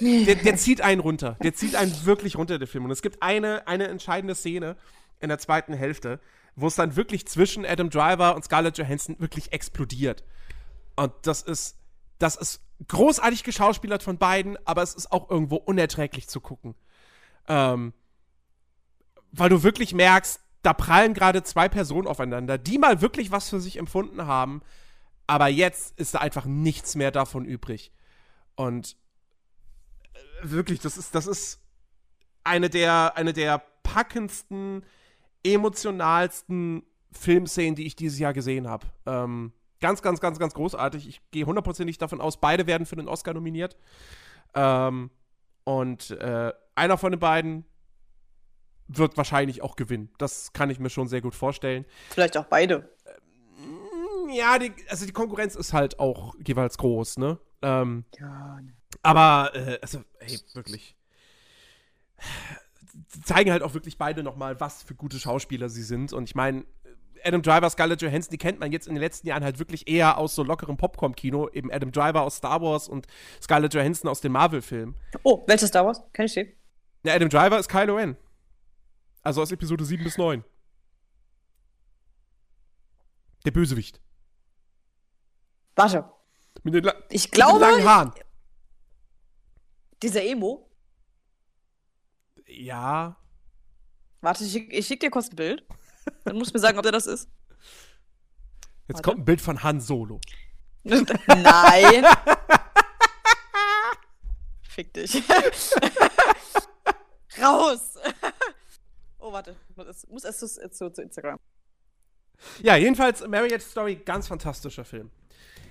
Der, 0.00 0.36
der, 0.36 0.56
zieht 0.56 0.80
einen 0.80 1.00
runter. 1.00 1.36
Der 1.42 1.54
zieht 1.54 1.74
einen 1.74 2.04
wirklich 2.04 2.36
runter, 2.36 2.58
der 2.58 2.68
Film. 2.68 2.84
Und 2.84 2.92
es 2.92 3.02
gibt 3.02 3.20
eine, 3.20 3.66
eine 3.66 3.88
entscheidende 3.88 4.36
Szene 4.36 4.76
in 5.18 5.28
der 5.28 5.38
zweiten 5.38 5.72
Hälfte, 5.72 6.20
wo 6.54 6.68
es 6.68 6.76
dann 6.76 6.94
wirklich 6.94 7.26
zwischen 7.26 7.66
Adam 7.66 7.90
Driver 7.90 8.36
und 8.36 8.44
Scarlett 8.44 8.78
Johansson 8.78 9.16
wirklich 9.18 9.52
explodiert. 9.52 10.22
Und 10.94 11.12
das 11.22 11.42
ist, 11.42 11.76
das 12.18 12.36
ist 12.36 12.60
großartig 12.86 13.44
geschauspielert 13.44 14.02
von 14.02 14.18
beiden, 14.18 14.56
aber 14.66 14.82
es 14.82 14.94
ist 14.94 15.10
auch 15.12 15.30
irgendwo 15.30 15.56
unerträglich 15.56 16.28
zu 16.28 16.40
gucken. 16.40 16.74
Ähm, 17.48 17.92
weil 19.32 19.48
du 19.48 19.62
wirklich 19.62 19.94
merkst, 19.94 20.40
da 20.62 20.72
prallen 20.72 21.14
gerade 21.14 21.42
zwei 21.42 21.68
Personen 21.68 22.06
aufeinander, 22.06 22.58
die 22.58 22.78
mal 22.78 23.00
wirklich 23.00 23.30
was 23.30 23.48
für 23.48 23.60
sich 23.60 23.76
empfunden 23.78 24.26
haben, 24.26 24.62
aber 25.26 25.48
jetzt 25.48 25.98
ist 25.98 26.14
da 26.14 26.18
einfach 26.18 26.46
nichts 26.46 26.94
mehr 26.94 27.10
davon 27.10 27.44
übrig. 27.44 27.92
Und 28.54 28.96
äh, 30.14 30.18
wirklich, 30.42 30.80
das 30.80 30.96
ist, 30.96 31.14
das 31.14 31.26
ist 31.26 31.60
eine 32.44 32.70
der, 32.70 33.16
eine 33.16 33.32
der 33.32 33.62
packendsten, 33.82 34.84
emotionalsten 35.44 36.82
Filmszenen, 37.12 37.74
die 37.74 37.86
ich 37.86 37.96
dieses 37.96 38.18
Jahr 38.18 38.32
gesehen 38.32 38.68
habe. 38.68 38.86
Ähm, 39.06 39.52
ganz, 39.80 40.02
ganz, 40.02 40.20
ganz, 40.20 40.38
ganz 40.38 40.54
großartig. 40.54 41.08
Ich 41.08 41.20
gehe 41.30 41.46
hundertprozentig 41.46 41.98
davon 41.98 42.20
aus, 42.20 42.40
beide 42.40 42.66
werden 42.66 42.86
für 42.86 42.96
den 42.96 43.08
Oscar 43.08 43.34
nominiert. 43.34 43.76
Ähm, 44.54 45.10
und 45.64 46.10
äh, 46.10 46.52
einer 46.74 46.98
von 46.98 47.12
den 47.12 47.20
beiden 47.20 47.64
wird 48.86 49.16
wahrscheinlich 49.16 49.62
auch 49.62 49.76
gewinnen. 49.76 50.10
Das 50.18 50.52
kann 50.52 50.70
ich 50.70 50.78
mir 50.78 50.90
schon 50.90 51.08
sehr 51.08 51.20
gut 51.20 51.34
vorstellen. 51.34 51.84
Vielleicht 52.10 52.38
auch 52.38 52.46
beide 52.46 52.88
ja, 54.30 54.58
die, 54.58 54.72
also 54.88 55.06
die 55.06 55.12
Konkurrenz 55.12 55.54
ist 55.54 55.72
halt 55.72 55.98
auch 55.98 56.34
jeweils 56.44 56.78
groß, 56.78 57.18
ne? 57.18 57.38
Ähm, 57.62 58.04
ja. 58.18 58.60
Ne. 58.60 58.74
Aber, 59.02 59.52
äh, 59.54 59.78
also, 59.80 60.04
hey, 60.20 60.38
wirklich. 60.54 60.96
Zeigen 63.24 63.52
halt 63.52 63.62
auch 63.62 63.74
wirklich 63.74 63.96
beide 63.96 64.22
nochmal, 64.22 64.60
was 64.60 64.82
für 64.82 64.94
gute 64.94 65.18
Schauspieler 65.18 65.68
sie 65.68 65.82
sind. 65.82 66.12
Und 66.12 66.24
ich 66.24 66.34
meine, 66.34 66.64
Adam 67.28 67.42
Driver, 67.42 67.70
Scarlett 67.70 68.02
Johansson, 68.02 68.30
die 68.30 68.38
kennt 68.38 68.58
man 68.58 68.72
jetzt 68.72 68.88
in 68.88 68.94
den 68.94 69.02
letzten 69.02 69.28
Jahren 69.28 69.44
halt 69.44 69.58
wirklich 69.58 69.86
eher 69.86 70.18
aus 70.18 70.34
so 70.34 70.42
lockerem 70.42 70.76
Popcorn-Kino. 70.76 71.48
Eben 71.50 71.70
Adam 71.70 71.92
Driver 71.92 72.22
aus 72.22 72.36
Star 72.36 72.60
Wars 72.60 72.88
und 72.88 73.06
Scarlett 73.42 73.74
Johansson 73.74 74.10
aus 74.10 74.20
den 74.20 74.32
Marvel-Filmen. 74.32 74.96
Oh, 75.22 75.44
welches 75.46 75.68
Star 75.68 75.86
Wars? 75.86 76.02
Kenn 76.12 76.26
ich 76.26 76.34
den? 76.34 76.52
Ja, 77.04 77.14
Adam 77.14 77.28
Driver 77.28 77.58
ist 77.58 77.68
Kylo 77.68 77.96
Ren. 77.96 78.16
Also 79.22 79.42
aus 79.42 79.52
Episode 79.52 79.84
7 79.84 80.02
bis 80.02 80.16
9. 80.18 80.42
Der 83.44 83.50
Bösewicht. 83.50 84.00
Warte. 85.76 86.04
Mit 86.62 86.74
den, 86.74 86.90
ich 87.10 87.30
glaube, 87.30 87.60
mit 87.60 87.62
den 87.62 87.70
langen 87.70 87.88
Haaren. 87.88 88.12
Dieser 90.02 90.24
Emo. 90.24 90.68
Ja. 92.46 93.16
Warte, 94.20 94.44
ich, 94.44 94.56
ich 94.56 94.86
schick 94.86 95.00
dir 95.00 95.10
kurz 95.10 95.30
ein 95.30 95.36
Bild. 95.36 95.64
Dann 96.24 96.36
musst 96.36 96.50
du 96.52 96.58
mir 96.58 96.60
sagen, 96.60 96.78
ob 96.78 96.82
der 96.82 96.92
das 96.92 97.06
ist. 97.06 97.28
Jetzt 98.86 98.96
Warte. 98.96 99.02
kommt 99.02 99.20
ein 99.20 99.24
Bild 99.24 99.40
von 99.40 99.62
Han 99.62 99.80
Solo. 99.80 100.20
Nein. 100.84 102.06
Fick 104.62 104.94
dich. 104.94 105.22
Raus. 107.42 107.94
oh, 109.18 109.32
warte. 109.32 109.56
Ich 109.68 110.08
muss 110.08 110.24
erst 110.24 110.40
zu, 110.40 110.70
zu, 110.70 110.90
zu 110.90 111.02
Instagram. 111.02 111.38
Ja, 112.62 112.76
jedenfalls 112.76 113.26
Marriage 113.26 113.60
Story, 113.60 113.96
ganz 113.96 114.28
fantastischer 114.28 114.84
Film 114.84 115.10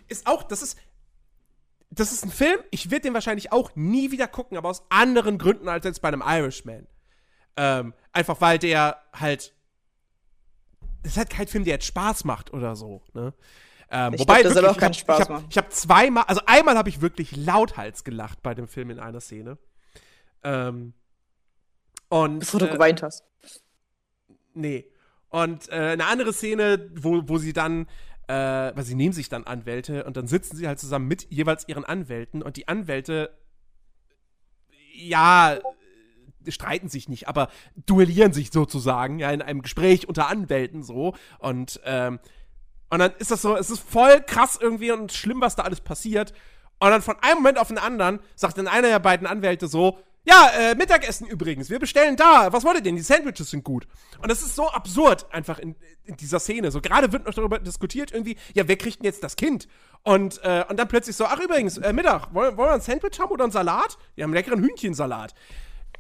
ist 0.08 0.28
auch, 0.28 0.44
das 0.44 0.62
ist, 0.62 0.78
das 1.90 2.12
ist 2.12 2.26
ein 2.26 2.32
Film, 2.32 2.60
ich 2.72 2.92
werde 2.92 3.04
den 3.04 3.14
wahrscheinlich 3.14 3.52
auch 3.52 3.76
nie 3.76 4.12
wieder 4.12 4.28
gucken, 4.28 4.58
aber 4.58 4.70
aus 4.70 4.84
anderen 4.90 5.38
Gründen 5.38 5.70
als 5.70 5.86
jetzt 5.86 6.02
bei 6.02 6.10
einem 6.10 6.24
Irishman. 6.26 6.88
Ähm, 7.56 7.94
einfach 8.12 8.40
weil 8.42 8.60
der 8.60 9.02
halt, 9.14 9.54
das 11.04 11.14
ist 11.14 11.18
halt 11.18 11.30
kein 11.30 11.48
Film, 11.48 11.64
der 11.64 11.76
jetzt 11.76 11.86
Spaß 11.86 12.24
macht 12.24 12.54
oder 12.54 12.76
so, 12.76 13.02
ne? 13.14 13.34
Ähm, 13.90 14.14
ich 14.14 14.20
wobei, 14.20 14.42
glaub, 14.42 14.54
das 14.54 14.56
wirklich, 14.56 14.72
auch 14.76 14.80
keinen 14.80 14.94
Spaß 14.94 15.20
ich 15.22 15.30
habe 15.30 15.68
hab, 15.68 15.72
zweimal, 15.72 16.24
also 16.28 16.42
einmal 16.46 16.78
habe 16.78 16.90
ich 16.90 17.00
wirklich 17.00 17.36
lauthals 17.36 18.04
gelacht 18.04 18.42
bei 18.44 18.54
dem 18.54 18.68
Film 18.68 18.90
in 18.90 19.00
einer 19.00 19.22
Szene. 19.22 19.58
Ähm, 20.44 20.94
und, 22.10 22.40
Bevor 22.40 22.60
du 22.60 22.68
äh, 22.68 22.74
geweint 22.74 23.02
hast. 23.02 23.24
Nee. 24.54 24.92
Und 25.30 25.70
äh, 25.70 25.76
eine 25.76 26.06
andere 26.06 26.34
Szene, 26.34 26.90
wo, 26.96 27.22
wo 27.28 27.38
sie 27.38 27.54
dann 27.54 27.88
äh, 28.28 28.76
weil 28.76 28.84
sie 28.84 28.96
nehmen 28.96 29.14
sich 29.14 29.30
dann 29.30 29.46
Anwälte 29.46 30.04
und 30.04 30.18
dann 30.18 30.28
sitzen 30.28 30.58
sie 30.58 30.68
halt 30.68 30.80
zusammen 30.80 31.08
mit 31.08 31.32
jeweils 31.32 31.68
ihren 31.68 31.86
Anwälten 31.86 32.42
und 32.42 32.58
die 32.58 32.68
Anwälte, 32.68 33.38
ja, 34.94 35.60
streiten 36.52 36.90
sich 36.90 37.10
nicht, 37.10 37.28
aber 37.28 37.50
duellieren 37.76 38.34
sich 38.34 38.52
sozusagen, 38.52 39.20
ja, 39.20 39.32
in 39.32 39.42
einem 39.42 39.62
Gespräch 39.62 40.08
unter 40.08 40.28
Anwälten 40.28 40.84
so 40.84 41.16
und, 41.40 41.80
ähm, 41.86 42.20
und 42.90 43.00
dann 43.00 43.12
ist 43.20 43.32
das 43.32 43.42
so, 43.42 43.56
es 43.58 43.70
ist 43.70 43.82
voll 43.82 44.22
krass 44.22 44.58
irgendwie 44.62 44.92
und 44.92 45.12
schlimm, 45.12 45.42
was 45.42 45.56
da 45.56 45.64
alles 45.64 45.82
passiert. 45.82 46.34
Und 46.80 46.92
dann 46.92 47.02
von 47.02 47.18
einem 47.22 47.40
Moment 47.40 47.58
auf 47.58 47.68
den 47.68 47.78
anderen 47.78 48.20
sagt 48.36 48.58
dann 48.58 48.68
einer 48.68 48.88
der 48.88 49.00
beiden 49.00 49.28
Anwälte 49.28 49.68
so, 49.68 49.98
ja, 50.28 50.50
äh, 50.58 50.76
Mittagessen 50.76 51.26
übrigens. 51.26 51.70
Wir 51.70 51.80
bestellen 51.80 52.18
da. 52.18 52.52
Was 52.52 52.66
wollt 52.66 52.76
ihr 52.76 52.84
denn? 52.84 52.98
Die 52.98 53.02
Sandwiches 53.02 53.50
sind 53.50 53.64
gut. 53.64 53.88
Und 54.22 54.30
das 54.30 54.42
ist 54.42 54.56
so 54.56 54.70
absurd 54.70 55.26
einfach 55.32 55.58
in, 55.58 55.76
in 56.04 56.18
dieser 56.18 56.40
Szene. 56.40 56.70
So 56.70 56.82
gerade 56.82 57.14
wird 57.14 57.26
noch 57.26 57.34
darüber 57.34 57.60
diskutiert 57.60 58.12
irgendwie, 58.12 58.36
ja, 58.54 58.68
wer 58.68 58.76
kriegt 58.76 59.00
denn 59.00 59.06
jetzt 59.06 59.24
das 59.24 59.38
Kind? 59.38 59.70
Und, 60.04 60.42
äh, 60.44 60.66
und 60.68 60.78
dann 60.78 60.90
plötzlich 60.90 61.16
so, 61.16 61.26
ach 61.26 61.40
übrigens, 61.40 61.78
äh, 61.78 61.94
Mittag, 61.94 62.34
wollen, 62.34 62.58
wollen 62.58 62.70
wir 62.70 62.74
ein 62.74 62.82
Sandwich 62.82 63.18
haben 63.20 63.32
oder 63.32 63.46
einen 63.46 63.54
Salat? 63.54 63.98
Wir 64.16 64.26
haben 64.26 64.32
einen 64.32 64.36
leckeren 64.36 64.62
Hühnchensalat. 64.62 65.34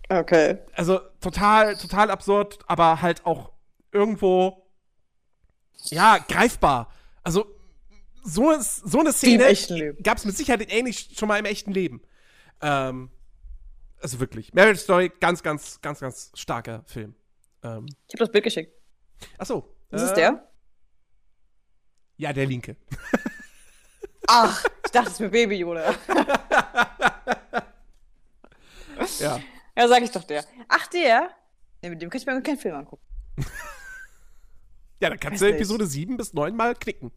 Okay. 0.09 0.59
Also 0.73 0.99
total, 1.19 1.75
total 1.75 2.11
absurd, 2.11 2.59
aber 2.67 3.01
halt 3.01 3.25
auch 3.25 3.51
irgendwo, 3.91 4.65
ja, 5.85 6.17
greifbar. 6.17 6.91
Also 7.23 7.45
so, 8.23 8.53
so 8.59 8.99
eine 8.99 9.13
Szene 9.13 9.43
gab 10.01 10.17
es 10.17 10.25
mit 10.25 10.35
Sicherheit 10.37 10.71
ähnlich 10.71 11.15
schon 11.17 11.27
mal 11.27 11.39
im 11.39 11.45
echten 11.45 11.71
Leben. 11.71 12.01
Ähm, 12.61 13.09
also 14.01 14.19
wirklich. 14.19 14.53
Marriage 14.53 14.79
Story, 14.79 15.11
ganz, 15.19 15.43
ganz, 15.43 15.81
ganz, 15.81 15.99
ganz 15.99 16.31
starker 16.35 16.83
Film. 16.85 17.15
Ähm, 17.63 17.85
ich 18.07 18.13
habe 18.13 18.19
das 18.19 18.31
Bild 18.31 18.43
geschickt. 18.43 18.73
Ach 19.37 19.45
so. 19.45 19.75
Ist 19.91 20.01
äh, 20.01 20.05
es 20.05 20.13
der? 20.13 20.47
Ja, 22.17 22.33
der 22.33 22.45
linke. 22.45 22.75
Ach, 24.27 24.65
ich 24.85 24.91
dachte, 24.91 25.09
es 25.09 25.19
wäre 25.19 25.31
Baby 25.31 25.55
Yoda. 25.59 25.93
ja. 29.19 29.39
Ja, 29.77 29.87
sag 29.87 30.01
ich 30.01 30.11
doch 30.11 30.23
der. 30.23 30.43
Ach, 30.67 30.87
der? 30.87 31.29
Ne, 31.83 31.91
mit 31.91 32.01
dem 32.01 32.09
kann 32.09 32.19
ich 32.19 32.25
mir 32.25 32.41
keinen 32.41 32.57
Film 32.57 32.75
angucken. 32.75 33.03
ja, 34.99 35.09
da 35.09 35.17
kannst 35.17 35.41
du 35.41 35.45
Episode 35.45 35.83
nicht. 35.83 35.93
7 35.93 36.17
bis 36.17 36.33
9 36.33 36.55
mal 36.55 36.73
knicken. 36.73 37.11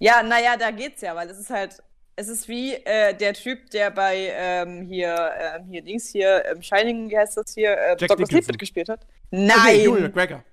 Ja, 0.00 0.22
naja, 0.22 0.56
da 0.56 0.72
geht's 0.72 1.00
ja, 1.02 1.14
weil 1.14 1.30
es 1.30 1.38
ist 1.38 1.50
halt 1.50 1.80
es 2.16 2.28
ist 2.28 2.48
wie 2.48 2.74
äh, 2.74 3.14
der 3.14 3.34
Typ, 3.34 3.70
der 3.70 3.90
bei 3.90 4.28
ähm, 4.32 4.82
hier, 4.82 5.32
ähm, 5.38 5.66
hier 5.68 5.82
Dings 5.82 6.10
hier, 6.10 6.44
ähm, 6.46 6.62
Shining, 6.62 7.10
wie 7.10 7.18
heißt 7.18 7.36
das 7.36 7.54
hier, 7.54 7.76
äh, 7.76 7.96
Dr. 7.96 8.26
Sleep 8.26 8.46
mitgespielt 8.46 8.88
hat. 8.88 9.06
Nein! 9.30 9.56
Okay, 9.56 9.84
Julia 9.84 10.08
Gregor. 10.08 10.44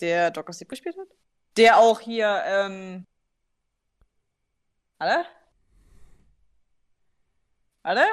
Der 0.00 0.30
Dr. 0.30 0.52
Sleep 0.54 0.68
gespielt 0.68 0.96
hat? 0.98 1.08
Der 1.56 1.78
auch 1.78 2.00
hier, 2.00 2.42
ähm. 2.46 3.06
Alle? 4.98 5.26
Alle? 7.86 8.04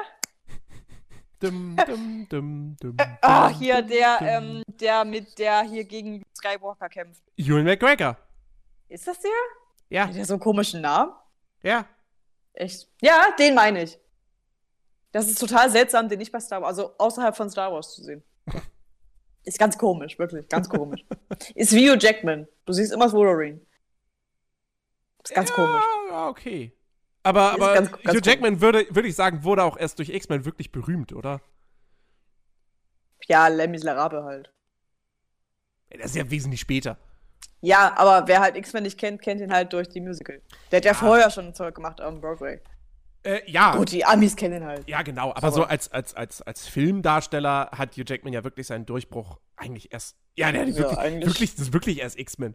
Dum, 1.40 1.74
dum, 1.74 2.28
dum, 2.28 2.76
dum, 2.80 2.96
Ah, 3.20 3.48
dum, 3.48 3.58
hier 3.58 3.82
der, 3.82 4.18
ähm, 4.20 4.62
der 4.68 5.04
mit 5.04 5.36
der 5.36 5.62
hier 5.62 5.82
gegen 5.84 6.22
Skywalker 6.32 6.88
kämpft. 6.88 7.24
Ewan 7.36 7.64
McGregor. 7.64 8.16
Ist 8.88 9.08
das 9.08 9.18
der? 9.18 9.32
Ja, 9.88 10.06
Hat 10.06 10.14
der 10.14 10.26
so 10.26 10.34
einen 10.34 10.40
komischen 10.40 10.80
Namen? 10.80 11.12
ja. 11.62 11.86
Echt? 12.52 12.88
Ja, 13.00 13.34
den 13.36 13.56
meine 13.56 13.82
ich. 13.82 13.98
Das 15.10 15.26
ist 15.26 15.40
total 15.40 15.68
seltsam, 15.70 16.08
den 16.08 16.20
nicht 16.20 16.30
bei 16.30 16.38
Star 16.38 16.62
Wars, 16.62 16.78
also 16.78 16.94
außerhalb 16.96 17.36
von 17.36 17.50
Star 17.50 17.72
Wars 17.72 17.96
zu 17.96 18.04
sehen. 18.04 18.22
Ist 19.42 19.58
ganz 19.58 19.76
komisch, 19.76 20.16
wirklich, 20.20 20.48
ganz 20.48 20.68
komisch. 20.68 21.04
ist 21.56 21.72
wie 21.72 21.90
Hugh 21.90 21.98
Jackman. 22.00 22.46
Du 22.64 22.72
siehst 22.72 22.92
immer 22.92 23.10
Wolverine. 23.12 23.60
Ist 25.24 25.34
ganz 25.34 25.50
ja, 25.50 25.54
komisch. 25.56 25.84
Ja, 26.10 26.28
okay. 26.28 26.72
Aber, 27.24 27.52
aber 27.52 27.74
ganz- 27.74 27.90
ganz 27.90 28.16
Hugh. 28.18 28.20
Jackman 28.24 28.60
würde, 28.60 28.86
würde 28.90 29.08
ich 29.08 29.16
sagen, 29.16 29.42
wurde 29.42 29.64
auch 29.64 29.76
erst 29.76 29.98
durch 29.98 30.10
X-Men 30.10 30.44
wirklich 30.44 30.70
berühmt, 30.70 31.12
oder? 31.12 31.40
Ja, 33.26 33.48
Les 33.48 33.68
Miserables 33.68 34.22
halt. 34.24 34.50
Das 35.90 36.06
ist 36.06 36.16
ja 36.16 36.30
wesentlich 36.30 36.60
später. 36.60 36.98
Ja, 37.60 37.96
aber 37.96 38.26
wer 38.28 38.40
halt 38.40 38.56
X-Men 38.56 38.82
nicht 38.82 38.98
kennt, 38.98 39.22
kennt 39.22 39.40
ihn 39.40 39.52
halt 39.52 39.72
durch 39.72 39.88
die 39.88 40.00
Musical. 40.00 40.42
Der 40.70 40.78
hat 40.78 40.84
ja 40.84 40.92
vorher 40.94 41.30
schon 41.30 41.54
Zeug 41.54 41.74
gemacht 41.74 42.00
am 42.00 42.20
Broadway. 42.20 42.60
Äh, 43.22 43.40
ja. 43.50 43.74
Gut, 43.76 43.90
die 43.92 44.04
Amis 44.04 44.36
kennen 44.36 44.60
ihn 44.62 44.66
halt. 44.66 44.86
Ja, 44.86 45.00
genau. 45.00 45.30
Aber, 45.30 45.38
Aber- 45.38 45.50
so 45.52 45.64
als, 45.64 45.90
als, 45.90 46.14
als, 46.14 46.42
als 46.42 46.66
Filmdarsteller 46.66 47.70
hat 47.72 47.96
Hugh 47.96 48.04
Jackman 48.06 48.34
ja 48.34 48.44
wirklich 48.44 48.66
seinen 48.66 48.84
Durchbruch 48.84 49.38
eigentlich 49.56 49.92
erst. 49.92 50.16
Ja, 50.36 50.52
der 50.52 50.62
hat 50.62 50.68
Ja, 50.68 50.76
wirklich, 50.76 51.26
wirklich, 51.26 51.50
das 51.54 51.60
ist 51.68 51.72
wirklich 51.72 52.00
erst 52.00 52.18
X-Men. 52.18 52.54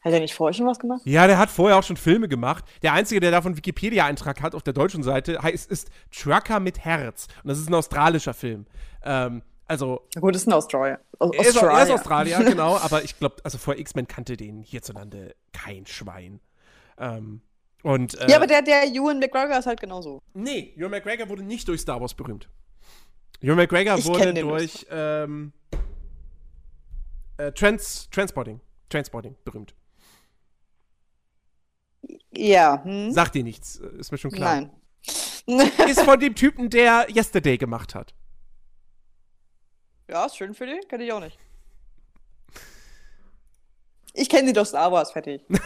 Hat 0.00 0.12
er 0.12 0.20
nicht 0.20 0.34
vorher 0.34 0.54
schon 0.54 0.66
was 0.66 0.78
gemacht? 0.78 1.02
Ja, 1.04 1.26
der 1.26 1.38
hat 1.38 1.50
vorher 1.50 1.76
auch 1.76 1.82
schon 1.82 1.96
Filme 1.96 2.28
gemacht. 2.28 2.64
Der 2.82 2.92
einzige, 2.92 3.20
der 3.20 3.30
davon 3.32 3.56
Wikipedia-Eintrag 3.56 4.40
hat 4.42 4.54
auf 4.54 4.62
der 4.62 4.72
deutschen 4.72 5.02
Seite, 5.02 5.42
heißt, 5.42 5.70
ist 5.70 5.90
Trucker 6.16 6.60
mit 6.60 6.78
Herz. 6.84 7.26
Und 7.42 7.48
das 7.48 7.58
ist 7.58 7.68
ein 7.68 7.74
australischer 7.74 8.32
Film. 8.32 8.66
Ähm, 9.02 9.42
also, 9.66 10.06
gut, 10.20 10.34
ist 10.34 10.46
ein 10.46 10.52
Australier. 10.52 11.00
Aus 11.18 11.34
er 11.34 11.46
ist, 11.46 11.56
er 11.56 11.82
ist 11.82 11.90
Australier, 11.90 12.38
genau. 12.44 12.78
Aber 12.78 13.02
ich 13.02 13.18
glaube, 13.18 13.36
also 13.42 13.58
vor 13.58 13.76
X-Men 13.76 14.06
kannte 14.06 14.36
den 14.36 14.62
hierzulande 14.62 15.34
kein 15.52 15.84
Schwein. 15.84 16.40
Ähm, 16.96 17.42
und, 17.82 18.14
äh, 18.20 18.30
Ja, 18.30 18.36
aber 18.36 18.46
der, 18.46 18.62
der 18.62 18.84
Ewan 18.86 19.18
McGregor 19.18 19.58
ist 19.58 19.66
halt 19.66 19.80
genauso. 19.80 20.22
Nee, 20.32 20.72
Ewan 20.76 20.92
McGregor 20.92 21.28
wurde 21.28 21.42
nicht 21.42 21.66
durch 21.68 21.80
Star 21.80 22.00
Wars 22.00 22.14
berühmt. 22.14 22.48
Ewan 23.40 23.56
McGregor 23.56 23.98
Ich 23.98 24.04
wurde 24.04 24.34
durch 24.34 24.86
ähm, 24.90 25.52
äh, 27.36 27.52
Trans 27.52 28.08
Transporting. 28.10 28.60
Transporting 28.88 29.36
berühmt. 29.44 29.74
Ja, 32.40 32.80
hm? 32.84 33.10
Sagt 33.12 33.34
dir 33.34 33.42
nichts, 33.42 33.80
äh, 33.80 33.88
ist 33.98 34.12
mir 34.12 34.18
schon 34.18 34.30
klar. 34.30 34.54
Nein. 34.54 34.70
Ist 35.88 36.02
von 36.02 36.20
dem 36.20 36.34
Typen, 36.34 36.68
der 36.70 37.06
Yesterday 37.08 37.56
gemacht 37.56 37.94
hat. 37.94 38.14
ja, 40.08 40.26
ist 40.26 40.36
schön 40.36 40.52
für 40.54 40.66
den, 40.66 40.78
kenn 40.88 41.00
ich 41.00 41.10
auch 41.12 41.20
nicht. 41.20 41.38
Ich 44.12 44.28
kenne 44.28 44.48
die 44.48 44.52
durch 44.52 44.68
Star 44.68 44.92
Wars, 44.92 45.10
fertig. 45.10 45.42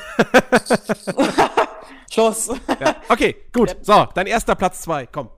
Schluss. 2.12 2.46
Ja. 2.80 2.94
Okay, 3.08 3.34
gut. 3.52 3.76
So, 3.82 4.06
dein 4.14 4.26
erster 4.28 4.54
Platz 4.54 4.82
zwei. 4.82 5.06
Komm. 5.06 5.30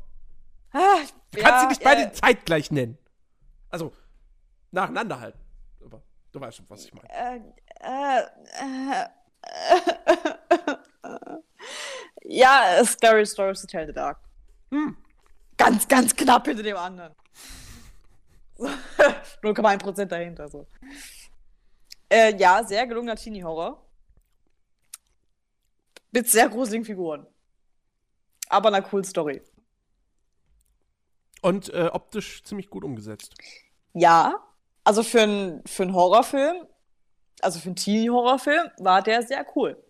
Ah, 0.72 0.99
Du 1.30 1.41
kannst 1.41 1.61
sie 1.62 1.66
nicht 1.68 1.82
beide 1.82 2.03
äh, 2.03 2.12
zeitgleich 2.12 2.70
nennen. 2.70 2.99
Also, 3.70 3.93
nacheinander 4.72 5.18
halt. 5.20 5.37
Aber 5.85 6.03
du 6.32 6.41
weißt 6.41 6.59
schon, 6.59 6.66
was 6.68 6.85
ich 6.85 6.93
meine. 6.93 7.09
äh, 7.09 7.41
äh, 7.80 8.20
äh, 8.61 8.91
ja, 8.91 9.09
äh, 9.43 10.74
Scary 12.85 13.27
Stories 13.27 13.61
to 13.61 13.67
Tell 13.67 13.83
in 13.83 13.89
the 13.89 13.93
Dark. 13.93 14.19
Hm. 14.71 14.97
Ganz, 15.57 15.87
ganz 15.87 16.15
knapp 16.15 16.47
hinter 16.47 16.63
dem 16.63 16.77
anderen. 16.77 17.15
0,1% 18.59 20.05
dahinter. 20.07 20.49
So. 20.49 20.67
Äh, 22.09 22.37
ja, 22.37 22.63
sehr 22.65 22.87
gelungener 22.87 23.17
Teenie-Horror. 23.17 23.81
Mit 26.13 26.29
sehr 26.29 26.49
gruseligen 26.49 26.85
Figuren. 26.85 27.27
Aber 28.49 28.69
einer 28.69 28.83
coolen 28.83 29.05
Story. 29.05 29.43
Und 31.43 31.73
äh, 31.75 31.91
optisch 31.93 32.43
ziemlich 32.45 32.71
gut 32.71 32.85
umgesetzt. 32.85 33.35
Ja, 33.93 34.43
also 34.85 35.03
für 35.03 35.23
einen 35.23 35.67
für 35.67 35.93
Horrorfilm, 35.93 36.67
also 37.41 37.59
für 37.59 37.67
einen 37.67 37.77
Teenie-Horrorfilm, 37.77 38.71
war 38.79 39.03
der 39.03 39.23
sehr 39.23 39.45
cool. 39.57 39.84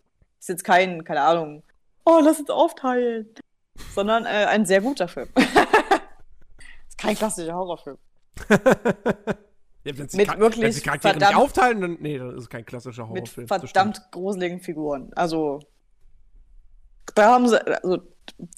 Ist 0.44 0.48
jetzt 0.48 0.64
kein, 0.64 1.04
keine 1.04 1.22
Ahnung, 1.22 1.62
oh, 2.04 2.20
lass 2.22 2.38
uns 2.38 2.50
aufteilen. 2.50 3.26
Sondern 3.94 4.26
äh, 4.26 4.44
ein 4.50 4.66
sehr 4.66 4.82
guter 4.82 5.08
Film. 5.08 5.30
ist 6.86 6.98
kein 6.98 7.16
klassischer 7.16 7.54
Horrorfilm. 7.54 7.96
Ja, 9.86 9.98
wenn 9.98 10.08
sie 10.08 10.16
Mit 10.16 10.38
wirklich 10.38 10.62
wenn 10.64 10.72
sie 10.72 10.80
Charaktere 10.80 11.12
nicht 11.14 11.22
verdammt- 11.26 11.42
aufteilen, 11.44 11.80
dann 11.82 11.96
nee, 12.00 12.16
das 12.18 12.34
ist 12.36 12.48
kein 12.48 12.64
klassischer 12.64 13.02
Mit 13.06 13.16
Horrorfilm. 13.26 13.46
das 13.48 13.60
verdammt 13.60 14.00
gruseligen 14.12 14.60
Figuren. 14.60 15.12
Also, 15.14 15.60
da 17.14 17.32
haben 17.32 17.46
sie, 17.48 17.60
also, 17.66 17.98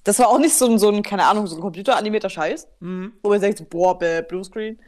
das 0.05 0.21
war 0.21 0.29
auch 0.29 0.39
nicht 0.39 0.55
so 0.55 0.67
ein, 0.67 0.79
so 0.79 0.89
ein 0.89 1.03
keine 1.03 1.25
Ahnung, 1.25 1.49
so 1.49 1.57
ein 1.57 1.61
computeranimierter 1.63 2.31
Scheiß. 2.31 2.69
Mhm. 2.79 3.13
wo 3.25 3.31
man 3.31 3.41
sagt, 3.41 3.69
boah, 3.71 3.99
bäh, 3.99 4.23
Bluescreen. 4.23 4.81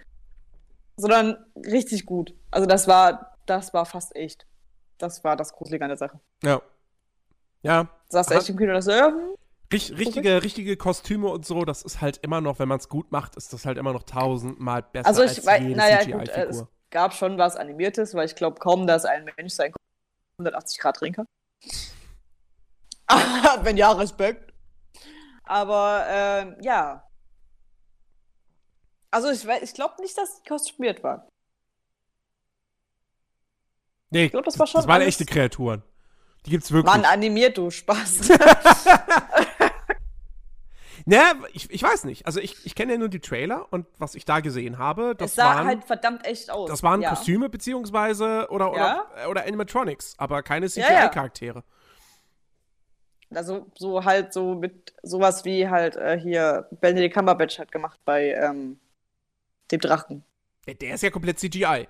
Sondern 0.96 1.44
richtig 1.57 2.07
gut. 2.07 2.34
Also, 2.53 2.68
das 2.68 2.86
war, 2.86 3.36
das 3.46 3.74
war 3.74 3.84
fast 3.84 4.14
echt. 4.14 4.46
Das 4.99 5.24
war 5.24 5.34
das 5.36 5.53
Gruselige 5.53 5.84
an 5.84 5.88
der 5.90 5.99
Sache. 5.99 6.20
Ja. 6.44 6.62
Ja, 7.62 7.88
Saß 8.09 8.28
Aha. 8.28 8.38
echt 8.38 8.48
im 8.48 8.56
Kino, 8.56 8.72
das 8.72 8.84
so, 8.86 8.92
ja, 8.92 9.09
hm, 9.09 9.34
Richt, 9.70 9.98
richtige, 9.98 10.42
richtige 10.42 10.76
Kostüme 10.78 11.28
und 11.28 11.44
so, 11.44 11.64
das 11.66 11.82
ist 11.82 12.00
halt 12.00 12.18
immer 12.18 12.40
noch, 12.40 12.59
wenn 12.59 12.68
man 12.68 12.78
es 12.78 12.88
gut 12.88 13.12
macht, 13.12 13.36
ist 13.36 13.52
das 13.52 13.66
halt 13.66 13.76
immer 13.76 13.92
noch 13.92 14.04
tausendmal 14.04 14.82
besser 14.82 15.06
Also 15.06 15.22
ich 15.22 15.30
als 15.30 15.46
weiß, 15.46 15.61
jede 15.62 15.76
naja, 15.76 16.04
gut, 16.04 16.28
äh, 16.28 16.44
es 16.44 16.64
gab 16.90 17.12
schon 17.12 17.36
was 17.36 17.56
Animiertes, 17.56 18.14
weil 18.14 18.24
ich 18.24 18.34
glaube 18.34 18.59
kaum, 18.61 18.86
dass 18.86 19.04
ein 19.04 19.30
Mensch 19.36 19.52
sein 19.52 19.74
180 20.38 20.78
Grad 20.78 21.00
drehen 21.00 21.12
kann. 21.12 21.26
Wenn 23.62 23.76
ja, 23.76 23.92
Respekt. 23.92 24.54
Aber 25.44 26.04
ähm, 26.09 26.56
ja. 26.61 27.04
Also 29.11 29.28
ich, 29.30 29.46
ich 29.62 29.74
glaube 29.74 30.00
nicht, 30.00 30.16
dass 30.16 30.40
die 30.40 30.48
kostümiert 30.48 31.02
waren. 31.02 31.22
nee, 34.11 34.28
glaub, 34.28 34.44
das 34.44 34.59
war 34.59 34.66
schon 34.66 34.80
das 34.80 34.88
waren 34.88 35.02
alles- 35.02 35.20
echte 35.20 35.26
Kreaturen. 35.26 35.82
Die 36.47 36.51
gibt's 36.51 36.73
wirklich. 36.73 36.94
Mann, 36.94 37.05
animiert, 37.05 37.59
du 37.59 37.70
Spaß. 37.70 38.31
Ne, 41.09 41.23
ich, 41.55 41.70
ich 41.70 41.82
weiß 41.82 42.05
nicht. 42.05 42.27
Also 42.27 42.39
ich, 42.39 42.66
ich 42.66 42.74
kenne 42.74 42.93
ja 42.93 42.98
nur 42.98 43.09
die 43.09 43.20
Trailer 43.20 43.66
und 43.70 43.86
was 43.97 44.15
ich 44.15 44.27
da 44.27 44.40
gesehen 44.40 44.77
habe, 44.77 45.15
das 45.16 45.31
es 45.31 45.36
sah 45.36 45.55
waren, 45.55 45.66
halt 45.66 45.85
verdammt 45.85 46.27
echt 46.27 46.51
aus. 46.51 46.69
das 46.69 46.82
waren 46.82 47.01
ja. 47.01 47.09
Kostüme 47.09 47.48
beziehungsweise 47.48 48.47
oder, 48.51 48.77
Ja. 48.77 49.06
oder, 49.15 49.31
oder 49.31 49.47
Animatronics, 49.47 50.16
aber 50.19 50.43
keine. 50.43 50.69
CGI-Charaktere. 50.69 51.65
Also 53.35 53.69
so 53.78 54.05
halt 54.05 54.35
so 54.35 54.55
mit 54.55 54.93
sowas 55.02 55.47
wie 55.47 55.66
halt 55.70 55.97
äh, 55.97 56.19
hier 56.20 56.69
Benedict 56.73 57.15
Cumberbatch 57.15 57.59
hat 57.59 57.73
gemacht 57.73 57.98
bei 58.05 58.32
ähm, 58.35 58.78
dem 59.70 59.81
Drachen. 59.81 60.24
Der, 60.66 60.74
der 60.74 60.94
ist 60.97 61.02
ja 61.02 61.09
komplett 61.09 61.39
CGI. 61.39 61.89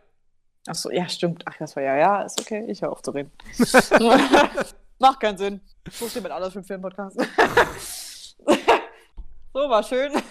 Ach 0.68 0.74
so, 0.74 0.90
ja, 0.90 1.08
stimmt. 1.08 1.42
Ach, 1.46 1.56
das 1.58 1.74
war 1.76 1.82
ja, 1.82 1.96
ja, 1.96 2.22
ist 2.22 2.40
okay. 2.40 2.64
Ich 2.68 2.82
höre 2.82 2.92
auf 2.92 3.02
zu 3.02 3.10
reden. 3.12 3.32
Macht 4.98 5.20
keinen 5.20 5.38
Sinn. 5.38 5.60
So 5.90 6.08
steht 6.08 6.22
mit 6.22 6.32
alles 6.32 6.52
für 6.52 6.58
einen 6.58 6.66
Filmpodcast. 6.66 7.16
so, 9.54 9.60
war 9.70 9.82
schön. 9.82 10.12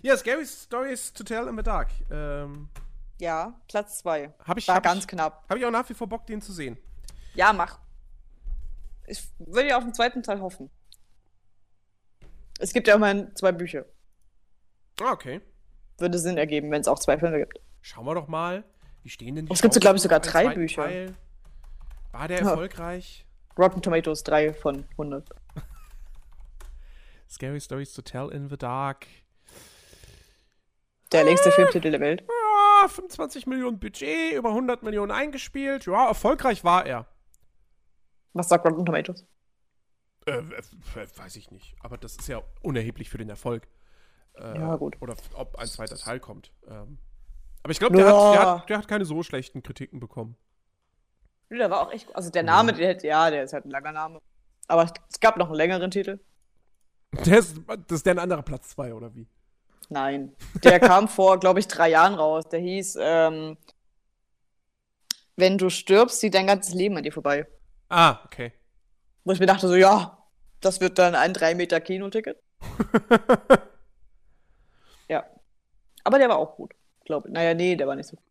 Ja, 0.00 0.16
Scary 0.16 0.46
Stories 0.46 1.12
to 1.12 1.24
Tell 1.24 1.48
in 1.48 1.56
the 1.56 1.62
Dark. 1.62 1.88
Ähm, 2.12 2.68
Ja, 3.18 3.60
Platz 3.66 3.98
zwei. 3.98 4.32
habe 4.46 4.60
ich, 4.60 4.68
War 4.68 4.76
hab 4.76 4.84
ganz 4.84 5.00
ich, 5.00 5.08
knapp. 5.08 5.44
hab 5.50 5.56
ich 5.58 5.66
auch 5.66 5.72
nach 5.72 5.88
wie 5.88 5.94
vor 5.94 6.06
Bock, 6.06 6.24
den 6.24 6.40
zu 6.40 6.52
sehen. 6.52 6.78
Ja, 7.34 7.52
mach. 7.52 7.80
Ich 9.08 9.26
würde 9.40 9.70
ja 9.70 9.76
auf 9.76 9.82
den 9.82 9.92
zweiten 9.92 10.22
Teil 10.22 10.40
hoffen. 10.40 10.70
Es 12.60 12.72
gibt 12.72 12.86
ja 12.86 12.94
immerhin 12.94 13.34
zwei 13.34 13.50
Bücher. 13.50 13.86
Ah, 15.00 15.10
okay. 15.10 15.40
Würde 15.98 16.16
Sinn 16.20 16.38
ergeben, 16.38 16.70
wenn 16.70 16.80
es 16.80 16.86
auch 16.88 17.00
zwei 17.00 17.18
Filme 17.18 17.38
gibt. 17.38 17.58
Schauen 17.80 18.06
wir 18.06 18.14
doch 18.14 18.28
mal. 18.28 18.64
Wie 19.02 19.08
stehen 19.08 19.34
denn 19.36 19.46
die 19.46 19.52
Es 19.52 19.62
gibt 19.62 19.74
so, 19.74 19.80
glaub 19.80 19.96
ich, 19.96 20.02
sogar 20.02 20.20
drei 20.20 20.54
Bücher. 20.54 20.82
Teil? 20.84 21.14
War 22.12 22.28
der 22.28 22.40
Ja. 22.42 22.50
erfolgreich? 22.50 23.26
Rotten 23.56 23.82
Tomatoes 23.82 24.22
3 24.24 24.52
von 24.52 24.84
100. 24.92 25.28
Scary 27.28 27.60
Stories 27.60 27.92
to 27.92 28.02
Tell 28.02 28.28
in 28.30 28.48
the 28.48 28.56
Dark. 28.56 29.06
Der 31.12 31.24
längste 31.24 31.50
Filmtitel 31.52 31.90
der 31.90 32.00
Welt. 32.00 32.22
Ja, 32.82 32.88
25 32.88 33.46
Millionen 33.46 33.78
Budget, 33.80 34.34
über 34.34 34.50
100 34.50 34.82
Millionen 34.82 35.10
eingespielt. 35.10 35.86
Ja, 35.86 36.06
erfolgreich 36.08 36.64
war 36.64 36.84
er. 36.86 37.06
Was 38.34 38.48
sagt 38.48 38.64
Rotten 38.66 38.84
Tomatoes? 38.84 39.26
Äh, 40.26 40.42
weiß 41.16 41.36
ich 41.36 41.50
nicht. 41.50 41.74
Aber 41.80 41.96
das 41.96 42.16
ist 42.16 42.28
ja 42.28 42.42
unerheblich 42.62 43.08
für 43.08 43.18
den 43.18 43.30
Erfolg. 43.30 43.66
Äh, 44.34 44.58
Ja, 44.58 44.76
gut. 44.76 44.96
Oder 45.00 45.16
ob 45.34 45.56
ein 45.56 45.66
zweiter 45.66 45.96
Teil 45.96 46.20
kommt. 46.20 46.52
Ähm, 46.68 46.98
aber 47.62 47.70
ich 47.70 47.78
glaube, 47.78 47.96
der, 47.96 48.06
Ja. 48.06 48.32
der, 48.32 48.40
hat, 48.40 48.70
der 48.70 48.78
hat 48.78 48.88
keine 48.88 49.04
so 49.04 49.22
schlechten 49.22 49.62
Kritiken 49.62 50.00
bekommen. 50.00 50.36
Der 51.50 51.70
war 51.70 51.86
auch 51.86 51.92
echt. 51.92 52.14
Also 52.14 52.30
der 52.30 52.42
Name, 52.42 52.72
der 52.72 52.88
hätte, 52.88 53.06
ja, 53.06 53.30
der 53.30 53.44
ist 53.44 53.52
halt 53.52 53.64
ein 53.64 53.70
langer 53.70 53.92
Name. 53.92 54.20
Aber 54.66 54.84
es 54.84 55.20
gab 55.20 55.36
noch 55.38 55.46
einen 55.46 55.56
längeren 55.56 55.90
Titel. 55.90 56.20
Der 57.24 57.38
ist, 57.38 57.56
das 57.66 57.98
ist 57.98 58.06
der 58.06 58.14
ein 58.14 58.18
anderer 58.18 58.42
Platz 58.42 58.68
2, 58.70 58.92
oder 58.92 59.14
wie? 59.14 59.26
Nein. 59.88 60.34
Der 60.62 60.78
kam 60.78 61.08
vor, 61.08 61.40
glaube 61.40 61.60
ich, 61.60 61.68
drei 61.68 61.88
Jahren 61.88 62.14
raus. 62.14 62.44
Der 62.50 62.60
hieß, 62.60 62.98
ähm, 63.00 63.56
wenn 65.36 65.56
du 65.56 65.70
stirbst, 65.70 66.20
zieht 66.20 66.34
dein 66.34 66.46
ganzes 66.46 66.74
Leben 66.74 66.98
an 66.98 67.02
dir 67.02 67.12
vorbei. 67.12 67.46
Ah, 67.88 68.18
okay. 68.26 68.52
Wo 69.24 69.32
ich 69.32 69.40
mir 69.40 69.46
dachte, 69.46 69.68
so, 69.68 69.74
ja, 69.74 70.22
das 70.60 70.82
wird 70.82 70.98
dann 70.98 71.14
ein 71.14 71.32
3 71.32 71.54
Meter 71.54 71.80
Kinoticket. 71.80 72.38
ja. 75.08 75.24
Aber 76.04 76.18
der 76.18 76.28
war 76.28 76.36
auch 76.36 76.56
gut, 76.56 76.74
glaube. 77.08 77.30
Naja, 77.30 77.54
nee, 77.54 77.74
der 77.74 77.88
war 77.88 77.96
nicht 77.96 78.06
so 78.06 78.16
gut. 78.16 78.24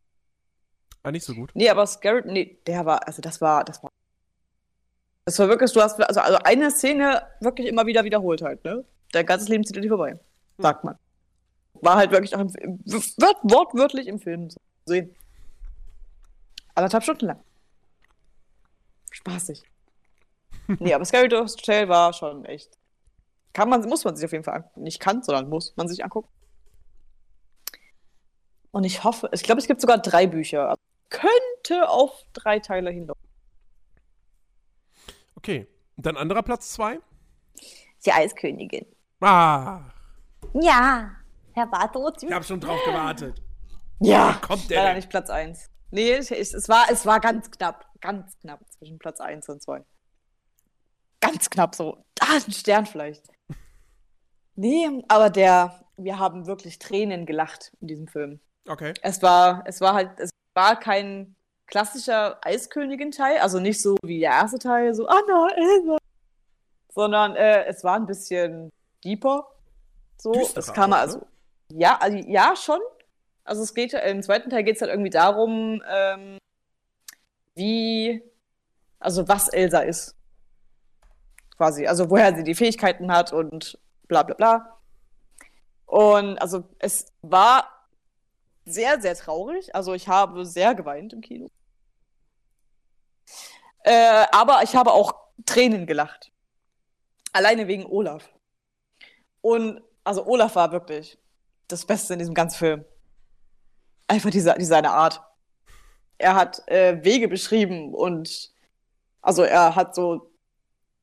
War 1.04 1.12
nicht 1.12 1.26
so 1.26 1.34
gut. 1.34 1.52
Nee, 1.54 1.70
aber 1.70 1.86
Scarrett, 1.86 2.26
nee, 2.26 2.58
der 2.66 2.86
war, 2.86 3.06
also 3.06 3.22
das 3.22 3.42
war, 3.42 3.66
das 3.66 3.84
war. 3.84 3.90
Das 5.26 5.38
war 5.40 5.50
wirklich, 5.50 5.74
du 5.74 5.82
hast, 5.82 6.00
also, 6.00 6.22
also 6.22 6.38
eine 6.46 6.72
Szene 6.72 7.24
wirklich 7.42 7.68
immer 7.68 7.86
wieder 7.86 8.06
wiederholt 8.06 8.42
halt, 8.42 8.64
ne? 8.64 8.86
Dein 9.12 9.26
ganzes 9.26 9.50
Leben 9.50 9.66
zieht 9.66 9.76
dir 9.76 9.90
vorbei. 9.90 10.18
Sagt 10.58 10.86
man. 10.86 10.98
War 11.74 11.98
halt 11.98 12.12
wirklich 12.12 12.34
auch 12.36 12.40
im, 12.40 12.50
wird 12.54 13.38
wortwörtlich 13.44 14.08
im 14.08 14.20
Film 14.20 14.50
zu 14.50 14.58
sehen. 14.86 15.14
Anderthalb 16.76 17.04
Stunden 17.04 17.26
lang. 17.26 17.44
Spaßig. 19.12 19.64
nee, 20.80 20.94
aber 20.94 21.06
Scary 21.06 21.30
Hotel 21.30 21.90
war 21.90 22.14
schon 22.14 22.46
echt. 22.46 22.78
Kann 23.54 23.70
man, 23.70 23.82
muss 23.88 24.06
man 24.06 24.16
sich 24.16 24.26
auf 24.26 24.32
jeden 24.32 24.44
Fall 24.44 24.56
angucken. 24.56 24.84
Nicht 24.84 25.00
kann, 25.00 25.24
sondern 25.24 25.50
muss 25.50 25.76
man 25.76 25.88
sich 25.88 26.04
angucken. 26.04 26.30
Und 28.78 28.84
ich 28.84 29.04
hoffe, 29.04 29.28
ich 29.34 29.42
glaube, 29.42 29.60
es 29.60 29.66
gibt 29.66 29.82
sogar 29.82 29.98
drei 29.98 30.28
Bücher. 30.28 30.70
Also 30.70 30.82
könnte 31.10 31.90
auf 31.90 32.12
drei 32.34 32.60
Teile 32.60 32.92
hinlaufen. 32.92 33.28
Okay. 35.34 35.66
Und 35.96 36.06
dann 36.06 36.16
anderer 36.16 36.44
Platz 36.44 36.74
zwei? 36.74 37.00
Die 38.06 38.12
Eiskönigin. 38.12 38.86
Ah. 39.20 39.82
Ja, 40.54 41.10
Herr 41.54 41.66
Bartot. 41.66 42.22
Ich 42.22 42.32
habe 42.32 42.46
schon 42.46 42.60
drauf 42.60 42.80
gewartet. 42.86 43.42
Ja, 44.00 44.40
kommt 44.44 44.70
der 44.70 44.78
leider 44.78 44.90
denn? 44.90 44.98
nicht 44.98 45.10
Platz 45.10 45.32
1. 45.32 45.72
Nee, 45.90 46.12
es, 46.12 46.30
es, 46.30 46.70
war, 46.70 46.86
es 46.92 47.04
war 47.08 47.20
ganz 47.20 47.50
knapp. 47.50 47.84
Ganz 48.00 48.38
knapp 48.42 48.60
zwischen 48.78 49.00
Platz 49.00 49.20
1 49.20 49.50
und 49.50 49.60
2. 49.60 49.84
Ganz 51.20 51.50
knapp 51.50 51.74
so. 51.74 52.06
Ah, 52.20 52.36
ein 52.46 52.52
Stern 52.52 52.86
vielleicht. 52.86 53.24
Nee, 54.54 55.04
aber 55.08 55.32
der, 55.32 55.84
wir 55.98 56.20
haben 56.20 56.46
wirklich 56.46 56.78
Tränen 56.78 57.26
gelacht 57.26 57.72
in 57.82 57.88
diesem 57.88 58.08
Film. 58.08 58.40
Okay. 58.68 58.94
Es 59.02 59.22
war, 59.22 59.64
es 59.66 59.82
war 59.82 59.94
halt, 59.94 60.12
es 60.18 60.30
war 60.54 60.80
kein 60.80 61.36
klassischer 61.68 62.40
Eiskönigin-Teil, 62.44 63.40
also 63.40 63.60
nicht 63.60 63.82
so 63.82 63.98
wie 64.04 64.20
der 64.20 64.32
erste 64.32 64.60
Teil, 64.60 64.94
so 64.94 65.08
Anna, 65.08 65.50
Elsa, 65.56 65.98
sondern 66.94 67.36
äh, 67.36 67.66
es 67.66 67.84
war 67.84 67.96
ein 67.96 68.06
bisschen 68.06 68.72
deeper. 69.04 69.48
So, 70.18 70.32
Düsterer 70.32 70.60
es 70.60 70.74
kam 70.74 70.94
auch, 70.94 70.98
also, 70.98 71.18
ne? 71.20 71.26
ja, 71.70 71.98
also, 72.00 72.18
ja, 72.18 72.56
schon. 72.56 72.80
Also 73.44 73.64
es 73.64 73.74
geht, 73.74 73.94
im 73.94 74.22
zweiten 74.24 74.50
Teil 74.50 74.64
geht 74.64 74.76
es 74.76 74.82
halt 74.82 74.92
irgendwie 74.92 75.10
darum, 75.10 75.82
ähm, 75.90 76.38
wie, 77.56 78.22
also 79.00 79.28
was 79.28 79.48
Elsa 79.50 79.80
ist. 79.80 80.16
Quasi, 81.56 81.88
also 81.88 82.10
woher 82.10 82.36
sie 82.36 82.44
die 82.44 82.56
Fähigkeiten 82.56 83.12
hat 83.12 83.32
und 83.32 83.80
bla 84.08 84.24
bla 84.24 84.36
bla. 84.36 84.78
Und 85.86 86.38
also 86.40 86.66
es 86.80 87.14
war 87.22 87.77
sehr, 88.68 89.02
sehr 89.02 89.16
traurig. 89.16 89.74
Also 89.74 89.94
ich 89.94 90.08
habe 90.08 90.46
sehr 90.46 90.76
geweint 90.76 91.14
im 91.14 91.22
Kino. 91.22 91.50
Äh, 93.84 94.26
aber 94.32 94.64
ich 94.64 94.76
habe 94.76 94.92
auch 94.92 95.14
Tränen 95.46 95.86
gelacht. 95.86 96.32
Alleine 97.32 97.68
wegen 97.68 97.86
Olaf. 97.86 98.30
Und 99.42 99.82
also 100.04 100.26
Olaf 100.26 100.56
war 100.56 100.72
wirklich 100.72 101.18
das 101.68 101.86
Beste 101.86 102.14
in 102.14 102.20
diesem 102.20 102.34
ganzen 102.34 102.58
Film. 102.58 102.86
Einfach 104.08 104.30
diese, 104.30 104.54
diese 104.58 104.70
seine 104.70 104.92
Art. 104.92 105.22
Er 106.18 106.36
hat 106.36 106.68
äh, 106.68 107.04
Wege 107.04 107.28
beschrieben 107.28 107.94
und 107.94 108.52
also 109.22 109.44
er 109.44 109.76
hat 109.76 109.94
so, 109.94 110.32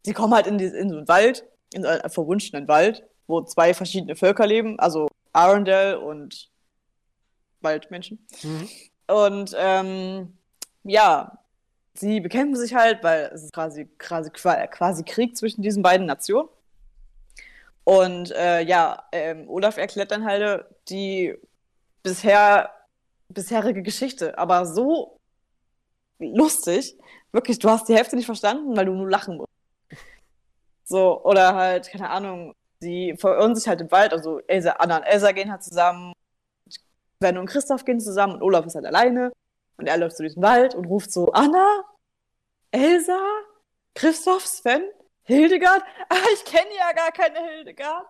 sie 0.03 0.13
kommen 0.13 0.35
halt 0.35 0.47
in, 0.47 0.59
die, 0.59 0.65
in 0.65 0.91
so 0.91 0.97
einen 0.97 1.09
Wald, 1.09 1.47
in 1.73 1.83
so 1.83 1.89
einen 1.89 2.11
verwunschenen 2.11 2.67
Wald, 2.69 3.05
wo 3.27 3.43
zwei 3.43 3.75
verschiedene 3.75 4.17
Völker 4.17 4.47
leben, 4.47 4.79
also 4.79 5.09
Arundel 5.33 5.97
und 5.97 6.51
Waldmenschen. 7.65 8.25
Mhm. 8.43 8.69
Und 9.07 9.57
ähm, 9.59 10.39
ja, 10.85 11.39
sie 11.95 12.21
bekämpfen 12.21 12.57
sich 12.57 12.75
halt, 12.75 13.03
weil 13.03 13.31
es 13.35 13.45
ist 13.45 13.53
quasi, 13.53 13.87
quasi, 13.99 14.31
quasi 14.31 15.05
Krieg 15.05 15.37
zwischen 15.37 15.63
diesen 15.63 15.83
beiden 15.83 16.07
Nationen. 16.07 16.49
Und 17.85 18.31
äh, 18.33 18.63
ja, 18.63 19.05
ähm, 19.13 19.49
Olaf 19.49 19.77
erklärt 19.77 20.11
dann 20.11 20.25
halt 20.25 20.65
die 20.89 21.35
bisher 22.03 22.71
bisherige 23.29 23.83
Geschichte, 23.83 24.39
aber 24.39 24.67
so 24.67 25.19
lustig. 26.19 26.97
Wirklich, 27.33 27.59
du 27.59 27.69
hast 27.69 27.89
die 27.89 27.95
Hälfte 27.95 28.17
nicht 28.17 28.27
verstanden, 28.27 28.77
weil 28.77 28.87
du 28.87 28.93
nur 28.93 29.11
lachen 29.11 29.37
musst. 29.37 29.51
So, 30.85 31.23
oder 31.25 31.55
halt, 31.55 31.89
keine 31.89 32.11
Ahnung, 32.11 32.55
sie 32.81 33.15
verirren 33.19 33.57
sich 33.57 33.67
halt 33.67 33.81
im 33.81 33.91
Wald, 33.91 34.13
also 34.13 34.41
Elsa, 34.47 34.73
Anna 34.73 34.99
und 34.99 35.03
Elsa 35.05 35.33
gehen 35.33 35.51
halt 35.51 35.63
zusammen, 35.63 36.13
Sven 37.19 37.39
und 37.39 37.47
Christoph 37.47 37.85
gehen 37.85 38.01
zusammen 38.01 38.35
und 38.35 38.43
Olaf 38.43 38.67
ist 38.67 38.75
halt 38.75 38.87
alleine 38.87 39.33
und 39.77 39.87
er 39.87 39.97
läuft 39.97 40.17
so 40.17 40.23
durch 40.23 40.35
den 40.35 40.43
Wald 40.43 40.75
und 40.75 40.87
ruft 40.87 41.13
so, 41.13 41.33
Anna, 41.33 41.85
Elsa, 42.71 43.19
Christoph, 43.95 44.47
Sven, 44.47 44.83
Hildegard? 45.25 45.83
Ah, 46.09 46.17
ich 46.35 46.45
kenne 46.45 46.69
ja 46.77 46.93
gar 46.93 47.11
keine 47.13 47.39
Hildegard. 47.49 48.07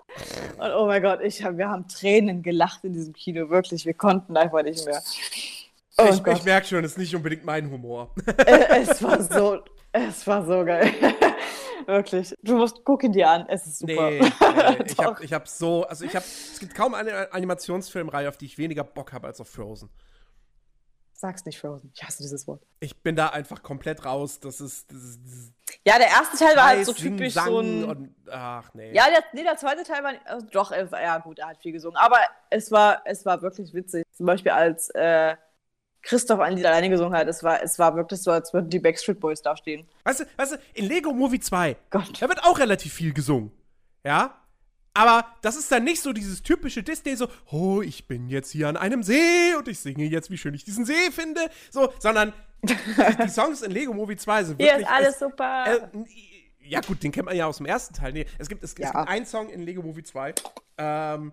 Und 0.58 0.70
oh 0.72 0.86
mein 0.86 1.00
Gott, 1.00 1.20
ich 1.22 1.42
hab, 1.44 1.56
wir 1.56 1.68
haben 1.68 1.86
Tränen 1.88 2.42
gelacht 2.42 2.84
in 2.84 2.92
diesem 2.92 3.14
Kino, 3.14 3.48
wirklich. 3.48 3.86
Wir 3.86 3.94
konnten 3.94 4.36
einfach 4.36 4.62
nicht 4.62 4.84
mehr. 4.84 5.00
Oh 5.96 6.08
ich, 6.10 6.26
ich 6.26 6.44
merke 6.44 6.66
schon, 6.66 6.84
es 6.84 6.92
ist 6.92 6.98
nicht 6.98 7.14
unbedingt 7.14 7.44
mein 7.44 7.70
Humor. 7.70 8.10
Äh, 8.26 8.82
es 8.82 9.02
war 9.02 9.22
so, 9.22 9.60
es 9.92 10.26
war 10.26 10.44
so 10.44 10.64
geil. 10.64 10.92
wirklich. 11.86 12.34
Du 12.42 12.56
musst, 12.56 12.84
guck 12.84 13.02
ihn 13.04 13.12
dir 13.12 13.28
an, 13.28 13.46
es 13.48 13.66
ist 13.66 13.78
super. 13.80 14.10
Nee, 14.10 14.20
nee 14.20 14.26
ich 14.86 14.98
habe 14.98 15.24
ich 15.24 15.32
hab 15.32 15.48
so, 15.48 15.84
also 15.84 16.04
ich 16.04 16.14
habe, 16.14 16.24
es 16.24 16.58
gibt 16.58 16.74
kaum 16.74 16.94
eine 16.94 17.32
Animationsfilmreihe, 17.32 18.28
auf 18.28 18.36
die 18.36 18.46
ich 18.46 18.58
weniger 18.58 18.84
Bock 18.84 19.12
habe 19.12 19.26
als 19.26 19.40
auf 19.40 19.48
Frozen. 19.48 19.90
Sag's 21.16 21.44
nicht, 21.46 21.58
Frozen. 21.58 21.92
Ich 21.94 22.02
hasse 22.02 22.22
dieses 22.22 22.46
Wort. 22.48 22.60
Ich 22.80 23.02
bin 23.02 23.14
da 23.14 23.28
einfach 23.28 23.62
komplett 23.62 24.04
raus. 24.04 24.40
Das 24.40 24.60
ist, 24.60 24.90
das 24.92 25.02
ist, 25.02 25.20
das 25.24 25.32
ist 25.32 25.54
Ja, 25.86 25.96
der 25.96 26.08
erste 26.08 26.36
Teil 26.36 26.56
war 26.56 26.66
halt 26.66 26.84
so 26.84 26.92
Sing, 26.92 27.16
typisch 27.16 27.34
Sang 27.34 27.46
so 27.46 27.60
ein. 27.60 27.84
und, 27.84 28.14
ach 28.30 28.74
nee. 28.74 28.92
Ja, 28.92 29.06
der, 29.08 29.24
nee, 29.32 29.44
der 29.44 29.56
zweite 29.56 29.84
Teil 29.84 30.02
war 30.02 30.12
also 30.24 30.46
doch, 30.50 30.72
er 30.72 30.90
war, 30.90 31.00
ja 31.00 31.18
gut, 31.18 31.38
er 31.38 31.48
hat 31.48 31.62
viel 31.62 31.72
gesungen, 31.72 31.96
aber 31.96 32.18
es 32.50 32.70
war, 32.72 33.02
es 33.04 33.24
war 33.24 33.40
wirklich 33.42 33.72
witzig. 33.72 34.04
Zum 34.10 34.26
Beispiel 34.26 34.52
als 34.52 34.90
äh, 34.90 35.36
Christoph 36.04 36.40
ein 36.40 36.54
Lied 36.56 36.66
alleine 36.66 36.88
gesungen 36.90 37.18
hat, 37.18 37.26
es 37.28 37.42
war, 37.42 37.62
es 37.62 37.78
war 37.78 37.96
wirklich 37.96 38.20
so, 38.22 38.30
als 38.30 38.52
würden 38.52 38.68
die 38.70 38.78
Backstreet 38.78 39.18
Boys 39.20 39.42
da 39.42 39.56
stehen. 39.56 39.86
Weißt 40.04 40.20
du, 40.20 40.24
weißt 40.36 40.52
du, 40.52 40.56
in 40.74 40.86
Lego 40.86 41.12
Movie 41.12 41.40
2, 41.40 41.76
Gott. 41.90 42.22
da 42.22 42.28
wird 42.28 42.44
auch 42.44 42.58
relativ 42.58 42.92
viel 42.92 43.12
gesungen. 43.12 43.50
Ja? 44.04 44.38
Aber 44.92 45.26
das 45.42 45.56
ist 45.56 45.72
dann 45.72 45.82
nicht 45.82 46.00
so 46.02 46.12
dieses 46.12 46.42
typische 46.42 46.82
Disney, 46.84 47.16
so, 47.16 47.28
oh, 47.50 47.82
ich 47.82 48.06
bin 48.06 48.28
jetzt 48.28 48.50
hier 48.52 48.68
an 48.68 48.76
einem 48.76 49.02
See 49.02 49.54
und 49.58 49.66
ich 49.66 49.80
singe 49.80 50.04
jetzt, 50.04 50.30
wie 50.30 50.38
schön 50.38 50.54
ich 50.54 50.64
diesen 50.64 50.84
See 50.84 51.10
finde. 51.10 51.40
So, 51.70 51.92
sondern 51.98 52.32
die, 52.62 52.76
die 53.24 53.28
Songs 53.28 53.62
in 53.62 53.72
Lego 53.72 53.92
Movie 53.92 54.16
2 54.16 54.44
sind 54.44 54.60
Hier 54.60 54.68
wirklich. 54.72 54.86
ist 54.86 54.92
alles 54.92 55.14
es, 55.14 55.18
super. 55.18 55.64
äh, 55.66 56.04
ja, 56.66 56.80
gut, 56.80 57.02
den 57.02 57.10
kennt 57.12 57.26
man 57.26 57.36
ja 57.36 57.46
aus 57.46 57.56
dem 57.56 57.66
ersten 57.66 57.92
Teil. 57.94 58.12
Nee, 58.12 58.26
es 58.38 58.48
gibt, 58.48 58.62
es, 58.62 58.72
es 58.72 58.78
Ja. 58.78 58.92
gibt 58.92 59.08
einen 59.08 59.26
Song 59.26 59.48
in 59.48 59.62
Lego 59.62 59.82
Movie 59.82 60.02
2. 60.04 60.34
Ähm, 60.78 61.32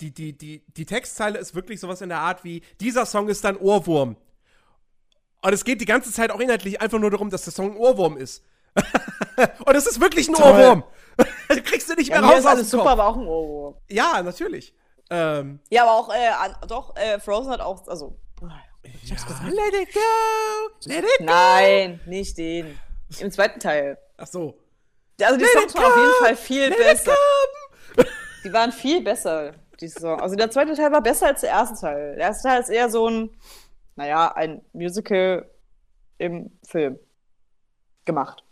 die, 0.00 0.12
die, 0.12 0.36
die, 0.36 0.64
die 0.66 0.86
Textzeile 0.86 1.38
ist 1.38 1.54
wirklich 1.54 1.80
sowas 1.80 2.00
in 2.00 2.08
der 2.08 2.20
Art 2.20 2.44
wie: 2.44 2.62
Dieser 2.80 3.06
Song 3.06 3.28
ist 3.28 3.44
ein 3.46 3.56
Ohrwurm. 3.56 4.16
Und 5.42 5.52
es 5.52 5.64
geht 5.64 5.80
die 5.80 5.86
ganze 5.86 6.10
Zeit 6.10 6.30
auch 6.30 6.40
inhaltlich 6.40 6.80
einfach 6.80 6.98
nur 6.98 7.10
darum, 7.10 7.28
dass 7.30 7.44
der 7.44 7.52
Song 7.52 7.72
ein 7.72 7.76
Ohrwurm 7.76 8.16
ist. 8.16 8.42
Und 9.66 9.74
es 9.74 9.86
ist 9.86 10.00
wirklich 10.00 10.28
ein 10.28 10.34
Toll. 10.34 10.52
Ohrwurm. 10.52 10.84
du 11.48 11.62
kriegst 11.62 11.88
du 11.90 11.94
nicht 11.94 12.08
ja, 12.08 12.20
mehr 12.20 12.28
mir 12.28 12.34
raus 12.34 12.40
ist 12.40 12.46
alles 12.46 12.70
super, 12.70 12.90
aber 12.90 13.06
auch 13.06 13.16
ein 13.16 13.26
Ohrwurm. 13.26 13.76
Ja, 13.88 14.22
natürlich. 14.22 14.74
Ähm, 15.10 15.60
Ja, 15.68 15.82
aber 15.82 15.92
auch, 15.92 16.08
äh, 16.14 16.28
an, 16.28 16.56
doch, 16.66 16.96
äh, 16.96 17.20
Frozen 17.20 17.50
hat 17.50 17.60
auch, 17.60 17.86
also, 17.86 18.16
ja, 18.40 19.16
let 19.44 19.74
it 19.74 19.94
go, 19.94 20.00
let 20.86 21.04
it 21.04 21.18
go. 21.18 21.24
nein, 21.24 22.00
nicht 22.06 22.38
den. 22.38 22.78
Im 23.18 23.30
zweiten 23.30 23.60
Teil. 23.60 23.98
Ach 24.16 24.26
so. 24.26 24.58
Also 25.22 25.36
die 25.36 25.44
Let 25.44 25.52
Songs 25.52 25.74
waren 25.74 25.84
auf 25.84 25.96
jeden 25.96 26.24
Fall 26.24 26.36
viel 26.36 26.68
let 26.68 26.78
besser. 26.78 27.16
Die 28.44 28.52
waren 28.52 28.72
viel 28.72 29.02
besser, 29.02 29.54
die 29.80 29.88
Songs. 29.88 30.22
Also 30.22 30.36
der 30.36 30.50
zweite 30.50 30.74
Teil 30.74 30.92
war 30.92 31.02
besser 31.02 31.26
als 31.28 31.40
der 31.42 31.50
erste 31.50 31.80
Teil. 31.80 32.14
Der 32.16 32.26
erste 32.26 32.48
Teil 32.48 32.60
ist 32.60 32.68
eher 32.68 32.88
so 32.90 33.08
ein, 33.08 33.30
naja, 33.96 34.32
ein 34.32 34.64
Musical 34.72 35.50
im 36.18 36.50
Film 36.66 36.98
gemacht. 38.04 38.44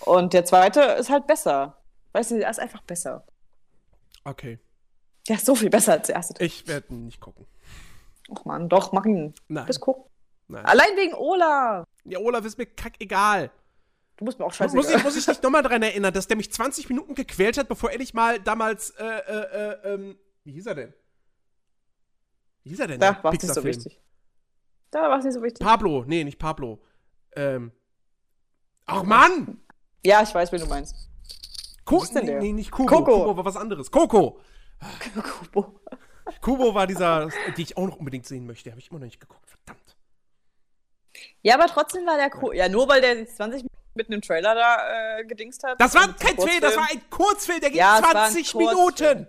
Und 0.00 0.32
der 0.32 0.44
zweite 0.44 0.80
ist 0.80 1.10
halt 1.10 1.26
besser. 1.26 1.76
Weißt 2.12 2.30
du, 2.30 2.38
der 2.38 2.50
ist 2.50 2.60
einfach 2.60 2.82
besser. 2.82 3.24
Okay, 4.24 4.58
Der 5.28 5.36
ist 5.36 5.46
so 5.46 5.54
viel 5.54 5.70
besser 5.70 5.92
als 5.92 6.06
der 6.06 6.16
erste 6.16 6.34
Teil. 6.34 6.46
ich 6.46 6.66
werde 6.68 6.94
nicht 6.94 7.20
gucken. 7.20 7.46
Och 8.30 8.44
man, 8.44 8.68
doch, 8.68 8.92
mach 8.92 9.06
ihn. 9.06 9.34
Nein. 9.48 9.66
Bis 9.66 9.80
gucken. 9.80 10.04
Nein. 10.48 10.64
Allein 10.66 10.96
wegen 10.96 11.14
Olaf. 11.14 11.86
Ja, 12.04 12.18
Olaf 12.18 12.44
ist 12.44 12.58
mir 12.58 12.66
kackegal. 12.66 13.50
Du 14.18 14.24
musst 14.24 14.38
mir 14.38 14.44
auch 14.44 14.48
Muss 14.48 14.56
scheiße. 14.56 14.96
ich, 14.96 15.04
muss 15.04 15.16
ich 15.16 15.24
dich 15.24 15.42
nochmal 15.42 15.62
daran 15.62 15.80
erinnern, 15.80 16.12
dass 16.12 16.26
der 16.26 16.36
mich 16.36 16.52
20 16.52 16.88
Minuten 16.88 17.14
gequält 17.14 17.56
hat, 17.56 17.68
bevor 17.68 17.92
er 17.92 17.98
nicht 17.98 18.14
mal 18.14 18.40
damals, 18.40 18.90
äh, 18.90 19.04
äh, 19.04 19.72
äh, 19.86 19.94
ähm, 19.94 20.18
wie 20.42 20.52
hieß 20.52 20.66
er 20.66 20.74
denn? 20.74 20.94
Wie 22.64 22.70
hieß 22.70 22.80
er 22.80 22.88
denn? 22.88 23.00
Da 23.00 23.22
war 23.22 23.32
es 23.32 23.40
nicht 23.40 23.54
so 23.54 23.62
wichtig. 23.62 24.00
Da 24.90 25.02
war 25.02 25.18
es 25.18 25.24
nicht 25.24 25.34
so 25.34 25.42
wichtig. 25.42 25.64
Pablo, 25.64 26.04
nee, 26.04 26.24
nicht 26.24 26.38
Pablo. 26.38 26.82
Ähm. 27.36 27.70
Ach 28.86 29.04
Mann! 29.04 29.60
Ja, 30.04 30.22
ich 30.22 30.34
weiß, 30.34 30.50
wen 30.50 30.60
du 30.60 30.66
meinst. 30.66 30.96
Ko 31.84 32.02
ist 32.02 32.12
denn 32.12 32.24
nee, 32.24 32.32
der? 32.32 32.40
nee, 32.40 32.52
nicht 32.52 32.72
Kubo. 32.72 32.88
Coco. 32.88 33.18
Kubo 33.20 33.36
war 33.36 33.44
was 33.44 33.56
anderes. 33.56 33.90
Coco! 33.90 34.40
Kubo. 35.22 35.80
Kubo 36.40 36.74
war 36.74 36.88
dieser, 36.88 37.28
die 37.56 37.62
ich 37.62 37.76
auch 37.76 37.86
noch 37.86 37.96
unbedingt 37.96 38.26
sehen 38.26 38.46
möchte. 38.46 38.70
Habe 38.70 38.80
ich 38.80 38.90
immer 38.90 38.98
noch 38.98 39.06
nicht 39.06 39.20
geguckt. 39.20 39.48
Verdammt. 39.48 39.96
Ja, 41.42 41.54
aber 41.54 41.66
trotzdem 41.66 42.04
war 42.04 42.16
der 42.16 42.30
cool. 42.42 42.56
Ja, 42.56 42.68
nur 42.68 42.88
weil 42.88 43.00
der 43.00 43.26
20 43.26 43.62
Minuten 43.62 43.77
mit 43.94 44.08
einem 44.08 44.20
Trailer 44.22 44.54
da 44.54 45.18
äh, 45.18 45.24
gedingst 45.24 45.62
hat. 45.64 45.80
Das 45.80 45.94
war 45.94 46.08
Und 46.08 46.18
kein. 46.20 46.36
Trailer, 46.36 46.60
das 46.60 46.76
war 46.76 46.88
ein 46.90 47.00
Kurzfilm, 47.10 47.60
der 47.60 47.70
ging 47.70 47.78
Ja, 47.78 47.96
es 47.98 48.02
war 48.02 48.10
ein 48.24 48.32
20 48.32 48.52
Kurzfilm. 48.52 48.78
Minuten. 49.18 49.26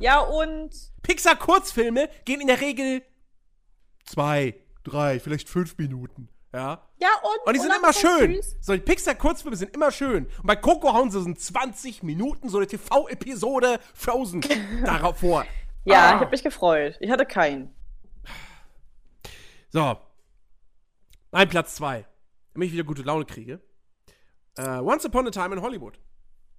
Ja, 0.00 0.20
und. 0.20 0.70
Pixar-Kurzfilme 1.02 2.08
gehen 2.24 2.40
in 2.40 2.46
der 2.48 2.60
Regel 2.60 3.02
zwei, 4.04 4.54
drei, 4.84 5.20
vielleicht 5.20 5.48
fünf 5.48 5.76
Minuten. 5.78 6.28
Ja. 6.52 6.86
Ja, 7.00 7.08
und. 7.22 7.46
Und 7.46 7.54
die 7.54 7.60
sind 7.60 7.70
Olaf 7.70 7.78
immer 7.82 7.92
schön. 7.92 8.34
süß. 8.34 8.56
So, 8.60 8.72
die 8.74 8.80
Pixar-Kurzfilme 8.80 9.56
sind 9.56 9.74
immer 9.74 9.90
schön. 9.90 10.26
Und 10.26 10.46
bei 10.46 10.56
Coco 10.56 10.92
hauen 10.92 11.10
sie 11.10 11.20
so 11.22 11.32
20 11.32 12.02
Minuten, 12.02 12.48
so 12.48 12.58
eine 12.58 12.66
TV-Episode 12.66 13.78
Frozen 13.94 14.40
darauf 14.84 15.18
vor. 15.20 15.44
Ja, 15.84 16.02
Ah. 16.10 16.14
ich 16.16 16.20
habe 16.20 16.30
mich 16.30 16.42
gefreut. 16.42 16.96
Ich 17.00 17.10
hatte 17.10 17.24
keinen. 17.26 17.74
So. 19.70 19.96
Mein 21.30 21.48
Platz 21.48 21.74
2. 21.76 22.06
Damit 22.54 22.66
ich 22.68 22.72
wieder 22.72 22.84
gute 22.84 23.02
Laune 23.02 23.24
kriege. 23.24 23.60
Äh, 24.58 24.80
Once 24.80 25.04
Upon 25.06 25.26
a 25.26 25.30
Time 25.30 25.54
in 25.54 25.62
Hollywood. 25.62 25.98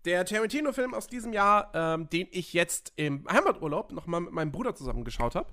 Der 0.05 0.25
Tarantino-Film 0.25 0.93
aus 0.93 1.07
diesem 1.07 1.33
Jahr, 1.33 1.71
ähm, 1.73 2.09
den 2.09 2.27
ich 2.31 2.53
jetzt 2.53 2.93
im 2.95 3.27
Heimaturlaub 3.29 3.91
nochmal 3.91 4.21
mit 4.21 4.31
meinem 4.31 4.51
Bruder 4.51 4.73
zusammen 4.73 5.03
geschaut 5.03 5.35
habe. 5.35 5.51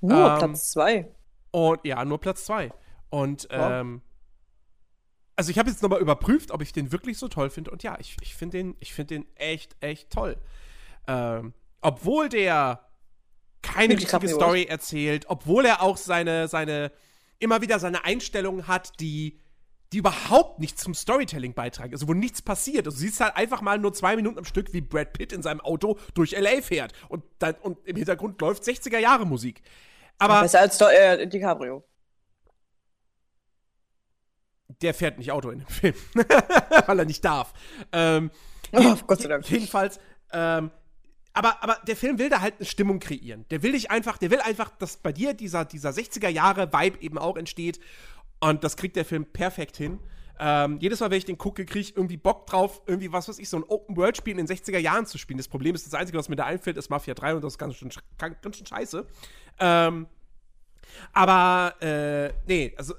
Nur 0.00 0.32
Ähm, 0.32 0.38
Platz 0.38 0.70
zwei. 0.72 1.08
Und 1.50 1.84
ja, 1.84 2.04
nur 2.04 2.20
Platz 2.20 2.44
2. 2.44 2.70
Und 3.08 3.48
Ja. 3.50 3.80
ähm, 3.80 4.02
also 5.34 5.50
ich 5.50 5.58
habe 5.58 5.70
jetzt 5.70 5.82
nochmal 5.82 6.00
überprüft, 6.00 6.50
ob 6.50 6.60
ich 6.62 6.72
den 6.72 6.92
wirklich 6.92 7.16
so 7.18 7.26
toll 7.28 7.48
finde. 7.50 7.70
Und 7.70 7.82
ja, 7.82 7.96
ich, 7.98 8.16
ich 8.20 8.34
finde 8.34 8.58
den, 8.58 8.76
ich 8.78 8.92
find 8.92 9.10
den 9.10 9.26
echt, 9.36 9.74
echt 9.80 10.10
toll. 10.10 10.36
Ähm, 11.08 11.54
obwohl 11.80 12.28
der 12.28 12.86
keine 13.62 13.94
richtige. 13.94 14.28
Story 14.28 14.64
erzählt, 14.64 15.24
obwohl 15.28 15.64
er 15.64 15.82
auch 15.82 15.96
seine, 15.96 16.46
seine, 16.48 16.92
immer 17.38 17.62
wieder 17.62 17.78
seine 17.78 18.04
Einstellungen 18.04 18.68
hat, 18.68 19.00
die, 19.00 19.40
die 19.92 19.98
überhaupt 19.98 20.60
nicht 20.60 20.78
zum 20.78 20.94
Storytelling 20.94 21.54
beitragen, 21.54 21.92
also 21.92 22.06
wo 22.06 22.14
nichts 22.14 22.42
passiert. 22.42 22.86
Also 22.86 22.96
du 22.96 23.02
siehst 23.02 23.20
halt 23.20 23.36
einfach 23.36 23.60
mal 23.60 23.78
nur 23.78 23.92
zwei 23.92 24.16
Minuten 24.16 24.38
am 24.38 24.44
Stück, 24.44 24.72
wie 24.72 24.80
Brad 24.80 25.12
Pitt 25.12 25.32
in 25.32 25.42
seinem 25.42 25.60
Auto 25.60 25.98
durch 26.14 26.34
L.A. 26.34 26.62
fährt. 26.62 26.92
Und, 27.08 27.24
dann, 27.38 27.54
und 27.56 27.78
im 27.86 27.96
Hintergrund 27.96 28.40
läuft 28.40 28.62
60er-Jahre-Musik. 28.62 29.62
Aber 30.18 30.42
Besser 30.42 30.60
als 30.60 30.78
Do 30.78 30.86
äh, 30.86 31.26
DiCaprio. 31.26 31.84
der 34.80 34.94
fährt 34.94 35.18
nicht 35.18 35.32
Auto 35.32 35.50
in 35.50 35.58
dem 35.58 35.68
Film, 35.68 35.94
weil 36.86 36.98
er 36.98 37.04
nicht 37.04 37.24
darf. 37.24 37.52
Ähm, 37.92 38.30
Oh, 38.72 38.94
Gott 39.06 39.20
sei 39.20 39.28
Dank. 39.28 39.48
Jedenfalls, 39.50 39.98
ähm, 40.32 40.70
aber, 41.32 41.62
aber 41.62 41.78
der 41.86 41.96
Film 41.96 42.18
will 42.18 42.28
da 42.28 42.40
halt 42.40 42.54
eine 42.58 42.66
Stimmung 42.66 42.98
kreieren. 42.98 43.44
Der 43.50 43.62
will 43.62 43.72
dich 43.72 43.90
einfach, 43.90 44.18
der 44.18 44.30
will 44.30 44.40
einfach, 44.40 44.70
dass 44.70 44.96
bei 44.96 45.12
dir 45.12 45.34
dieser, 45.34 45.64
dieser 45.64 45.90
60er-Jahre-Vibe 45.90 47.00
eben 47.00 47.18
auch 47.18 47.36
entsteht. 47.36 47.80
Und 48.40 48.64
das 48.64 48.76
kriegt 48.76 48.96
der 48.96 49.04
Film 49.04 49.26
perfekt 49.26 49.76
hin. 49.76 49.98
Ähm, 50.42 50.78
jedes 50.80 51.00
Mal, 51.00 51.10
wenn 51.10 51.18
ich 51.18 51.26
den 51.26 51.36
gucke, 51.36 51.66
kriege 51.66 51.80
ich 51.80 51.96
irgendwie 51.96 52.16
Bock 52.16 52.46
drauf, 52.46 52.80
irgendwie, 52.86 53.12
was 53.12 53.28
weiß 53.28 53.38
ich, 53.38 53.48
so 53.50 53.58
ein 53.58 53.62
Open-World-Spiel 53.62 54.38
in 54.38 54.46
den 54.46 54.56
60er 54.56 54.78
Jahren 54.78 55.04
zu 55.04 55.18
spielen. 55.18 55.36
Das 55.36 55.48
Problem 55.48 55.74
ist, 55.74 55.86
das 55.86 55.92
Einzige, 55.92 56.16
was 56.16 56.30
mir 56.30 56.36
da 56.36 56.46
einfällt, 56.46 56.78
ist 56.78 56.88
Mafia 56.88 57.12
3 57.12 57.34
und 57.34 57.44
das 57.44 57.52
ist 57.54 57.58
ganz 57.58 57.74
schön, 57.76 57.90
sch- 57.90 58.00
ganz 58.40 58.56
schön 58.56 58.66
scheiße. 58.66 59.06
Ähm, 59.58 60.06
aber, 61.12 61.74
äh, 61.82 62.32
nee, 62.46 62.72
also 62.76 62.94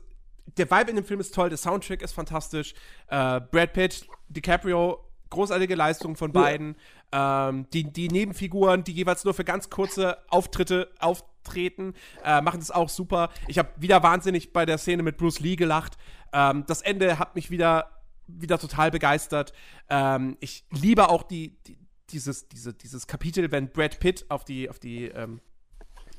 der 0.58 0.70
Vibe 0.70 0.90
in 0.92 0.96
dem 0.98 1.06
Film 1.06 1.20
ist 1.20 1.34
toll, 1.34 1.50
der 1.50 1.58
Soundtrack 1.58 2.02
ist 2.02 2.14
fantastisch. 2.14 2.74
Äh, 3.08 3.42
Brad 3.52 3.74
Pitt, 3.74 4.06
DiCaprio, 4.30 5.04
großartige 5.30 5.76
Leistung 5.76 6.16
von 6.16 6.32
beiden. 6.32 6.76
Ähm, 7.12 7.68
die, 7.74 7.92
die 7.92 8.08
Nebenfiguren, 8.08 8.84
die 8.84 8.94
jeweils 8.94 9.24
nur 9.24 9.34
für 9.34 9.44
ganz 9.44 9.70
kurze 9.70 10.18
Auftritte 10.30 10.90
auftreten, 11.00 11.94
äh, 12.24 12.42
machen 12.42 12.60
das 12.60 12.72
auch 12.72 12.90
super. 12.90 13.30
Ich 13.48 13.58
habe 13.58 13.70
wieder 13.78 14.02
wahnsinnig 14.04 14.54
bei 14.54 14.66
der 14.66 14.78
Szene 14.78 15.04
mit 15.04 15.18
Bruce 15.18 15.40
Lee 15.40 15.56
gelacht. 15.56 15.98
Ähm, 16.34 16.64
das 16.68 16.82
Ende 16.82 17.20
hat 17.20 17.36
mich 17.36 17.52
wieder, 17.52 17.90
wieder 18.28 18.58
total 18.60 18.92
begeistert. 18.92 19.54
Ähm, 19.90 20.38
ich 20.40 20.66
liebe 20.72 21.10
auch 21.10 21.24
die, 21.24 21.58
die, 21.68 21.78
dieses, 22.10 22.48
diese, 22.48 22.74
dieses 22.74 23.08
Kapitel, 23.08 23.52
wenn 23.52 23.72
Brad 23.72 24.00
Pitt 24.00 24.26
auf 24.30 24.46
die, 24.46 24.70
auf 24.70 24.80
die, 24.80 25.06
ähm, 25.06 25.42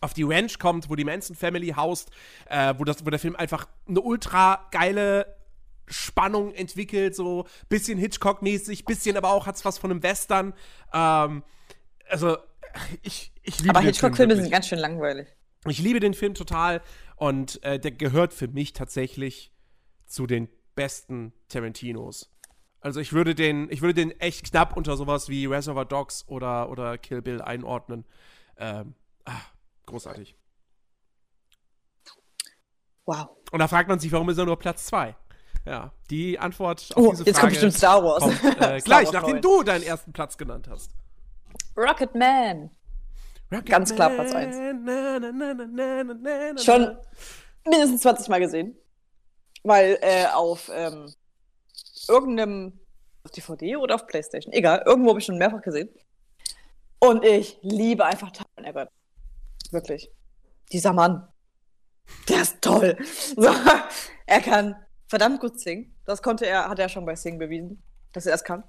auf 0.00 0.14
die 0.14 0.24
Ranch 0.24 0.58
kommt, 0.58 0.90
wo 0.90 0.96
die 0.96 1.04
Manson 1.04 1.36
Family 1.36 1.68
haust, 1.68 2.10
äh, 2.50 2.74
wo, 2.76 2.84
das, 2.84 3.06
wo 3.06 3.10
der 3.10 3.18
Film 3.18 3.36
einfach 3.36 3.66
eine 3.88 4.00
ultra 4.00 4.66
geile 4.70 5.41
Spannung 5.86 6.54
entwickelt, 6.54 7.14
so 7.14 7.46
bisschen 7.68 7.98
Hitchcock-mäßig, 7.98 8.84
bisschen 8.84 9.16
aber 9.16 9.30
auch 9.30 9.46
hat's 9.46 9.64
was 9.64 9.78
von 9.78 9.90
einem 9.90 10.02
Western. 10.02 10.54
Ähm, 10.92 11.42
also, 12.08 12.36
ich, 13.02 13.32
ich 13.42 13.58
liebe 13.60 13.70
Aber 13.70 13.80
den 13.80 13.84
Film 13.84 13.86
Hitchcock-Filme 13.86 14.36
sind 14.36 14.50
ganz 14.50 14.68
schön 14.68 14.78
langweilig. 14.78 15.28
Ich 15.66 15.78
liebe 15.78 16.00
den 16.00 16.14
Film 16.14 16.34
total 16.34 16.82
und 17.16 17.62
äh, 17.62 17.78
der 17.78 17.92
gehört 17.92 18.34
für 18.34 18.48
mich 18.48 18.72
tatsächlich 18.72 19.52
zu 20.06 20.26
den 20.26 20.48
besten 20.74 21.32
Tarantinos. 21.48 22.30
Also 22.80 22.98
ich 22.98 23.12
würde 23.12 23.36
den, 23.36 23.70
ich 23.70 23.80
würde 23.80 23.94
den 23.94 24.10
echt 24.20 24.50
knapp 24.50 24.76
unter 24.76 24.96
sowas 24.96 25.28
wie 25.28 25.46
Reservoir 25.46 25.84
Dogs 25.84 26.26
oder, 26.26 26.68
oder 26.68 26.98
Kill 26.98 27.22
Bill 27.22 27.40
einordnen. 27.40 28.04
Ähm, 28.56 28.94
ah, 29.24 29.40
großartig. 29.86 30.36
Wow. 33.04 33.28
Und 33.52 33.60
da 33.60 33.68
fragt 33.68 33.88
man 33.88 34.00
sich, 34.00 34.10
warum 34.10 34.28
ist 34.30 34.38
er 34.38 34.46
nur 34.46 34.58
Platz 34.58 34.86
2? 34.86 35.16
Ja, 35.64 35.92
die 36.10 36.38
Antwort 36.38 36.88
auf 36.94 37.04
Oh, 37.04 37.10
diese 37.12 37.24
jetzt 37.24 37.38
Frage 37.38 37.52
kommt 37.52 37.52
bestimmt 37.52 37.74
Star 37.74 38.02
Wars. 38.04 38.22
kommt, 38.24 38.44
äh, 38.44 38.50
Star 38.52 38.80
gleich, 38.80 39.06
Wars 39.06 39.12
nachdem 39.12 39.34
neu. 39.36 39.40
du 39.40 39.62
deinen 39.62 39.84
ersten 39.84 40.12
Platz 40.12 40.36
genannt 40.36 40.66
hast. 40.68 40.90
Rocket 41.76 42.14
Man. 42.14 42.70
Rocket 43.50 43.66
Ganz 43.66 43.94
klar 43.94 44.10
Platz 44.10 44.32
eins. 44.32 44.56
Na, 44.56 44.72
na, 44.72 45.18
na, 45.20 45.32
na, 45.32 45.54
na, 45.54 45.64
na, 46.04 46.04
na, 46.14 46.52
na. 46.54 46.58
Schon 46.58 46.96
mindestens 47.64 48.00
20 48.02 48.28
Mal 48.28 48.40
gesehen. 48.40 48.76
Weil 49.62 49.98
äh, 50.02 50.26
auf 50.26 50.70
ähm, 50.74 51.12
irgendeinem 52.08 52.80
auf 53.24 53.30
DVD 53.30 53.76
oder 53.76 53.94
auf 53.94 54.08
Playstation, 54.08 54.52
egal, 54.52 54.82
irgendwo 54.84 55.10
habe 55.10 55.20
ich 55.20 55.24
schon 55.26 55.38
mehrfach 55.38 55.62
gesehen. 55.62 55.88
Und 56.98 57.24
ich 57.24 57.58
liebe 57.62 58.04
einfach 58.04 58.32
Taron 58.32 58.64
Eggert. 58.64 58.90
Wirklich. 59.70 60.10
Dieser 60.72 60.92
Mann. 60.92 61.28
Der 62.28 62.42
ist 62.42 62.60
toll. 62.60 62.96
So, 63.36 63.48
er 64.26 64.40
kann 64.40 64.74
verdammt 65.12 65.40
gut 65.40 65.60
singen. 65.60 65.94
Das 66.06 66.22
konnte 66.22 66.46
er, 66.46 66.70
hat 66.70 66.78
er 66.78 66.88
schon 66.88 67.04
bei 67.04 67.14
Sing 67.14 67.38
bewiesen, 67.38 67.82
dass 68.14 68.24
er 68.24 68.34
es 68.34 68.42
kann. 68.42 68.64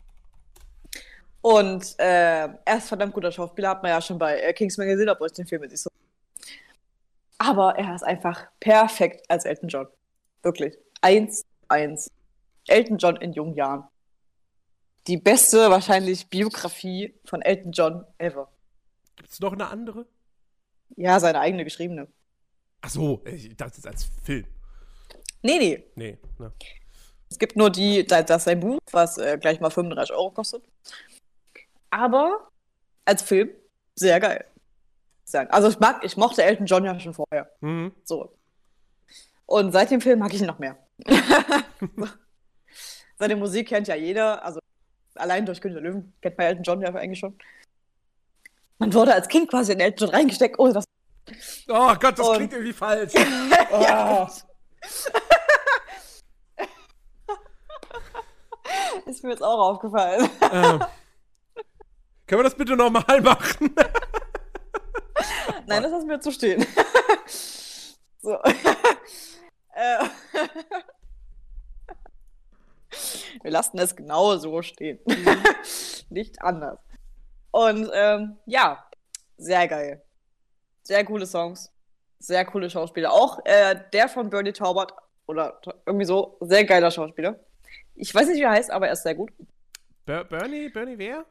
Und 1.41 1.97
äh, 1.99 2.49
er 2.65 2.77
ist 2.77 2.89
verdammt 2.89 3.13
guter 3.13 3.31
Schauspieler, 3.31 3.69
hat 3.69 3.81
man 3.81 3.91
ja 3.91 4.01
schon 4.01 4.17
bei 4.17 4.41
äh, 4.41 4.51
Kingsman 4.51 4.89
gesehen, 4.89 5.07
obwohl 5.07 5.27
ich 5.27 5.33
den 5.33 5.47
Film 5.47 5.61
nicht 5.61 5.77
so. 5.77 5.89
Aber 7.37 7.77
er 7.77 7.95
ist 7.95 8.03
einfach 8.03 8.47
perfekt 8.59 9.23
als 9.29 9.45
Elton 9.45 9.69
John. 9.69 9.87
Wirklich. 10.41 10.77
Eins, 10.99 11.45
eins. 11.69 12.11
Elton 12.67 12.97
John 12.97 13.15
in 13.15 13.31
jungen 13.31 13.55
Jahren. 13.55 13.85
Die 15.07 15.17
beste, 15.17 15.69
wahrscheinlich, 15.69 16.29
Biografie 16.29 17.13
von 17.23 17.41
Elton 17.41 17.71
John 17.71 18.05
ever. 18.17 18.51
Gibt's 19.15 19.39
noch 19.39 19.53
eine 19.53 19.67
andere? 19.67 20.07
Ja, 20.97 21.21
seine 21.21 21.39
eigene 21.39 21.63
geschriebene. 21.63 22.09
Ach 22.81 22.89
so, 22.89 23.21
ich 23.23 23.55
dachte 23.55 23.77
jetzt 23.77 23.87
als 23.87 24.09
Film. 24.23 24.45
Nee, 25.43 25.57
nee. 25.59 25.83
Nee, 25.95 26.17
ne. 26.39 26.51
Es 27.29 27.37
gibt 27.39 27.55
nur 27.55 27.69
die, 27.69 28.05
das 28.05 28.29
ist 28.29 28.43
sein 28.45 28.59
Buch, 28.59 28.79
was 28.91 29.17
äh, 29.17 29.37
gleich 29.37 29.59
mal 29.59 29.69
35 29.69 30.13
Euro 30.15 30.31
kostet. 30.31 30.63
Aber 31.89 32.49
als 33.05 33.21
Film 33.21 33.49
sehr 33.95 34.19
geil. 34.19 34.45
Sagen. 35.25 35.49
Also 35.51 35.69
ich 35.69 35.79
mag, 35.79 36.03
ich 36.03 36.17
mochte 36.17 36.43
Elton 36.43 36.65
John 36.65 36.85
ja 36.85 36.99
schon 36.99 37.13
vorher. 37.13 37.49
Mhm. 37.61 37.91
So. 38.03 38.35
Und 39.45 39.71
seit 39.71 39.91
dem 39.91 40.01
Film 40.01 40.19
mag 40.19 40.33
ich 40.33 40.41
ihn 40.41 40.47
noch 40.47 40.59
mehr. 40.59 40.77
Seine 43.19 43.35
Musik 43.35 43.67
kennt 43.69 43.87
ja 43.87 43.95
jeder, 43.95 44.43
also 44.43 44.59
allein 45.15 45.45
durch 45.45 45.61
Günter 45.61 45.81
Löwen 45.81 46.13
kennt 46.21 46.37
man 46.37 46.47
Elton 46.47 46.63
John 46.63 46.81
ja 46.81 46.93
eigentlich 46.93 47.19
schon. 47.19 47.37
Man 48.79 48.93
wurde 48.93 49.13
als 49.13 49.27
Kind 49.27 49.49
quasi 49.49 49.73
in 49.73 49.79
Elton 49.79 50.07
John 50.07 50.15
reingesteckt, 50.15 50.59
oh, 50.59 50.71
das 50.71 50.85
Oh 51.67 51.93
Gott, 51.95 52.19
das 52.19 52.27
Und- 52.27 52.35
klingt 52.37 52.53
irgendwie 52.53 52.73
falsch. 52.73 53.13
ja, 53.71 54.29
mir 59.23 59.31
jetzt 59.31 59.43
auch 59.43 59.59
aufgefallen. 59.59 60.29
Ähm, 60.53 60.83
können 62.27 62.39
wir 62.39 62.43
das 62.43 62.55
bitte 62.55 62.75
nochmal 62.75 63.21
machen? 63.21 63.73
Nein, 65.65 65.83
das 65.83 65.91
lassen 65.91 66.09
wir 66.09 66.19
zu 66.19 66.31
stehen. 66.31 66.65
so. 68.21 68.37
Äh. 69.75 70.05
wir 73.41 73.51
lassen 73.51 73.79
es 73.79 73.95
genau 73.95 74.37
so 74.37 74.61
stehen. 74.61 74.99
Nicht 76.09 76.41
anders. 76.41 76.79
Und 77.51 77.89
ähm, 77.93 78.37
ja, 78.45 78.85
sehr 79.37 79.67
geil. 79.67 80.03
Sehr 80.83 81.03
coole 81.05 81.25
Songs. 81.25 81.71
Sehr 82.19 82.45
coole 82.45 82.69
Schauspieler. 82.69 83.11
Auch 83.11 83.39
äh, 83.45 83.79
der 83.91 84.07
von 84.07 84.29
Bernie 84.29 84.53
Taubert 84.53 84.93
oder 85.25 85.59
irgendwie 85.85 86.05
so, 86.05 86.37
sehr 86.41 86.65
geiler 86.65 86.91
Schauspieler. 86.91 87.39
Ich 87.95 88.13
weiß 88.13 88.27
nicht, 88.27 88.37
wie 88.37 88.43
er 88.43 88.51
heißt, 88.51 88.71
aber 88.71 88.87
er 88.87 88.93
ist 88.93 89.03
sehr 89.03 89.15
gut. 89.15 89.31
Ber 90.05 90.23
Bernie, 90.25 90.69
Bernie 90.69 90.97
wer? 90.97 91.25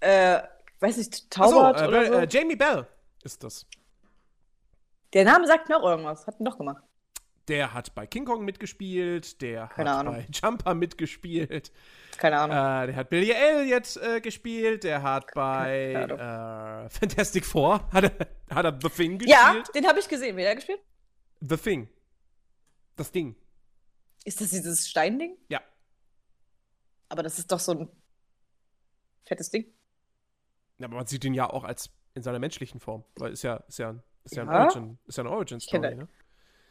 Äh, 0.00 0.42
weiß 0.80 0.96
nicht, 0.98 1.26
Ach 1.38 1.46
so, 1.48 1.52
Taubert 1.54 1.80
äh, 1.80 1.86
oder 1.86 2.06
so. 2.06 2.12
äh, 2.14 2.26
Jamie 2.30 2.56
Bell 2.56 2.86
ist 3.24 3.42
das. 3.42 3.66
Der 5.12 5.24
Name 5.24 5.46
sagt 5.46 5.68
mir 5.68 5.76
auch 5.78 5.88
irgendwas. 5.88 6.26
Hat 6.26 6.38
ihn 6.38 6.44
doch 6.44 6.58
gemacht. 6.58 6.82
Der 7.48 7.72
hat 7.72 7.94
bei 7.94 8.06
King 8.08 8.24
Kong 8.24 8.44
mitgespielt, 8.44 9.40
der 9.40 9.68
Keine 9.68 9.90
hat 9.90 10.00
Ahnung. 10.00 10.14
bei 10.16 10.26
Jumper 10.32 10.74
mitgespielt, 10.74 11.70
Keine 12.18 12.38
Ahnung. 12.40 12.56
äh, 12.56 12.86
der 12.88 12.96
hat 12.96 13.08
Billy 13.08 13.30
Elliot 13.30 13.96
äh, 13.98 14.20
gespielt, 14.20 14.82
der 14.82 15.00
hat 15.02 15.26
bei 15.32 15.92
äh, 15.92 16.90
Fantastic 16.90 17.46
Four, 17.46 17.88
hat 17.92 18.02
er, 18.04 18.26
hat 18.54 18.64
er 18.64 18.76
The 18.82 18.88
Thing 18.88 19.20
ja, 19.26 19.52
gespielt. 19.52 19.74
den 19.76 19.86
habe 19.86 20.00
ich 20.00 20.08
gesehen. 20.08 20.36
Wer 20.36 20.46
hat 20.46 20.52
er 20.52 20.56
gespielt? 20.56 20.80
The 21.40 21.56
Thing. 21.56 21.88
Das 22.96 23.12
Ding. 23.12 23.36
Ist 24.24 24.40
das 24.40 24.50
dieses 24.50 24.88
Steinding? 24.88 25.36
Ja. 25.48 25.60
Aber 27.08 27.22
das 27.22 27.38
ist 27.38 27.50
doch 27.52 27.60
so 27.60 27.72
ein 27.72 27.88
fettes 29.24 29.50
Ding. 29.50 29.66
Ja, 30.78 30.86
Aber 30.86 30.96
man 30.96 31.06
sieht 31.06 31.24
ihn 31.24 31.34
ja 31.34 31.48
auch 31.48 31.64
als 31.64 31.90
in 32.14 32.22
seiner 32.22 32.38
menschlichen 32.38 32.80
Form, 32.80 33.04
weil 33.16 33.32
ist 33.32 33.42
ja, 33.42 33.56
ist 33.68 33.78
ja, 33.78 33.94
ist 34.24 34.34
ja, 34.36 34.42
ein 34.42 34.48
Ja. 34.48 34.64
Origin, 34.64 34.98
ist 35.06 35.16
ja 35.16 35.22
eine 35.24 35.30
Origin 35.30 35.60
Story, 35.60 35.80
kenne- 35.86 35.96
ne? 35.96 36.08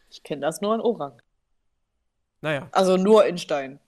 Ich 0.09 0.23
kenne 0.23 0.41
das 0.41 0.61
nur 0.61 0.73
in 0.75 0.81
Orang. 0.81 1.21
Naja. 2.41 2.67
Also 2.71 2.97
nur 2.97 3.25
in 3.25 3.37
Stein. 3.37 3.79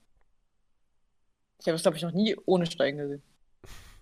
Ich 1.60 1.66
habe 1.66 1.74
das, 1.74 1.82
glaube 1.82 1.96
ich, 1.96 2.02
noch 2.02 2.12
nie 2.12 2.36
ohne 2.46 2.66
Stein 2.66 2.96
gesehen. 2.96 3.22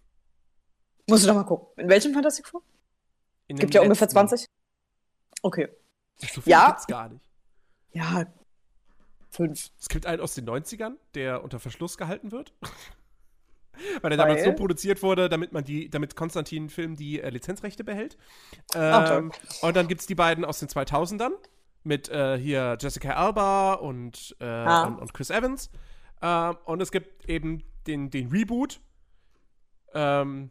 Musst 1.08 1.24
du 1.24 1.28
doch 1.28 1.34
mal 1.34 1.44
gucken. 1.44 1.82
In 1.84 1.88
welchem 1.90 2.12
Fantastic 2.14 2.46
Four? 2.46 2.62
In 3.48 3.56
Gibt 3.56 3.74
ja 3.74 3.80
ungefähr 3.82 4.06
letzten. 4.06 4.28
20. 4.28 4.46
Okay. 5.42 5.68
So 6.16 6.40
viel 6.40 6.50
Ja. 6.50 6.68
gibt's 6.68 6.86
gar 6.86 7.08
nicht. 7.08 7.24
Ja. 7.92 8.26
Fünf. 9.36 9.70
Es 9.78 9.88
gibt 9.88 10.06
einen 10.06 10.22
aus 10.22 10.34
den 10.34 10.48
90ern, 10.48 10.94
der 11.14 11.44
unter 11.44 11.60
Verschluss 11.60 11.98
gehalten 11.98 12.32
wird. 12.32 12.54
Weil 14.00 14.08
der 14.08 14.16
damals 14.16 14.42
so 14.42 14.54
produziert 14.54 15.02
wurde, 15.02 15.28
damit 15.28 15.52
man 15.52 15.62
die, 15.62 15.90
damit 15.90 16.16
Konstantin 16.16 16.70
Film 16.70 16.96
die 16.96 17.20
äh, 17.20 17.28
Lizenzrechte 17.28 17.84
behält. 17.84 18.16
Ähm, 18.74 19.30
und 19.60 19.76
dann 19.76 19.86
gibt 19.86 20.00
es 20.00 20.06
die 20.06 20.14
beiden 20.14 20.46
aus 20.46 20.60
den 20.60 20.68
2000ern 20.68 21.32
mit 21.82 22.08
äh, 22.08 22.38
hier 22.38 22.78
Jessica 22.80 23.10
Alba 23.10 23.74
und, 23.74 24.34
äh, 24.40 24.44
Ah. 24.46 24.84
und, 24.84 24.98
und 24.98 25.12
Chris 25.12 25.28
Evans. 25.28 25.70
Ähm, 26.22 26.56
und 26.64 26.80
es 26.80 26.90
gibt 26.90 27.28
eben 27.28 27.62
den, 27.86 28.08
den 28.08 28.28
Reboot, 28.30 28.80
ähm, 29.92 30.50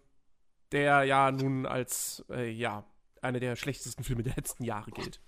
der 0.72 1.04
ja 1.06 1.32
nun 1.32 1.66
als 1.66 2.24
äh, 2.30 2.52
ja, 2.52 2.86
einer 3.24 3.40
der 3.40 3.56
schlechtesten 3.56 4.04
Filme 4.04 4.22
der 4.22 4.36
letzten 4.36 4.64
Jahre 4.64 4.92
gilt. 4.92 5.20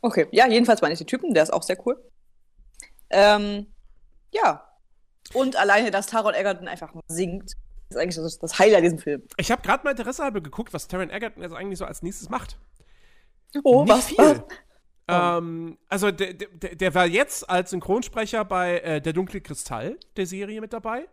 Okay. 0.00 0.26
Ja, 0.30 0.48
jedenfalls 0.48 0.80
meine 0.80 0.94
ich 0.94 0.98
die 0.98 1.06
Typen. 1.06 1.34
Der 1.34 1.42
ist 1.42 1.52
auch 1.52 1.62
sehr 1.62 1.76
cool. 1.86 2.02
Ähm, 3.10 3.66
ja. 4.30 4.64
Und 5.34 5.56
alleine, 5.56 5.90
dass 5.90 6.06
Taron 6.06 6.34
Egerton 6.34 6.68
einfach 6.68 6.92
singt, 7.08 7.52
ist 7.90 7.96
eigentlich 7.96 8.16
das, 8.16 8.38
das 8.38 8.58
Highlight 8.58 8.84
diesem 8.84 8.98
Film. 8.98 9.22
Ich 9.36 9.50
habe 9.50 9.62
gerade 9.62 9.84
mal 9.84 9.90
Interesse 9.90 10.22
halber 10.22 10.40
geguckt, 10.40 10.72
was 10.72 10.88
Taron 10.88 11.10
Egerton 11.10 11.42
jetzt 11.42 11.54
eigentlich 11.54 11.78
so 11.78 11.84
als 11.84 12.02
nächstes 12.02 12.28
macht. 12.28 12.58
Oh, 13.64 13.82
Nicht 13.84 13.92
was? 13.94 14.06
viel. 14.06 14.18
was? 14.18 14.42
Ähm, 15.08 15.78
also 15.88 16.10
der, 16.10 16.34
der, 16.34 16.76
der 16.76 16.94
war 16.94 17.06
jetzt 17.06 17.48
als 17.48 17.70
Synchronsprecher 17.70 18.44
bei 18.44 18.78
äh, 18.80 19.00
Der 19.00 19.14
dunkle 19.14 19.40
Kristall 19.40 19.98
der 20.16 20.26
Serie 20.26 20.60
mit 20.60 20.72
dabei. 20.72 21.08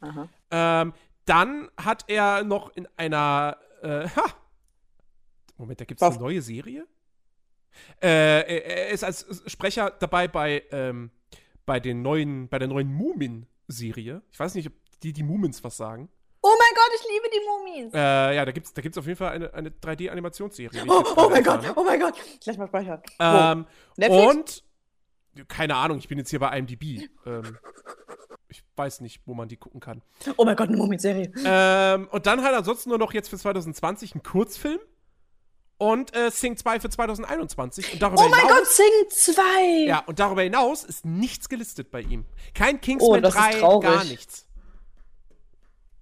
Aha. 0.00 0.28
Ähm, 0.50 0.92
dann 1.24 1.68
hat 1.76 2.04
er 2.08 2.44
noch 2.44 2.70
in 2.76 2.88
einer 2.96 3.56
äh, 3.82 4.08
ha, 4.08 4.24
Moment, 5.56 5.80
da 5.80 5.84
gibt 5.84 6.00
es 6.00 6.08
eine 6.08 6.18
neue 6.18 6.42
Serie? 6.42 6.86
Äh, 8.00 8.08
er, 8.08 8.66
er 8.66 8.88
ist 8.90 9.04
als 9.04 9.26
Sprecher 9.46 9.90
dabei 9.90 10.28
bei, 10.28 10.64
ähm, 10.70 11.10
bei 11.66 11.80
den 11.80 12.02
neuen, 12.02 12.48
bei 12.48 12.58
der 12.58 12.68
neuen 12.68 12.92
Mumin-Serie. 12.92 14.22
Ich 14.30 14.38
weiß 14.38 14.54
nicht, 14.54 14.66
ob 14.68 14.72
die 15.02 15.12
die 15.12 15.22
Mumins 15.22 15.62
was 15.64 15.76
sagen. 15.76 16.08
Oh 16.44 16.52
mein 16.58 16.74
Gott, 16.74 16.90
ich 16.96 17.08
liebe 17.08 17.28
die 17.32 17.46
Mumien. 17.46 17.94
Äh, 17.94 18.34
ja, 18.36 18.44
da 18.44 18.50
gibt's, 18.50 18.74
da 18.74 18.82
gibt's 18.82 18.98
auf 18.98 19.06
jeden 19.06 19.16
Fall 19.16 19.30
eine, 19.32 19.54
eine 19.54 19.70
3D-Animationsserie. 19.70 20.72
wie 20.72 20.78
ich 20.78 20.90
Oh, 20.90 21.00
oh 21.00 21.28
gerade 21.28 21.30
mein 21.30 21.44
Gott, 21.44 21.76
oh 21.76 21.84
mein 21.84 22.00
Gott. 22.00 22.14
Gleich 22.40 22.58
mal 22.58 22.66
speichern. 22.66 23.00
Ähm, 23.20 23.66
und 24.08 24.64
keine 25.48 25.76
Ahnung, 25.76 25.98
ich 25.98 26.08
bin 26.08 26.18
jetzt 26.18 26.30
hier 26.30 26.40
bei 26.40 26.56
IMDb. 26.58 27.08
Ähm, 27.26 27.58
ich 28.48 28.64
weiß 28.76 29.00
nicht, 29.00 29.22
wo 29.24 29.34
man 29.34 29.48
die 29.48 29.56
gucken 29.56 29.80
kann. 29.80 30.02
Oh 30.36 30.44
mein 30.44 30.56
Gott, 30.56 30.68
eine 30.68 30.76
Mumien-Serie. 30.76 31.32
Ähm, 31.44 32.08
und 32.10 32.26
dann 32.26 32.42
halt 32.42 32.54
ansonsten 32.56 32.90
nur 32.90 32.98
noch 32.98 33.14
jetzt 33.14 33.28
für 33.28 33.38
2020 33.38 34.14
einen 34.14 34.22
Kurzfilm 34.22 34.80
und 35.82 36.14
äh, 36.14 36.30
Sing 36.30 36.56
2 36.56 36.78
für 36.78 36.88
2021. 36.90 37.94
Und 37.94 38.00
darüber 38.02 38.22
Oh 38.24 38.28
mein 38.28 38.40
hinaus, 38.40 38.56
Gott, 38.56 38.68
Sing 38.68 39.34
2. 39.34 39.42
Ja, 39.88 39.98
und 40.06 40.20
darüber 40.20 40.42
hinaus 40.42 40.84
ist 40.84 41.04
nichts 41.04 41.48
gelistet 41.48 41.90
bei 41.90 42.02
ihm. 42.02 42.24
Kein 42.54 42.80
Kingsman 42.80 43.18
Oh, 43.18 43.20
das 43.20 43.34
ist 43.34 43.40
3, 43.40 43.58
traurig. 43.58 43.90
gar 43.90 44.04
nichts. 44.04 44.46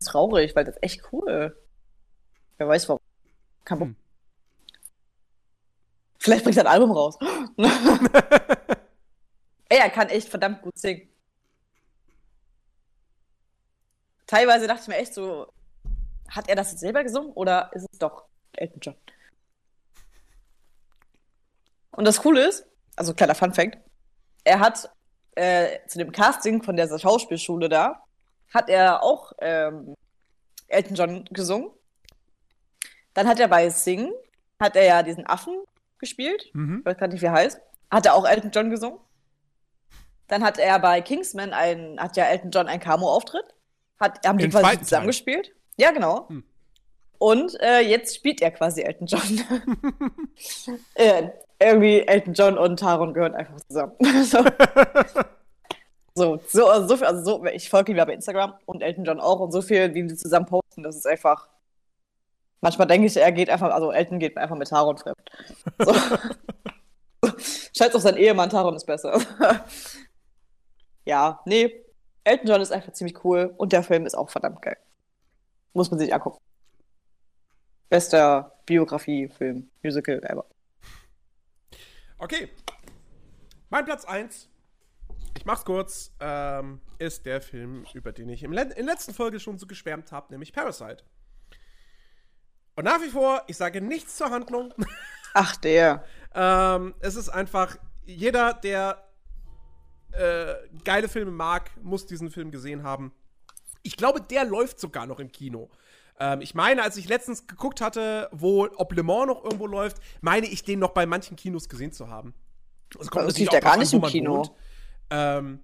Traurig, 0.04 0.54
weil 0.54 0.66
das 0.66 0.74
ist 0.76 0.82
echt 0.82 1.02
cool. 1.12 1.56
Wer 2.58 2.68
weiß 2.68 2.90
warum. 2.90 3.00
Kein. 3.64 3.80
Hm. 3.80 3.96
Vielleicht 6.18 6.44
bringt 6.44 6.58
er 6.58 6.64
ein 6.64 6.72
Album 6.72 6.90
raus. 6.90 7.16
Ey, 9.70 9.78
er 9.78 9.88
kann 9.88 10.10
echt 10.10 10.28
verdammt 10.28 10.60
gut 10.60 10.76
singen. 10.78 11.08
Teilweise 14.26 14.66
dachte 14.66 14.82
ich 14.82 14.88
mir 14.88 14.98
echt 14.98 15.14
so, 15.14 15.50
hat 16.28 16.50
er 16.50 16.56
das 16.56 16.72
jetzt 16.72 16.80
selber 16.80 17.02
gesungen 17.02 17.32
oder 17.32 17.70
ist 17.72 17.86
es 17.90 17.98
doch 17.98 18.26
Elton 18.52 18.80
John? 18.82 18.94
Und 21.92 22.06
das 22.06 22.20
Coole 22.22 22.46
ist, 22.46 22.66
also 22.96 23.14
kleiner 23.14 23.34
Fun 23.34 23.52
Fact, 23.52 23.78
er 24.44 24.60
hat 24.60 24.90
äh, 25.34 25.78
zu 25.86 25.98
dem 25.98 26.12
Casting 26.12 26.62
von 26.62 26.76
der 26.76 26.98
Schauspielschule 26.98 27.68
da, 27.68 28.02
hat 28.52 28.68
er 28.68 29.02
auch 29.02 29.32
ähm, 29.38 29.94
Elton 30.68 30.94
John 30.94 31.24
gesungen. 31.30 31.70
Dann 33.14 33.28
hat 33.28 33.40
er 33.40 33.48
bei 33.48 33.68
Sing, 33.70 34.12
hat 34.58 34.76
er 34.76 34.84
ja 34.84 35.02
diesen 35.02 35.26
Affen 35.26 35.54
gespielt, 35.98 36.50
Mhm. 36.54 36.78
ich 36.80 36.86
weiß 36.86 36.98
gar 36.98 37.08
nicht, 37.08 37.20
wie 37.20 37.26
er 37.26 37.32
heißt, 37.32 37.60
hat 37.90 38.06
er 38.06 38.14
auch 38.14 38.26
Elton 38.26 38.50
John 38.50 38.70
gesungen. 38.70 38.98
Dann 40.28 40.44
hat 40.44 40.58
er 40.58 40.78
bei 40.78 41.00
Kingsman 41.00 41.52
ein, 41.52 41.98
hat 41.98 42.16
ja 42.16 42.24
Elton 42.24 42.50
John 42.52 42.68
einen 42.68 42.80
Camo-Auftritt. 42.80 43.44
Hat, 43.98 44.24
haben 44.26 44.38
die 44.38 44.48
quasi 44.48 44.78
zusammengespielt. 44.80 45.52
Ja, 45.76 45.90
genau. 45.90 46.28
Hm. 46.28 46.44
Und 47.18 47.60
äh, 47.60 47.80
jetzt 47.80 48.16
spielt 48.16 48.40
er 48.40 48.50
quasi 48.52 48.82
Elton 48.82 49.06
John. 49.06 49.40
äh, 50.94 51.28
irgendwie 51.60 52.00
Elton 52.00 52.34
John 52.34 52.58
und 52.58 52.78
Taron 52.80 53.14
gehören 53.14 53.34
einfach 53.34 53.60
zusammen. 53.68 53.92
so, 54.24 54.44
so, 56.14 56.40
so, 56.48 56.66
also 56.66 56.88
so 56.88 56.96
viel, 56.96 57.06
also 57.06 57.22
so, 57.22 57.44
ich 57.46 57.68
folge 57.68 57.92
ihm 57.92 57.98
ja 57.98 58.04
bei 58.04 58.14
Instagram 58.14 58.54
und 58.66 58.82
Elton 58.82 59.04
John 59.04 59.20
auch 59.20 59.40
und 59.40 59.52
so 59.52 59.62
viel, 59.62 59.94
wie 59.94 60.06
die 60.06 60.16
zusammen 60.16 60.46
posten, 60.46 60.82
das 60.82 60.96
ist 60.96 61.06
einfach. 61.06 61.48
Manchmal 62.62 62.88
denke 62.88 63.06
ich, 63.06 63.16
er 63.16 63.32
geht 63.32 63.48
einfach, 63.48 63.70
also 63.72 63.90
Elton 63.90 64.18
geht 64.18 64.36
einfach 64.36 64.56
mit 64.56 64.68
Taron 64.68 64.98
fremd. 64.98 65.30
So. 65.78 65.94
Scheiß 67.76 67.94
auf 67.94 68.02
seinen 68.02 68.18
Ehemann, 68.18 68.50
Taron 68.50 68.76
ist 68.76 68.86
besser. 68.86 69.18
ja, 71.04 71.40
nee. 71.46 71.84
Elton 72.24 72.48
John 72.48 72.60
ist 72.60 72.72
einfach 72.72 72.92
ziemlich 72.92 73.24
cool 73.24 73.54
und 73.56 73.72
der 73.72 73.82
Film 73.82 74.04
ist 74.04 74.14
auch 74.14 74.28
verdammt 74.28 74.60
geil. 74.60 74.76
Muss 75.72 75.90
man 75.90 75.98
sich 75.98 76.12
angucken. 76.12 76.38
Bester 77.88 78.52
Biografie-Film, 78.66 79.70
Musical 79.82 80.22
ever. 80.24 80.44
Okay. 82.20 82.50
Mein 83.70 83.86
Platz 83.86 84.04
1, 84.04 84.50
ich 85.38 85.46
mach's 85.46 85.64
kurz, 85.64 86.12
ähm, 86.20 86.82
ist 86.98 87.24
der 87.24 87.40
Film, 87.40 87.86
über 87.94 88.12
den 88.12 88.28
ich 88.28 88.42
im 88.42 88.52
Le 88.52 88.60
in 88.60 88.68
der 88.68 88.84
letzten 88.84 89.14
Folge 89.14 89.40
schon 89.40 89.58
so 89.58 89.66
geschwärmt 89.66 90.12
habe, 90.12 90.30
nämlich 90.30 90.52
Parasite. 90.52 91.02
Und 92.76 92.84
nach 92.84 93.00
wie 93.00 93.08
vor, 93.08 93.42
ich 93.46 93.56
sage 93.56 93.80
nichts 93.80 94.18
zur 94.18 94.28
Handlung. 94.28 94.74
Ach, 95.34 95.56
der. 95.56 96.04
ähm, 96.34 96.94
es 97.00 97.16
ist 97.16 97.30
einfach, 97.30 97.78
jeder, 98.04 98.52
der 98.52 99.08
äh, 100.12 100.56
geile 100.84 101.08
Filme 101.08 101.30
mag, 101.30 101.70
muss 101.82 102.04
diesen 102.04 102.30
Film 102.30 102.50
gesehen 102.50 102.82
haben. 102.82 103.14
Ich 103.82 103.96
glaube, 103.96 104.20
der 104.20 104.44
läuft 104.44 104.78
sogar 104.78 105.06
noch 105.06 105.20
im 105.20 105.32
Kino. 105.32 105.70
Ähm, 106.20 106.42
ich 106.42 106.54
meine, 106.54 106.82
als 106.82 106.96
ich 106.96 107.08
letztens 107.08 107.46
geguckt 107.46 107.80
hatte, 107.80 108.28
wo 108.30 108.68
ob 108.76 108.92
Le 108.92 109.02
Mans 109.02 109.26
noch 109.26 109.42
irgendwo 109.42 109.66
läuft, 109.66 109.96
meine 110.20 110.46
ich 110.46 110.62
den 110.62 110.78
noch 110.78 110.90
bei 110.90 111.06
manchen 111.06 111.36
Kinos 111.36 111.68
gesehen 111.68 111.92
zu 111.92 112.08
haben. 112.08 112.34
Also 112.96 113.10
Bei 113.10 113.24
uns 113.24 113.34
natürlich 113.34 113.38
lief 113.38 113.48
drauf 113.48 113.60
gar 113.60 113.76
nicht 113.78 113.92
im 113.92 114.02
Kino. 114.02 114.56
Ähm, 115.10 115.60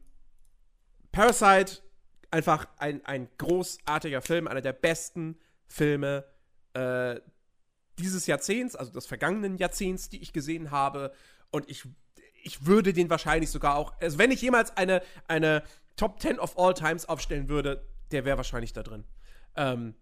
Parasite, 1.12 1.82
einfach 2.30 2.66
ein, 2.78 3.04
ein 3.04 3.28
großartiger 3.38 4.22
Film, 4.22 4.48
einer 4.48 4.60
der 4.60 4.72
besten 4.72 5.38
Filme 5.66 6.24
äh, 6.74 7.20
dieses 7.98 8.26
Jahrzehnts, 8.26 8.76
also 8.76 8.92
des 8.92 9.06
vergangenen 9.06 9.56
Jahrzehnts, 9.56 10.08
die 10.08 10.20
ich 10.20 10.32
gesehen 10.32 10.70
habe. 10.70 11.12
Und 11.50 11.68
ich, 11.70 11.84
ich 12.42 12.66
würde 12.66 12.92
den 12.92 13.10
wahrscheinlich 13.10 13.50
sogar 13.50 13.76
auch, 13.76 13.94
also 14.00 14.18
wenn 14.18 14.30
ich 14.30 14.42
jemals 14.42 14.76
eine, 14.76 15.02
eine, 15.28 15.62
Top 15.96 16.20
10 16.20 16.38
of 16.38 16.58
All 16.58 16.74
Times 16.74 17.06
aufstellen 17.06 17.48
würde, 17.48 17.88
der 18.10 18.26
wäre 18.26 18.36
wahrscheinlich 18.36 18.74
da 18.74 18.82
drin. 18.82 19.04
Ähm, 19.56 19.94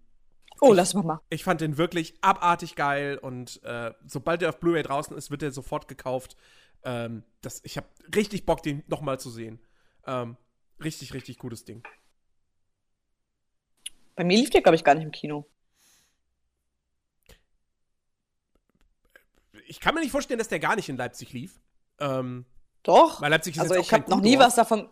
Oh, 0.60 0.72
lass 0.72 0.94
mal 0.94 1.02
mal. 1.02 1.20
ich 1.30 1.44
fand 1.44 1.60
den 1.60 1.76
wirklich 1.76 2.14
abartig 2.20 2.74
geil 2.76 3.18
und 3.18 3.62
äh, 3.64 3.92
sobald 4.06 4.40
der 4.40 4.50
auf 4.50 4.60
Blu-ray 4.60 4.82
draußen 4.82 5.16
ist, 5.16 5.30
wird 5.30 5.42
der 5.42 5.52
sofort 5.52 5.88
gekauft. 5.88 6.36
Ähm, 6.84 7.24
das, 7.40 7.60
ich 7.64 7.76
habe 7.76 7.86
richtig 8.14 8.46
Bock, 8.46 8.62
den 8.62 8.82
nochmal 8.86 9.18
zu 9.18 9.30
sehen. 9.30 9.58
Ähm, 10.06 10.36
richtig, 10.82 11.14
richtig 11.14 11.38
gutes 11.38 11.64
Ding. 11.64 11.82
Bei 14.16 14.24
mir 14.24 14.36
lief 14.36 14.50
der, 14.50 14.62
glaube 14.62 14.76
ich, 14.76 14.84
gar 14.84 14.94
nicht 14.94 15.04
im 15.04 15.10
Kino. 15.10 15.46
Ich 19.66 19.80
kann 19.80 19.94
mir 19.94 20.00
nicht 20.00 20.12
vorstellen, 20.12 20.38
dass 20.38 20.48
der 20.48 20.60
gar 20.60 20.76
nicht 20.76 20.88
in 20.88 20.96
Leipzig 20.96 21.32
lief. 21.32 21.60
Ähm, 21.98 22.44
Doch. 22.82 23.20
weil 23.20 23.30
Leipzig 23.30 23.56
ist 23.56 23.62
also 23.62 23.74
ich 23.76 23.92
habe 23.92 24.10
noch 24.10 24.20
nie 24.20 24.38
was 24.38 24.54
davon. 24.54 24.88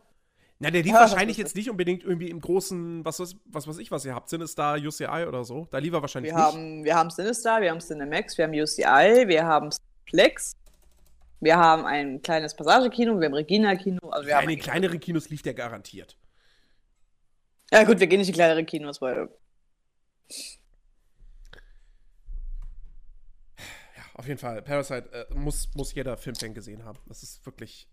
Na, 0.63 0.71
der 0.71 0.85
lief 0.85 0.93
Ja, 0.93 1.01
wahrscheinlich 1.01 1.37
jetzt 1.39 1.57
nicht 1.57 1.69
unbedingt 1.71 2.05
irgendwie 2.05 2.31
im 2.31 2.41
großen, 2.41 3.05
was, 3.05 3.19
was, 3.19 3.35
was 3.47 3.67
weiß 3.67 3.79
ich, 3.79 3.91
was 3.91 4.05
ihr 4.05 4.15
habt. 4.15 4.33
Da 4.57 4.75
UCI 4.77 5.27
oder 5.27 5.43
so? 5.45 5.67
Da 5.73 5.79
lief 5.79 5.93
er 5.93 6.03
wahrscheinlich 6.03 6.31
Wir 6.31 6.37
nicht. 6.37 6.47
haben, 6.47 6.85
wir 6.85 6.95
haben 6.95 7.11
Sinister, 7.11 7.61
wir 7.61 7.69
haben 7.73 7.81
Cinemax, 7.81 8.39
wir 8.39 8.45
haben 8.45 8.53
UCI, 8.55 9.27
wir 9.27 9.45
haben 9.45 9.71
Plex, 10.07 10.53
wir 11.41 11.57
haben 11.57 11.85
ein 11.85 12.23
kleines 12.23 12.55
Passagekino, 12.55 13.19
wir 13.19 13.27
haben 13.27 13.35
Regina-Kino. 13.35 14.09
Also 14.11 14.27
wir 14.27 14.31
ja, 14.31 14.37
haben 14.37 14.45
in 14.45 14.51
den 14.51 14.61
kleineren 14.61 15.01
Kinos 15.01 15.31
lief 15.31 15.43
der 15.43 15.55
garantiert. 15.55 16.17
ja 17.73 17.83
gut, 17.83 17.99
wir 17.99 18.07
gehen 18.07 18.21
nicht 18.21 18.29
in 18.29 18.35
kleinere 18.35 18.65
Kinos, 18.65 19.03
weil 19.03 19.31
Ja, 23.97 24.03
auf 24.15 24.29
jeden 24.29 24.39
Fall. 24.39 24.63
Parasite 24.63 25.11
äh, 25.13 25.35
muss, 25.35 25.75
muss 25.75 25.93
jeder 25.93 26.17
Filmfan 26.17 26.55
gesehen 26.55 26.85
haben. 26.85 27.01
Das 27.07 27.25
ist 27.25 27.45
wirklich. 27.45 27.89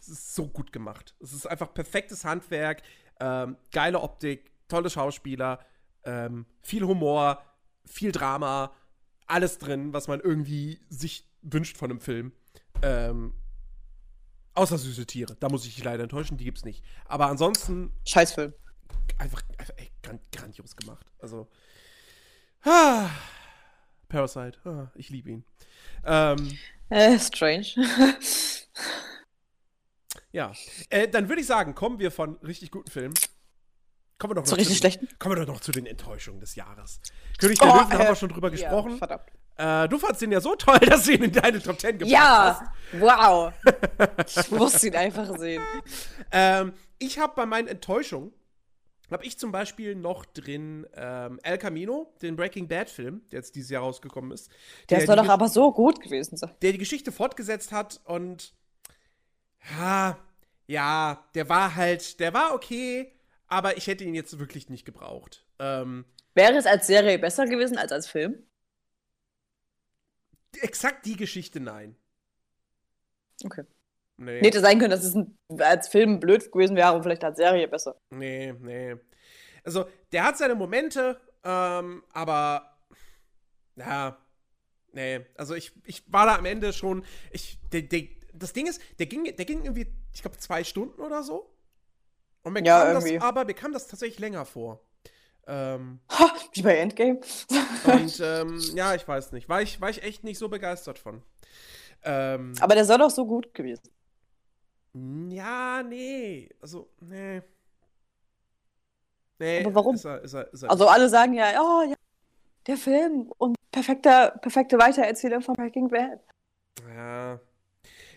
Es 0.00 0.08
ist 0.08 0.34
so 0.34 0.48
gut 0.48 0.72
gemacht. 0.72 1.14
Es 1.20 1.32
ist 1.32 1.46
einfach 1.46 1.72
perfektes 1.72 2.24
Handwerk, 2.24 2.82
ähm, 3.20 3.56
geile 3.72 4.00
Optik, 4.00 4.50
tolle 4.68 4.90
Schauspieler, 4.90 5.60
ähm, 6.04 6.46
viel 6.62 6.84
Humor, 6.84 7.42
viel 7.84 8.12
Drama, 8.12 8.72
alles 9.26 9.58
drin, 9.58 9.92
was 9.92 10.08
man 10.08 10.20
irgendwie 10.20 10.80
sich 10.88 11.28
wünscht 11.42 11.76
von 11.76 11.90
einem 11.90 12.00
Film. 12.00 12.32
Ähm, 12.82 13.34
außer 14.54 14.78
süße 14.78 15.06
Tiere. 15.06 15.36
Da 15.40 15.48
muss 15.48 15.66
ich 15.66 15.74
dich 15.74 15.84
leider 15.84 16.02
enttäuschen, 16.02 16.36
die 16.36 16.44
gibt's 16.44 16.64
nicht. 16.64 16.84
Aber 17.06 17.26
ansonsten 17.26 17.92
Scheißfilm. 18.06 18.52
einfach, 19.18 19.42
einfach 19.58 19.74
ey, 19.76 19.90
gran 20.02 20.20
grandios 20.32 20.76
gemacht. 20.76 21.06
Also. 21.18 21.48
Ah, 22.62 23.10
Parasite, 24.08 24.58
ah, 24.64 24.90
ich 24.94 25.10
liebe 25.10 25.30
ihn. 25.30 25.44
Ähm, 26.04 26.58
Äh, 26.90 27.18
strange. 27.18 27.66
ja. 30.34 30.52
Äh, 30.90 31.08
dann 31.08 31.28
würde 31.28 31.40
ich 31.40 31.46
sagen, 31.46 31.74
kommen 31.74 31.98
wir 31.98 32.10
von 32.10 32.36
richtig 32.38 32.70
guten 32.70 32.90
Filmen. 32.90 33.14
Kommen 34.18 34.30
wir 34.30 34.34
doch 34.36 34.42
noch 34.42 34.48
Zu 34.48 34.54
richtig 34.56 34.76
den, 34.76 34.80
schlechten? 34.80 35.08
Kommen 35.18 35.36
wir 35.36 35.44
doch 35.46 35.54
noch 35.54 35.60
zu 35.60 35.72
den 35.72 35.86
Enttäuschungen 35.86 36.40
des 36.40 36.54
Jahres. 36.54 37.00
König 37.38 37.58
der 37.58 37.68
Oh, 37.68 37.74
Löwen 37.76 37.92
haben 37.92 38.00
äh, 38.02 38.08
wir 38.08 38.14
schon 38.16 38.28
drüber 38.28 38.50
gesprochen. 38.50 38.92
Ja, 38.92 38.96
verdammt. 38.98 39.32
äh, 39.56 39.88
du 39.88 39.98
fandst 39.98 40.22
ihn 40.22 40.30
ja 40.32 40.40
so 40.40 40.54
toll, 40.54 40.78
dass 40.86 41.04
du 41.04 41.12
ihn 41.12 41.24
in 41.24 41.32
deine 41.32 41.60
Top 41.60 41.80
10 41.80 41.98
gepackt 41.98 42.10
Ja, 42.12 42.60
hast. 42.92 43.00
wow. 43.00 43.52
Ich 44.44 44.50
musste 44.52 44.86
ihn 44.88 44.96
einfach 44.96 45.36
sehen. 45.38 45.62
Ähm, 46.30 46.74
ich 46.98 47.18
habe 47.18 47.32
bei 47.34 47.44
meinen 47.46 47.66
Enttäuschungen, 47.66 48.32
habe 49.10 49.24
ich 49.26 49.36
zum 49.38 49.50
Beispiel 49.52 49.94
noch 49.96 50.24
drin 50.24 50.86
ähm, 50.94 51.38
El 51.42 51.58
Camino, 51.58 52.14
den 52.22 52.36
Breaking 52.36 52.68
Bad 52.68 52.88
Film, 52.90 53.22
der 53.32 53.40
jetzt 53.40 53.54
dieses 53.56 53.70
Jahr 53.70 53.82
rausgekommen 53.82 54.30
ist. 54.30 54.48
Der 54.90 55.04
soll 55.04 55.16
die 55.16 55.22
doch 55.22 55.28
aber 55.28 55.48
so 55.48 55.72
gut 55.72 56.00
gewesen 56.00 56.36
sein. 56.36 56.50
der 56.62 56.72
die 56.72 56.78
Geschichte 56.78 57.10
fortgesetzt 57.12 57.72
hat 57.72 58.00
und 58.04 58.54
ja, 59.70 60.18
ja, 60.66 61.28
der 61.34 61.48
war 61.48 61.74
halt, 61.76 62.20
der 62.20 62.32
war 62.32 62.54
okay, 62.54 63.12
aber 63.46 63.76
ich 63.76 63.86
hätte 63.86 64.04
ihn 64.04 64.14
jetzt 64.14 64.38
wirklich 64.38 64.68
nicht 64.68 64.84
gebraucht. 64.84 65.44
Ähm, 65.58 66.04
Wäre 66.34 66.56
es 66.56 66.66
als 66.66 66.86
Serie 66.86 67.18
besser 67.18 67.46
gewesen 67.46 67.78
als 67.78 67.92
als 67.92 68.08
Film? 68.08 68.42
exakt 70.60 71.04
die 71.06 71.16
Geschichte 71.16 71.60
nein. 71.60 71.96
Okay. 73.44 73.64
Nee, 74.16 74.40
Nee, 74.40 74.46
hätte 74.46 74.60
sein 74.60 74.78
können, 74.78 74.92
dass 74.92 75.04
es 75.04 75.14
ein, 75.14 75.36
als 75.58 75.88
Film 75.88 76.20
blöd 76.20 76.52
gewesen 76.52 76.76
wäre 76.76 76.92
und 76.92 77.02
vielleicht 77.02 77.24
als 77.24 77.36
Serie 77.36 77.66
besser. 77.66 77.96
nee, 78.10 78.52
nee. 78.52 78.96
Also, 79.64 79.86
der 80.12 80.24
hat 80.24 80.36
seine 80.36 80.54
Momente, 80.54 81.20
ähm, 81.42 82.04
aber 82.12 82.78
ja, 83.76 84.18
nee. 84.92 85.24
Also 85.36 85.54
ich, 85.54 85.72
ich 85.84 86.04
war 86.12 86.26
da 86.26 86.36
am 86.36 86.44
Ende 86.44 86.72
schon, 86.72 87.04
ich, 87.30 87.58
der, 87.72 87.82
der, 87.82 88.02
das 88.34 88.52
Ding 88.52 88.66
ist, 88.66 88.80
der 88.98 89.06
ging, 89.06 89.24
der 89.24 89.44
ging 89.44 89.62
irgendwie, 89.62 89.86
ich 90.12 90.22
glaube, 90.22 90.36
zwei 90.38 90.64
Stunden 90.64 91.00
oder 91.00 91.22
so. 91.22 91.50
Und 92.42 92.52
mir 92.52 92.62
Ja, 92.64 92.84
kam 92.84 92.94
das, 92.94 93.04
irgendwie. 93.04 93.20
aber 93.20 93.44
mir 93.44 93.54
kam 93.54 93.72
das 93.72 93.86
tatsächlich 93.86 94.18
länger 94.18 94.44
vor. 94.44 94.80
Ähm, 95.46 96.00
Ha, 96.10 96.32
wie 96.52 96.62
bei 96.62 96.76
Endgame. 96.78 97.20
Und 97.84 98.20
ähm, 98.22 98.60
ja, 98.74 98.94
ich 98.94 99.06
weiß 99.06 99.32
nicht. 99.32 99.48
War 99.48 99.62
ich, 99.62 99.80
war 99.80 99.90
ich 99.90 100.02
echt 100.02 100.24
nicht 100.24 100.38
so 100.38 100.48
begeistert 100.48 100.98
von. 100.98 101.22
Ähm, 102.02 102.52
Aber 102.60 102.74
der 102.74 102.84
soll 102.84 102.98
doch 102.98 103.10
so 103.10 103.26
gut 103.26 103.52
gewesen. 103.54 103.90
ja, 105.30 105.82
nee. 105.82 106.48
Also, 106.60 106.88
nee. 107.00 107.42
Nee. 109.38 109.64
Aber 109.64 109.74
warum? 109.74 109.94
Ist 109.96 110.04
er, 110.04 110.22
ist 110.22 110.34
er, 110.34 110.52
ist 110.52 110.62
er 110.62 110.70
Also 110.70 110.86
alle 110.86 111.08
sagen 111.08 111.34
ja, 111.34 111.60
oh 111.60 111.82
ja, 111.88 111.94
der 112.66 112.76
Film 112.76 113.32
und 113.38 113.56
perfekter, 113.72 114.30
perfekte 114.40 114.78
Weitererzählung 114.78 115.42
von 115.42 115.54
Breaking 115.54 115.88
Bad. 115.88 116.20
Ja. 116.94 117.40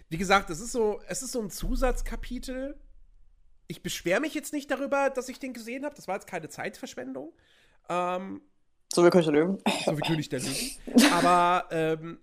Wie 0.10 0.18
gesagt, 0.18 0.50
es 0.50 0.60
ist 0.60 0.72
so, 0.72 1.02
es 1.08 1.22
ist 1.22 1.32
so 1.32 1.42
ein 1.42 1.50
Zusatzkapitel. 1.50 2.78
Ich 3.68 3.84
beschwere 3.84 4.22
mich 4.22 4.34
jetzt 4.34 4.54
nicht 4.54 4.72
darüber, 4.72 5.10
dass 5.10 5.28
ich 5.30 5.40
den 5.40 5.54
gesehen 5.54 5.84
habe. 5.86 5.96
Das 5.96 6.08
war 6.08 6.16
jetzt 6.16 6.28
keine 6.28 6.48
Zeitverschwendung. 6.50 7.34
Ähm, 7.90 8.42
So 8.94 9.04
wie 9.06 9.10
König 9.10 9.26
der 9.26 9.34
Löwen. 9.34 9.58
so 9.86 9.98
wie 9.98 10.02
König 10.02 10.30
der 10.30 10.40
Löwen. 10.40 10.72
Aber, 11.12 11.66
ähm, 11.72 12.20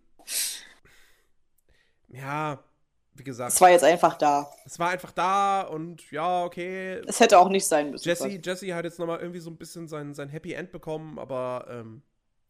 ja, 2.09 2.59
wie 3.15 3.24
gesagt, 3.24 3.52
Es 3.52 3.61
war 3.61 3.70
jetzt 3.70 3.85
einfach 3.85 4.16
da. 4.16 4.51
es 4.65 4.78
war 4.78 4.89
einfach 4.90 5.12
da 5.12 5.62
und 5.62 6.11
ja, 6.11 6.44
okay. 6.44 7.01
Es 7.06 7.20
hätte 7.20 7.39
auch 7.39 7.48
nicht 7.48 7.66
sein 7.66 7.90
müssen. 7.90 8.09
Jesse. 8.09 8.28
Jesse 8.28 8.74
hat 8.74 8.85
jetzt 8.85 8.98
nochmal 8.98 9.20
irgendwie 9.20 9.40
so 9.40 9.51
ein 9.51 9.56
bisschen 9.56 9.86
sein, 9.89 10.15
sein 10.15 10.28
Happy 10.31 10.52
End 10.55 10.73
bekommen, 10.73 11.19
aber, 11.19 11.66
ähm, 11.69 12.02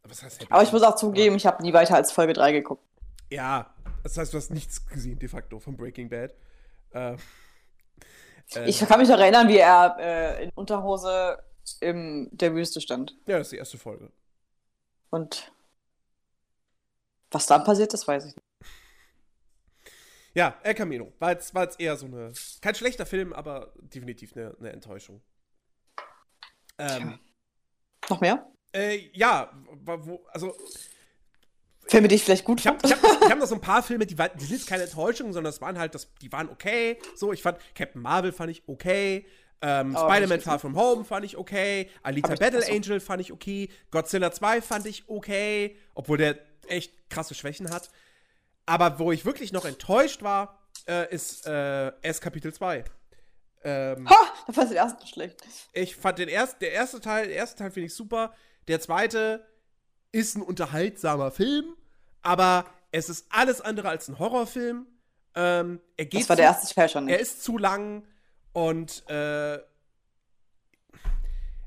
was 0.05 0.23
heißt 0.23 0.41
Happy 0.43 0.53
Aber 0.53 0.63
ich 0.63 0.69
End? 0.69 0.75
muss 0.75 0.83
auch 0.83 0.97
zugeben, 0.97 1.37
ich 1.37 1.47
habe 1.47 1.63
nie 1.63 1.73
weiter 1.73 1.97
als 1.97 2.13
Folge 2.13 2.33
3 2.35 2.53
geguckt. 2.53 2.83
Ja, 3.31 3.74
das 4.05 4.17
heißt, 4.17 4.33
du 4.33 4.39
hast 4.39 4.51
nichts 4.51 4.87
gesehen, 4.87 5.19
de 5.19 5.29
facto, 5.29 5.59
von 5.59 5.77
Breaking 5.77 6.09
Bad. 6.09 6.35
Äh, 6.93 7.17
äh, 8.55 8.69
Ich 8.69 8.79
kann 8.81 9.01
mich 9.01 9.09
noch 9.09 9.19
erinnern, 9.19 9.49
wie 9.49 9.59
er 9.59 9.97
äh, 9.99 10.45
in 10.45 10.51
Unterhose 10.55 11.43
in 11.81 12.29
der 12.33 12.55
Wüste 12.55 12.81
stand. 12.81 13.17
ja, 13.27 13.39
das 13.39 13.49
ist 13.49 13.53
die 13.53 13.57
erste 13.57 13.79
Folge. 13.79 14.13
Und 15.11 15.51
was 17.31 17.47
dann 17.47 17.65
passiert 17.65 17.93
ist, 17.95 18.07
weiß 18.07 18.27
ich 18.27 18.37
nicht. 18.37 18.47
Ja, 20.35 20.59
El 20.63 20.75
Camino. 20.75 21.13
War 21.21 21.31
jetzt, 21.31 21.55
war 21.55 21.63
jetzt 21.65 21.81
eher 21.81 21.97
so 21.97 22.07
eine. 22.07 22.33
Kein 22.61 22.75
schlechter 22.75 23.07
Film, 23.07 23.33
aber 23.33 23.73
definitiv 23.79 24.37
eine, 24.37 24.55
eine 24.59 24.73
Enttäuschung. 24.73 25.23
Ähm, 26.79 27.19
Noch 28.11 28.21
mehr? 28.21 28.47
äh, 28.73 29.09
ja, 29.13 29.51
wo, 29.85 30.27
also 30.33 30.55
Filme, 31.87 32.09
die 32.09 32.15
ich 32.17 32.25
vielleicht 32.25 32.45
gut 32.45 32.61
ich 32.61 32.67
habe 32.67 32.79
fand? 32.81 32.95
ich 32.95 33.03
hab, 33.03 33.23
ich 33.23 33.31
hab 33.31 33.39
noch 33.39 33.47
so 33.47 33.55
ein 33.55 33.61
paar 33.61 33.83
Filme, 33.83 34.07
die, 34.07 34.17
waren, 34.19 34.31
die 34.39 34.45
sind 34.45 34.67
keine 34.67 34.85
Enttäuschung, 34.85 35.33
sondern 35.33 35.53
das 35.53 35.61
waren 35.61 35.79
halt, 35.79 35.95
das, 35.95 36.09
die 36.23 36.31
waren 36.33 36.49
okay. 36.49 36.99
So, 37.15 37.33
ich 37.33 37.43
fand 37.43 37.59
Captain 37.75 38.01
Marvel 38.03 38.33
fand 38.33 38.51
ich 38.51 38.63
okay. 38.67 39.27
Ähm, 39.63 39.95
Oh, 39.97 40.09
Spider-Man 40.09 40.41
Far 40.41 40.59
From 40.59 40.77
Home 40.77 41.05
fand 41.05 41.25
ich 41.25 41.37
okay. 41.37 41.89
Alita 42.03 42.29
Hab 42.29 42.35
ich- 42.35 42.41
Battle. 42.41 42.65
Angel 42.71 43.01
fand 43.01 43.21
ich 43.21 43.33
okay. 43.33 43.71
Godzilla 43.91 44.31
2 44.33 44.61
fand 44.63 44.87
ich 44.87 45.09
okay. 45.09 45.77
Obwohl 45.95 46.19
der 46.19 46.39
echt 46.69 47.09
krasse 47.11 47.35
Schwächen 47.35 47.71
hat. 47.71 47.91
Aber 48.67 48.99
wo 48.99 49.13
ich 49.13 49.25
wirklich 49.25 49.53
noch 49.53 49.65
enttäuscht 49.67 50.23
war, 50.23 50.59
äh, 50.89 51.13
ist 51.15 51.47
äh, 51.47 51.93
S 52.03 52.21
Kapitel 52.21 52.53
2. 52.53 52.85
Ähm, 53.63 54.09
Ha, 54.09 54.17
da 54.47 54.53
fand 54.53 54.67
ich 54.67 54.71
den 54.71 54.77
ersten 54.79 55.07
schlecht. 55.07 55.37
ich 55.73 55.97
fand 55.97 56.19
den 56.19 56.29
ersten, 56.29 56.59
der 56.61 56.73
erste 56.73 57.01
Teil, 57.01 57.27
der 57.29 57.37
erste 57.37 57.57
Teil 57.59 57.71
finde 57.71 57.87
ich 57.87 57.95
super. 57.95 58.35
Der 58.69 58.81
zweite 58.81 59.47
ist 60.15 60.37
ein 60.37 60.43
unterhaltsamer 60.43 61.31
Film, 61.31 61.75
aber 62.23 62.65
es 62.93 63.09
ist 63.09 63.27
alles 63.31 63.61
andere 63.61 63.89
als 63.89 64.09
ein 64.09 64.19
Horrorfilm. 64.19 64.87
Ähm, 65.35 65.81
er 65.97 66.07
geht 66.07 66.23
Das 66.23 66.29
war 66.29 66.37
zu, 66.37 66.43
der 66.43 66.47
erste 66.47 66.75
Teil 66.75 66.89
schon 66.89 67.09
er 67.09 67.17
nicht. 67.19 67.23
ist 67.23 67.43
zu 67.43 67.59
lang 67.59 68.05
und 68.53 69.09
äh, 69.11 69.55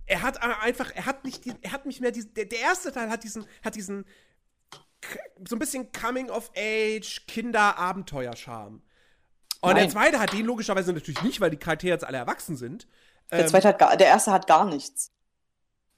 er 0.10 0.22
hat 0.22 0.42
einfach, 0.42 0.92
er 0.96 1.06
hat 1.06 1.26
nicht, 1.26 1.44
er 1.62 1.72
hat 1.74 1.86
nicht 1.86 2.00
mehr 2.00 2.12
diesen, 2.12 2.34
der, 2.34 2.46
der 2.46 2.60
erste 2.60 2.94
Teil 2.94 3.10
hat 3.10 3.24
diesen, 3.24 3.46
hat 3.64 3.76
diesen 3.76 4.06
so 5.48 5.56
ein 5.56 5.60
bisschen 5.60 5.92
Coming 5.92 6.30
of 6.30 6.50
Age, 6.56 7.26
Kinder-Abenteuer-Charme. 7.28 8.82
Und 9.60 9.76
der 9.76 9.84
Nein. 9.84 9.92
zweite 9.92 10.20
hat 10.20 10.32
den 10.34 10.46
logischerweise 10.46 10.94
natürlich 10.94 11.22
nicht, 11.24 11.42
weil 11.42 11.50
die 11.50 11.58
Charaktere 11.58 11.92
jetzt 11.92 12.06
alle 12.06 12.18
erwachsen 12.18 12.56
sind. 12.56 12.88
Der, 13.32 13.42
Ähm, 13.42 13.48
zweite 13.48 13.68
hat 13.68 13.80
gar, 13.80 13.98
der 13.98 14.08
erste 14.08 14.32
hat 14.32 14.48
gar 14.48 14.66
nichts. 14.66 15.12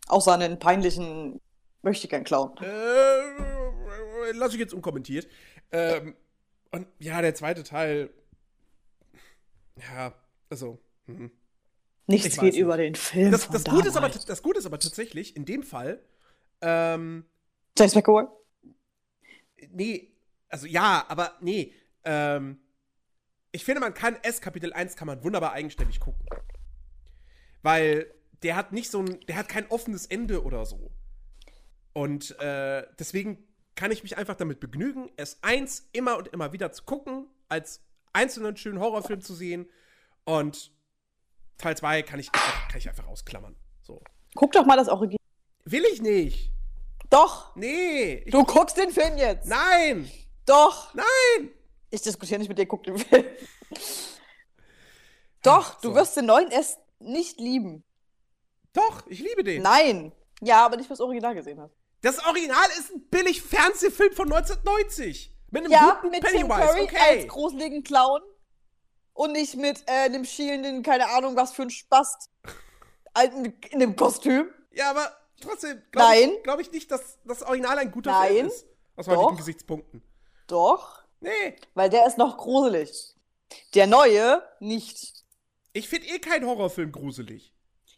Außer 0.08 0.34
einen 0.34 0.58
peinlichen 0.58 1.40
Möchtegern-Clown. 1.82 2.58
Äh, 2.62 4.32
lass 4.34 4.54
ich 4.54 4.60
jetzt 4.60 4.74
unkommentiert. 4.74 5.28
Ähm, 5.72 6.16
und 6.72 6.88
ja, 7.00 7.22
der 7.22 7.36
zweite 7.36 7.64
Teil. 7.64 8.10
Ja, 9.78 10.14
also. 10.50 10.80
mhm. 11.08 11.32
Nichts 12.08 12.28
Ich 12.28 12.34
geht 12.34 12.54
nicht. 12.54 12.58
über 12.58 12.76
den 12.76 12.96
Film. 12.96 13.32
Das, 13.32 13.48
das, 13.50 13.64
Gute 13.64 13.90
ist 13.90 13.96
aber, 13.96 14.10
das 14.10 14.42
Gute 14.42 14.58
ist 14.58 14.66
aber 14.66 14.80
tatsächlich, 14.80 15.36
in 15.36 15.46
dem 15.46 15.62
Fall, 15.62 16.02
ähm, 16.60 17.26
James 17.78 17.94
McAvoy? 17.94 18.26
nee, 19.70 20.12
also 20.50 20.66
ja, 20.66 21.06
aber 21.08 21.36
nee, 21.40 21.72
ähm, 22.04 22.60
ich 23.52 23.64
finde, 23.64 23.82
man 23.82 23.94
kann 23.94 24.18
S 24.24 24.42
Kapitel 24.42 24.74
1 24.74 24.96
kann 24.96 25.08
man 25.08 25.24
wunderbar 25.24 25.54
eigenständig 25.54 26.00
gucken. 26.00 26.26
Weil 27.62 28.12
der 28.44 28.56
hat 28.56 28.72
nicht 28.72 28.90
so 28.90 29.02
ein, 29.02 29.20
der 29.28 29.36
hat 29.36 29.50
kein 29.50 29.68
offenes 29.70 30.06
Ende 30.06 30.44
oder 30.44 30.66
so. 30.66 30.92
Und 32.00 32.40
äh, 32.40 32.88
deswegen 32.98 33.46
kann 33.76 33.92
ich 33.92 34.04
mich 34.04 34.18
einfach 34.18 34.36
damit 34.36 34.62
begnügen, 34.62 35.10
S1 35.18 35.84
immer 35.92 36.18
und 36.18 36.30
immer 36.30 36.54
wieder 36.54 36.72
zu 36.72 36.84
gucken, 36.86 37.28
als 37.50 37.82
einzelnen 38.14 38.56
schönen 38.56 38.80
Horrorfilm 38.80 39.20
zu 39.20 39.34
sehen. 39.34 39.70
Und 40.24 40.72
Teil 41.58 41.76
2 41.76 42.04
kann 42.04 42.22
ich 42.22 42.30
einfach, 42.34 42.70
kann 42.70 42.78
ich 42.78 42.88
einfach 42.88 43.06
ausklammern. 43.06 43.58
So. 43.82 44.02
Guck 44.34 44.54
doch 44.54 44.66
mal 44.66 44.78
das 44.78 44.88
Original. 44.88 45.18
Will 45.66 45.84
ich 45.92 46.02
nicht. 46.02 46.54
Doch! 47.10 47.54
Nee. 47.58 48.24
Du 48.30 48.46
guckst 48.46 48.78
den 48.78 48.92
Film 48.92 49.18
jetzt! 49.18 49.46
nein. 49.48 50.10
Doch! 50.46 50.94
Nein. 50.94 51.50
Ich 51.90 52.02
diskutiere 52.02 52.40
nicht 52.40 52.48
mit 52.48 52.58
dir, 52.58 52.66
guck 52.66 52.84
den 52.84 52.98
Film. 52.98 53.26
Doch, 55.44 55.82
du 55.82 55.90
So. 55.90 55.96
wirst 55.96 56.16
den 56.16 56.28
neuen 56.28 56.50
S 56.52 56.78
nicht 57.00 57.42
lieben. 57.42 57.84
Doch, 58.72 59.06
ich 59.08 59.20
liebe 59.20 59.44
den. 59.44 59.64
Nein! 59.64 60.14
Ja, 60.42 60.66
aber 60.66 60.78
nicht, 60.78 60.90
was 60.90 61.02
Original 61.02 61.36
gesehen 61.36 61.60
hast. 61.60 61.76
Das 62.02 62.24
Original 62.26 62.66
ist 62.80 62.92
ein 62.94 63.02
billig 63.10 63.42
Fernsehfilm 63.42 64.14
von 64.14 64.32
1990. 64.32 65.36
Mit 65.52 65.64
einem 65.64 65.72
Ja, 65.72 65.98
guten 66.02 66.12
mit 66.12 66.24
Tim 66.24 66.48
Pennywise, 66.48 66.68
Curry 66.68 66.82
okay. 66.84 66.98
als 67.22 67.28
gruseligen 67.28 67.84
Clown. 67.84 68.22
Und 69.14 69.34
nicht 69.34 69.56
mit 69.56 69.84
äh, 69.88 69.92
einem 70.06 70.24
schielenden, 70.24 70.82
keine 70.82 71.10
Ahnung, 71.10 71.36
was 71.36 71.52
für 71.52 71.64
ein 71.64 71.70
Spast. 71.70 72.30
Alten 73.14 73.54
in 73.72 73.80
dem 73.80 73.96
Kostüm. 73.96 74.50
Ja, 74.72 74.92
aber 74.92 75.12
trotzdem 75.42 75.82
glaube 75.92 76.10
Nein. 76.10 76.32
ich, 76.38 76.44
glaub 76.44 76.60
ich 76.60 76.72
nicht, 76.72 76.90
dass 76.92 77.18
das 77.26 77.44
Original 77.44 77.78
ein 77.80 77.92
guter 77.92 78.12
Nein. 78.12 78.34
Film 78.34 78.48
ist. 78.48 78.66
Aus 78.96 79.08
heutigen 79.08 79.28
Doch. 79.30 79.38
Gesichtspunkten. 79.38 80.04
Doch, 80.48 81.00
Nee, 81.22 81.56
weil 81.74 81.90
der 81.90 82.06
ist 82.08 82.18
noch 82.18 82.38
gruselig. 82.38 83.16
Der 83.74 83.88
neue 83.88 84.42
nicht. 84.60 85.26
ich 85.74 85.90
finde 85.90 86.08
eh 86.08 86.20
keinen 86.20 86.46
Horrorfilm 86.46 86.92
gruselig. 86.92 87.54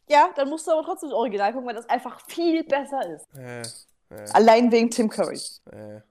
Ja, 0.10 0.32
dann 0.36 0.50
musst 0.50 0.66
du 0.68 0.72
aber 0.72 0.84
trotzdem 0.84 1.10
das 1.10 1.18
Original 1.18 1.54
gucken, 1.54 1.68
weil 1.68 1.76
das 1.76 1.88
einfach 1.88 2.20
viel 2.28 2.64
besser 2.64 3.02
ist. 3.14 3.28
Äh, 3.36 3.62
äh, 4.12 4.30
Allein 4.34 4.72
wegen 4.72 4.90
Tim 4.92 5.10
Curry. 5.10 5.40
äh, 5.72 6.02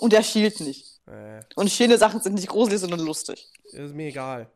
Und 0.00 0.12
der 0.12 0.22
schielt 0.22 0.60
nicht. 0.60 1.00
äh. 1.06 1.42
Und 1.54 1.70
schielende 1.70 1.98
Sachen 1.98 2.20
sind 2.20 2.34
nicht 2.34 2.48
gruselig, 2.48 2.80
sondern 2.80 3.00
lustig. 3.00 3.50
Ist 3.64 3.94
mir 3.94 4.08
egal. 4.08 4.50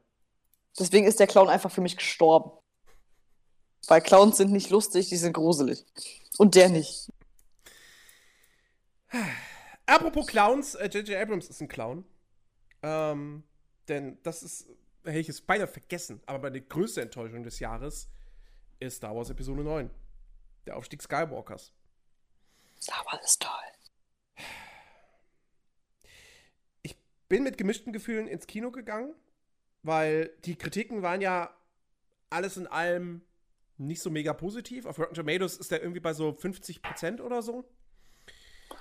Deswegen 0.78 1.06
ist 1.06 1.20
der 1.20 1.26
Clown 1.26 1.48
einfach 1.48 1.70
für 1.70 1.80
mich 1.82 1.96
gestorben. 1.96 2.50
Weil 3.88 4.00
Clowns 4.00 4.36
sind 4.38 4.52
nicht 4.52 4.70
lustig, 4.70 5.08
die 5.08 5.16
sind 5.16 5.32
gruselig. 5.34 5.84
Und 6.38 6.54
der 6.54 6.68
nicht. 6.68 7.10
Apropos 9.86 10.26
Clowns, 10.26 10.74
äh, 10.74 10.86
J.J. 10.88 11.16
Abrams 11.20 11.48
ist 11.48 11.60
ein 11.60 11.68
Clown. 11.68 12.04
Ähm, 12.82 13.42
denn 13.88 14.18
das 14.22 14.42
ist, 14.42 14.66
hätte 15.04 15.18
ich 15.18 15.28
es 15.28 15.40
beinahe 15.40 15.66
vergessen, 15.66 16.22
aber 16.26 16.38
meine 16.50 16.62
größte 16.62 17.02
Enttäuschung 17.02 17.42
des 17.42 17.58
Jahres 17.58 18.08
ist 18.80 18.96
Star 18.96 19.14
Wars 19.14 19.30
Episode 19.30 19.62
9. 19.62 19.90
Der 20.66 20.76
Aufstieg 20.76 21.02
Skywalkers. 21.02 21.72
Sauer 22.82 23.20
ist 23.22 23.40
toll. 23.40 24.44
Ich 26.82 26.96
bin 27.28 27.44
mit 27.44 27.56
gemischten 27.56 27.92
Gefühlen 27.92 28.26
ins 28.26 28.48
Kino 28.48 28.72
gegangen, 28.72 29.14
weil 29.84 30.32
die 30.44 30.56
Kritiken 30.56 31.00
waren 31.00 31.20
ja 31.20 31.54
alles 32.28 32.56
in 32.56 32.66
allem 32.66 33.22
nicht 33.78 34.02
so 34.02 34.10
mega 34.10 34.32
positiv. 34.32 34.86
Auf 34.86 34.98
Rotten 34.98 35.14
Tomatoes 35.14 35.58
ist 35.58 35.70
der 35.70 35.80
irgendwie 35.80 36.00
bei 36.00 36.12
so 36.12 36.30
50% 36.30 37.20
oder 37.20 37.40
so. 37.40 37.64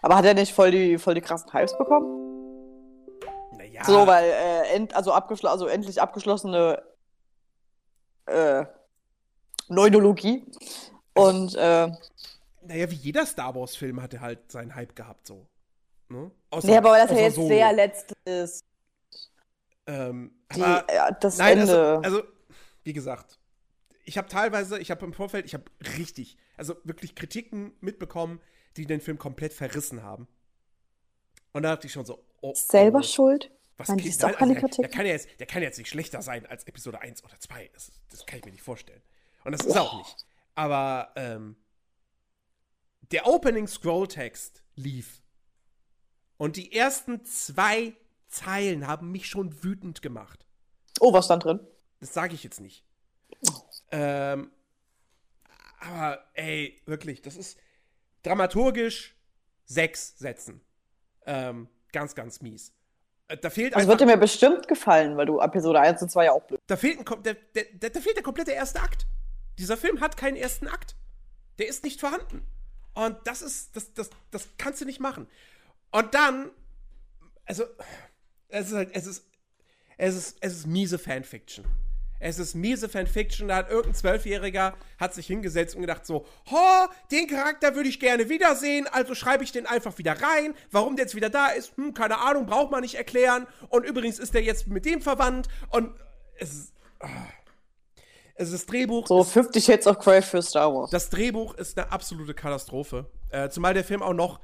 Aber 0.01 0.15
hat 0.15 0.25
er 0.25 0.33
nicht 0.33 0.51
voll 0.51 0.71
die, 0.71 0.97
voll 0.97 1.13
die 1.13 1.21
krassen 1.21 1.53
Hypes 1.53 1.77
bekommen? 1.77 3.05
Naja. 3.51 3.83
So, 3.83 4.07
weil 4.07 4.25
äh, 4.31 4.73
end, 4.73 4.95
also, 4.95 5.13
abgeschl 5.13 5.45
also 5.45 5.67
endlich 5.67 6.01
abgeschlossene 6.01 6.81
äh, 8.25 8.65
Neurologie. 9.67 10.43
Und 11.13 11.53
äh, 11.53 11.91
Naja, 12.63 12.89
wie 12.91 12.95
jeder 12.95 13.25
Star 13.25 13.55
Wars-Film 13.55 14.01
hatte 14.01 14.21
halt 14.21 14.51
seinen 14.51 14.75
Hype 14.75 14.95
gehabt, 14.95 15.27
so. 15.27 15.47
Ne? 16.09 16.31
Außer, 16.49 16.67
nee, 16.67 16.77
aber 16.77 16.91
weil 16.91 17.01
das 17.01 17.09
ja 17.11 17.15
außer 17.15 17.23
jetzt 17.25 17.35
Solo. 17.35 17.49
der 17.49 17.73
letzte 17.73 18.15
ist. 18.25 18.65
Ähm, 19.87 20.31
Die, 20.55 20.61
aber, 20.61 20.85
äh, 20.89 21.13
das 21.19 21.37
nein, 21.37 21.59
Ende. 21.59 21.97
also, 22.03 22.17
also, 22.19 22.23
wie 22.83 22.93
gesagt, 22.93 23.39
ich 24.05 24.17
habe 24.17 24.27
teilweise, 24.27 24.79
ich 24.79 24.91
habe 24.91 25.05
im 25.05 25.13
Vorfeld, 25.13 25.45
ich 25.45 25.53
habe 25.53 25.65
richtig, 25.97 26.37
also 26.57 26.75
wirklich 26.83 27.15
Kritiken 27.15 27.73
mitbekommen, 27.79 28.41
die 28.77 28.85
den 28.85 29.01
Film 29.01 29.17
komplett 29.17 29.53
verrissen 29.53 30.03
haben. 30.03 30.27
Und 31.53 31.63
da 31.63 31.75
dachte 31.75 31.87
ich 31.87 31.93
schon 31.93 32.05
so, 32.05 32.23
oh, 32.41 32.53
Selber 32.55 32.99
oh, 32.99 33.03
schuld? 33.03 33.51
was 33.77 33.87
geht- 33.87 34.03
liest 34.05 34.23
auch 34.23 34.29
nein, 34.29 34.37
keine 34.37 34.53
der, 34.53 34.61
der, 34.61 34.69
Kritik. 34.69 34.91
kann 34.91 35.05
ja 35.05 35.11
jetzt, 35.13 35.27
der 35.39 35.47
kann 35.47 35.61
ja 35.61 35.67
jetzt 35.67 35.77
nicht 35.77 35.89
schlechter 35.89 36.21
sein 36.21 36.45
als 36.45 36.65
Episode 36.65 37.01
1 37.01 37.23
oder 37.23 37.39
2. 37.39 37.69
Das, 37.73 37.91
das 38.09 38.25
kann 38.25 38.39
ich 38.39 38.45
mir 38.45 38.51
nicht 38.51 38.63
vorstellen. 38.63 39.01
Und 39.43 39.53
das 39.53 39.65
ist 39.65 39.75
er 39.75 39.81
auch 39.81 39.97
nicht. 39.97 40.25
Aber 40.55 41.11
ähm, 41.15 41.55
der 43.11 43.27
Opening 43.27 43.67
Scroll 43.67 44.07
Text 44.07 44.63
lief. 44.75 45.21
Und 46.37 46.55
die 46.55 46.73
ersten 46.73 47.23
zwei 47.25 47.93
Zeilen 48.27 48.87
haben 48.87 49.11
mich 49.11 49.27
schon 49.27 49.63
wütend 49.63 50.01
gemacht. 50.01 50.45
Oh, 50.99 51.13
was 51.13 51.25
stand 51.25 51.43
drin? 51.45 51.59
Das 51.99 52.13
sage 52.13 52.33
ich 52.33 52.43
jetzt 52.43 52.61
nicht. 52.61 52.83
Ähm, 53.91 54.51
aber 55.79 56.23
ey, 56.33 56.81
wirklich, 56.85 57.21
das 57.21 57.35
ist 57.35 57.59
dramaturgisch 58.23 59.15
sechs 59.65 60.17
Sätzen. 60.17 60.61
Ähm, 61.25 61.67
ganz, 61.91 62.15
ganz 62.15 62.41
mies. 62.41 62.73
Äh, 63.27 63.37
Da 63.37 63.49
fehlt 63.49 63.73
Das 63.73 63.81
einfach, 63.81 63.91
wird 63.91 64.01
dir 64.01 64.05
mir 64.05 64.17
bestimmt 64.17 64.67
gefallen, 64.67 65.17
weil 65.17 65.25
du 65.25 65.39
Episode 65.39 65.79
1 65.79 66.01
und 66.01 66.09
2 66.09 66.25
ja 66.25 66.31
auch 66.31 66.43
blöd. 66.43 66.59
da 66.67 66.77
fehlt, 66.77 66.99
ein, 66.99 67.23
der, 67.23 67.33
der, 67.35 67.65
der, 67.73 67.89
da 67.89 67.99
fehlt 67.99 68.15
der 68.15 68.23
komplette 68.23 68.51
erste 68.51 68.81
Akt. 68.81 69.05
Dieser 69.59 69.77
Film 69.77 69.99
hat 70.01 70.17
keinen 70.17 70.37
ersten 70.37 70.67
Akt. 70.67 70.95
Der 71.59 71.67
ist 71.67 71.83
nicht 71.83 71.99
vorhanden. 71.99 72.47
Und 72.93 73.17
das 73.25 73.41
ist, 73.41 73.75
das, 73.75 73.93
das, 73.93 74.09
das 74.31 74.47
kannst 74.57 74.81
du 74.81 74.85
nicht 74.85 74.99
machen. 74.99 75.27
Und 75.91 76.13
dann, 76.13 76.51
also, 77.45 77.65
es 78.49 78.67
ist 78.67 78.73
halt, 78.73 78.89
es 78.93 79.07
ist, 79.07 79.25
es 79.97 80.15
ist, 80.15 80.37
es 80.41 80.53
ist 80.53 80.67
miese 80.67 80.99
Fanfiction. 80.99 81.65
Es 82.19 82.37
ist 82.37 82.53
miese 82.53 82.87
Fanfiction, 82.87 83.47
da 83.47 83.57
hat 83.57 83.69
irgendein 83.69 83.95
Zwölfjähriger 83.95 84.77
hat 84.99 85.13
sich 85.13 85.25
hingesetzt 85.25 85.73
und 85.73 85.81
gedacht 85.81 86.05
so, 86.05 86.25
ho, 86.51 86.87
den 87.11 87.27
Charakter 87.27 87.75
würde 87.75 87.89
ich 87.89 87.99
gerne 87.99 88.29
wiedersehen, 88.29 88.87
also 88.87 89.15
schreibe 89.15 89.43
ich 89.43 89.51
den 89.51 89.65
einfach 89.65 89.97
wieder 89.97 90.13
rein. 90.21 90.53
Warum 90.69 90.95
der 90.95 91.05
jetzt 91.05 91.15
wieder 91.15 91.31
da 91.31 91.47
ist, 91.47 91.75
hm, 91.77 91.95
keine 91.95 92.19
Ahnung, 92.19 92.45
braucht 92.45 92.69
man 92.71 92.81
nicht 92.81 92.95
erklären. 92.95 93.47
Und 93.69 93.85
übrigens 93.85 94.19
ist 94.19 94.35
der 94.35 94.43
jetzt 94.43 94.67
mit 94.67 94.85
dem 94.85 95.01
verwandt 95.01 95.47
und 95.69 95.95
es 96.37 96.53
ist, 96.53 96.73
ah. 96.99 97.09
Ist 98.41 98.53
das 98.53 98.65
Drehbuch, 98.65 99.07
So 99.07 99.21
ist 99.21 99.31
50 99.31 99.63
Shades 99.63 99.87
of 99.87 99.99
Grey 99.99 100.21
für 100.21 100.41
Star 100.41 100.73
Wars. 100.73 100.89
das 100.91 101.09
Drehbuch 101.09 101.55
ist 101.55 101.77
eine 101.77 101.91
absolute 101.91 102.33
Katastrophe. 102.33 103.09
Äh, 103.29 103.49
zumal 103.49 103.73
der 103.73 103.83
Film 103.83 104.01
auch 104.01 104.13
noch 104.13 104.39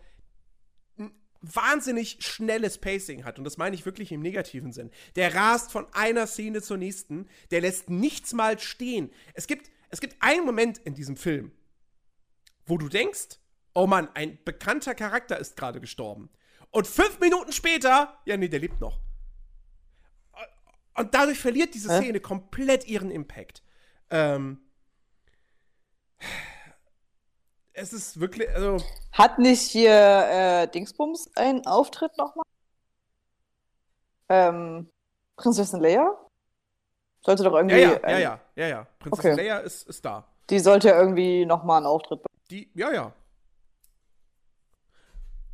ein 0.97 1.11
wahnsinnig 1.41 2.17
schnelles 2.19 2.77
Pacing 2.77 3.25
hat. 3.25 3.37
Und 3.37 3.43
das 3.45 3.57
meine 3.57 3.75
ich 3.75 3.85
wirklich 3.85 4.11
im 4.11 4.21
negativen 4.21 4.71
Sinn. 4.71 4.91
Der 5.15 5.35
rast 5.35 5.71
von 5.71 5.85
einer 5.93 6.27
Szene 6.27 6.61
zur 6.61 6.77
nächsten. 6.77 7.27
Der 7.51 7.61
lässt 7.61 7.89
nichts 7.89 8.33
mal 8.33 8.59
stehen. 8.59 9.11
Es 9.33 9.47
gibt, 9.47 9.69
es 9.89 9.99
gibt 10.01 10.15
einen 10.19 10.45
Moment 10.45 10.77
in 10.79 10.93
diesem 10.93 11.17
Film, 11.17 11.51
wo 12.65 12.77
du 12.77 12.89
denkst, 12.89 13.39
oh 13.73 13.87
Mann, 13.87 14.09
ein 14.13 14.39
bekannter 14.43 14.95
Charakter 14.95 15.37
ist 15.37 15.55
gerade 15.57 15.79
gestorben. 15.81 16.29
Und 16.71 16.87
fünf 16.87 17.19
Minuten 17.19 17.51
später, 17.51 18.17
ja, 18.25 18.37
nee, 18.37 18.49
der 18.49 18.59
lebt 18.59 18.81
noch. 18.81 18.99
Und 20.95 21.13
dadurch 21.13 21.37
verliert 21.39 21.75
diese 21.75 21.91
Hä? 21.93 22.01
Szene 22.01 22.19
komplett 22.19 22.87
ihren 22.87 23.11
Impact. 23.11 23.61
Ähm, 24.09 24.59
es 27.73 27.93
ist 27.93 28.19
wirklich, 28.19 28.49
also, 28.53 28.77
Hat 29.11 29.39
nicht 29.39 29.61
hier 29.61 29.91
äh, 29.91 30.67
Dingsbums 30.67 31.29
einen 31.35 31.65
Auftritt 31.65 32.17
nochmal? 32.17 32.45
Ähm, 34.29 34.89
Prinzessin 35.35 35.81
Leia? 35.81 36.17
Sollte 37.21 37.43
doch 37.43 37.53
ja, 37.53 37.57
irgendwie. 37.59 37.77
ja, 37.77 37.91
ja, 37.91 37.99
ähm, 38.03 38.21
ja, 38.21 38.39
ja, 38.55 38.67
ja. 38.67 38.87
Prinzessin 38.99 39.31
Okay. 39.33 39.43
Leia 39.43 39.57
ist, 39.59 39.87
ist 39.87 40.03
da. 40.03 40.23
Die 40.49 40.59
sollte 40.59 40.89
ja 40.89 40.99
irgendwie 40.99 41.45
nochmal 41.45 41.77
einen 41.77 41.85
Auftritt 41.85 42.23
bekommen. 42.23 42.41
Die, 42.49 42.69
ja, 42.73 42.91
ja. 42.91 43.13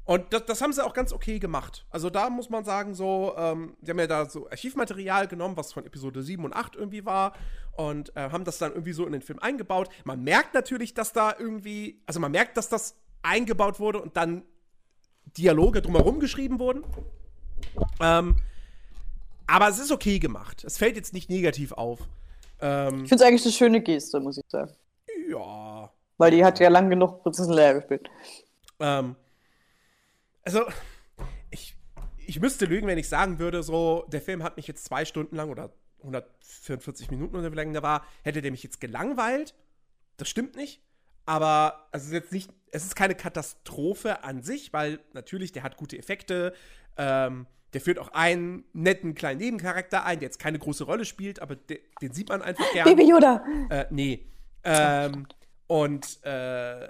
Und 0.06 0.34
das, 0.34 0.46
das 0.46 0.62
haben 0.62 0.74
sie 0.74 0.84
auch 0.84 0.94
ganz 0.94 1.14
okay 1.14 1.40
gemacht. 1.40 1.86
Also 1.90 2.10
da 2.10 2.30
muss 2.30 2.50
man 2.50 2.66
sagen, 2.66 2.94
so, 2.94 3.34
ähm, 3.38 3.78
die 3.82 3.92
haben 3.92 4.00
ja 4.00 4.08
da 4.08 4.30
so 4.30 4.50
Archivmaterial 4.50 5.28
genommen, 5.28 5.56
was 5.56 5.72
von 5.72 5.86
Episode 5.86 6.22
7 6.22 6.44
und 6.44 6.54
8 6.54 6.76
irgendwie 6.76 7.06
war, 7.06 7.34
und 7.78 8.16
äh, 8.16 8.30
haben 8.30 8.44
das 8.44 8.58
dann 8.58 8.72
irgendwie 8.72 8.94
so 8.94 9.06
in 9.06 9.14
den 9.14 9.22
Film 9.22 9.40
eingebaut. 9.40 9.90
Man 10.04 10.22
merkt 10.24 10.54
natürlich, 10.54 10.94
dass 10.94 11.14
da 11.14 11.34
irgendwie, 11.40 12.02
also 12.06 12.20
man 12.20 12.32
merkt, 12.32 12.58
dass 12.58 12.68
das 12.70 12.96
eingebaut 13.22 13.80
wurde 13.80 14.02
und 14.02 14.18
dann 14.18 14.44
Dialoge 15.38 15.82
drumherum 15.82 16.20
geschrieben 16.20 16.60
wurden. 16.60 16.84
Ähm, 18.02 18.36
aber 19.48 19.70
es 19.70 19.80
ist 19.80 19.92
okay 19.92 20.20
gemacht. 20.20 20.64
Es 20.66 20.78
fällt 20.78 20.98
jetzt 20.98 21.14
nicht 21.14 21.30
negativ 21.30 21.72
auf. 21.72 22.00
Ähm, 22.60 23.04
Ich 23.04 23.10
finde 23.10 23.16
es 23.16 23.22
eigentlich 23.22 23.44
eine 23.46 23.54
schöne 23.54 23.82
Geste, 23.82 24.20
muss 24.20 24.38
ich 24.38 24.44
sagen. 24.50 24.72
ja. 25.30 25.90
Weil 26.18 26.32
die 26.32 26.46
hat 26.46 26.60
ja 26.60 26.70
lang 26.70 26.90
genug 26.90 27.24
Prinzessin 27.24 27.54
Leia 27.54 27.74
gespielt. 27.74 28.08
Ähm, 28.80 29.16
also, 30.44 30.66
ich, 31.50 31.76
ich 32.26 32.40
müsste 32.40 32.66
lügen, 32.66 32.88
wenn 32.88 32.98
ich 32.98 33.10
sagen 33.10 33.40
würde, 33.40 33.64
so, 33.64 34.06
der 34.12 34.22
Film 34.22 34.44
hat 34.44 34.58
mich 34.58 34.68
jetzt 34.68 34.86
zwei 34.86 35.06
Stunden 35.06 35.36
lang 35.36 35.50
oder 35.50 35.74
144 36.04 37.12
Minuten 37.12 37.36
oder 37.36 37.52
wie 37.52 37.56
lange 37.56 37.74
der 37.74 37.84
war, 37.84 38.06
hätte 38.24 38.42
der 38.42 38.52
mich 38.52 38.64
jetzt 38.64 38.82
gelangweilt. 38.82 39.54
Das 40.18 40.30
stimmt 40.30 40.56
nicht. 40.56 40.82
Aber 41.26 41.88
also 41.92 42.04
es 42.04 42.08
ist 42.08 42.14
jetzt 42.14 42.32
nicht, 42.32 42.52
es 42.72 42.84
ist 42.84 42.96
keine 42.96 43.16
Katastrophe 43.16 44.24
an 44.24 44.44
sich, 44.44 44.74
weil 44.74 45.00
natürlich, 45.14 45.52
der 45.54 45.64
hat 45.64 45.78
gute 45.78 45.98
Effekte. 45.98 46.54
Ähm, 46.98 47.48
der 47.74 47.82
führt 47.82 47.98
auch 47.98 48.10
einen 48.10 48.66
netten 48.74 49.16
kleinen 49.16 49.40
Nebencharakter 49.40 50.06
ein, 50.06 50.20
der 50.20 50.28
jetzt 50.28 50.38
keine 50.38 50.60
große 50.60 50.84
Rolle 50.84 51.06
spielt, 51.06 51.42
aber 51.42 51.56
de, 51.56 51.80
den 52.02 52.14
sieht 52.14 52.30
man 52.30 52.42
einfach 52.42 52.72
gerne. 52.72 52.96
Baby 52.96 53.10
Yoda! 53.10 53.44
Äh, 53.70 53.86
nee. 53.90 54.28
Ähm, 54.64 55.28
und, 55.68 56.24
äh, 56.24 56.90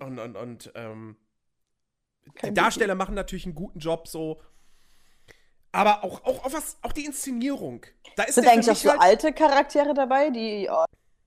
und, 0.00 0.18
und, 0.18 0.36
und, 0.36 0.72
ähm, 0.74 1.16
die 2.42 2.54
Darsteller 2.54 2.94
machen 2.94 3.14
natürlich 3.14 3.46
einen 3.46 3.54
guten 3.54 3.78
Job, 3.78 4.08
so. 4.08 4.40
Aber 5.72 6.02
auch, 6.02 6.24
auch, 6.24 6.44
auch, 6.44 6.52
was, 6.52 6.78
auch 6.82 6.92
die 6.92 7.04
Inszenierung. 7.04 7.86
Da 8.16 8.24
ist 8.24 8.34
Sind 8.34 8.48
eigentlich 8.48 8.70
auch 8.70 8.76
so 8.76 8.90
halt, 8.90 9.00
alte 9.00 9.32
Charaktere 9.32 9.94
dabei, 9.94 10.30
die 10.30 10.64
ihr 10.64 10.84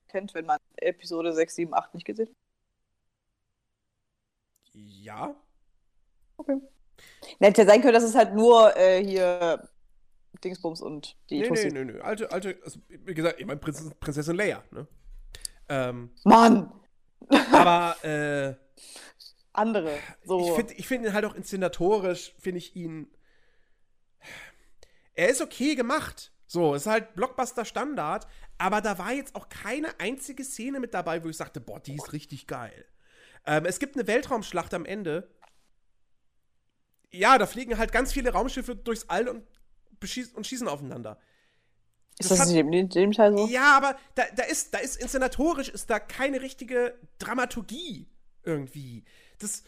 kennt, 0.08 0.34
wenn 0.34 0.46
man 0.46 0.58
Episode 0.76 1.32
6, 1.32 1.54
7, 1.54 1.74
8 1.74 1.94
nicht 1.94 2.04
gesehen 2.04 2.28
hat? 2.28 2.34
Ja. 4.74 5.34
Okay. 6.36 6.60
Hätte 7.40 7.62
ja 7.62 7.68
sein 7.68 7.80
können, 7.80 7.94
dass 7.94 8.04
es 8.04 8.14
halt 8.14 8.34
nur 8.34 8.76
äh, 8.76 9.04
hier 9.04 9.68
Dingsbums 10.42 10.80
und 10.80 11.16
die 11.30 11.40
Nee, 11.40 11.48
Tussi. 11.48 11.68
nee, 11.68 11.84
nee, 11.84 11.92
nee. 11.92 12.00
Alte, 12.00 12.30
alte, 12.30 12.58
also, 12.64 12.80
wie 12.88 13.14
gesagt, 13.14 13.40
ich 13.40 13.46
meine 13.46 13.60
Prinzessin, 13.60 13.94
Prinzessin 13.98 14.36
Leia, 14.36 14.62
ne? 14.70 14.86
Ähm, 15.68 16.10
Mann! 16.24 16.72
aber, 17.52 17.96
äh, 18.04 18.54
Andere. 19.54 19.98
So. 20.24 20.40
Ich 20.48 20.52
finde 20.54 20.74
ich 20.74 20.86
find 20.86 21.04
ihn 21.06 21.12
halt 21.12 21.24
auch 21.24 21.34
inszenatorisch, 21.34 22.34
finde 22.38 22.58
ich 22.58 22.76
ihn. 22.76 23.08
Er 25.14 25.28
ist 25.28 25.40
okay 25.40 25.74
gemacht. 25.74 26.32
So, 26.46 26.74
ist 26.74 26.86
halt 26.86 27.14
Blockbuster-Standard, 27.14 28.26
aber 28.58 28.80
da 28.80 28.98
war 28.98 29.12
jetzt 29.12 29.34
auch 29.34 29.48
keine 29.48 29.98
einzige 29.98 30.44
Szene 30.44 30.78
mit 30.78 30.92
dabei, 30.94 31.24
wo 31.24 31.28
ich 31.28 31.36
sagte, 31.36 31.60
boah, 31.60 31.80
die 31.80 31.94
ist 31.94 32.12
richtig 32.12 32.46
geil. 32.46 32.84
Ähm, 33.46 33.64
es 33.64 33.78
gibt 33.78 33.96
eine 33.96 34.06
Weltraumschlacht 34.06 34.74
am 34.74 34.84
Ende. 34.84 35.30
Ja, 37.10 37.38
da 37.38 37.46
fliegen 37.46 37.78
halt 37.78 37.92
ganz 37.92 38.12
viele 38.12 38.32
Raumschiffe 38.32 38.76
durchs 38.76 39.08
All 39.08 39.28
und, 39.28 39.44
beschießen, 40.00 40.34
und 40.34 40.46
schießen 40.46 40.68
aufeinander. 40.68 41.18
ist 42.18 42.30
das 42.30 42.38
das 42.38 42.48
hat- 42.48 42.54
nicht 42.54 42.58
in 42.74 42.88
dem 42.88 43.12
Teil 43.12 43.36
so? 43.36 43.46
Ja, 43.46 43.76
aber 43.76 43.96
da, 44.14 44.24
da, 44.36 44.42
ist, 44.44 44.74
da 44.74 44.78
ist 44.78 44.96
inszenatorisch 44.96 45.68
ist 45.68 45.90
da 45.90 45.98
keine 45.98 46.40
richtige 46.40 46.98
Dramaturgie 47.18 48.08
irgendwie. 48.42 49.04
Das, 49.38 49.64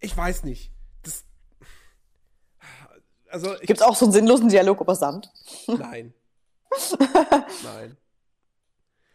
ich 0.00 0.16
weiß 0.16 0.44
nicht. 0.44 0.72
Das, 1.02 1.24
also, 3.28 3.54
Gibt 3.60 3.80
es 3.80 3.82
auch 3.82 3.96
so 3.96 4.06
einen 4.06 4.12
sinnlosen 4.12 4.48
Dialog 4.48 4.80
über 4.80 4.94
Sand? 4.94 5.32
nein. 5.66 6.12
nein. 7.64 7.96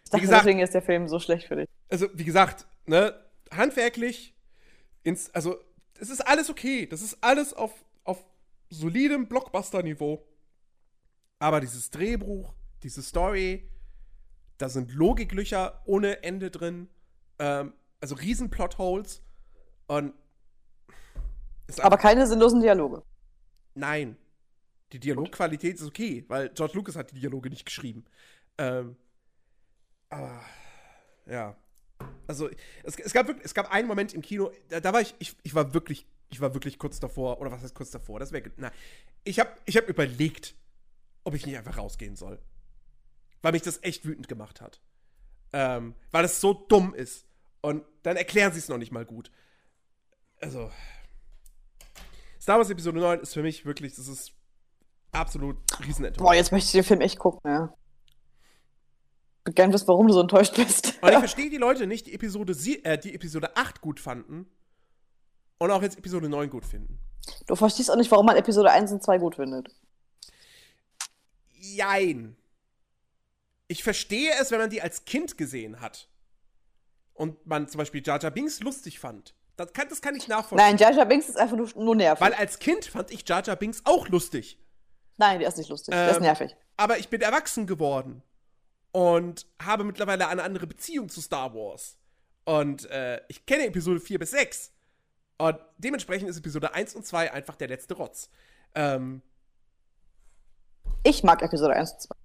Ich 0.04 0.10
dachte, 0.12 0.22
gesagt- 0.22 0.42
deswegen 0.46 0.60
ist 0.60 0.74
der 0.74 0.82
Film 0.82 1.08
so 1.08 1.20
schlecht 1.20 1.48
für 1.48 1.56
dich. 1.58 1.68
Also, 1.90 2.08
wie 2.14 2.24
gesagt, 2.24 2.66
ne, 2.86 3.14
handwerklich, 3.52 4.36
ins, 5.04 5.30
also, 5.34 5.58
es 6.00 6.10
ist 6.10 6.22
alles 6.22 6.50
okay. 6.50 6.86
Das 6.88 7.02
ist 7.02 7.18
alles 7.22 7.54
auf, 7.54 7.72
auf 8.04 8.24
solidem 8.70 9.28
Blockbuster-Niveau. 9.28 10.26
Aber 11.40 11.60
dieses 11.60 11.90
Drehbuch, 11.92 12.54
diese 12.84 13.02
Story, 13.02 13.70
da 14.58 14.70
sind 14.70 14.92
Logiklöcher 14.94 15.82
ohne 15.86 16.24
Ende 16.24 16.50
drin. 16.52 16.90
Ähm, 17.40 17.74
also 18.02 18.16
riesen 18.16 18.50
Plotholes. 18.50 19.22
Und 19.88 20.14
Aber 21.80 21.98
keine 21.98 22.28
sinnlosen 22.28 22.62
Dialoge. 22.62 23.04
nein. 23.74 24.18
Die 24.94 25.00
Dialogqualität 25.00 25.76
ist 25.76 25.84
okay, 25.84 26.24
weil 26.30 26.48
George 26.54 26.76
Lucas 26.76 26.96
hat 26.96 27.12
die 27.12 27.20
Dialoge 27.20 27.50
nicht 27.50 27.66
geschrieben. 27.66 28.06
Ähm, 28.58 28.96
aber 30.10 30.42
ja. 31.26 31.58
Also 32.26 32.50
es, 32.84 32.98
es, 32.98 33.12
gab 33.12 33.28
wirklich, 33.28 33.46
es 33.46 33.54
gab 33.54 33.70
einen 33.70 33.88
Moment 33.88 34.14
im 34.14 34.22
Kino, 34.22 34.52
da, 34.70 34.80
da 34.80 34.94
war 34.94 35.02
ich, 35.02 35.14
ich, 35.20 35.36
ich 35.44 35.54
war 35.54 35.74
wirklich, 35.74 36.08
ich 36.30 36.40
war 36.40 36.54
wirklich 36.54 36.80
kurz 36.80 37.02
davor, 37.02 37.42
oder 37.42 37.52
was 37.52 37.64
heißt 37.64 37.76
kurz 37.76 37.92
davor? 37.92 38.20
Das 38.20 38.32
wäre, 38.32 38.50
na, 38.56 38.72
ich 39.26 39.40
habe 39.40 39.50
ich 39.66 39.76
hab 39.76 39.90
überlegt, 39.90 40.56
ob 41.26 41.34
ich 41.34 41.46
nicht 41.46 41.58
einfach 41.58 41.78
rausgehen 41.78 42.16
soll. 42.16 42.40
Weil 43.42 43.52
mich 43.52 43.64
das 43.64 43.84
echt 43.84 44.06
wütend 44.06 44.30
gemacht 44.30 44.62
hat. 44.62 44.82
Ähm, 45.52 45.96
weil 46.12 46.24
es 46.24 46.40
so 46.40 46.54
dumm 46.54 46.94
ist. 46.94 47.26
Und 47.62 47.84
dann 48.04 48.16
erklären 48.16 48.54
sie 48.54 48.60
es 48.60 48.70
noch 48.70 48.78
nicht 48.78 48.92
mal 48.92 49.06
gut. 49.06 49.32
Also, 50.40 50.72
Star 52.40 52.58
Wars 52.58 52.70
Episode 52.70 53.00
9 53.00 53.20
ist 53.22 53.34
für 53.34 53.42
mich 53.44 53.66
wirklich, 53.66 53.96
das 53.96 54.08
ist 54.08 54.32
absolut 55.12 55.58
Riesenenttäuschung. 55.86 56.26
Boah, 56.26 56.36
jetzt 56.36 56.52
möchte 56.52 56.68
ich 56.68 56.72
den 56.74 56.84
Film 56.84 57.02
echt 57.02 57.20
gucken, 57.20 57.42
ja. 57.50 57.74
Ich 59.40 59.50
würde 59.50 59.56
gerne 59.56 59.74
wissen, 59.74 59.88
warum 59.88 60.08
du 60.08 60.14
so 60.14 60.22
enttäuscht 60.22 60.56
bist. 60.56 60.98
Und 61.02 61.10
ich 61.10 61.18
verstehe 61.20 61.50
die 61.50 61.58
Leute 61.58 61.88
nicht, 61.88 62.08
die 62.08 62.14
Episode, 62.14 62.54
sie 62.54 62.84
äh, 62.84 62.98
die 62.98 63.16
Episode 63.16 63.56
8 63.56 63.82
gut 63.82 64.00
fanden 64.00 64.46
und 65.58 65.72
auch 65.72 65.82
jetzt 65.82 65.98
Episode 65.98 66.30
9 66.30 66.50
gut 66.50 66.66
finden. 66.66 67.00
Du 67.48 67.56
verstehst 67.56 67.92
auch 67.92 67.96
nicht, 67.96 68.12
warum 68.12 68.26
man 68.26 68.38
Episode 68.38 68.72
1 68.72 68.92
und 68.92 69.04
2 69.04 69.18
gut 69.18 69.36
findet. 69.36 69.76
Jein. 71.60 72.38
Ich 73.68 73.84
verstehe 73.84 74.32
es, 74.40 74.52
wenn 74.52 74.60
man 74.60 74.70
die 74.70 74.82
als 74.82 75.06
Kind 75.06 75.38
gesehen 75.38 75.82
hat. 75.82 76.08
Und 77.14 77.46
man 77.46 77.68
zum 77.68 77.80
Beispiel 77.80 78.02
Jar 78.06 78.22
Jar 78.22 78.32
Binks 78.32 78.62
lustig 78.62 79.00
fand. 79.00 79.34
Das 79.58 79.74
kann, 79.74 79.90
das 79.90 80.02
kann 80.02 80.16
ich 80.16 80.28
nachvollziehen. 80.28 80.66
Nein, 80.66 80.78
Jar 80.78 80.94
Jar 80.94 81.06
Binks 81.06 81.28
ist 81.30 81.38
einfach 81.38 81.58
nur, 81.58 81.68
nur 81.76 81.96
nervig. 81.96 82.22
Weil 82.24 82.34
als 82.36 82.60
Kind 82.60 82.86
fand 82.86 83.12
ich 83.12 83.28
Jar 83.28 83.44
Jar 83.44 83.56
Binks 83.56 83.82
auch 83.86 84.08
lustig. 84.08 84.60
Nein, 85.18 85.40
der 85.40 85.50
ist 85.50 85.58
nicht 85.58 85.70
lustig. 85.70 85.94
der 85.94 86.10
ist 86.12 86.18
Ähm, 86.18 86.22
nervig. 86.24 86.56
Aber 86.78 87.00
ich 87.00 87.10
bin 87.10 87.22
erwachsen 87.22 87.66
geworden 87.66 88.22
und 88.92 89.48
habe 89.62 89.84
mittlerweile 89.84 90.28
eine 90.28 90.44
andere 90.44 90.68
Beziehung 90.68 91.10
zu 91.10 91.22
Star 91.22 91.54
Wars. 91.56 91.98
Und 92.46 92.86
äh, 92.92 93.20
ich 93.28 93.46
kenne 93.48 93.66
Episode 93.66 94.00
4 94.00 94.20
bis 94.20 94.32
6. 94.32 94.72
Und 95.40 95.58
dementsprechend 95.78 96.30
ist 96.30 96.38
Episode 96.38 96.74
1 96.74 96.96
und 96.96 97.06
2 97.06 97.34
einfach 97.34 97.56
der 97.56 97.68
letzte 97.68 97.96
Rotz. 97.96 98.30
Ähm, 98.76 99.22
Ich 101.04 101.24
mag 101.24 101.42
Episode 101.42 101.74
1 101.74 101.92
und 101.94 102.02
2. 102.02 102.16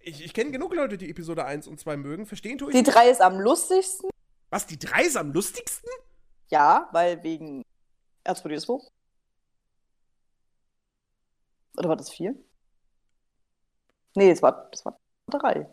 ich 0.00 0.24
ich 0.24 0.34
kenne 0.34 0.50
genug 0.52 0.72
Leute, 0.74 0.98
die 0.98 1.10
Episode 1.10 1.44
1 1.44 1.66
und 1.66 1.80
2 1.80 1.96
mögen. 1.96 2.26
Verstehen 2.26 2.58
tue 2.58 2.68
ich 2.70 2.76
Die 2.76 2.82
nicht. 2.82 2.94
3 2.94 3.10
ist 3.10 3.20
am 3.20 3.40
lustigsten. 3.40 4.08
Was, 4.50 4.66
die 4.66 4.78
3 4.78 5.02
ist 5.02 5.16
am 5.16 5.32
lustigsten? 5.32 5.90
Ja, 6.48 6.88
weil 6.92 7.22
wegen 7.22 7.62
R2D2. 8.24 8.80
Oder 11.76 11.88
war 11.88 11.96
das 11.96 12.10
4? 12.10 12.34
Nee, 14.16 14.30
es 14.30 14.42
war, 14.42 14.68
es 14.72 14.84
war 14.84 14.98
3. 15.28 15.66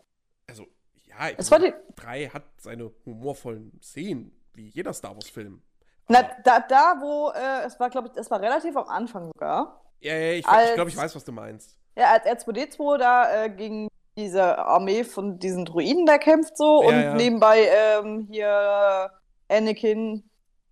Also, 0.47 0.65
ja, 1.05 1.29
Es 1.37 1.51
war 1.51 1.59
die, 1.59 1.73
3 1.95 2.27
hat 2.29 2.43
seine 2.57 2.91
humorvollen 3.05 3.79
Szenen, 3.83 4.31
wie 4.53 4.69
jeder 4.69 4.93
Star 4.93 5.15
Wars-Film. 5.15 5.61
na, 6.07 6.23
da, 6.43 6.59
da, 6.61 6.95
wo, 6.99 7.29
äh, 7.31 7.65
es 7.65 7.79
war, 7.79 7.89
glaube 7.89 8.09
ich, 8.09 8.17
es 8.17 8.31
war 8.31 8.41
relativ 8.41 8.75
am 8.75 8.87
Anfang 8.87 9.27
sogar. 9.27 9.81
Ja, 9.99 10.15
ja, 10.15 10.31
ich, 10.33 10.39
ich 10.39 10.73
glaube, 10.73 10.89
ich 10.89 10.97
weiß, 10.97 11.15
was 11.15 11.23
du 11.23 11.31
meinst. 11.31 11.77
Ja, 11.95 12.11
als 12.13 12.25
R2D2 12.25 12.97
da 12.97 13.43
äh, 13.43 13.49
gegen 13.49 13.87
diese 14.17 14.57
Armee 14.57 15.03
von 15.03 15.37
diesen 15.39 15.65
Druiden 15.65 16.05
da 16.05 16.17
kämpft 16.17 16.57
so 16.57 16.81
Ja, 16.81 16.87
und 16.87 16.95
ja. 17.01 17.13
nebenbei 17.13 17.67
ähm, 17.67 18.27
hier 18.29 19.11
Anakin, 19.47 20.29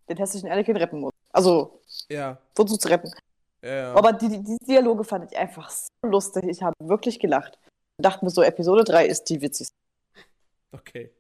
den 0.10 0.18
hässlichen 0.18 0.49
Anakin 0.49 0.76
retten 0.77 0.99
muss. 0.99 1.14
Also, 1.31 1.80
Ja, 2.10 2.38
versucht 2.56 2.81
zu 2.81 2.88
retten. 2.90 3.11
ja. 3.61 3.94
Aber 3.94 4.14
die, 4.14 4.27
die, 4.30 4.44
die 4.44 4.57
Dialoge 4.65 5.03
fand 5.03 5.31
ich 5.31 5.38
einfach 5.38 5.69
so 5.69 5.88
lustig. 6.03 6.44
Ich 6.48 6.61
habe 6.64 6.76
wirklich 6.80 7.19
gelacht. 7.19 7.57
Ich 7.98 8.03
dachte 8.03 8.23
mir 8.26 8.31
so, 8.31 8.41
Episode 8.41 8.84
3 8.84 9.06
ist 9.06 9.26
die 9.30 9.41
witzigste. 9.41 9.76
okay. 10.72 11.11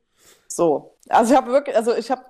So. 0.47 0.95
Also 1.09 1.33
ich 1.33 1.37
habe 1.37 1.51
wirklich, 1.51 1.75
also 1.75 1.95
ich 1.95 2.09
habe, 2.11 2.23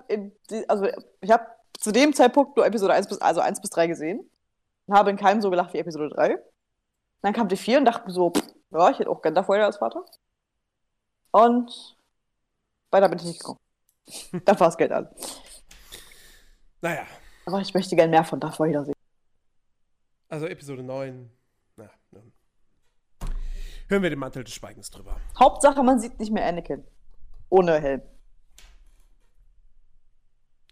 also 0.68 0.86
ich 1.20 1.30
habe 1.30 1.46
zu 1.78 1.92
dem 1.92 2.12
Zeitpunkt 2.14 2.56
nur 2.56 2.66
Episode 2.66 2.92
1 2.94 3.08
bis, 3.08 3.20
also 3.20 3.40
1 3.40 3.60
bis 3.60 3.70
3 3.70 3.86
gesehen. 3.86 4.28
Und 4.86 4.96
habe 4.96 5.10
in 5.10 5.16
keinem 5.16 5.40
so 5.40 5.50
gelacht 5.50 5.72
wie 5.72 5.78
Episode 5.78 6.10
3. 6.10 6.38
Dann 7.22 7.32
kam 7.32 7.48
die 7.48 7.56
4 7.56 7.78
und 7.78 7.84
dachte 7.84 8.06
mir 8.06 8.12
so, 8.12 8.30
pff, 8.30 8.42
ja, 8.72 8.90
ich 8.90 8.98
hätte 8.98 9.10
auch 9.10 9.22
gern 9.22 9.34
Darth 9.34 9.48
Vader 9.48 9.66
als 9.66 9.76
Vater. 9.78 10.04
Und 11.30 11.96
weiter 12.90 13.08
bin 13.08 13.18
ich 13.18 13.24
nicht 13.24 13.40
gekommen. 13.40 13.60
Dann 14.44 14.58
war 14.58 14.68
das 14.68 14.76
Geld 14.76 14.90
an. 14.92 15.08
Naja, 16.82 17.06
Aber 17.46 17.60
ich 17.60 17.74
möchte 17.74 17.96
gern 17.96 18.10
mehr 18.10 18.24
von 18.24 18.40
Darth 18.40 18.58
Vader 18.58 18.84
sehen. 18.84 18.94
also 20.28 20.46
Episode 20.46 20.82
9. 20.82 21.30
Na, 21.76 21.90
nun. 22.10 22.32
Hören 23.88 24.02
wir 24.02 24.10
den 24.10 24.18
Mantel 24.18 24.44
des 24.44 24.54
Schweigens 24.54 24.90
drüber. 24.90 25.16
Hauptsache, 25.38 25.82
man 25.82 25.98
sieht 26.00 26.18
nicht 26.20 26.32
mehr 26.32 26.46
Anakin. 26.46 26.84
Ohne 27.48 27.80
Helm. 27.80 28.02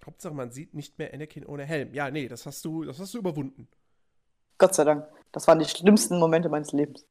Hauptsache, 0.07 0.35
man 0.35 0.51
sieht 0.53 0.73
nicht 0.75 0.97
mehr 0.99 1.13
Anakin 1.13 1.45
ohne 1.45 1.65
Helm. 1.65 1.93
Ja, 1.93 2.11
nee, 2.11 2.29
das 2.29 2.47
hast 2.47 2.65
du, 2.65 2.85
das 2.85 2.99
hast 2.99 3.13
du 3.13 3.19
überwunden. 3.19 3.69
Gott 4.57 4.75
sei 4.75 4.85
Dank. 4.85 5.07
Das 5.33 5.47
waren 5.47 5.59
die 5.59 5.67
schlimmsten 5.67 6.19
Momente 6.19 6.49
meines 6.49 6.73
Lebens. 6.73 7.05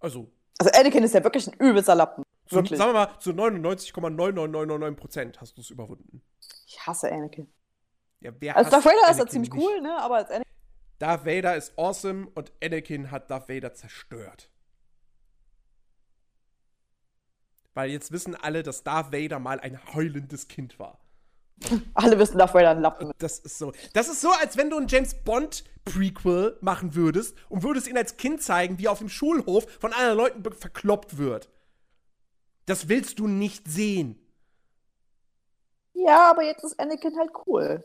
Also, 0.00 0.28
Also 0.58 0.72
Anakin 0.78 1.04
ist 1.04 1.14
ja 1.14 1.22
wirklich 1.22 1.46
ein 1.46 1.54
übelster 1.60 1.94
Lappen. 1.94 2.24
Zu, 2.46 2.56
Wirklich. 2.56 2.78
sagen 2.78 2.90
wir 2.92 3.06
mal, 3.06 3.18
zu 3.20 3.30
99,99999% 3.30 5.38
hast 5.38 5.56
du 5.56 5.60
es 5.60 5.70
überwunden. 5.70 6.22
Ich 6.72 6.86
hasse 6.86 7.12
Anakin. 7.12 7.52
Ja, 8.20 8.32
wer 8.38 8.56
Als 8.56 8.66
hasst 8.70 8.74
Darth 8.74 8.84
Vader 8.86 8.96
ist 8.96 9.06
er 9.06 9.10
Anakin 9.12 9.28
ziemlich 9.30 9.52
nicht? 9.52 9.62
cool, 9.62 9.80
ne? 9.82 9.98
Aber 9.98 10.16
als 10.16 10.30
Anakin. 10.30 10.52
Darth 10.98 11.26
Vader 11.26 11.56
ist 11.56 11.78
awesome 11.78 12.28
und 12.34 12.52
Anakin 12.62 13.10
hat 13.10 13.30
Darth 13.30 13.48
Vader 13.48 13.74
zerstört. 13.74 14.48
Weil 17.74 17.90
jetzt 17.90 18.10
wissen 18.10 18.34
alle, 18.34 18.62
dass 18.62 18.84
Darth 18.84 19.12
Vader 19.12 19.38
mal 19.38 19.60
ein 19.60 19.78
heulendes 19.94 20.48
Kind 20.48 20.78
war. 20.78 20.98
Alle 21.94 22.18
wissen, 22.18 22.38
Darth 22.38 22.54
Vader 22.54 22.70
ein 22.70 22.80
Lappen 22.80 23.10
ist. 23.10 23.22
Das 23.22 23.38
ist 23.38 23.58
so. 23.58 23.72
Das 23.92 24.08
ist 24.08 24.20
so, 24.20 24.30
als 24.30 24.56
wenn 24.56 24.68
du 24.68 24.78
ein 24.78 24.88
James 24.88 25.14
Bond 25.14 25.64
Prequel 25.84 26.58
machen 26.60 26.94
würdest 26.94 27.36
und 27.48 27.62
würdest 27.62 27.86
ihn 27.86 27.96
als 27.96 28.16
Kind 28.16 28.42
zeigen, 28.42 28.78
wie 28.78 28.86
er 28.86 28.92
auf 28.92 28.98
dem 28.98 29.08
Schulhof 29.08 29.70
von 29.78 29.92
anderen 29.92 30.16
Leuten 30.16 30.52
verkloppt 30.52 31.18
wird. 31.18 31.50
Das 32.66 32.88
willst 32.88 33.18
du 33.18 33.28
nicht 33.28 33.68
sehen. 33.68 34.21
Ja, 35.94 36.30
aber 36.30 36.42
jetzt 36.42 36.64
ist 36.64 36.78
Anakin 36.80 37.16
halt 37.18 37.30
cool. 37.46 37.82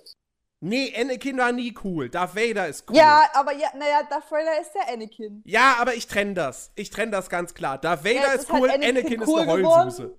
Nee, 0.60 0.92
Anakin 1.00 1.38
war 1.38 1.52
nie 1.52 1.76
cool. 1.84 2.10
Darth 2.10 2.36
Vader 2.36 2.68
ist 2.68 2.90
cool. 2.90 2.96
Ja, 2.96 3.24
aber 3.34 3.54
ja, 3.54 3.70
naja, 3.78 4.02
Darth 4.10 4.32
Vader 4.32 4.60
ist 4.60 4.72
der 4.74 4.92
Anakin. 4.92 5.44
Ja, 5.46 5.76
aber 5.80 5.94
ich 5.94 6.08
trenne 6.08 6.34
das. 6.34 6.72
Ich 6.76 6.90
trenne 6.90 7.12
das 7.12 7.30
ganz 7.30 7.54
klar. 7.54 7.78
Darth 7.78 8.04
Vader 8.04 8.14
jetzt 8.16 8.36
ist 8.36 8.42
ist 8.44 8.52
halt 8.54 8.64
cool, 8.64 8.70
Anakin 8.72 8.98
Anakin, 8.98 9.24
cool 9.28 9.42
ist 9.42 9.48
eine. 9.50 9.68
Heulsuse. 9.68 10.16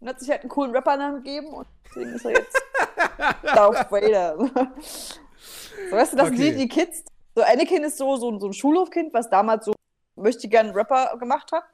Und 0.00 0.08
hat 0.08 0.20
sich 0.20 0.30
halt 0.30 0.42
einen 0.42 0.50
coolen 0.50 0.76
Rappernamen 0.76 1.24
gegeben 1.24 1.48
und 1.54 1.66
deswegen 1.86 2.10
ist 2.14 2.24
er 2.24 2.30
jetzt 2.32 2.62
Darth 3.42 3.90
Vader. 3.90 4.36
so, 4.38 5.96
weißt 5.96 6.12
du, 6.12 6.16
das 6.18 6.28
Okay. 6.28 6.36
sind 6.36 6.52
die, 6.52 6.56
die 6.56 6.68
Kids. 6.68 7.04
So, 7.34 7.42
Anakin 7.42 7.82
ist 7.82 7.96
so, 7.98 8.16
so, 8.16 8.38
so 8.38 8.46
ein 8.46 8.52
Schulhofkind, 8.52 9.12
was 9.12 9.28
damals 9.28 9.64
so 9.64 9.74
möchte 10.14 10.46
gern 10.46 10.70
Rapper 10.70 11.16
gemacht 11.18 11.50
hat. 11.50 11.64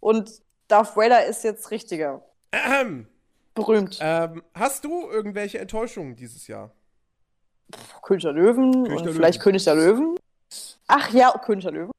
Und 0.00 0.30
Darth 0.68 0.94
Vader 0.94 1.24
ist 1.24 1.42
jetzt 1.44 1.70
richtiger. 1.70 2.22
Ahem. 2.52 3.06
Berühmt. 3.54 3.98
Ähm, 4.00 4.42
hast 4.54 4.84
du 4.84 5.08
irgendwelche 5.10 5.58
Enttäuschungen 5.58 6.16
dieses 6.16 6.46
Jahr? 6.46 6.72
König 8.02 8.22
der 8.22 8.32
Löwen 8.32 8.84
König 8.84 9.02
der 9.02 9.12
vielleicht 9.12 9.38
Löwen. 9.38 9.44
König 9.44 9.64
der 9.64 9.74
Löwen. 9.74 10.16
Ach 10.86 11.10
ja, 11.12 11.32
König 11.44 11.64
der 11.64 11.72
Löwen. 11.72 11.90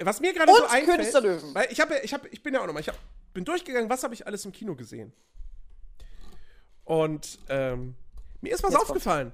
Was 0.00 0.20
mir 0.20 0.32
gerade 0.32 0.52
so 0.52 0.64
einfällt, 0.64 0.98
König 0.98 1.10
der 1.10 1.20
Löwen. 1.20 1.54
weil 1.54 1.68
ich 1.70 1.80
habe, 1.80 1.98
ich 2.02 2.12
habe, 2.12 2.28
ich 2.28 2.42
bin 2.42 2.54
ja 2.54 2.60
auch 2.60 2.66
nochmal, 2.66 2.80
ich 2.80 2.88
hab, 2.88 2.96
bin 3.32 3.44
durchgegangen, 3.44 3.88
was 3.88 4.02
habe 4.02 4.14
ich 4.14 4.26
alles 4.26 4.44
im 4.44 4.52
Kino 4.52 4.74
gesehen? 4.74 5.12
Und 6.84 7.38
ähm, 7.48 7.96
mir 8.40 8.54
ist 8.54 8.62
was 8.62 8.72
Jetzt 8.72 8.82
aufgefallen. 8.82 9.32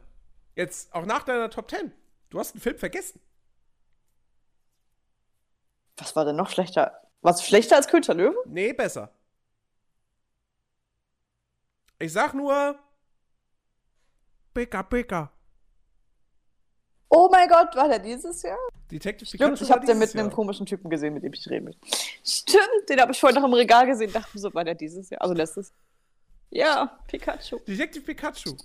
Jetzt 0.55 0.94
auch 0.94 1.05
nach 1.05 1.22
deiner 1.24 1.51
Top 1.51 1.70
10. 1.70 1.93
Du 2.30 2.39
hast 2.39 2.55
einen 2.55 2.60
Film 2.60 2.78
vergessen. 2.78 3.20
Was 5.97 6.16
war 6.16 6.24
denn 6.24 6.36
noch 6.36 6.51
schlechter? 6.51 7.02
Was 7.20 7.47
schlechter 7.47 7.76
als 7.76 7.89
König 7.89 8.06
der 8.06 8.14
Löwen? 8.14 8.36
Nee, 8.47 8.72
besser. 8.72 9.12
Ich 12.02 12.12
sag 12.12 12.34
nur 12.34 12.76
Pika 14.52 14.82
Pika. 14.82 15.32
Oh 17.08 17.28
mein 17.30 17.48
Gott, 17.48 17.76
war 17.76 17.86
der 17.88 18.00
dieses 18.00 18.42
Jahr? 18.42 18.58
Detective 18.90 19.24
Stimmt, 19.24 19.40
Pikachu 19.40 19.62
ich 19.62 19.70
war 19.70 19.76
habe 19.76 19.86
den 19.86 19.98
mit 19.98 20.08
dieses 20.08 20.18
einem 20.18 20.28
Jahr. 20.28 20.34
komischen 20.34 20.66
Typen 20.66 20.90
gesehen, 20.90 21.14
mit 21.14 21.22
dem 21.22 21.32
ich 21.32 21.48
reden 21.48 21.66
will. 21.66 21.76
Stimmt, 22.24 22.88
den 22.88 23.00
habe 23.00 23.12
ich 23.12 23.20
vorhin 23.20 23.40
noch 23.40 23.46
im 23.46 23.54
Regal 23.54 23.86
gesehen. 23.86 24.12
Dachte 24.12 24.30
mir 24.34 24.40
so, 24.40 24.52
war 24.52 24.64
der 24.64 24.74
dieses 24.74 25.10
Jahr? 25.10 25.22
Also 25.22 25.32
letztes. 25.32 25.72
Ja, 26.50 26.98
Pikachu. 27.06 27.60
Detective 27.60 28.04
Pikachu. 28.04 28.56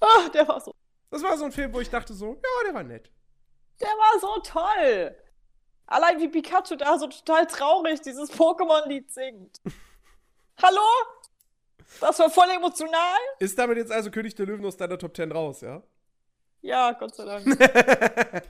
Ah, 0.00 0.30
der 0.32 0.48
war 0.48 0.58
so. 0.58 0.74
Das 1.10 1.22
war 1.22 1.36
so 1.36 1.44
ein 1.44 1.52
Film, 1.52 1.70
wo 1.74 1.80
ich 1.80 1.90
dachte 1.90 2.14
so, 2.14 2.36
ja, 2.36 2.64
der 2.64 2.72
war 2.72 2.84
nett. 2.84 3.10
Der 3.82 3.88
war 3.88 4.18
so 4.18 4.40
toll. 4.40 5.14
Allein 5.86 6.18
wie 6.20 6.28
Pikachu 6.28 6.76
da 6.76 6.98
so 6.98 7.06
total 7.06 7.46
traurig 7.46 8.00
dieses 8.00 8.32
Pokémon-Lied 8.32 9.10
singt. 9.10 9.60
Hallo? 10.62 10.80
Das 12.00 12.18
war 12.18 12.30
voll 12.30 12.48
emotional? 12.50 13.18
Ist 13.38 13.58
damit 13.58 13.78
jetzt 13.78 13.92
also 13.92 14.10
König 14.10 14.34
der 14.34 14.46
Löwen 14.46 14.64
aus 14.64 14.76
deiner 14.76 14.98
Top 14.98 15.16
10 15.16 15.32
raus, 15.32 15.60
ja? 15.62 15.82
Ja, 16.60 16.92
Gott 16.92 17.14
sei 17.14 17.24
Dank. 17.24 17.46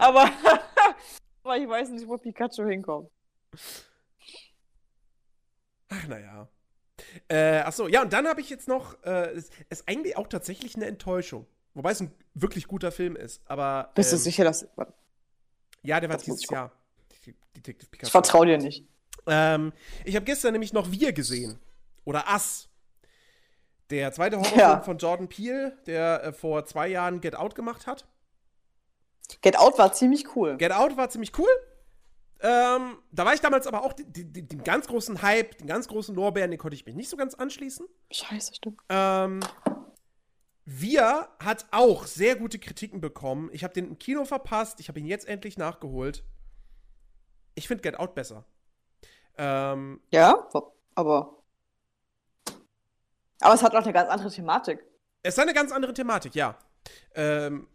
aber, 0.00 0.30
aber 1.42 1.56
ich 1.56 1.68
weiß 1.68 1.90
nicht, 1.90 2.06
wo 2.06 2.18
Pikachu 2.18 2.64
hinkommt. 2.66 3.10
Ach, 5.88 6.06
naja. 6.08 6.48
Äh, 7.28 7.60
achso, 7.60 7.88
ja, 7.88 8.02
und 8.02 8.12
dann 8.12 8.26
habe 8.26 8.40
ich 8.40 8.50
jetzt 8.50 8.68
noch, 8.68 9.02
äh, 9.04 9.30
es 9.32 9.50
ist 9.68 9.88
eigentlich 9.88 10.16
auch 10.16 10.28
tatsächlich 10.28 10.76
eine 10.76 10.86
Enttäuschung. 10.86 11.46
Wobei 11.74 11.92
es 11.92 12.00
ein 12.00 12.12
wirklich 12.34 12.66
guter 12.66 12.92
Film 12.92 13.16
ist, 13.16 13.42
aber. 13.46 13.90
Bist 13.94 14.12
du 14.12 14.16
ähm, 14.16 14.22
sicher, 14.22 14.44
dass. 14.44 14.68
Ja, 15.82 16.00
der 16.00 16.10
war 16.10 16.18
dieses 16.18 16.42
ich 16.42 16.50
Jahr. 16.50 16.72
Detective 17.56 17.90
Pikachu. 17.90 18.06
Ich 18.06 18.12
vertraue 18.12 18.46
dir 18.46 18.58
nicht. 18.58 18.86
Ähm, 19.26 19.72
ich 20.04 20.14
habe 20.16 20.24
gestern 20.24 20.52
nämlich 20.52 20.72
noch 20.72 20.90
Wir 20.90 21.12
gesehen. 21.12 21.58
Oder 22.04 22.24
Us. 22.32 22.68
Der 23.92 24.10
zweite 24.12 24.36
Horrorfilm 24.38 24.58
Ja. 24.60 24.80
von 24.80 24.96
Jordan 24.98 25.28
Peele, 25.28 25.76
der 25.86 26.24
äh, 26.24 26.32
vor 26.32 26.64
zwei 26.64 26.88
Jahren 26.88 27.20
Get 27.20 27.36
Out 27.36 27.54
gemacht 27.54 27.86
hat. 27.86 28.08
Get 29.42 29.58
Out 29.58 29.78
war 29.78 29.92
ziemlich 29.92 30.34
cool. 30.34 30.56
Get 30.56 30.72
Out 30.72 30.96
war 30.96 31.08
ziemlich 31.10 31.38
cool. 31.38 31.48
Ähm, 32.40 32.96
da 33.12 33.24
war 33.24 33.34
ich 33.34 33.40
damals 33.40 33.66
aber 33.68 33.84
auch, 33.84 33.92
den 33.92 34.64
ganz 34.64 34.88
großen 34.88 35.22
Hype, 35.22 35.58
den 35.58 35.68
ganz 35.68 35.86
großen 35.86 36.14
Lorbeeren, 36.14 36.50
den 36.50 36.58
konnte 36.58 36.74
ich 36.74 36.84
mich 36.86 36.96
nicht 36.96 37.08
so 37.08 37.16
ganz 37.16 37.34
anschließen. 37.34 37.86
Scheiße, 38.10 38.54
stimmt. 38.56 38.80
Ähm, 38.88 39.40
Wir 40.64 41.28
hat 41.38 41.66
auch 41.70 42.06
sehr 42.06 42.34
gute 42.36 42.58
Kritiken 42.58 43.00
bekommen. 43.00 43.50
Ich 43.52 43.62
habe 43.62 43.74
den 43.74 43.88
im 43.88 43.98
Kino 43.98 44.24
verpasst. 44.24 44.80
Ich 44.80 44.88
habe 44.88 44.98
ihn 44.98 45.06
jetzt 45.06 45.28
endlich 45.28 45.56
nachgeholt. 45.58 46.24
Ich 47.54 47.68
finde 47.68 47.82
Get 47.82 47.98
Out 48.00 48.14
besser. 48.14 48.44
Ähm, 49.38 50.00
Ja, 50.10 50.48
aber. 50.94 51.41
Aber 53.42 53.54
es 53.54 53.62
hat 53.62 53.74
auch 53.74 53.82
eine 53.82 53.92
ganz 53.92 54.10
andere 54.10 54.30
Thematik. 54.30 54.84
es 55.22 55.34
ist 55.34 55.38
eine 55.38 55.54
ganz 55.54 55.72
andere 55.72 55.92
Thematik, 55.92 56.34
ja. 56.34 56.56
Ähm, 57.14 57.68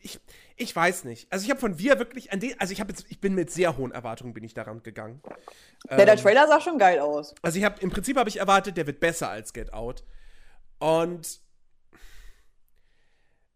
ich, 0.00 0.20
ich 0.56 0.74
weiß 0.74 1.04
nicht. 1.04 1.32
Also 1.32 1.44
ich 1.44 1.50
habe 1.50 1.60
von 1.60 1.78
Wir 1.78 1.98
wirklich 1.98 2.32
an 2.32 2.40
den, 2.40 2.58
also 2.60 2.72
ich 2.72 2.80
habe 2.80 2.92
jetzt, 2.92 3.06
ich 3.08 3.20
bin 3.20 3.34
mit 3.34 3.50
sehr 3.50 3.76
hohen 3.76 3.92
Erwartungen 3.92 4.34
bin 4.34 4.44
ich 4.44 4.54
daran 4.54 4.82
gegangen. 4.82 5.22
Ja, 5.90 5.96
der 5.96 6.08
Ähm, 6.14 6.18
Trailer 6.18 6.46
sah 6.46 6.60
schon 6.60 6.78
geil 6.78 6.98
aus. 7.00 7.34
Also 7.42 7.58
ich 7.58 7.64
habe 7.64 7.80
im 7.80 7.90
Prinzip 7.90 8.16
habe 8.16 8.28
ich 8.28 8.38
erwartet, 8.38 8.76
der 8.76 8.86
wird 8.86 9.00
besser 9.00 9.30
als 9.30 9.52
Get 9.52 9.72
Out. 9.72 10.04
Und 10.78 11.40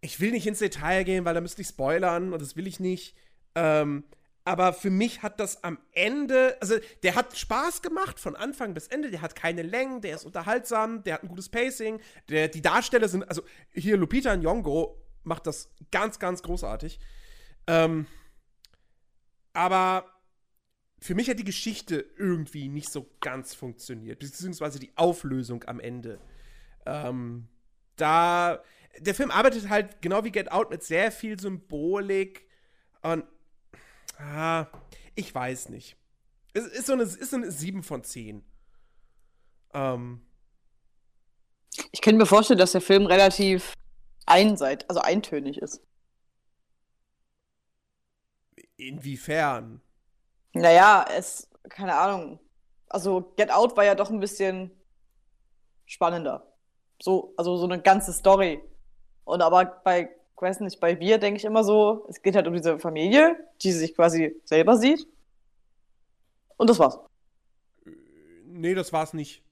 ich 0.00 0.20
will 0.20 0.30
nicht 0.30 0.46
ins 0.46 0.60
Detail 0.60 1.04
gehen, 1.04 1.24
weil 1.24 1.34
da 1.34 1.40
müsste 1.40 1.62
ich 1.62 1.68
spoilern 1.68 2.32
und 2.32 2.40
das 2.40 2.56
will 2.56 2.66
ich 2.66 2.80
nicht. 2.80 3.16
Ähm, 3.54 4.04
aber 4.48 4.72
für 4.72 4.88
mich 4.88 5.20
hat 5.22 5.40
das 5.40 5.62
am 5.62 5.78
Ende, 5.92 6.56
also 6.62 6.76
der 7.02 7.16
hat 7.16 7.36
Spaß 7.36 7.82
gemacht 7.82 8.18
von 8.18 8.34
Anfang 8.34 8.72
bis 8.72 8.86
Ende, 8.86 9.10
der 9.10 9.20
hat 9.20 9.36
keine 9.36 9.60
Längen, 9.60 10.00
der 10.00 10.16
ist 10.16 10.24
unterhaltsam, 10.24 11.02
der 11.02 11.14
hat 11.14 11.22
ein 11.22 11.28
gutes 11.28 11.50
Pacing, 11.50 12.00
der, 12.30 12.48
die 12.48 12.62
Darsteller 12.62 13.08
sind, 13.08 13.28
also 13.28 13.42
hier 13.72 13.98
Lupita 13.98 14.32
Nyong'o 14.32 14.94
macht 15.22 15.46
das 15.46 15.70
ganz, 15.92 16.18
ganz 16.18 16.42
großartig. 16.42 16.98
Ähm, 17.66 18.06
aber 19.52 20.06
für 20.98 21.14
mich 21.14 21.28
hat 21.28 21.38
die 21.38 21.44
Geschichte 21.44 22.06
irgendwie 22.16 22.70
nicht 22.70 22.90
so 22.90 23.06
ganz 23.20 23.52
funktioniert, 23.52 24.20
beziehungsweise 24.20 24.78
die 24.78 24.96
Auflösung 24.96 25.62
am 25.64 25.78
Ende. 25.78 26.18
Ähm, 26.86 27.48
da, 27.96 28.62
der 28.98 29.14
Film 29.14 29.30
arbeitet 29.30 29.68
halt 29.68 30.00
genau 30.00 30.24
wie 30.24 30.32
Get 30.32 30.50
Out 30.50 30.70
mit 30.70 30.82
sehr 30.82 31.12
viel 31.12 31.38
Symbolik 31.38 32.46
und 33.02 33.24
ah, 34.18 34.66
ich 35.14 35.34
weiß 35.34 35.68
nicht. 35.70 35.96
Es 36.54 36.66
ist 36.66 36.86
so 36.86 36.92
eine, 36.94 37.02
es 37.02 37.16
ist 37.16 37.30
so 37.30 37.36
eine 37.36 37.50
7 37.50 37.82
von 37.82 38.02
10. 38.04 38.44
Ähm, 39.74 40.22
Ich 41.92 42.00
könnte 42.02 42.18
mir 42.18 42.26
vorstellen, 42.26 42.58
dass 42.58 42.72
der 42.72 42.80
Film 42.80 43.06
relativ 43.06 43.74
einseit, 44.26 44.88
also 44.88 45.00
eintönig 45.00 45.58
ist. 45.58 45.80
inwiefern? 48.78 49.82
Naja, 50.54 51.04
es, 51.10 51.48
keine 51.68 51.94
Ahnung. 51.94 52.40
Also 52.88 53.34
Get 53.36 53.50
Out 53.50 53.76
war 53.76 53.84
ja 53.84 53.94
doch 53.94 54.10
ein 54.10 54.20
bisschen 54.20 54.70
spannender. 55.86 56.56
So, 57.00 57.34
also 57.36 57.56
so 57.56 57.64
eine 57.64 57.80
ganze 57.82 58.12
Story. 58.12 58.62
Und 59.24 59.42
aber 59.42 59.64
bei, 59.84 60.08
ich 60.38 60.42
weiß 60.42 60.60
nicht, 60.60 60.78
bei 60.78 61.00
Wir 61.00 61.18
denke 61.18 61.38
ich 61.38 61.44
immer 61.44 61.64
so, 61.64 62.06
es 62.08 62.22
geht 62.22 62.36
halt 62.36 62.46
um 62.46 62.54
diese 62.54 62.78
Familie, 62.78 63.36
die 63.60 63.72
sich 63.72 63.96
quasi 63.96 64.40
selber 64.44 64.76
sieht. 64.76 65.04
Und 66.56 66.70
das 66.70 66.78
war's. 66.78 66.96
Nee, 68.46 68.74
das 68.74 68.92
war's 68.92 69.14
nicht. 69.14 69.42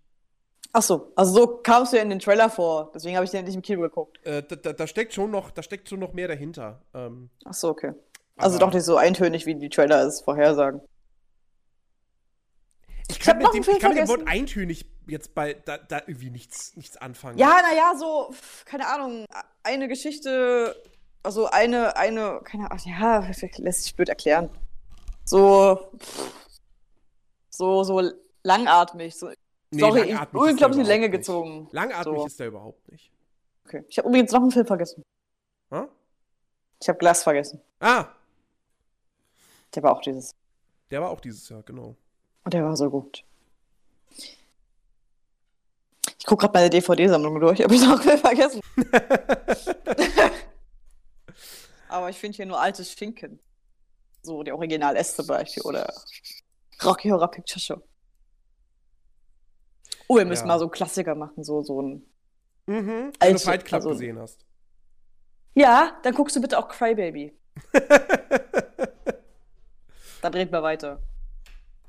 Ach 0.72 0.82
so, 0.82 1.12
also 1.16 1.32
so 1.32 1.46
kamst 1.58 1.92
du 1.92 1.96
ja 1.96 2.04
in 2.04 2.10
den 2.10 2.20
Trailer 2.20 2.50
vor. 2.50 2.92
Deswegen 2.94 3.16
habe 3.16 3.24
ich 3.24 3.32
den 3.32 3.44
nicht 3.44 3.56
im 3.56 3.62
Kino 3.62 3.80
geguckt. 3.80 4.24
Äh, 4.24 4.44
da, 4.44 4.54
da, 4.54 4.72
da 4.72 4.86
steckt 4.86 5.12
schon 5.12 5.32
noch, 5.32 5.50
da 5.50 5.64
steckt 5.64 5.88
schon 5.88 5.98
noch 5.98 6.12
mehr 6.12 6.28
dahinter. 6.28 6.80
Ähm, 6.94 7.30
Ach 7.44 7.54
so, 7.54 7.68
okay. 7.70 7.92
Also 8.36 8.58
doch 8.58 8.72
nicht 8.72 8.84
so 8.84 8.96
eintönig, 8.96 9.44
wie 9.44 9.56
die 9.56 9.68
Trailer 9.68 10.06
es 10.06 10.20
vorhersagen. 10.20 10.80
Ich 13.08 13.20
kann, 13.20 13.38
noch 13.38 13.52
mit 13.54 13.66
dem, 13.66 13.74
ich 13.74 13.80
kann 13.80 13.92
mit 13.94 14.00
dem. 14.02 14.08
Wort 14.08 14.26
eintönig 14.26 14.86
jetzt 15.06 15.34
bei 15.34 15.54
da, 15.54 15.78
da 15.78 15.98
irgendwie 16.06 16.30
nichts, 16.30 16.74
nichts 16.76 16.96
anfangen. 16.96 17.38
Ja, 17.38 17.60
naja, 17.62 17.94
so, 17.96 18.34
keine 18.64 18.86
Ahnung, 18.88 19.24
eine 19.62 19.86
Geschichte, 19.88 20.80
also 21.22 21.46
eine, 21.46 21.96
eine, 21.96 22.40
keine 22.44 22.70
Ahnung, 22.70 22.84
ja, 22.86 23.18
lässt 23.58 23.84
sich 23.84 23.94
blöd 23.94 24.08
erklären. 24.08 24.50
so, 25.24 25.92
so, 27.50 27.84
so 27.84 28.10
langatmig. 28.42 29.14
So, 29.16 29.30
Nee, 29.70 29.80
sorry, 29.80 29.98
langatmig 30.00 30.12
ich 30.12 30.16
ist 30.16 30.32
der 30.32 30.50
unglaublich 30.68 30.82
die 30.84 30.88
Länge 30.88 31.08
nicht. 31.08 31.18
gezogen. 31.18 31.68
Langatmig 31.72 32.18
So. 32.20 32.26
ist 32.26 32.38
der 32.40 32.46
überhaupt 32.48 32.88
nicht. 32.90 33.10
Okay. 33.66 33.84
Ich 33.88 33.98
habe 33.98 34.08
übrigens 34.08 34.30
noch 34.30 34.40
einen 34.42 34.52
Film 34.52 34.66
vergessen. 34.66 35.02
Hm? 35.70 35.88
Ich 36.80 36.88
habe 36.88 36.98
Glass 36.98 37.22
vergessen. 37.24 37.60
Ah, 37.80 38.06
Der 39.74 39.82
war 39.82 39.92
auch 39.92 40.00
dieses. 40.00 40.32
der 40.90 41.00
war 41.02 41.10
auch 41.10 41.20
dieses 41.20 41.48
Jahr, 41.48 41.62
genau. 41.64 41.96
Und 42.47 42.55
der 42.55 42.62
war 42.64 42.77
so 42.77 42.89
gut. 42.89 43.24
Ich 46.16 46.24
gucke 46.24 46.43
gerade 46.43 46.52
meine 46.56 46.70
DVD-Sammlung 46.70 47.40
durch, 47.40 47.60
habe 47.60 47.74
ich 47.74 47.82
noch 47.82 48.01
vergessen. 48.18 48.60
Aber 51.89 52.09
ich 52.09 52.16
finde 52.16 52.36
hier 52.36 52.47
nur 52.47 52.60
alte 52.60 52.85
Schinken. 52.85 53.40
So, 54.23 54.44
der 54.44 54.55
Original 54.55 54.94
S 54.94 55.16
zum 55.16 55.27
Beispiel. 55.27 55.64
Oder 55.64 55.93
Rocky 56.85 57.09
Horror 57.09 57.32
Picture 57.32 57.59
Show. 57.59 57.82
Oh, 60.06 60.16
wir 60.18 60.24
müssen 60.24 60.43
Ja. 60.43 60.47
mal 60.55 60.60
so 60.60 60.68
Klassiker 60.68 61.16
machen, 61.16 61.43
so, 61.43 61.64
so 61.64 61.82
ein. 61.82 62.06
Mhm, 62.66 63.10
wenn 63.18 63.32
du 63.32 63.39
Fight 63.40 63.64
Club 63.64 63.78
also- 63.81 63.89
gesehen 63.90 64.20
hast. 64.20 64.47
Ja, 65.55 65.98
dann 66.05 66.14
guckst 66.14 66.36
du 66.36 66.40
bitte 66.40 66.56
auch 66.60 66.68
Crybaby. 66.68 67.36
Dann 70.23 70.32
reden 70.35 70.52
wir 70.52 70.62
weiter. 70.62 71.01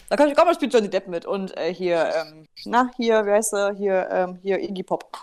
Da 0.09 0.15
kann 0.15 0.29
ich 0.29 0.35
komm, 0.35 0.45
mal 0.45 0.55
spielt 0.55 0.73
Johnny 0.73 0.89
Depp 0.89 1.07
mit. 1.07 1.25
Und 1.25 1.55
äh, 1.57 1.73
hier, 1.73 2.13
ähm, 2.15 2.47
na, 2.65 2.89
hier, 2.97 3.25
wie 3.25 3.31
heißt 3.31 3.53
er? 3.53 3.73
Hier, 3.73 4.09
ähm, 4.09 4.39
hier, 4.41 4.59
Iggy 4.59 4.83
Pop. 4.83 5.17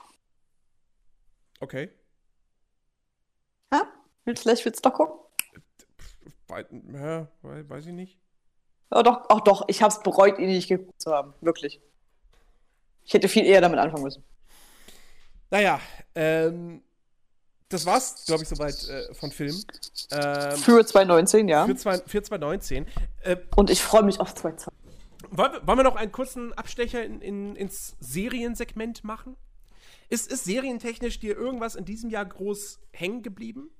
Okay. 1.61 1.90
Ha? 3.73 3.86
Willst, 4.24 4.43
vielleicht 4.43 4.65
willst 4.65 4.85
du 4.85 4.89
doch 4.90 4.97
gucken? 4.97 5.19
Wei- 6.48 6.66
weiß 7.43 7.86
ich 7.86 7.93
nicht. 7.93 8.19
Ja, 8.93 9.02
doch, 9.02 9.24
ach 9.28 9.40
doch, 9.40 9.65
ich 9.69 9.82
hab's 9.82 10.02
bereut, 10.02 10.39
ihn 10.39 10.47
nicht 10.48 10.69
geguckt 10.69 11.01
zu 11.01 11.12
haben. 11.12 11.35
Wirklich. 11.40 11.81
Ich 13.05 13.15
hätte 13.15 13.28
viel 13.28 13.44
eher 13.47 13.61
damit 13.61 13.78
anfangen 13.78 14.05
müssen. 14.05 14.24
Naja, 15.51 15.81
ähm, 16.15 16.82
das 17.74 17.86
war's, 17.86 18.24
glaube 18.26 18.44
ich, 18.44 18.48
soweit 18.48 18.88
äh, 18.88 19.12
von 19.14 19.30
Film. 19.30 19.55
Ähm, 20.12 20.56
Für 20.56 20.84
2019, 20.84 21.48
ja. 21.48 21.66
für, 21.66 21.76
zwei, 21.76 21.98
für 21.98 22.22
2019. 22.22 22.86
Äh, 23.22 23.36
Und 23.56 23.70
ich 23.70 23.82
freue 23.82 24.02
mich 24.02 24.20
auf 24.20 24.34
2020. 24.34 24.72
wollen, 25.30 25.52
wir, 25.52 25.66
wollen 25.66 25.78
wir 25.78 25.82
noch 25.82 25.96
einen 25.96 26.12
kurzen 26.12 26.52
Abstecher 26.55 27.05
in, 27.05 27.20
in, 27.20 27.56
ins 27.56 27.96
Seriensegment 28.01 29.05
machen? 29.05 29.36
Ist, 30.09 30.30
ist 30.30 30.44
serientechnisch 30.44 31.18
dir 31.18 31.36
irgendwas 31.36 31.74
in 31.74 31.84
diesem 31.84 32.10
Jahr 32.10 32.24
groß 32.24 32.78
hängen 32.92 33.22
geblieben? 33.22 33.70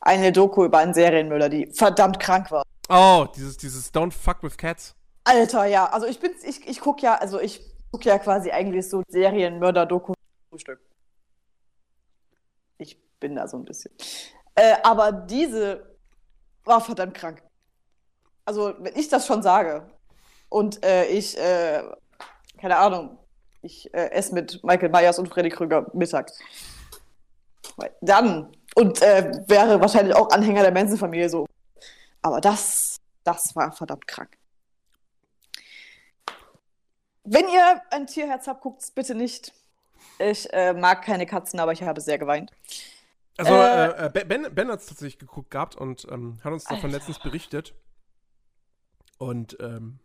Eine 0.00 0.32
Doku 0.32 0.64
über 0.64 0.78
einen 0.78 0.94
Serienmüller, 0.94 1.48
die 1.48 1.66
verdammt 1.72 2.20
krank 2.20 2.50
war. 2.50 2.62
Oh, 2.88 3.26
dieses, 3.34 3.56
dieses 3.56 3.92
Don't 3.92 4.12
Fuck 4.12 4.42
with 4.42 4.56
Cats. 4.56 4.94
Alter, 5.24 5.64
ja. 5.64 5.86
Also 5.86 6.06
ich 6.06 6.20
bin's, 6.20 6.44
ich, 6.44 6.68
ich 6.68 6.80
guck 6.80 7.02
ja, 7.02 7.14
also 7.16 7.40
ich 7.40 7.60
guck 7.90 8.04
ja 8.04 8.18
quasi 8.18 8.50
eigentlich 8.50 8.88
so 8.88 9.02
Serienmörder-Doku 9.08 10.12
Frühstück. 10.50 10.80
Bin 13.24 13.36
da 13.36 13.48
so 13.48 13.56
ein 13.56 13.64
bisschen. 13.64 13.90
Äh, 14.54 14.76
aber 14.82 15.10
diese 15.10 15.96
war 16.62 16.82
verdammt 16.82 17.14
krank. 17.14 17.42
Also, 18.44 18.74
wenn 18.80 18.94
ich 18.96 19.08
das 19.08 19.26
schon 19.26 19.42
sage 19.42 19.90
und 20.50 20.84
äh, 20.84 21.06
ich, 21.06 21.38
äh, 21.38 21.82
keine 22.60 22.76
Ahnung, 22.76 23.18
ich 23.62 23.88
äh, 23.94 24.10
esse 24.10 24.34
mit 24.34 24.62
Michael 24.62 24.90
Myers 24.90 25.18
und 25.18 25.30
Freddy 25.30 25.48
Krüger 25.48 25.90
Mittag. 25.94 26.32
Dann, 28.02 28.54
und 28.74 29.00
äh, 29.00 29.32
wäre 29.46 29.80
wahrscheinlich 29.80 30.14
auch 30.14 30.28
Anhänger 30.28 30.60
der 30.60 30.72
Manson-Familie 30.72 31.30
so. 31.30 31.46
Aber 32.20 32.42
das, 32.42 32.98
das 33.22 33.56
war 33.56 33.72
verdammt 33.72 34.06
krank. 34.06 34.36
Wenn 37.22 37.48
ihr 37.48 37.80
ein 37.90 38.06
Tierherz 38.06 38.46
habt, 38.48 38.60
guckt 38.60 38.82
es 38.82 38.90
bitte 38.90 39.14
nicht. 39.14 39.54
Ich 40.18 40.52
äh, 40.52 40.74
mag 40.74 41.02
keine 41.02 41.24
Katzen, 41.24 41.58
aber 41.58 41.72
ich 41.72 41.82
habe 41.82 42.02
sehr 42.02 42.18
geweint. 42.18 42.50
Also, 43.36 43.52
Äh, 43.52 43.86
äh, 43.86 44.06
äh, 44.06 44.24
Ben, 44.24 44.54
ben 44.54 44.68
hat 44.68 44.80
es 44.80 44.86
tatsächlich 44.86 45.18
geguckt 45.18 45.50
gehabt 45.50 45.74
und 45.76 46.06
ähm, 46.10 46.38
hat 46.44 46.52
uns 46.52 46.64
davon 46.64 46.84
Alter. 46.84 46.98
letztens 46.98 47.18
berichtet. 47.20 47.74
Und 49.18 49.56
ähm, 49.60 49.98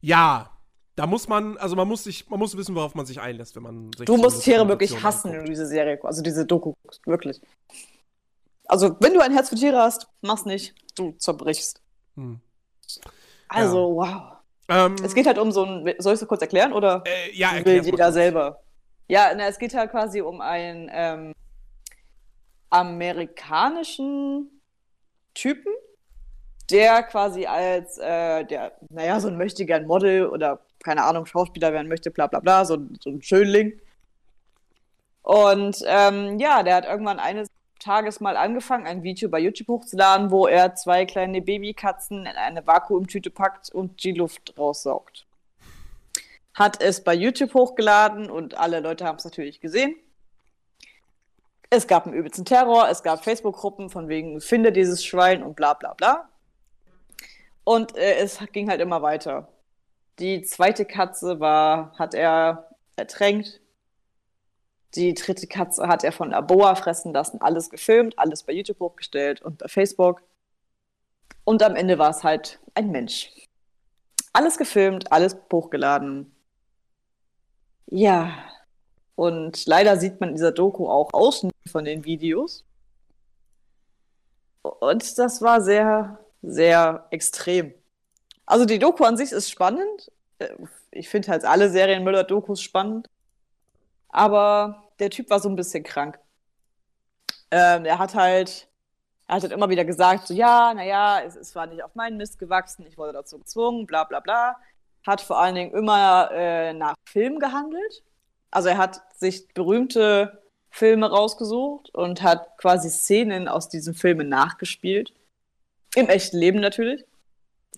ja, 0.00 0.50
da 0.96 1.06
muss 1.06 1.26
man, 1.28 1.56
also 1.58 1.74
man 1.76 1.88
muss 1.88 2.04
sich, 2.04 2.28
man 2.30 2.38
muss 2.38 2.56
wissen, 2.56 2.74
worauf 2.74 2.94
man 2.94 3.06
sich 3.06 3.20
einlässt, 3.20 3.56
wenn 3.56 3.62
man 3.64 3.90
sich 3.96 4.06
Du 4.06 4.16
musst 4.16 4.42
Tiere 4.42 4.68
wirklich 4.68 5.02
hassen, 5.02 5.24
wenn 5.24 5.32
du 5.32 5.38
anguckt. 5.40 5.50
diese 5.50 5.66
Serie, 5.66 5.98
also 6.04 6.22
diese 6.22 6.46
Doku 6.46 6.74
guckst. 6.82 7.04
Wirklich. 7.06 7.40
Also, 8.66 8.96
wenn 9.00 9.12
du 9.12 9.20
ein 9.20 9.32
Herz 9.32 9.48
für 9.50 9.56
Tiere 9.56 9.78
hast, 9.78 10.06
mach's 10.22 10.44
nicht. 10.44 10.74
Du 10.96 11.12
zerbrichst. 11.18 11.80
Hm. 12.16 12.40
Also, 13.48 13.96
wow. 13.96 14.22
Ähm, 14.68 14.94
Es 15.02 15.14
geht 15.14 15.26
halt 15.26 15.38
um 15.38 15.52
so 15.52 15.64
ein. 15.64 15.94
Soll 15.98 16.14
ich 16.14 16.22
es 16.22 16.28
kurz 16.28 16.40
erklären 16.42 16.72
oder 16.72 17.02
äh, 17.06 17.30
ja, 17.36 17.52
will 17.64 17.84
jeder 17.84 17.96
kurz. 18.04 18.14
selber? 18.14 18.60
Ja, 19.08 19.32
na, 19.36 19.46
es 19.48 19.58
geht 19.58 19.74
halt 19.74 19.90
quasi 19.90 20.22
um 20.22 20.40
einen 20.40 20.88
ähm, 20.92 21.34
amerikanischen 22.74 24.50
Typen, 25.32 25.72
der 26.70 27.04
quasi 27.04 27.46
als 27.46 27.98
äh, 27.98 28.44
der, 28.44 28.72
naja, 28.90 29.20
so 29.20 29.28
ein 29.28 29.36
möchte 29.36 29.64
gern 29.64 29.86
Model 29.86 30.26
oder 30.26 30.60
keine 30.82 31.04
Ahnung, 31.04 31.24
Schauspieler 31.24 31.72
werden 31.72 31.88
möchte, 31.88 32.10
bla 32.10 32.26
bla 32.26 32.40
bla, 32.40 32.64
so, 32.64 32.78
so 33.00 33.10
ein 33.10 33.22
Schönling. 33.22 33.80
Und 35.22 35.82
ähm, 35.86 36.38
ja, 36.38 36.62
der 36.62 36.74
hat 36.74 36.84
irgendwann 36.84 37.18
eines 37.18 37.48
Tages 37.78 38.20
mal 38.20 38.36
angefangen, 38.36 38.86
ein 38.86 39.02
Video 39.02 39.28
bei 39.28 39.38
YouTube 39.38 39.68
hochzuladen, 39.68 40.30
wo 40.30 40.46
er 40.46 40.74
zwei 40.74 41.06
kleine 41.06 41.42
Babykatzen 41.42 42.20
in 42.20 42.26
eine 42.26 42.66
Vakuumtüte 42.66 43.30
packt 43.30 43.70
und 43.70 44.02
die 44.02 44.12
Luft 44.12 44.54
raussaugt. 44.58 45.26
Hat 46.54 46.80
es 46.80 47.04
bei 47.04 47.14
YouTube 47.14 47.54
hochgeladen 47.54 48.30
und 48.30 48.58
alle 48.58 48.80
Leute 48.80 49.04
haben 49.04 49.18
es 49.18 49.24
natürlich 49.24 49.60
gesehen. 49.60 49.96
Es 51.76 51.88
gab 51.88 52.06
einen 52.06 52.14
übelsten 52.14 52.44
Terror, 52.44 52.88
es 52.88 53.02
gab 53.02 53.24
Facebook-Gruppen 53.24 53.90
von 53.90 54.08
wegen, 54.08 54.40
finde 54.40 54.70
dieses 54.70 55.04
Schwein 55.04 55.42
und 55.42 55.56
bla 55.56 55.74
bla 55.74 55.94
bla. 55.94 56.28
Und 57.64 57.96
äh, 57.96 58.14
es 58.18 58.38
ging 58.52 58.70
halt 58.70 58.80
immer 58.80 59.02
weiter. 59.02 59.48
Die 60.20 60.42
zweite 60.42 60.84
Katze 60.84 61.40
war, 61.40 61.92
hat 61.98 62.14
er 62.14 62.70
ertränkt. 62.94 63.60
Die 64.94 65.14
dritte 65.14 65.48
Katze 65.48 65.88
hat 65.88 66.04
er 66.04 66.12
von 66.12 66.32
einer 66.32 66.42
Boa 66.42 66.76
fressen 66.76 67.12
lassen, 67.12 67.40
alles 67.40 67.70
gefilmt, 67.70 68.16
alles 68.20 68.44
bei 68.44 68.52
YouTube 68.52 68.78
hochgestellt 68.78 69.42
und 69.42 69.58
bei 69.58 69.66
Facebook. 69.66 70.22
Und 71.42 71.60
am 71.64 71.74
Ende 71.74 71.98
war 71.98 72.10
es 72.10 72.22
halt 72.22 72.60
ein 72.74 72.92
Mensch. 72.92 73.32
Alles 74.32 74.58
gefilmt, 74.58 75.10
alles 75.10 75.36
hochgeladen. 75.52 76.32
Ja. 77.86 78.32
Und 79.16 79.66
leider 79.66 79.96
sieht 79.96 80.20
man 80.20 80.30
in 80.30 80.34
dieser 80.34 80.52
Doku 80.52 80.88
auch 80.88 81.12
Ausschnitte 81.12 81.54
von 81.70 81.84
den 81.84 82.04
Videos. 82.04 82.64
Und 84.62 85.18
das 85.18 85.42
war 85.42 85.60
sehr, 85.60 86.18
sehr 86.42 87.06
extrem. 87.10 87.74
Also 88.46 88.64
die 88.64 88.78
Doku 88.78 89.04
an 89.04 89.16
sich 89.16 89.32
ist 89.32 89.50
spannend. 89.50 90.10
Ich 90.90 91.08
finde 91.08 91.28
halt 91.28 91.44
alle 91.44 91.70
Serienmörder-Dokus 91.70 92.60
spannend. 92.60 93.08
Aber 94.08 94.84
der 94.98 95.10
Typ 95.10 95.30
war 95.30 95.40
so 95.40 95.48
ein 95.48 95.56
bisschen 95.56 95.84
krank. 95.84 96.18
Ähm, 97.50 97.84
er 97.84 97.98
hat 97.98 98.14
halt, 98.14 98.68
er 99.26 99.36
hat 99.36 99.42
halt 99.42 99.52
immer 99.52 99.68
wieder 99.68 99.84
gesagt, 99.84 100.26
so 100.26 100.34
ja, 100.34 100.72
naja, 100.74 101.20
es, 101.20 101.36
es 101.36 101.54
war 101.54 101.66
nicht 101.66 101.82
auf 101.82 101.94
meinen 101.94 102.16
Mist 102.16 102.38
gewachsen, 102.38 102.86
ich 102.86 102.98
wurde 102.98 103.12
dazu 103.12 103.38
gezwungen, 103.38 103.86
bla 103.86 104.04
bla 104.04 104.20
bla. 104.20 104.56
Hat 105.06 105.20
vor 105.20 105.38
allen 105.38 105.54
Dingen 105.54 105.72
immer 105.72 106.30
äh, 106.32 106.72
nach 106.72 106.94
Film 107.04 107.38
gehandelt. 107.38 108.02
Also 108.54 108.68
er 108.68 108.78
hat 108.78 109.02
sich 109.16 109.48
berühmte 109.48 110.40
Filme 110.70 111.10
rausgesucht 111.10 111.92
und 111.92 112.22
hat 112.22 112.56
quasi 112.56 112.88
Szenen 112.88 113.48
aus 113.48 113.68
diesen 113.68 113.94
Filmen 113.94 114.28
nachgespielt. 114.28 115.12
Im 115.96 116.08
echten 116.08 116.38
Leben 116.38 116.60
natürlich. 116.60 117.04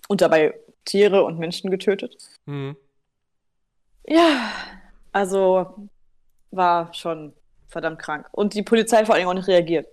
Und 0.09 0.21
dabei 0.21 0.55
Tiere 0.85 1.25
und 1.25 1.39
Menschen 1.39 1.71
getötet. 1.71 2.19
Hm. 2.45 2.77
Ja, 4.07 4.53
also 5.13 5.89
war 6.51 6.93
schon 6.93 7.33
verdammt 7.69 7.99
krank. 7.99 8.29
Und 8.33 8.53
die 8.53 8.63
Polizei 8.63 9.07
vor 9.07 9.15
allem 9.15 9.29
auch 9.29 9.35
nicht 9.35 9.49
reagiert. 9.49 9.89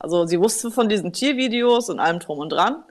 Also 0.00 0.26
sie 0.26 0.40
wusste 0.40 0.72
von 0.72 0.88
diesen 0.88 1.12
Tiervideos 1.12 1.88
und 1.88 2.00
allem 2.00 2.18
drum 2.18 2.40
und 2.40 2.50
dran. 2.50 2.82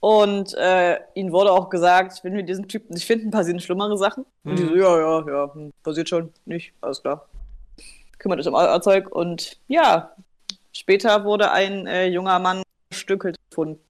Und 0.00 0.54
äh, 0.54 1.00
ihnen 1.14 1.32
wurde 1.32 1.50
auch 1.50 1.70
gesagt, 1.70 2.22
wenn 2.22 2.34
wir 2.34 2.44
diesen 2.44 2.68
Typen 2.68 2.94
nicht 2.94 3.06
finden, 3.06 3.30
passieren 3.30 3.58
schlimmere 3.58 3.98
Sachen. 3.98 4.24
Und 4.44 4.58
die 4.58 4.64
so, 4.64 4.70
Mhm. 4.70 4.80
ja, 4.80 4.98
ja, 4.98 5.28
ja, 5.28 5.54
hm, 5.54 5.72
passiert 5.82 6.08
schon, 6.08 6.32
nicht, 6.44 6.72
alles 6.80 7.02
klar. 7.02 7.28
Kümmert 8.18 8.40
euch 8.40 8.46
um 8.46 8.54
euer 8.54 8.80
Zeug. 8.80 9.10
Und 9.10 9.58
ja, 9.66 10.14
später 10.72 11.24
wurde 11.24 11.50
ein 11.50 11.86
äh, 11.86 12.06
junger 12.06 12.38
Mann 12.38 12.62
stückelt 12.92 13.36
gefunden. 13.50 13.80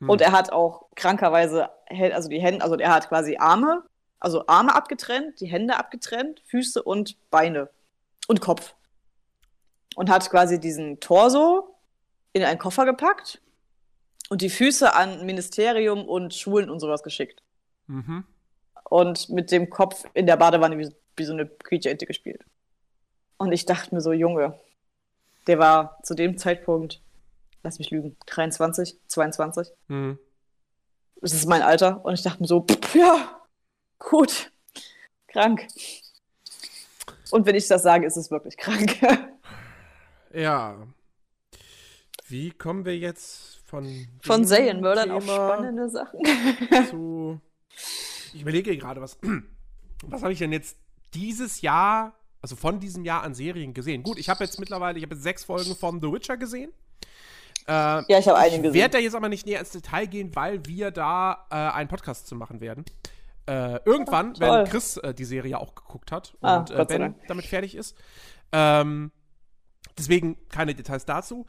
Hm. 0.00 0.10
Und 0.10 0.20
er 0.20 0.32
hat 0.32 0.52
auch 0.52 0.86
krankerweise, 0.94 1.70
also 2.12 2.28
die 2.28 2.40
Hände, 2.40 2.62
also 2.62 2.76
er 2.76 2.94
hat 2.94 3.08
quasi 3.08 3.36
Arme, 3.36 3.82
also 4.20 4.46
Arme 4.46 4.74
abgetrennt, 4.74 5.40
die 5.40 5.46
Hände 5.46 5.76
abgetrennt, 5.76 6.40
Füße 6.46 6.80
und 6.82 7.16
Beine 7.30 7.68
und 8.28 8.40
Kopf. 8.40 8.74
Und 9.96 10.08
hat 10.08 10.28
quasi 10.30 10.60
diesen 10.60 11.00
Torso 11.00 11.74
in 12.32 12.44
einen 12.44 12.58
Koffer 12.58 12.84
gepackt 12.86 13.41
und 14.28 14.42
die 14.42 14.50
Füße 14.50 14.94
an 14.94 15.26
Ministerium 15.26 16.06
und 16.06 16.34
Schulen 16.34 16.70
und 16.70 16.80
sowas 16.80 17.02
geschickt. 17.02 17.42
Mhm. 17.86 18.24
Und 18.84 19.28
mit 19.28 19.50
dem 19.50 19.70
Kopf 19.70 20.04
in 20.14 20.26
der 20.26 20.36
Badewanne 20.36 20.78
wie, 20.78 20.94
wie 21.16 21.24
so 21.24 21.32
eine 21.32 21.46
Quietscheente 21.46 22.06
gespielt. 22.06 22.44
Und 23.36 23.52
ich 23.52 23.66
dachte 23.66 23.94
mir 23.94 24.00
so, 24.00 24.12
Junge, 24.12 24.58
der 25.46 25.58
war 25.58 25.98
zu 26.02 26.14
dem 26.14 26.38
Zeitpunkt, 26.38 27.00
lass 27.62 27.78
mich 27.78 27.90
lügen, 27.90 28.16
23, 28.26 28.98
22. 29.08 29.68
Mhm. 29.88 30.18
Das 31.20 31.32
ist 31.32 31.48
mein 31.48 31.62
Alter. 31.62 32.04
Und 32.04 32.14
ich 32.14 32.22
dachte 32.22 32.40
mir 32.40 32.48
so, 32.48 32.60
pff, 32.60 32.94
ja, 32.94 33.40
gut, 33.98 34.52
krank. 35.28 35.66
Und 37.30 37.46
wenn 37.46 37.54
ich 37.54 37.66
das 37.68 37.82
sage, 37.82 38.06
ist 38.06 38.16
es 38.16 38.30
wirklich 38.30 38.56
krank. 38.56 38.96
Ja. 40.34 40.86
Wie 42.26 42.50
kommen 42.52 42.86
wir 42.86 42.96
jetzt 42.96 43.61
von. 43.72 44.06
Von 44.20 44.44
Serienmördern 44.44 45.10
auf 45.10 45.24
spannende 45.24 45.88
Sachen. 45.88 46.20
Zu. 46.90 47.40
Ich 48.34 48.42
überlege 48.42 48.76
gerade, 48.76 49.00
was. 49.00 49.18
Was 50.04 50.22
habe 50.22 50.32
ich 50.32 50.40
denn 50.40 50.50
jetzt 50.50 50.76
dieses 51.14 51.60
Jahr, 51.60 52.14
also 52.40 52.56
von 52.56 52.80
diesem 52.80 53.04
Jahr 53.04 53.22
an 53.22 53.34
Serien 53.34 53.72
gesehen? 53.72 54.02
Gut, 54.02 54.18
ich 54.18 54.28
habe 54.28 54.42
jetzt 54.42 54.58
mittlerweile, 54.58 54.98
ich 54.98 55.04
habe 55.04 55.14
jetzt 55.14 55.22
sechs 55.22 55.44
Folgen 55.44 55.76
von 55.76 56.00
The 56.00 56.10
Witcher 56.10 56.36
gesehen. 56.36 56.72
Äh, 57.68 57.72
Ja, 57.72 58.18
ich 58.18 58.26
habe 58.26 58.36
einige 58.36 58.56
ich 58.56 58.62
gesehen. 58.64 58.74
werde 58.80 58.92
da 58.94 58.98
jetzt 58.98 59.14
aber 59.14 59.28
nicht 59.28 59.46
näher 59.46 59.60
ins 59.60 59.70
Detail 59.70 60.06
gehen, 60.06 60.34
weil 60.34 60.66
wir 60.66 60.90
da 60.90 61.46
äh, 61.52 61.54
einen 61.54 61.88
Podcast 61.88 62.26
zu 62.26 62.34
machen 62.34 62.60
werden. 62.60 62.84
Äh, 63.46 63.78
irgendwann, 63.84 64.32
Ach, 64.36 64.40
wenn. 64.40 64.64
Chris 64.66 64.96
äh, 64.96 65.14
die 65.14 65.24
Serie 65.24 65.56
auch 65.60 65.76
geguckt 65.76 66.10
hat 66.10 66.36
Ah, 66.40 66.56
und 66.56 66.72
äh, 66.72 66.76
Gott 66.78 66.90
sei 66.90 66.98
Ben 66.98 67.14
damit 67.28 67.44
fertig 67.46 67.76
ist. 67.76 67.96
Ähm, 68.50 69.12
deswegen 69.96 70.36
keine 70.48 70.74
Details 70.74 71.04
dazu. 71.04 71.46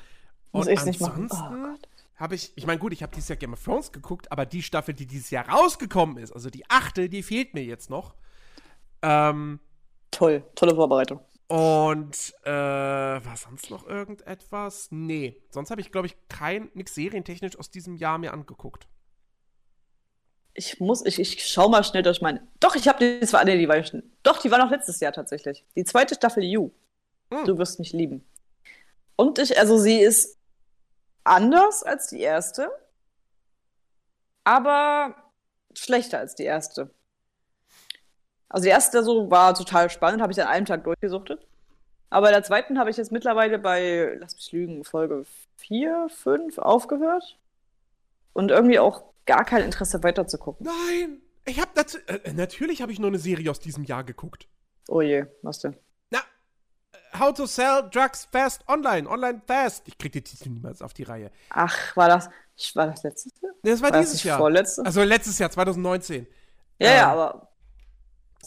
Muss 0.52 0.68
und 0.68 0.74
ich's 0.74 0.86
nicht 0.86 1.02
machen? 1.02 1.28
Oh 1.32 1.36
ansonsten 1.36 1.80
habe 2.16 2.36
ich, 2.36 2.52
ich 2.56 2.66
meine, 2.66 2.80
gut, 2.80 2.94
ich 2.94 3.04
habe 3.04 3.14
dieses 3.14 3.30
Jahr 3.30 3.38
Game 3.38 3.54
of 3.54 3.64
Thrones 3.64 3.92
geguckt, 3.92 4.32
aber 4.32 4.46
die 4.46 4.62
Staffel, 4.64 4.94
die 4.94 5.08
dieses 5.08 5.30
Jahr 5.32 5.50
rausgekommen 5.50 6.18
ist, 6.18 6.32
also 6.32 6.50
die 6.50 6.70
achte, 6.70 7.10
die 7.10 7.24
fehlt 7.24 7.54
mir 7.54 7.64
jetzt 7.64 7.90
noch. 7.90 8.16
Ähm, 9.02 9.60
Toll, 10.12 10.44
tolle 10.56 10.76
Vorbereitung. 10.76 11.20
und 11.48 12.34
äh, 12.44 12.50
war 12.52 13.36
sonst 13.38 13.70
noch 13.70 13.88
irgendetwas? 13.88 14.88
Nee. 14.92 15.42
Sonst 15.50 15.72
habe 15.72 15.82
ich, 15.82 15.92
glaube 15.92 16.08
ich, 16.08 16.16
kein, 16.30 16.70
nix 16.74 16.94
serientechnisch 16.96 17.58
aus 17.60 17.72
diesem 17.72 17.96
Jahr 17.96 18.18
mir 18.18 18.34
angeguckt. 18.34 18.88
Ich 20.56 20.80
muss, 20.80 21.04
ich, 21.06 21.20
ich 21.20 21.46
schau 21.48 21.68
mal 21.68 21.84
schnell 21.84 22.04
durch 22.04 22.22
meine. 22.22 22.48
Doch, 22.60 22.76
ich 22.76 22.88
habe 22.88 23.00
die 23.20 23.26
zwar, 23.26 23.44
nee, 23.44 23.58
die 23.58 23.68
war 23.68 23.84
schon. 23.84 24.04
Doch, 24.22 24.40
die 24.40 24.52
war 24.52 24.60
noch 24.60 24.70
letztes 24.70 25.00
Jahr 25.00 25.12
tatsächlich. 25.12 25.66
Die 25.76 25.84
zweite 25.84 26.14
Staffel 26.16 26.44
You. 26.44 26.70
Hm. 27.32 27.46
Du 27.46 27.58
wirst 27.58 27.80
mich 27.80 27.92
lieben. 27.94 28.24
Und 29.16 29.40
ich, 29.40 29.58
also 29.58 29.78
sie 29.80 30.00
ist 30.00 30.38
anders 31.24 31.84
als 31.84 32.08
die 32.08 32.22
erste, 32.22 32.70
aber 34.44 35.16
schlechter 35.74 36.20
als 36.20 36.36
die 36.36 36.44
erste. 36.44 36.90
Also 38.50 38.66
die 38.66 38.70
erste 38.70 39.04
so 39.04 39.32
war 39.32 39.56
total 39.56 39.90
spannend, 39.90 40.22
habe 40.22 40.32
ich 40.32 40.42
an 40.42 40.48
einem 40.48 40.66
Tag 40.66 40.84
durchgesuchtet. 40.84 41.48
Aber 42.10 42.28
bei 42.28 42.32
der 42.32 42.44
zweiten 42.44 42.78
habe 42.78 42.92
ich 42.92 42.98
jetzt 42.98 43.12
mittlerweile 43.12 43.58
bei, 43.58 44.16
lass 44.20 44.36
mich 44.36 44.52
lügen, 44.52 44.84
Folge 44.84 45.26
4, 45.58 46.10
5 46.10 46.60
aufgehört. 46.60 47.40
Und 48.34 48.52
irgendwie 48.52 48.78
auch 48.78 49.04
gar 49.26 49.46
kein 49.46 49.64
Interesse 49.64 50.04
weiterzugucken. 50.04 50.66
Nein! 50.66 51.22
Ich 51.46 51.60
habe 51.60 51.72
äh, 52.08 52.34
natürlich 52.34 52.82
habe 52.82 52.92
ich 52.92 53.00
nur 53.00 53.10
eine 53.10 53.20
Serie 53.20 53.50
aus 53.50 53.60
diesem 53.60 53.84
Jahr 53.84 54.04
geguckt. 54.04 54.48
Oh 54.88 55.02
je, 55.02 55.26
was 55.42 55.60
denn? 55.60 55.76
How 57.20 57.34
to 57.34 57.46
Sell 57.46 57.90
Drugs 57.92 58.28
Fast 58.32 58.68
Online, 58.68 59.08
Online 59.10 59.42
Fast. 59.46 59.88
Ich 59.88 59.98
krieg 59.98 60.12
die 60.12 60.22
Titel 60.22 60.50
niemals 60.50 60.82
auf 60.82 60.94
die 60.94 61.04
Reihe. 61.04 61.32
Ach, 61.50 61.96
war 61.96 62.08
das, 62.10 62.30
war 62.76 62.88
das 62.88 63.04
letztes 63.04 63.34
Jahr? 63.42 63.52
Nee, 63.64 63.72
das 63.72 63.82
war, 63.82 63.92
War 63.92 63.98
das 64.00 64.06
dieses 64.08 64.16
nicht 64.16 64.26
Jahr. 64.26 64.38
vorletzte? 64.40 64.86
Also 64.86 65.04
letztes 65.04 65.40
Jahr, 65.40 65.50
2019. 65.52 66.28
Ja, 66.80 66.88
ähm, 66.90 66.98
ja, 66.98 67.12
aber. 67.12 67.50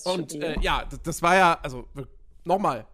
Und 0.05 0.35
äh, 0.35 0.59
ja, 0.61 0.85
das, 0.91 1.01
das 1.03 1.23
war 1.23 1.37
ja, 1.37 1.59
also 1.63 1.87
nochmal, 2.45 2.87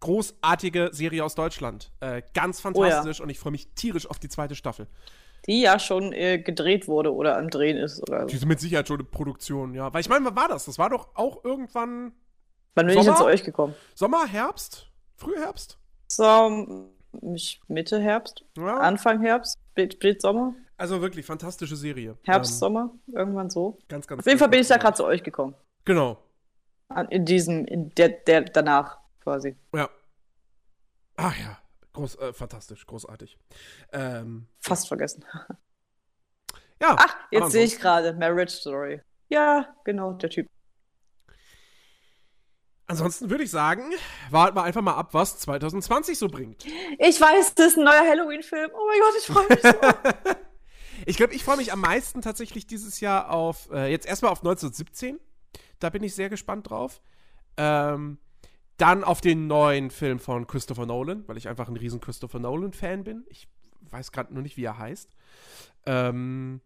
großartige 0.00 0.90
Serie 0.92 1.24
aus 1.24 1.34
Deutschland. 1.34 1.92
Äh, 2.00 2.22
ganz 2.34 2.60
fantastisch 2.60 3.20
und 3.20 3.30
ich 3.30 3.38
freue 3.38 3.52
mich 3.52 3.68
tierisch 3.74 4.08
auf 4.10 4.18
die 4.18 4.28
zweite 4.28 4.56
Staffel. 4.56 4.88
die 5.46 5.60
ja 5.60 5.78
schon 5.78 6.12
äh, 6.12 6.38
gedreht 6.38 6.88
wurde 6.88 7.14
oder 7.14 7.36
am 7.38 7.48
Drehen 7.50 7.76
ist 7.76 8.02
oder 8.02 8.26
Die 8.26 8.34
so. 8.34 8.40
sind 8.40 8.48
mit 8.48 8.58
Sicherheit 8.60 8.88
schon 8.88 8.96
eine 8.98 9.04
Produktion, 9.04 9.74
ja. 9.74 9.92
Weil 9.94 10.00
ich 10.00 10.08
meine, 10.08 10.24
wann 10.24 10.34
war 10.36 10.48
das? 10.48 10.64
Das 10.64 10.78
war 10.78 10.90
doch 10.90 11.14
auch 11.14 11.44
irgendwann 11.44 12.12
Wann 12.74 12.86
bin 12.86 12.96
ich 12.98 13.04
Sommer? 13.04 13.16
denn 13.16 13.16
zu 13.18 13.24
euch 13.26 13.44
gekommen? 13.44 13.74
Sommer, 13.94 14.26
Herbst? 14.26 14.88
Frühherbst? 15.22 15.78
So, 16.08 16.90
Mitte 17.68 18.00
Herbst, 18.00 18.44
Ja. 18.56 18.78
Anfang 18.78 19.20
Herbst, 19.20 19.58
spät, 19.70 19.94
spät 19.94 20.20
Sommer, 20.20 20.54
Also 20.76 21.00
wirklich 21.00 21.24
fantastische 21.24 21.76
Serie. 21.76 22.16
Herbst, 22.24 22.52
Ähm, 22.54 22.58
Sommer, 22.58 22.90
irgendwann 23.06 23.48
so. 23.50 23.78
ganz, 23.88 24.06
ganz 24.06 24.20
Auf 24.20 24.26
jeden 24.26 24.38
Fall 24.38 24.48
bin 24.48 24.60
ich 24.60 24.68
da 24.68 24.76
gerade 24.78 24.96
zu 24.96 25.04
euch 25.04 25.22
gekommen. 25.22 25.54
Genau. 25.84 26.18
In 27.10 27.24
diesem, 27.24 27.64
in 27.66 27.90
der, 27.94 28.08
der 28.10 28.42
danach 28.42 28.98
quasi. 29.20 29.56
Ja. 29.74 29.88
Ach 31.16 31.36
ja. 31.38 31.58
Groß, 31.92 32.16
äh, 32.16 32.32
fantastisch, 32.32 32.86
großartig. 32.86 33.38
Ähm, 33.92 34.46
Fast 34.60 34.88
vergessen. 34.88 35.24
ja. 36.80 36.96
Ach, 36.98 37.16
jetzt 37.30 37.52
sehe 37.52 37.64
ich 37.64 37.78
gerade 37.78 38.12
Marriage 38.14 38.52
Story. 38.52 39.00
Ja, 39.28 39.74
genau, 39.84 40.12
der 40.14 40.30
Typ. 40.30 40.48
Ansonsten 42.86 43.30
würde 43.30 43.44
ich 43.44 43.50
sagen, 43.50 43.82
warten 44.30 44.56
wir 44.56 44.64
einfach 44.64 44.82
mal 44.82 44.94
ab, 44.94 45.14
was 45.14 45.38
2020 45.38 46.18
so 46.18 46.28
bringt. 46.28 46.64
Ich 46.98 47.20
weiß, 47.20 47.54
das 47.54 47.68
ist 47.68 47.78
ein 47.78 47.84
neuer 47.84 48.06
Halloween-Film. 48.06 48.70
Oh 48.74 48.86
mein 48.86 49.00
Gott, 49.00 49.14
ich 49.18 49.26
freue 49.26 49.48
mich 49.48 49.62
so. 49.62 50.32
Ich 51.04 51.16
glaube, 51.16 51.34
ich 51.34 51.42
freue 51.42 51.56
mich 51.56 51.72
am 51.72 51.80
meisten 51.80 52.22
tatsächlich 52.22 52.66
dieses 52.66 53.00
Jahr 53.00 53.30
auf, 53.30 53.68
äh, 53.72 53.90
jetzt 53.90 54.06
erstmal 54.06 54.30
auf 54.30 54.38
1917. 54.38 55.18
Da 55.80 55.90
bin 55.90 56.04
ich 56.04 56.14
sehr 56.14 56.28
gespannt 56.28 56.70
drauf. 56.70 57.00
Ähm, 57.56 58.18
dann 58.76 59.04
auf 59.04 59.20
den 59.20 59.46
neuen 59.46 59.90
Film 59.90 60.18
von 60.18 60.46
Christopher 60.46 60.86
Nolan, 60.86 61.26
weil 61.26 61.36
ich 61.36 61.48
einfach 61.48 61.68
ein 61.68 61.76
riesen 61.76 62.00
Christopher 62.00 62.38
Nolan-Fan 62.38 63.04
bin. 63.04 63.24
Ich 63.28 63.48
weiß 63.90 64.12
gerade 64.12 64.32
nur 64.32 64.42
nicht, 64.42 64.56
wie 64.56 64.64
er 64.64 64.78
heißt. 64.78 65.10
Ähm, 65.86 66.60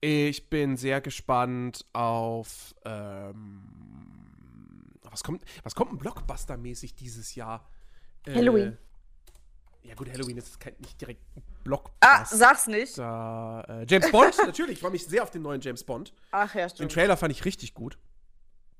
ich 0.00 0.50
bin 0.50 0.76
sehr 0.76 1.00
gespannt 1.00 1.84
auf, 1.92 2.74
ähm, 2.84 3.91
was 5.12 5.22
kommt, 5.22 5.44
was 5.62 5.74
kommt 5.74 5.92
denn 5.92 5.98
Blockbuster-mäßig 5.98 6.94
dieses 6.94 7.34
Jahr? 7.34 7.68
Äh, 8.26 8.34
Halloween. 8.34 8.78
Ja 9.82 9.94
gut, 9.94 10.10
Halloween 10.12 10.36
ist 10.36 10.60
kein, 10.60 10.74
nicht 10.78 11.00
direkt 11.00 11.20
ein 11.36 11.42
Blockbuster. 11.64 11.96
Ah, 12.00 12.24
sag's 12.24 12.66
nicht. 12.68 12.96
Da, 12.98 13.62
äh, 13.68 13.86
James 13.88 14.10
Bond, 14.10 14.36
natürlich. 14.46 14.74
Ich 14.74 14.80
freue 14.80 14.92
mich 14.92 15.06
sehr 15.06 15.22
auf 15.22 15.30
den 15.30 15.42
neuen 15.42 15.60
James 15.60 15.82
Bond. 15.84 16.12
Ach 16.30 16.54
ja, 16.54 16.62
Den 16.62 16.70
stimmt. 16.70 16.92
Trailer 16.92 17.16
fand 17.16 17.32
ich 17.32 17.44
richtig 17.44 17.74
gut. 17.74 17.98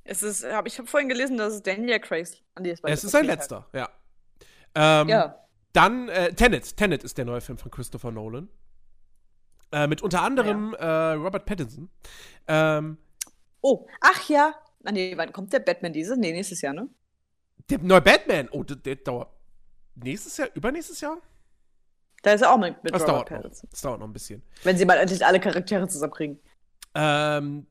Es 0.05 0.23
ist, 0.23 0.45
hab, 0.45 0.67
ich 0.67 0.79
habe 0.79 0.89
vorhin 0.89 1.09
gelesen, 1.09 1.37
dass 1.37 1.55
es 1.55 1.63
Daniel 1.63 2.01
Craig 2.01 2.29
an 2.55 2.65
die 2.65 2.71
Es 2.83 3.05
ist 3.05 3.11
sein 3.13 3.25
letzter, 3.27 3.69
ja. 3.73 3.89
Ähm, 4.75 5.09
Ja. 5.09 5.39
Dann 5.73 6.09
äh, 6.09 6.35
Tenet. 6.35 6.77
Tenet 6.77 7.03
ist 7.03 7.17
der 7.19 7.25
neue 7.25 7.41
Film 7.41 7.57
von 7.59 7.71
Christopher 7.71 8.11
Nolan. 8.11 8.49
Äh, 9.73 9.87
mit 9.87 10.03
unter 10.03 10.23
anderem 10.23 10.75
äh, 10.75 10.85
Robert 11.13 11.47
Pattinson. 11.47 11.89
Ähm, 12.47 12.99
Oh, 13.63 13.87
ach 14.01 14.29
ja. 14.29 14.55
Ah, 14.85 14.93
nee, 14.93 15.15
wann 15.17 15.33
kommt 15.33 15.53
der 15.53 15.61
Batman 15.61 15.93
dieses? 15.93 16.17
Nee, 16.19 16.33
nächstes 16.33 16.61
Jahr, 16.61 16.75
ne? 16.75 16.89
der 17.71 17.79
neue 17.79 18.01
Batman. 18.01 18.49
Oh, 18.51 18.65
der, 18.65 18.77
der 18.77 18.97
dauert. 18.97 19.29
Nächstes 19.95 20.37
Jahr? 20.37 20.49
Übernächstes 20.55 21.01
Jahr? 21.01 21.19
Da 22.23 22.33
ist 22.33 22.43
er 22.43 22.53
auch 22.53 22.59
mit, 22.59 22.83
mit 22.83 22.95
Das 22.95 23.03
Robert 23.03 23.31
dauert 23.31 23.45
noch. 23.45 23.51
Das 23.71 23.81
dauert 23.81 24.01
noch 24.01 24.07
ein 24.07 24.13
bisschen. 24.13 24.43
Wenn 24.65 24.77
sie 24.77 24.85
mal 24.85 24.97
endlich 24.99 25.25
alle 25.25 25.39
Charaktere 25.41 25.87
zusammenkriegen. 25.89 26.41
Ähm, 26.95 27.67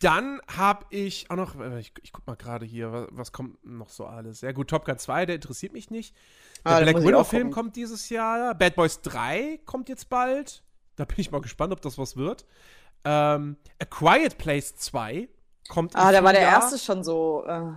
dann 0.00 0.40
habe 0.48 0.86
ich 0.90 1.30
auch 1.30 1.36
noch, 1.36 1.54
ich, 1.78 1.92
ich 2.02 2.12
guck 2.12 2.26
mal 2.26 2.34
gerade 2.36 2.66
hier, 2.66 2.90
was, 2.92 3.08
was 3.12 3.32
kommt 3.32 3.64
noch 3.64 3.90
so 3.90 4.06
alles? 4.06 4.40
Ja 4.40 4.52
gut, 4.52 4.68
Top 4.70 4.84
Gun 4.84 4.98
2, 4.98 5.26
der 5.26 5.34
interessiert 5.36 5.72
mich 5.72 5.90
nicht. 5.90 6.14
Der 6.64 6.72
Ah, 6.72 6.80
Black 6.80 6.94
muss 6.94 7.02
ich 7.02 7.08
Widow 7.08 7.20
auch 7.20 7.26
Film 7.26 7.42
gucken. 7.50 7.54
kommt 7.54 7.76
dieses 7.76 8.08
Jahr. 8.08 8.54
Bad 8.56 8.74
Boys 8.74 9.00
3 9.02 9.60
kommt 9.64 9.88
jetzt 9.88 10.08
bald. 10.08 10.62
Da 10.96 11.04
bin 11.04 11.16
ich 11.18 11.30
mal 11.30 11.40
gespannt, 11.40 11.72
ob 11.72 11.80
das 11.80 11.96
was 11.96 12.16
wird. 12.16 12.44
Ähm, 13.04 13.56
A 13.80 13.84
Quiet 13.84 14.36
Place 14.38 14.74
2 14.76 15.28
kommt 15.68 15.94
Ah, 15.96 16.10
da 16.12 16.24
war 16.24 16.32
der 16.32 16.42
Frühjahr. 16.42 16.62
erste 16.62 16.78
schon 16.78 17.04
so. 17.04 17.44
Äh, 17.46 17.72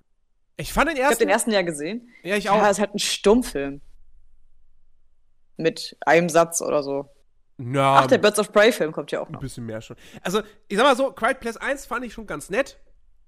Ich 0.57 0.73
fand 0.73 0.89
den 0.89 0.95
ich 0.97 1.01
habe 1.03 1.11
ersten. 1.11 1.23
den 1.23 1.29
ersten 1.29 1.51
ja 1.51 1.61
gesehen. 1.61 2.09
ja, 2.23 2.35
ich 2.35 2.45
Ja, 2.45 2.53
auch. 2.53 2.69
ist 2.69 2.79
halt 2.79 2.93
ein 2.95 2.99
Stummfilm. 2.99 3.81
Mit 5.57 5.95
einem 6.05 6.29
Satz 6.29 6.61
oder 6.61 6.81
so. 6.83 7.09
Ja, 7.57 7.97
Ach, 7.99 8.07
der 8.07 8.17
Birds 8.17 8.39
of 8.39 8.51
Prey-Film 8.51 8.91
kommt 8.91 9.11
ja 9.11 9.21
auch 9.21 9.27
ein 9.27 9.33
noch. 9.33 9.41
bisschen 9.41 9.65
mehr 9.65 9.81
schon. 9.81 9.95
Also, 10.23 10.41
ich 10.67 10.77
sag 10.77 10.83
mal 10.85 10.95
so, 10.95 11.11
Quiet 11.11 11.39
Place 11.39 11.57
1 11.57 11.85
fand 11.85 12.03
ich 12.05 12.13
schon 12.13 12.25
ganz 12.25 12.49
nett. 12.49 12.79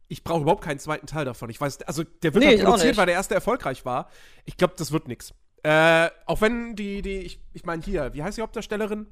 Ich 0.08 0.24
brauche 0.24 0.42
überhaupt 0.42 0.64
keinen 0.64 0.80
zweiten 0.80 1.06
Teil 1.06 1.26
davon. 1.26 1.50
Ich 1.50 1.62
weiß, 1.62 1.84
also 1.84 2.04
der 2.04 2.34
wird 2.34 2.44
Nee, 2.44 2.50
halt 2.52 2.60
ich 2.60 2.66
produziert, 2.66 2.98
weil 2.98 3.06
der 3.06 3.16
erste 3.16 3.36
erfolgreich 3.36 3.86
war. 3.86 4.10
Ich 4.46 4.58
glaube, 4.58 4.74
das 4.78 4.92
wird 4.92 5.08
nix. 5.08 5.34
Äh, 5.62 6.10
auch 6.26 6.42
wenn 6.42 6.76
die, 6.76 7.02
die, 7.02 7.20
ich, 7.20 7.42
ich 7.54 7.64
meine 7.66 7.82
hier, 7.84 8.14
wie 8.14 8.24
heißt 8.24 8.38
die 8.38 8.42
Hauptdarstellerin? 8.42 9.08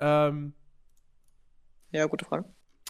Ähm, 0.00 0.54
Ja, 1.90 2.06
gute 2.06 2.24
Frage. 2.24 2.44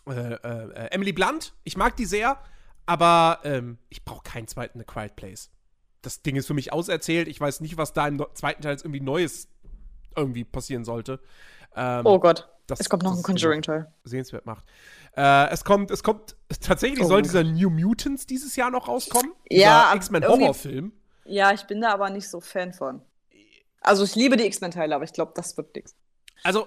Äh, 0.06 0.34
äh, 0.34 0.90
Emily 0.90 1.12
Blunt. 1.12 1.54
Ich 1.64 1.76
mag 1.76 1.96
die 1.96 2.04
sehr, 2.06 2.38
aber 2.86 3.40
ähm, 3.44 3.78
ich 3.88 4.04
brauche 4.04 4.22
keinen 4.22 4.48
zweiten 4.48 4.80
A 4.80 4.84
Quiet 4.84 5.16
Place. 5.16 5.50
Das 6.02 6.22
Ding 6.22 6.36
ist 6.36 6.46
für 6.46 6.54
mich 6.54 6.72
auserzählt. 6.72 7.28
Ich 7.28 7.40
weiß 7.40 7.60
nicht, 7.60 7.76
was 7.76 7.92
da 7.92 8.08
im 8.08 8.24
zweiten 8.34 8.62
Teil 8.62 8.72
jetzt 8.72 8.84
irgendwie 8.84 9.00
Neues 9.00 9.48
irgendwie 10.16 10.44
passieren 10.44 10.84
sollte. 10.84 11.20
ähm, 11.76 12.04
Oh 12.04 12.18
Gott. 12.18 12.48
das- 12.66 12.80
es 12.80 12.88
kommt 12.90 13.02
noch 13.04 13.16
ein 13.16 13.22
Conjuring-Teil. 13.22 13.90
sehenswert 14.04 14.44
macht. 14.44 14.64
Äh, 15.16 15.48
es 15.50 15.64
kommt, 15.64 15.90
es 15.90 16.02
kommt, 16.02 16.36
tatsächlich 16.60 17.04
Oh 17.04 17.08
soll 17.08 17.22
dieser 17.22 17.44
New 17.44 17.70
Mutants 17.70 18.26
dieses 18.26 18.56
Jahr 18.56 18.70
noch 18.70 18.88
rauskommen. 18.88 19.32
Ja, 19.48 19.56
dieser 19.56 19.86
aber 19.86 19.96
X-Men 19.96 20.22
irgendwie- 20.22 20.42
Horrorfilm. 20.42 20.92
Ja, 21.24 21.52
ich 21.52 21.62
bin 21.66 21.80
da 21.80 21.92
aber 21.92 22.10
nicht 22.10 22.28
so 22.28 22.40
Fan 22.40 22.72
von. 22.72 23.00
Also 23.80 24.04
ich 24.04 24.14
liebe 24.16 24.36
die 24.36 24.44
X-Men-Teile, 24.46 24.94
aber 24.94 25.04
ich 25.04 25.12
glaube, 25.12 25.32
das 25.36 25.56
wird 25.56 25.74
nix. 25.76 25.94
Also, 26.42 26.66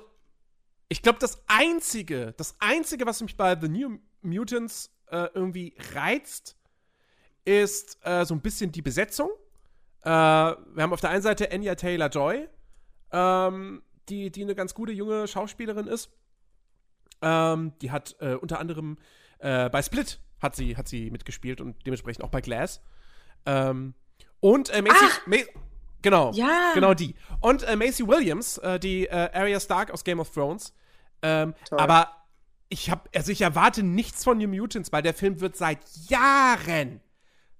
ich 0.89 1.01
glaube, 1.01 1.19
das 1.19 1.43
einzige, 1.47 2.33
das 2.37 2.55
einzige, 2.59 3.05
was 3.05 3.21
mich 3.21 3.37
bei 3.37 3.59
The 3.59 3.67
New 3.67 3.99
Mutants 4.21 4.91
äh, 5.07 5.27
irgendwie 5.33 5.75
reizt, 5.93 6.57
ist 7.43 7.97
äh, 8.03 8.25
so 8.25 8.33
ein 8.33 8.41
bisschen 8.41 8.71
die 8.71 8.81
Besetzung. 8.81 9.29
Äh, 10.01 10.09
wir 10.09 10.83
haben 10.83 10.93
auf 10.93 11.01
der 11.01 11.11
einen 11.11 11.21
Seite 11.21 11.51
Anya 11.51 11.75
Taylor 11.75 12.09
Joy, 12.09 12.47
ähm, 13.11 13.81
die, 14.09 14.31
die 14.31 14.43
eine 14.43 14.55
ganz 14.55 14.73
gute 14.73 14.91
junge 14.91 15.27
Schauspielerin 15.27 15.87
ist. 15.87 16.11
Ähm, 17.21 17.73
die 17.81 17.91
hat 17.91 18.15
äh, 18.19 18.35
unter 18.35 18.59
anderem 18.59 18.97
äh, 19.39 19.69
bei 19.69 19.81
Split 19.81 20.19
hat 20.39 20.55
sie, 20.55 20.77
hat 20.77 20.87
sie 20.87 21.09
mitgespielt 21.11 21.61
und 21.61 21.85
dementsprechend 21.85 22.23
auch 22.23 22.29
bei 22.29 22.41
Glass. 22.41 22.81
Ähm, 23.45 23.93
und 24.39 24.69
äh, 24.69 24.81
Macy, 24.81 25.05
Ma 25.25 25.37
genau, 26.05 26.31
Ja. 26.33 26.71
genau 26.73 26.93
die. 26.93 27.15
Und 27.41 27.63
äh, 27.63 27.75
Macy 27.75 28.07
Williams, 28.07 28.57
äh, 28.59 28.79
die 28.79 29.07
äh, 29.07 29.29
Arya 29.33 29.59
Stark 29.59 29.91
aus 29.91 30.03
Game 30.03 30.19
of 30.21 30.29
Thrones. 30.31 30.73
Ähm, 31.21 31.53
aber 31.71 32.09
ich 32.69 32.89
habe, 32.89 33.09
also 33.13 33.31
ich 33.31 33.41
erwarte 33.41 33.83
nichts 33.83 34.23
von 34.23 34.37
New 34.37 34.47
Mutants, 34.47 34.91
weil 34.91 35.01
der 35.01 35.13
Film 35.13 35.41
wird 35.41 35.55
seit 35.57 35.79
Jahren 36.07 37.01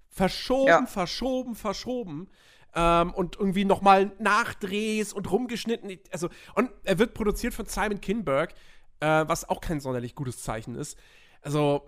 verschoben, 0.10 0.68
Ja. 0.68 0.86
verschoben, 0.86 1.56
verschoben. 1.56 2.30
Ähm, 2.78 3.14
und 3.14 3.38
irgendwie 3.38 3.64
nochmal 3.66 4.12
Nachdrehs 4.20 5.14
und 5.14 5.32
rumgeschnitten. 5.32 5.98
Also, 6.12 6.30
und 6.56 6.70
er 6.84 7.00
wird 7.00 7.14
produziert 7.14 7.54
von 7.54 7.66
Simon 7.66 8.02
Kinberg, 8.02 8.54
äh, 9.00 9.24
was 9.28 9.48
auch 9.50 9.62
kein 9.62 9.80
sonderlich 9.80 10.14
gutes 10.16 10.44
Zeichen 10.44 10.76
ist. 10.76 10.98
Also, 11.42 11.88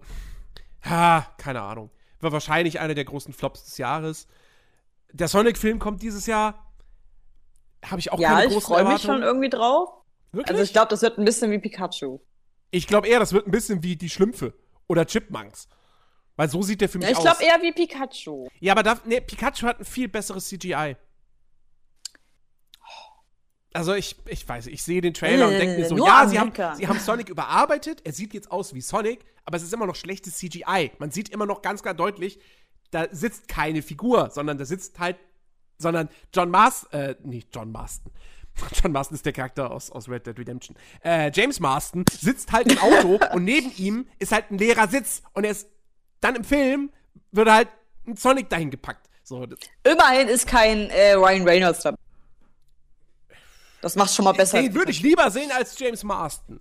ha, 0.86 1.28
keine 1.38 1.62
Ahnung. 1.62 1.90
War 2.22 2.32
wahrscheinlich 2.32 2.80
einer 2.80 2.94
der 2.94 3.04
großen 3.06 3.34
Flops 3.34 3.66
des 3.66 3.78
Jahres. 3.78 4.28
Der 5.18 5.28
Sonic-Film 5.28 5.80
kommt 5.80 6.02
dieses 6.02 6.26
Jahr. 6.26 6.72
Habe 7.84 8.00
ich 8.00 8.12
auch 8.12 8.20
ja, 8.20 8.30
keine 8.30 8.46
ich 8.46 8.54
großen 8.54 8.68
freue 8.68 8.86
mich 8.86 9.02
schon 9.02 9.22
irgendwie 9.22 9.50
drauf. 9.50 9.90
Wirklich? 10.32 10.50
Also 10.50 10.64
ich 10.64 10.74
glaube, 10.74 10.90
das 10.90 11.02
wird 11.02 11.18
ein 11.18 11.26
bisschen 11.26 11.52
wie 11.52 11.60
Pikachu. 11.60 12.20
Ich 12.72 12.88
glaube 12.88 13.08
eher, 13.08 13.20
das 13.20 13.34
wird 13.34 13.48
ein 13.48 13.52
bisschen 13.52 13.82
wie 13.82 13.96
die 13.96 14.10
Schlümpfe 14.10 14.54
oder 14.88 15.06
Chipmunks. 15.06 15.68
Weil 16.36 16.50
so 16.50 16.62
sieht 16.62 16.82
der 16.82 16.90
für 16.90 17.00
mich 17.00 17.10
ich 17.10 17.18
aus. 17.18 17.24
glaube 17.24 17.44
eher 17.44 17.62
wie 17.62 17.72
Pikachu. 17.72 18.48
Ja, 18.60 18.74
aber 18.74 18.84
da, 18.84 19.00
nee, 19.06 19.22
Pikachu 19.22 19.66
hat 19.66 19.80
ein 19.80 19.86
viel 19.86 20.08
besseres 20.08 20.48
CGI. 20.48 20.96
Also 23.74 23.94
ich, 23.94 24.16
ich 24.28 24.48
weiß, 24.48 24.68
ich 24.68 24.82
sehe 24.82 25.02
den 25.02 25.14
Trailer 25.14 25.48
und 25.48 25.54
denke 25.54 25.80
mir 25.80 25.88
so, 25.88 25.98
ja, 25.98 26.28
sie 26.28 26.40
haben, 26.40 26.52
sie 26.76 26.88
haben 26.88 27.00
Sonic 27.00 27.30
überarbeitet, 27.30 28.02
er 28.06 28.12
sieht 28.12 28.34
jetzt 28.34 28.52
aus 28.52 28.74
wie 28.74 28.82
Sonic, 28.82 29.24
aber 29.46 29.58
es 29.58 29.64
ist 29.64 29.74
immer 29.74 29.86
noch 29.86 29.96
schlechtes 29.96 30.38
CGI. 30.38 30.92
Man 30.98 31.12
sieht 31.12 31.30
immer 31.30 31.46
noch 31.46 31.62
ganz 31.62 31.84
klar 31.84 31.94
deutlich, 31.94 32.40
da 32.92 33.08
sitzt 33.12 33.48
keine 33.48 33.82
Figur, 33.82 34.30
sondern 34.32 34.58
da 34.58 34.66
sitzt 34.66 35.00
halt, 35.00 35.18
sondern 35.78 36.10
John 36.34 36.50
Mars, 36.50 36.86
äh, 36.92 37.16
nicht 37.24 37.50
John 37.54 37.72
Marston. 37.72 38.12
John 38.74 38.92
Marston 38.92 39.16
ist 39.16 39.26
der 39.26 39.34
Charakter 39.34 39.72
aus, 39.72 39.92
aus 39.92 40.10
Red 40.10 40.26
Dead 40.26 40.38
Redemption. 40.38 40.76
Äh, 41.04 41.32
James 41.34 41.60
Marston 41.60 42.06
sitzt 42.12 42.52
halt 42.52 42.72
im 42.72 42.78
Auto 42.80 43.20
und 43.34 43.44
neben 43.44 43.72
ihm 43.78 44.08
ist 44.20 44.32
halt 44.32 44.52
ein 44.52 44.58
leerer 44.58 44.88
Sitz 44.88 45.22
und 45.34 45.44
er 45.44 45.52
ist 45.52 45.68
dann 46.22 46.36
im 46.36 46.44
Film 46.44 46.92
wird 47.32 47.50
halt 47.50 47.68
ein 48.08 48.16
Sonic 48.16 48.50
dahin 48.50 48.72
gepackt. 48.72 49.08
So, 49.24 49.46
Immerhin 49.84 50.30
ist 50.30 50.48
kein 50.48 50.90
äh, 50.90 51.14
Ryan 51.14 51.44
Reynolds 51.44 51.82
dabei. 51.82 51.98
Das 53.82 53.96
macht 53.96 54.14
schon 54.14 54.26
mal 54.26 54.32
besser. 54.32 54.62
den 54.62 54.74
würde 54.74 54.92
ich 54.92 55.02
lieber 55.02 55.30
sehen 55.30 55.52
als 55.52 55.78
James 55.78 56.04
Marston. 56.04 56.60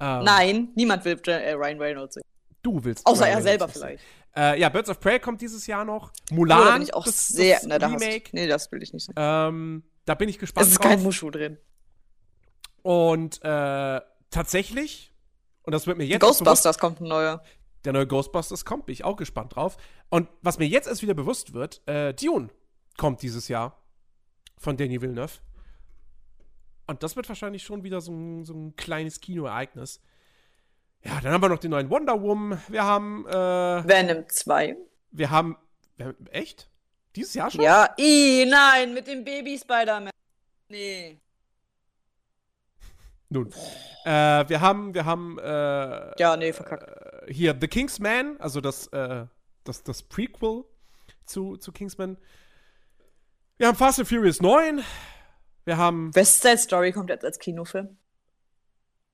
Ähm, 0.00 0.24
Nein, 0.24 0.68
niemand 0.74 1.04
will 1.04 1.20
äh, 1.26 1.52
Ryan 1.52 1.78
Reynolds 1.78 2.14
sehen. 2.14 2.24
Du 2.62 2.82
willst. 2.82 3.06
Außer 3.06 3.24
Ryan 3.24 3.34
er 3.34 3.42
selber 3.42 3.64
Reynolds 3.66 3.78
vielleicht. 3.78 4.04
Äh, 4.36 4.60
ja, 4.60 4.68
Birds 4.68 4.90
of 4.90 5.00
Prey 5.00 5.18
kommt 5.18 5.40
dieses 5.40 5.66
Jahr 5.66 5.84
noch. 5.84 6.12
Oh, 6.30 6.34
Mulan. 6.34 6.64
da 6.64 6.72
bin 6.74 6.82
ich 6.82 6.94
auch 6.94 7.04
das, 7.04 7.28
sehr. 7.28 7.56
das 7.56 7.66
ne, 7.66 7.78
da 7.78 7.86
Remake. 7.88 8.30
nee, 8.32 8.46
das 8.46 8.70
will 8.70 8.82
ich 8.82 8.92
nicht. 8.92 9.08
Ähm, 9.16 9.82
da 10.04 10.14
bin 10.14 10.28
ich 10.28 10.38
gespannt 10.38 10.66
Es 10.66 10.72
ist 10.72 10.78
drauf. 10.78 10.90
kein 10.92 11.02
Mushu 11.02 11.30
drin. 11.30 11.58
Und 12.82 13.42
äh, 13.42 14.00
tatsächlich, 14.30 15.12
und 15.62 15.72
das 15.72 15.86
wird 15.86 15.96
mir 15.98 16.04
jetzt 16.04 16.22
erst 16.22 16.38
bewusst, 16.38 16.38
Ghostbusters 16.44 16.78
kommt 16.78 17.00
ein 17.00 17.08
neuer. 17.08 17.42
der 17.84 17.92
neue 17.94 18.06
Ghostbusters 18.06 18.64
kommt, 18.64 18.86
bin 18.86 18.92
ich 18.92 19.04
auch 19.04 19.16
gespannt 19.16 19.56
drauf. 19.56 19.76
Und 20.10 20.28
was 20.42 20.58
mir 20.58 20.66
jetzt 20.68 20.86
erst 20.86 21.02
wieder 21.02 21.14
bewusst 21.14 21.52
wird, 21.54 21.82
äh, 21.88 22.12
Dune 22.14 22.50
kommt 22.96 23.22
dieses 23.22 23.48
Jahr 23.48 23.82
von 24.58 24.76
Danny 24.76 25.00
Villeneuve. 25.00 25.38
Und 26.86 27.02
das 27.02 27.16
wird 27.16 27.28
wahrscheinlich 27.28 27.64
schon 27.64 27.82
wieder 27.82 28.00
so 28.00 28.12
ein, 28.12 28.44
so 28.44 28.54
ein 28.54 28.76
kleines 28.76 29.20
Kinoereignis. 29.20 30.00
Ja, 31.06 31.20
dann 31.20 31.32
haben 31.32 31.42
wir 31.42 31.48
noch 31.48 31.58
den 31.60 31.70
neuen 31.70 31.88
Wonder 31.88 32.20
Woman. 32.20 32.60
Wir 32.68 32.82
haben, 32.84 33.26
äh, 33.26 33.32
Venom 33.88 34.28
2. 34.28 34.76
wir 35.12 35.30
haben, 35.30 35.56
wir, 35.96 36.14
echt? 36.30 36.68
Dieses 37.14 37.34
Jahr 37.34 37.50
schon? 37.50 37.60
Ja, 37.62 37.94
i, 37.98 38.44
nein, 38.48 38.92
mit 38.92 39.06
dem 39.06 39.24
Baby 39.24 39.56
Spider-Man. 39.58 40.10
Nee. 40.68 41.20
Nun. 43.28 43.52
Äh, 44.04 44.48
wir 44.48 44.60
haben, 44.60 44.94
wir 44.94 45.04
haben, 45.04 45.38
äh, 45.38 46.20
Ja, 46.20 46.36
nee, 46.36 46.52
verkackt. 46.52 47.28
äh, 47.28 47.32
hier 47.32 47.56
The 47.60 47.68
Kingsman, 47.68 48.36
also 48.40 48.60
das, 48.60 48.88
äh, 48.88 49.26
das, 49.64 49.82
das 49.84 50.02
Prequel 50.02 50.64
zu, 51.24 51.56
zu 51.56 51.72
Kingsman. 51.72 52.16
Wir 53.58 53.68
haben 53.68 53.76
Fast 53.76 53.98
and 54.00 54.08
Furious 54.08 54.40
9. 54.40 54.82
Wir 55.64 55.76
haben 55.76 56.14
West 56.14 56.42
Side 56.42 56.58
Story 56.58 56.92
kommt 56.92 57.10
jetzt 57.10 57.24
als 57.24 57.38
Kinofilm. 57.38 57.96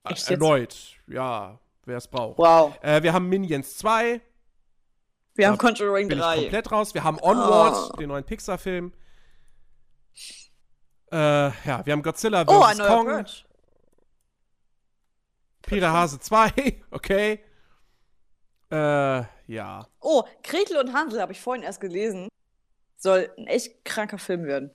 äh, 0.05 0.13
Echt 0.13 0.21
jetzt? 0.23 0.31
erneut, 0.31 0.97
ja, 1.07 1.59
wer 1.85 1.97
es 1.97 2.09
braucht. 2.09 2.39
Wow. 2.39 2.77
Äh, 2.83 3.03
wir 3.03 3.13
haben 3.13 3.29
Minions 3.29 3.77
2, 3.79 4.21
Wir 5.35 5.49
haben 5.49 5.59
Conjuring 5.59 6.09
bin 6.09 6.19
ich 6.19 6.25
3. 6.25 6.37
komplett 6.43 6.73
raus. 6.73 6.95
Wir 6.95 7.05
haben 7.05 7.19
Onward, 7.21 7.91
Oh. 7.93 7.97
den 7.97 8.09
neuen 8.09 8.25
Pixar-Film. 8.25 8.93
Äh, 11.11 11.17
ja, 11.17 11.85
wir 11.85 11.93
haben 11.93 12.03
Godzilla 12.03 12.45
Oh, 12.47 12.61
vs. 12.63 12.67
ein 12.71 12.77
neuer 12.79 12.89
Kong, 12.89 13.07
Purge. 13.07 13.45
Peter 15.63 15.93
Hase 15.93 16.19
2, 16.21 16.83
okay. 16.91 17.41
Äh, 18.71 19.23
ja. 19.47 19.87
Oh, 20.01 20.25
Gretel 20.43 20.79
und 20.79 20.93
Hansel 20.95 21.21
habe 21.21 21.33
ich 21.33 21.41
vorhin 21.41 21.63
erst 21.63 21.81
gelesen. 21.81 22.29
Soll 22.97 23.31
ein 23.37 23.47
echt 23.47 23.85
kranker 23.85 24.19
Film 24.19 24.45
werden. 24.45 24.71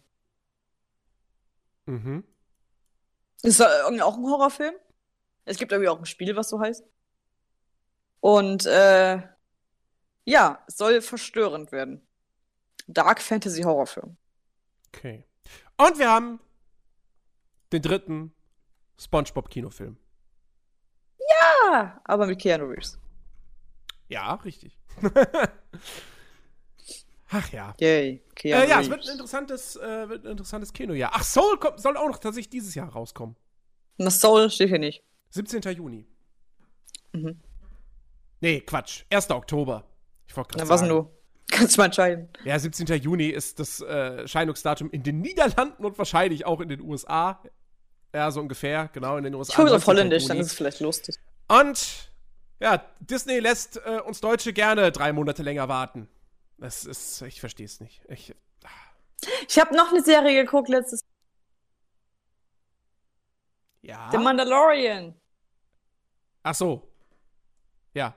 Mhm. 1.86 2.24
Ist 3.42 3.60
da 3.60 3.84
irgendwie 3.84 4.02
auch 4.04 4.18
ein 4.18 4.24
Horrorfilm? 4.24 4.74
Es 5.46 5.58
gibt 5.58 5.72
irgendwie 5.72 5.90
auch 5.90 6.00
ein 6.00 6.06
Spiel, 6.06 6.36
was 6.36 6.50
so 6.50 6.60
heißt. 6.60 6.84
Und 8.20 8.66
äh, 8.66 9.22
ja, 10.26 10.64
es 10.68 10.78
soll 10.78 11.02
verstörend 11.02 11.72
werden. 11.72 12.02
Dark 12.88 13.22
Fantasy 13.22 13.62
Horrorfilm. 13.64 14.18
Okay. 14.94 15.26
Und 15.78 16.00
wir 16.00 16.10
haben 16.10 16.40
den 17.72 17.82
dritten 17.82 18.34
SpongeBob-Kinofilm. 19.00 19.98
Ah, 21.70 22.00
aber 22.06 22.26
mit 22.28 22.40
Keanu 22.42 22.66
Reeves. 22.66 22.98
Ja, 24.08 24.36
richtig. 24.36 24.78
Ach 27.30 27.52
ja. 27.52 27.74
Yay, 27.80 28.24
Keanu 28.36 28.64
Äh, 28.64 28.70
ja, 28.70 28.80
es 28.80 28.86
Reeves. 28.88 28.90
wird 28.90 29.06
ein 29.06 29.12
interessantes, 29.12 29.76
äh, 29.76 30.10
wird 30.10 30.26
ein 30.26 30.32
interessantes 30.32 30.72
Kinojahr. 30.72 31.12
Ach, 31.14 31.24
Soul 31.24 31.58
kommt, 31.60 31.80
soll 31.82 31.98
auch 31.98 32.08
noch 32.08 32.20
tatsächlich 32.20 32.50
dieses 32.50 32.74
Jahr 32.74 32.90
rauskommen. 32.90 33.36
Das 33.98 34.22
Soul 34.22 34.50
steht 34.50 34.70
hier 34.70 34.80
nicht. 34.80 35.04
17. 35.32 35.62
Juni. 35.76 36.08
Mhm. 37.12 37.42
Nee, 38.40 38.62
Quatsch. 38.62 39.04
1. 39.10 39.30
Oktober. 39.32 39.84
Ich 40.28 40.36
wollte 40.36 40.52
gerade 40.56 40.70
was 40.70 40.80
sagen. 40.82 40.92
denn 40.92 41.04
du? 41.04 41.12
Kannst 41.50 41.78
du 41.78 41.82
mal 41.82 41.86
entscheiden. 41.86 42.30
Ja, 42.44 42.60
17. 42.60 42.86
Juni 43.02 43.28
ist 43.28 43.60
das 43.60 43.82
äh, 43.82 44.28
Scheinungsdatum 44.28 44.92
in 44.92 45.04
den 45.04 45.22
Niederlanden 45.22 45.86
und 45.86 45.98
wahrscheinlich 45.98 46.46
auch 46.46 46.60
in 46.60 46.70
den 46.70 46.82
USA. 46.82 47.42
Ja, 48.14 48.32
so 48.32 48.42
ungefähr, 48.42 48.90
genau, 48.94 49.18
in 49.18 49.24
den 49.24 49.34
USA. 49.34 49.54
Ich 49.54 49.56
gucke 49.56 49.70
auf 49.70 49.86
19. 49.86 49.88
Holländisch, 49.88 50.26
dann 50.26 50.38
ist 50.38 50.48
es 50.48 50.54
vielleicht 50.54 50.80
lustig. 50.82 51.16
Und 51.48 52.12
ja, 52.60 52.84
Disney 53.00 53.40
lässt 53.40 53.78
äh, 53.86 54.02
uns 54.02 54.20
Deutsche 54.20 54.52
gerne 54.52 54.92
drei 54.92 55.14
Monate 55.14 55.44
länger 55.44 55.68
warten. 55.68 56.10
Das 56.58 56.86
ist, 56.86 57.22
ich 57.22 57.40
verstehe 57.40 57.66
es 57.66 57.80
nicht. 57.80 58.02
Ich, 58.10 58.36
Ich 59.48 59.60
habe 59.60 59.76
noch 59.76 59.92
eine 59.92 60.04
Serie 60.04 60.44
geguckt 60.44 60.70
letztes 60.70 61.06
ja. 63.82 64.10
The 64.12 64.18
Mandalorian. 64.18 65.16
Ach 66.44 66.56
so. 66.56 66.92
Ja, 67.94 68.16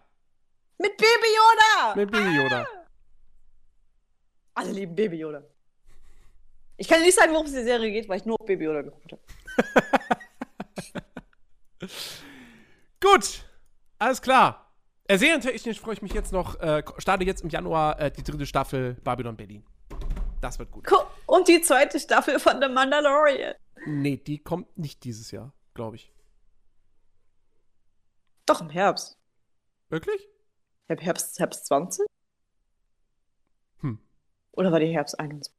Mit 0.81 0.97
Baby 0.97 1.27
Yoda! 1.37 1.95
mit 1.95 2.11
Baby 2.11 2.37
Yoda. 2.37 2.67
Alle 4.55 4.73
lieben 4.73 4.95
Baby 4.95 5.19
Yoda. 5.19 5.43
Ich 6.79 6.89
kann 6.89 7.03
nicht 7.03 7.15
sagen, 7.15 7.33
worum 7.33 7.45
es 7.45 7.53
in 7.53 7.59
der 7.59 7.65
Serie 7.65 7.93
geht, 7.93 8.09
weil 8.09 8.17
ich 8.17 8.25
nur 8.25 8.39
Baby 8.39 8.65
Yoda 8.65 8.81
geguckt 8.81 9.13
habe. 9.13 9.23
Gut, 13.01 13.45
alles 13.99 14.23
klar. 14.23 14.73
Äh, 15.05 15.19
serientechnisch 15.19 15.79
freue 15.79 15.93
ich 15.95 16.03
mich 16.03 16.15
jetzt 16.15 16.33
noch. 16.33 16.59
Äh, 16.61 16.83
starte 16.97 17.25
jetzt 17.25 17.43
im 17.43 17.51
Januar 17.51 18.01
äh, 18.01 18.11
die 18.11 18.23
dritte 18.23 18.47
Staffel 18.47 18.95
Babylon 19.05 19.37
Berlin. 19.37 19.67
Das 20.41 20.59
wird 20.59 20.71
gut. 20.71 20.91
Und 21.27 21.47
die 21.47 21.61
zweite 21.61 22.01
Staffel 22.01 22.41
von 22.41 22.59
The 22.63 22.69
Mandalorian. 22.69 23.55
Nee, 23.85 24.17
die 24.17 24.39
kommt 24.39 24.79
nicht 24.79 25.05
dieses 25.05 25.31
Jahr, 25.31 25.53
glaube 25.75 25.97
ich. 25.97 26.15
Doch, 28.47 28.63
im 28.63 28.71
Herbst. 28.71 29.19
Wirklich? 29.91 30.30
Herbst, 30.99 31.39
Herbst 31.39 31.67
20? 31.67 32.07
Hm. 33.81 33.99
Oder 34.53 34.73
war 34.73 34.81
die 34.81 34.87
Herbst 34.87 35.19
21? 35.19 35.55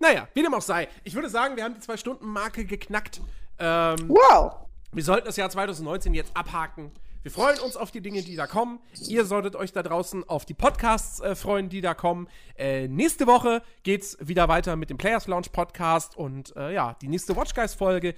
Naja, 0.00 0.28
wie 0.34 0.42
dem 0.42 0.54
auch 0.54 0.62
sei. 0.62 0.88
Ich 1.04 1.14
würde 1.14 1.28
sagen, 1.28 1.56
wir 1.56 1.64
haben 1.64 1.74
die 1.74 1.80
Zwei-Stunden-Marke 1.80 2.64
geknackt. 2.64 3.20
Ähm, 3.58 4.08
Wow! 4.08 4.68
wir 4.92 5.04
sollten 5.04 5.26
das 5.26 5.36
Jahr 5.36 5.50
2019 5.50 6.14
jetzt 6.14 6.34
abhaken. 6.34 6.90
Wir 7.22 7.30
freuen 7.32 7.58
uns 7.60 7.76
auf 7.76 7.90
die 7.90 8.00
Dinge, 8.00 8.22
die 8.22 8.36
da 8.36 8.46
kommen. 8.46 8.80
Ihr 9.08 9.24
solltet 9.26 9.56
euch 9.56 9.72
da 9.72 9.82
draußen 9.82 10.26
auf 10.28 10.46
die 10.46 10.54
Podcasts 10.54 11.20
äh, 11.20 11.34
freuen, 11.34 11.68
die 11.68 11.80
da 11.80 11.92
kommen. 11.92 12.28
Äh, 12.56 12.88
nächste 12.88 13.26
Woche 13.26 13.60
geht's 13.82 14.16
wieder 14.20 14.48
weiter 14.48 14.76
mit 14.76 14.88
dem 14.88 14.96
Players 14.96 15.26
Launch 15.26 15.52
Podcast 15.52 16.16
und 16.16 16.56
äh, 16.56 16.72
ja, 16.72 16.96
die 17.02 17.08
nächste 17.08 17.36
Watch 17.36 17.54
Guys 17.54 17.74
Folge, 17.74 18.14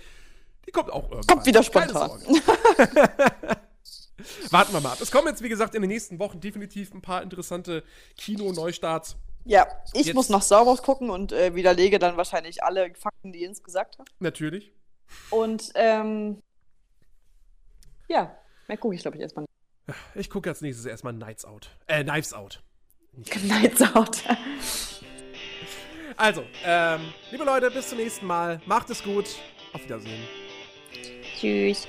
die 0.67 0.71
kommt 0.71 0.93
auch 0.93 1.11
irgendwann. 1.11 1.27
Kommt 1.27 1.47
wieder 1.47 1.63
spontan. 1.63 2.21
Warten 4.51 4.73
wir 4.73 4.81
mal 4.81 4.93
ab. 4.93 4.98
Es 5.01 5.11
kommen 5.11 5.28
jetzt, 5.28 5.43
wie 5.43 5.48
gesagt, 5.48 5.74
in 5.74 5.82
den 5.82 5.90
nächsten 5.90 6.19
Wochen 6.19 6.40
definitiv 6.40 6.93
ein 6.93 7.01
paar 7.02 7.23
interessante 7.23 7.82
Kino-Neustarts. 8.16 9.16
Ja, 9.44 9.66
ich 9.94 10.07
Jetzt- 10.07 10.15
muss 10.15 10.28
nach 10.28 10.43
Star 10.43 10.66
Wars 10.66 10.82
gucken 10.82 11.09
und 11.11 11.32
äh, 11.32 11.55
widerlege 11.55 11.98
dann 11.98 12.16
wahrscheinlich 12.16 12.62
alle 12.62 12.94
Fakten, 12.94 13.32
die 13.32 13.40
Jens 13.40 13.62
gesagt 13.62 13.98
hat. 13.98 14.09
Natürlich. 14.19 14.73
Und 15.31 15.70
ähm, 15.74 16.43
ja, 18.09 18.36
mehr 18.69 18.77
gucke 18.77 18.94
ich, 18.94 19.01
glaube 19.01 19.16
ich, 19.16 19.23
erstmal 19.23 19.47
Ich 20.15 20.28
gucke 20.28 20.51
als 20.51 20.61
nächstes 20.61 20.85
erstmal 20.86 21.15
Nights 21.15 21.44
Out. 21.44 21.70
Äh, 21.86 22.05
Knives 22.05 22.32
Out. 22.35 22.62
Nights 23.43 23.82
Out. 23.94 24.23
Also, 26.16 26.44
ähm, 26.66 27.01
liebe 27.31 27.44
Leute, 27.44 27.70
bis 27.70 27.89
zum 27.89 27.97
nächsten 27.97 28.27
Mal. 28.27 28.61
Macht 28.66 28.90
es 28.90 29.02
gut. 29.02 29.24
Auf 29.73 29.82
Wiedersehen. 29.82 30.23
Tschüss. 31.39 31.89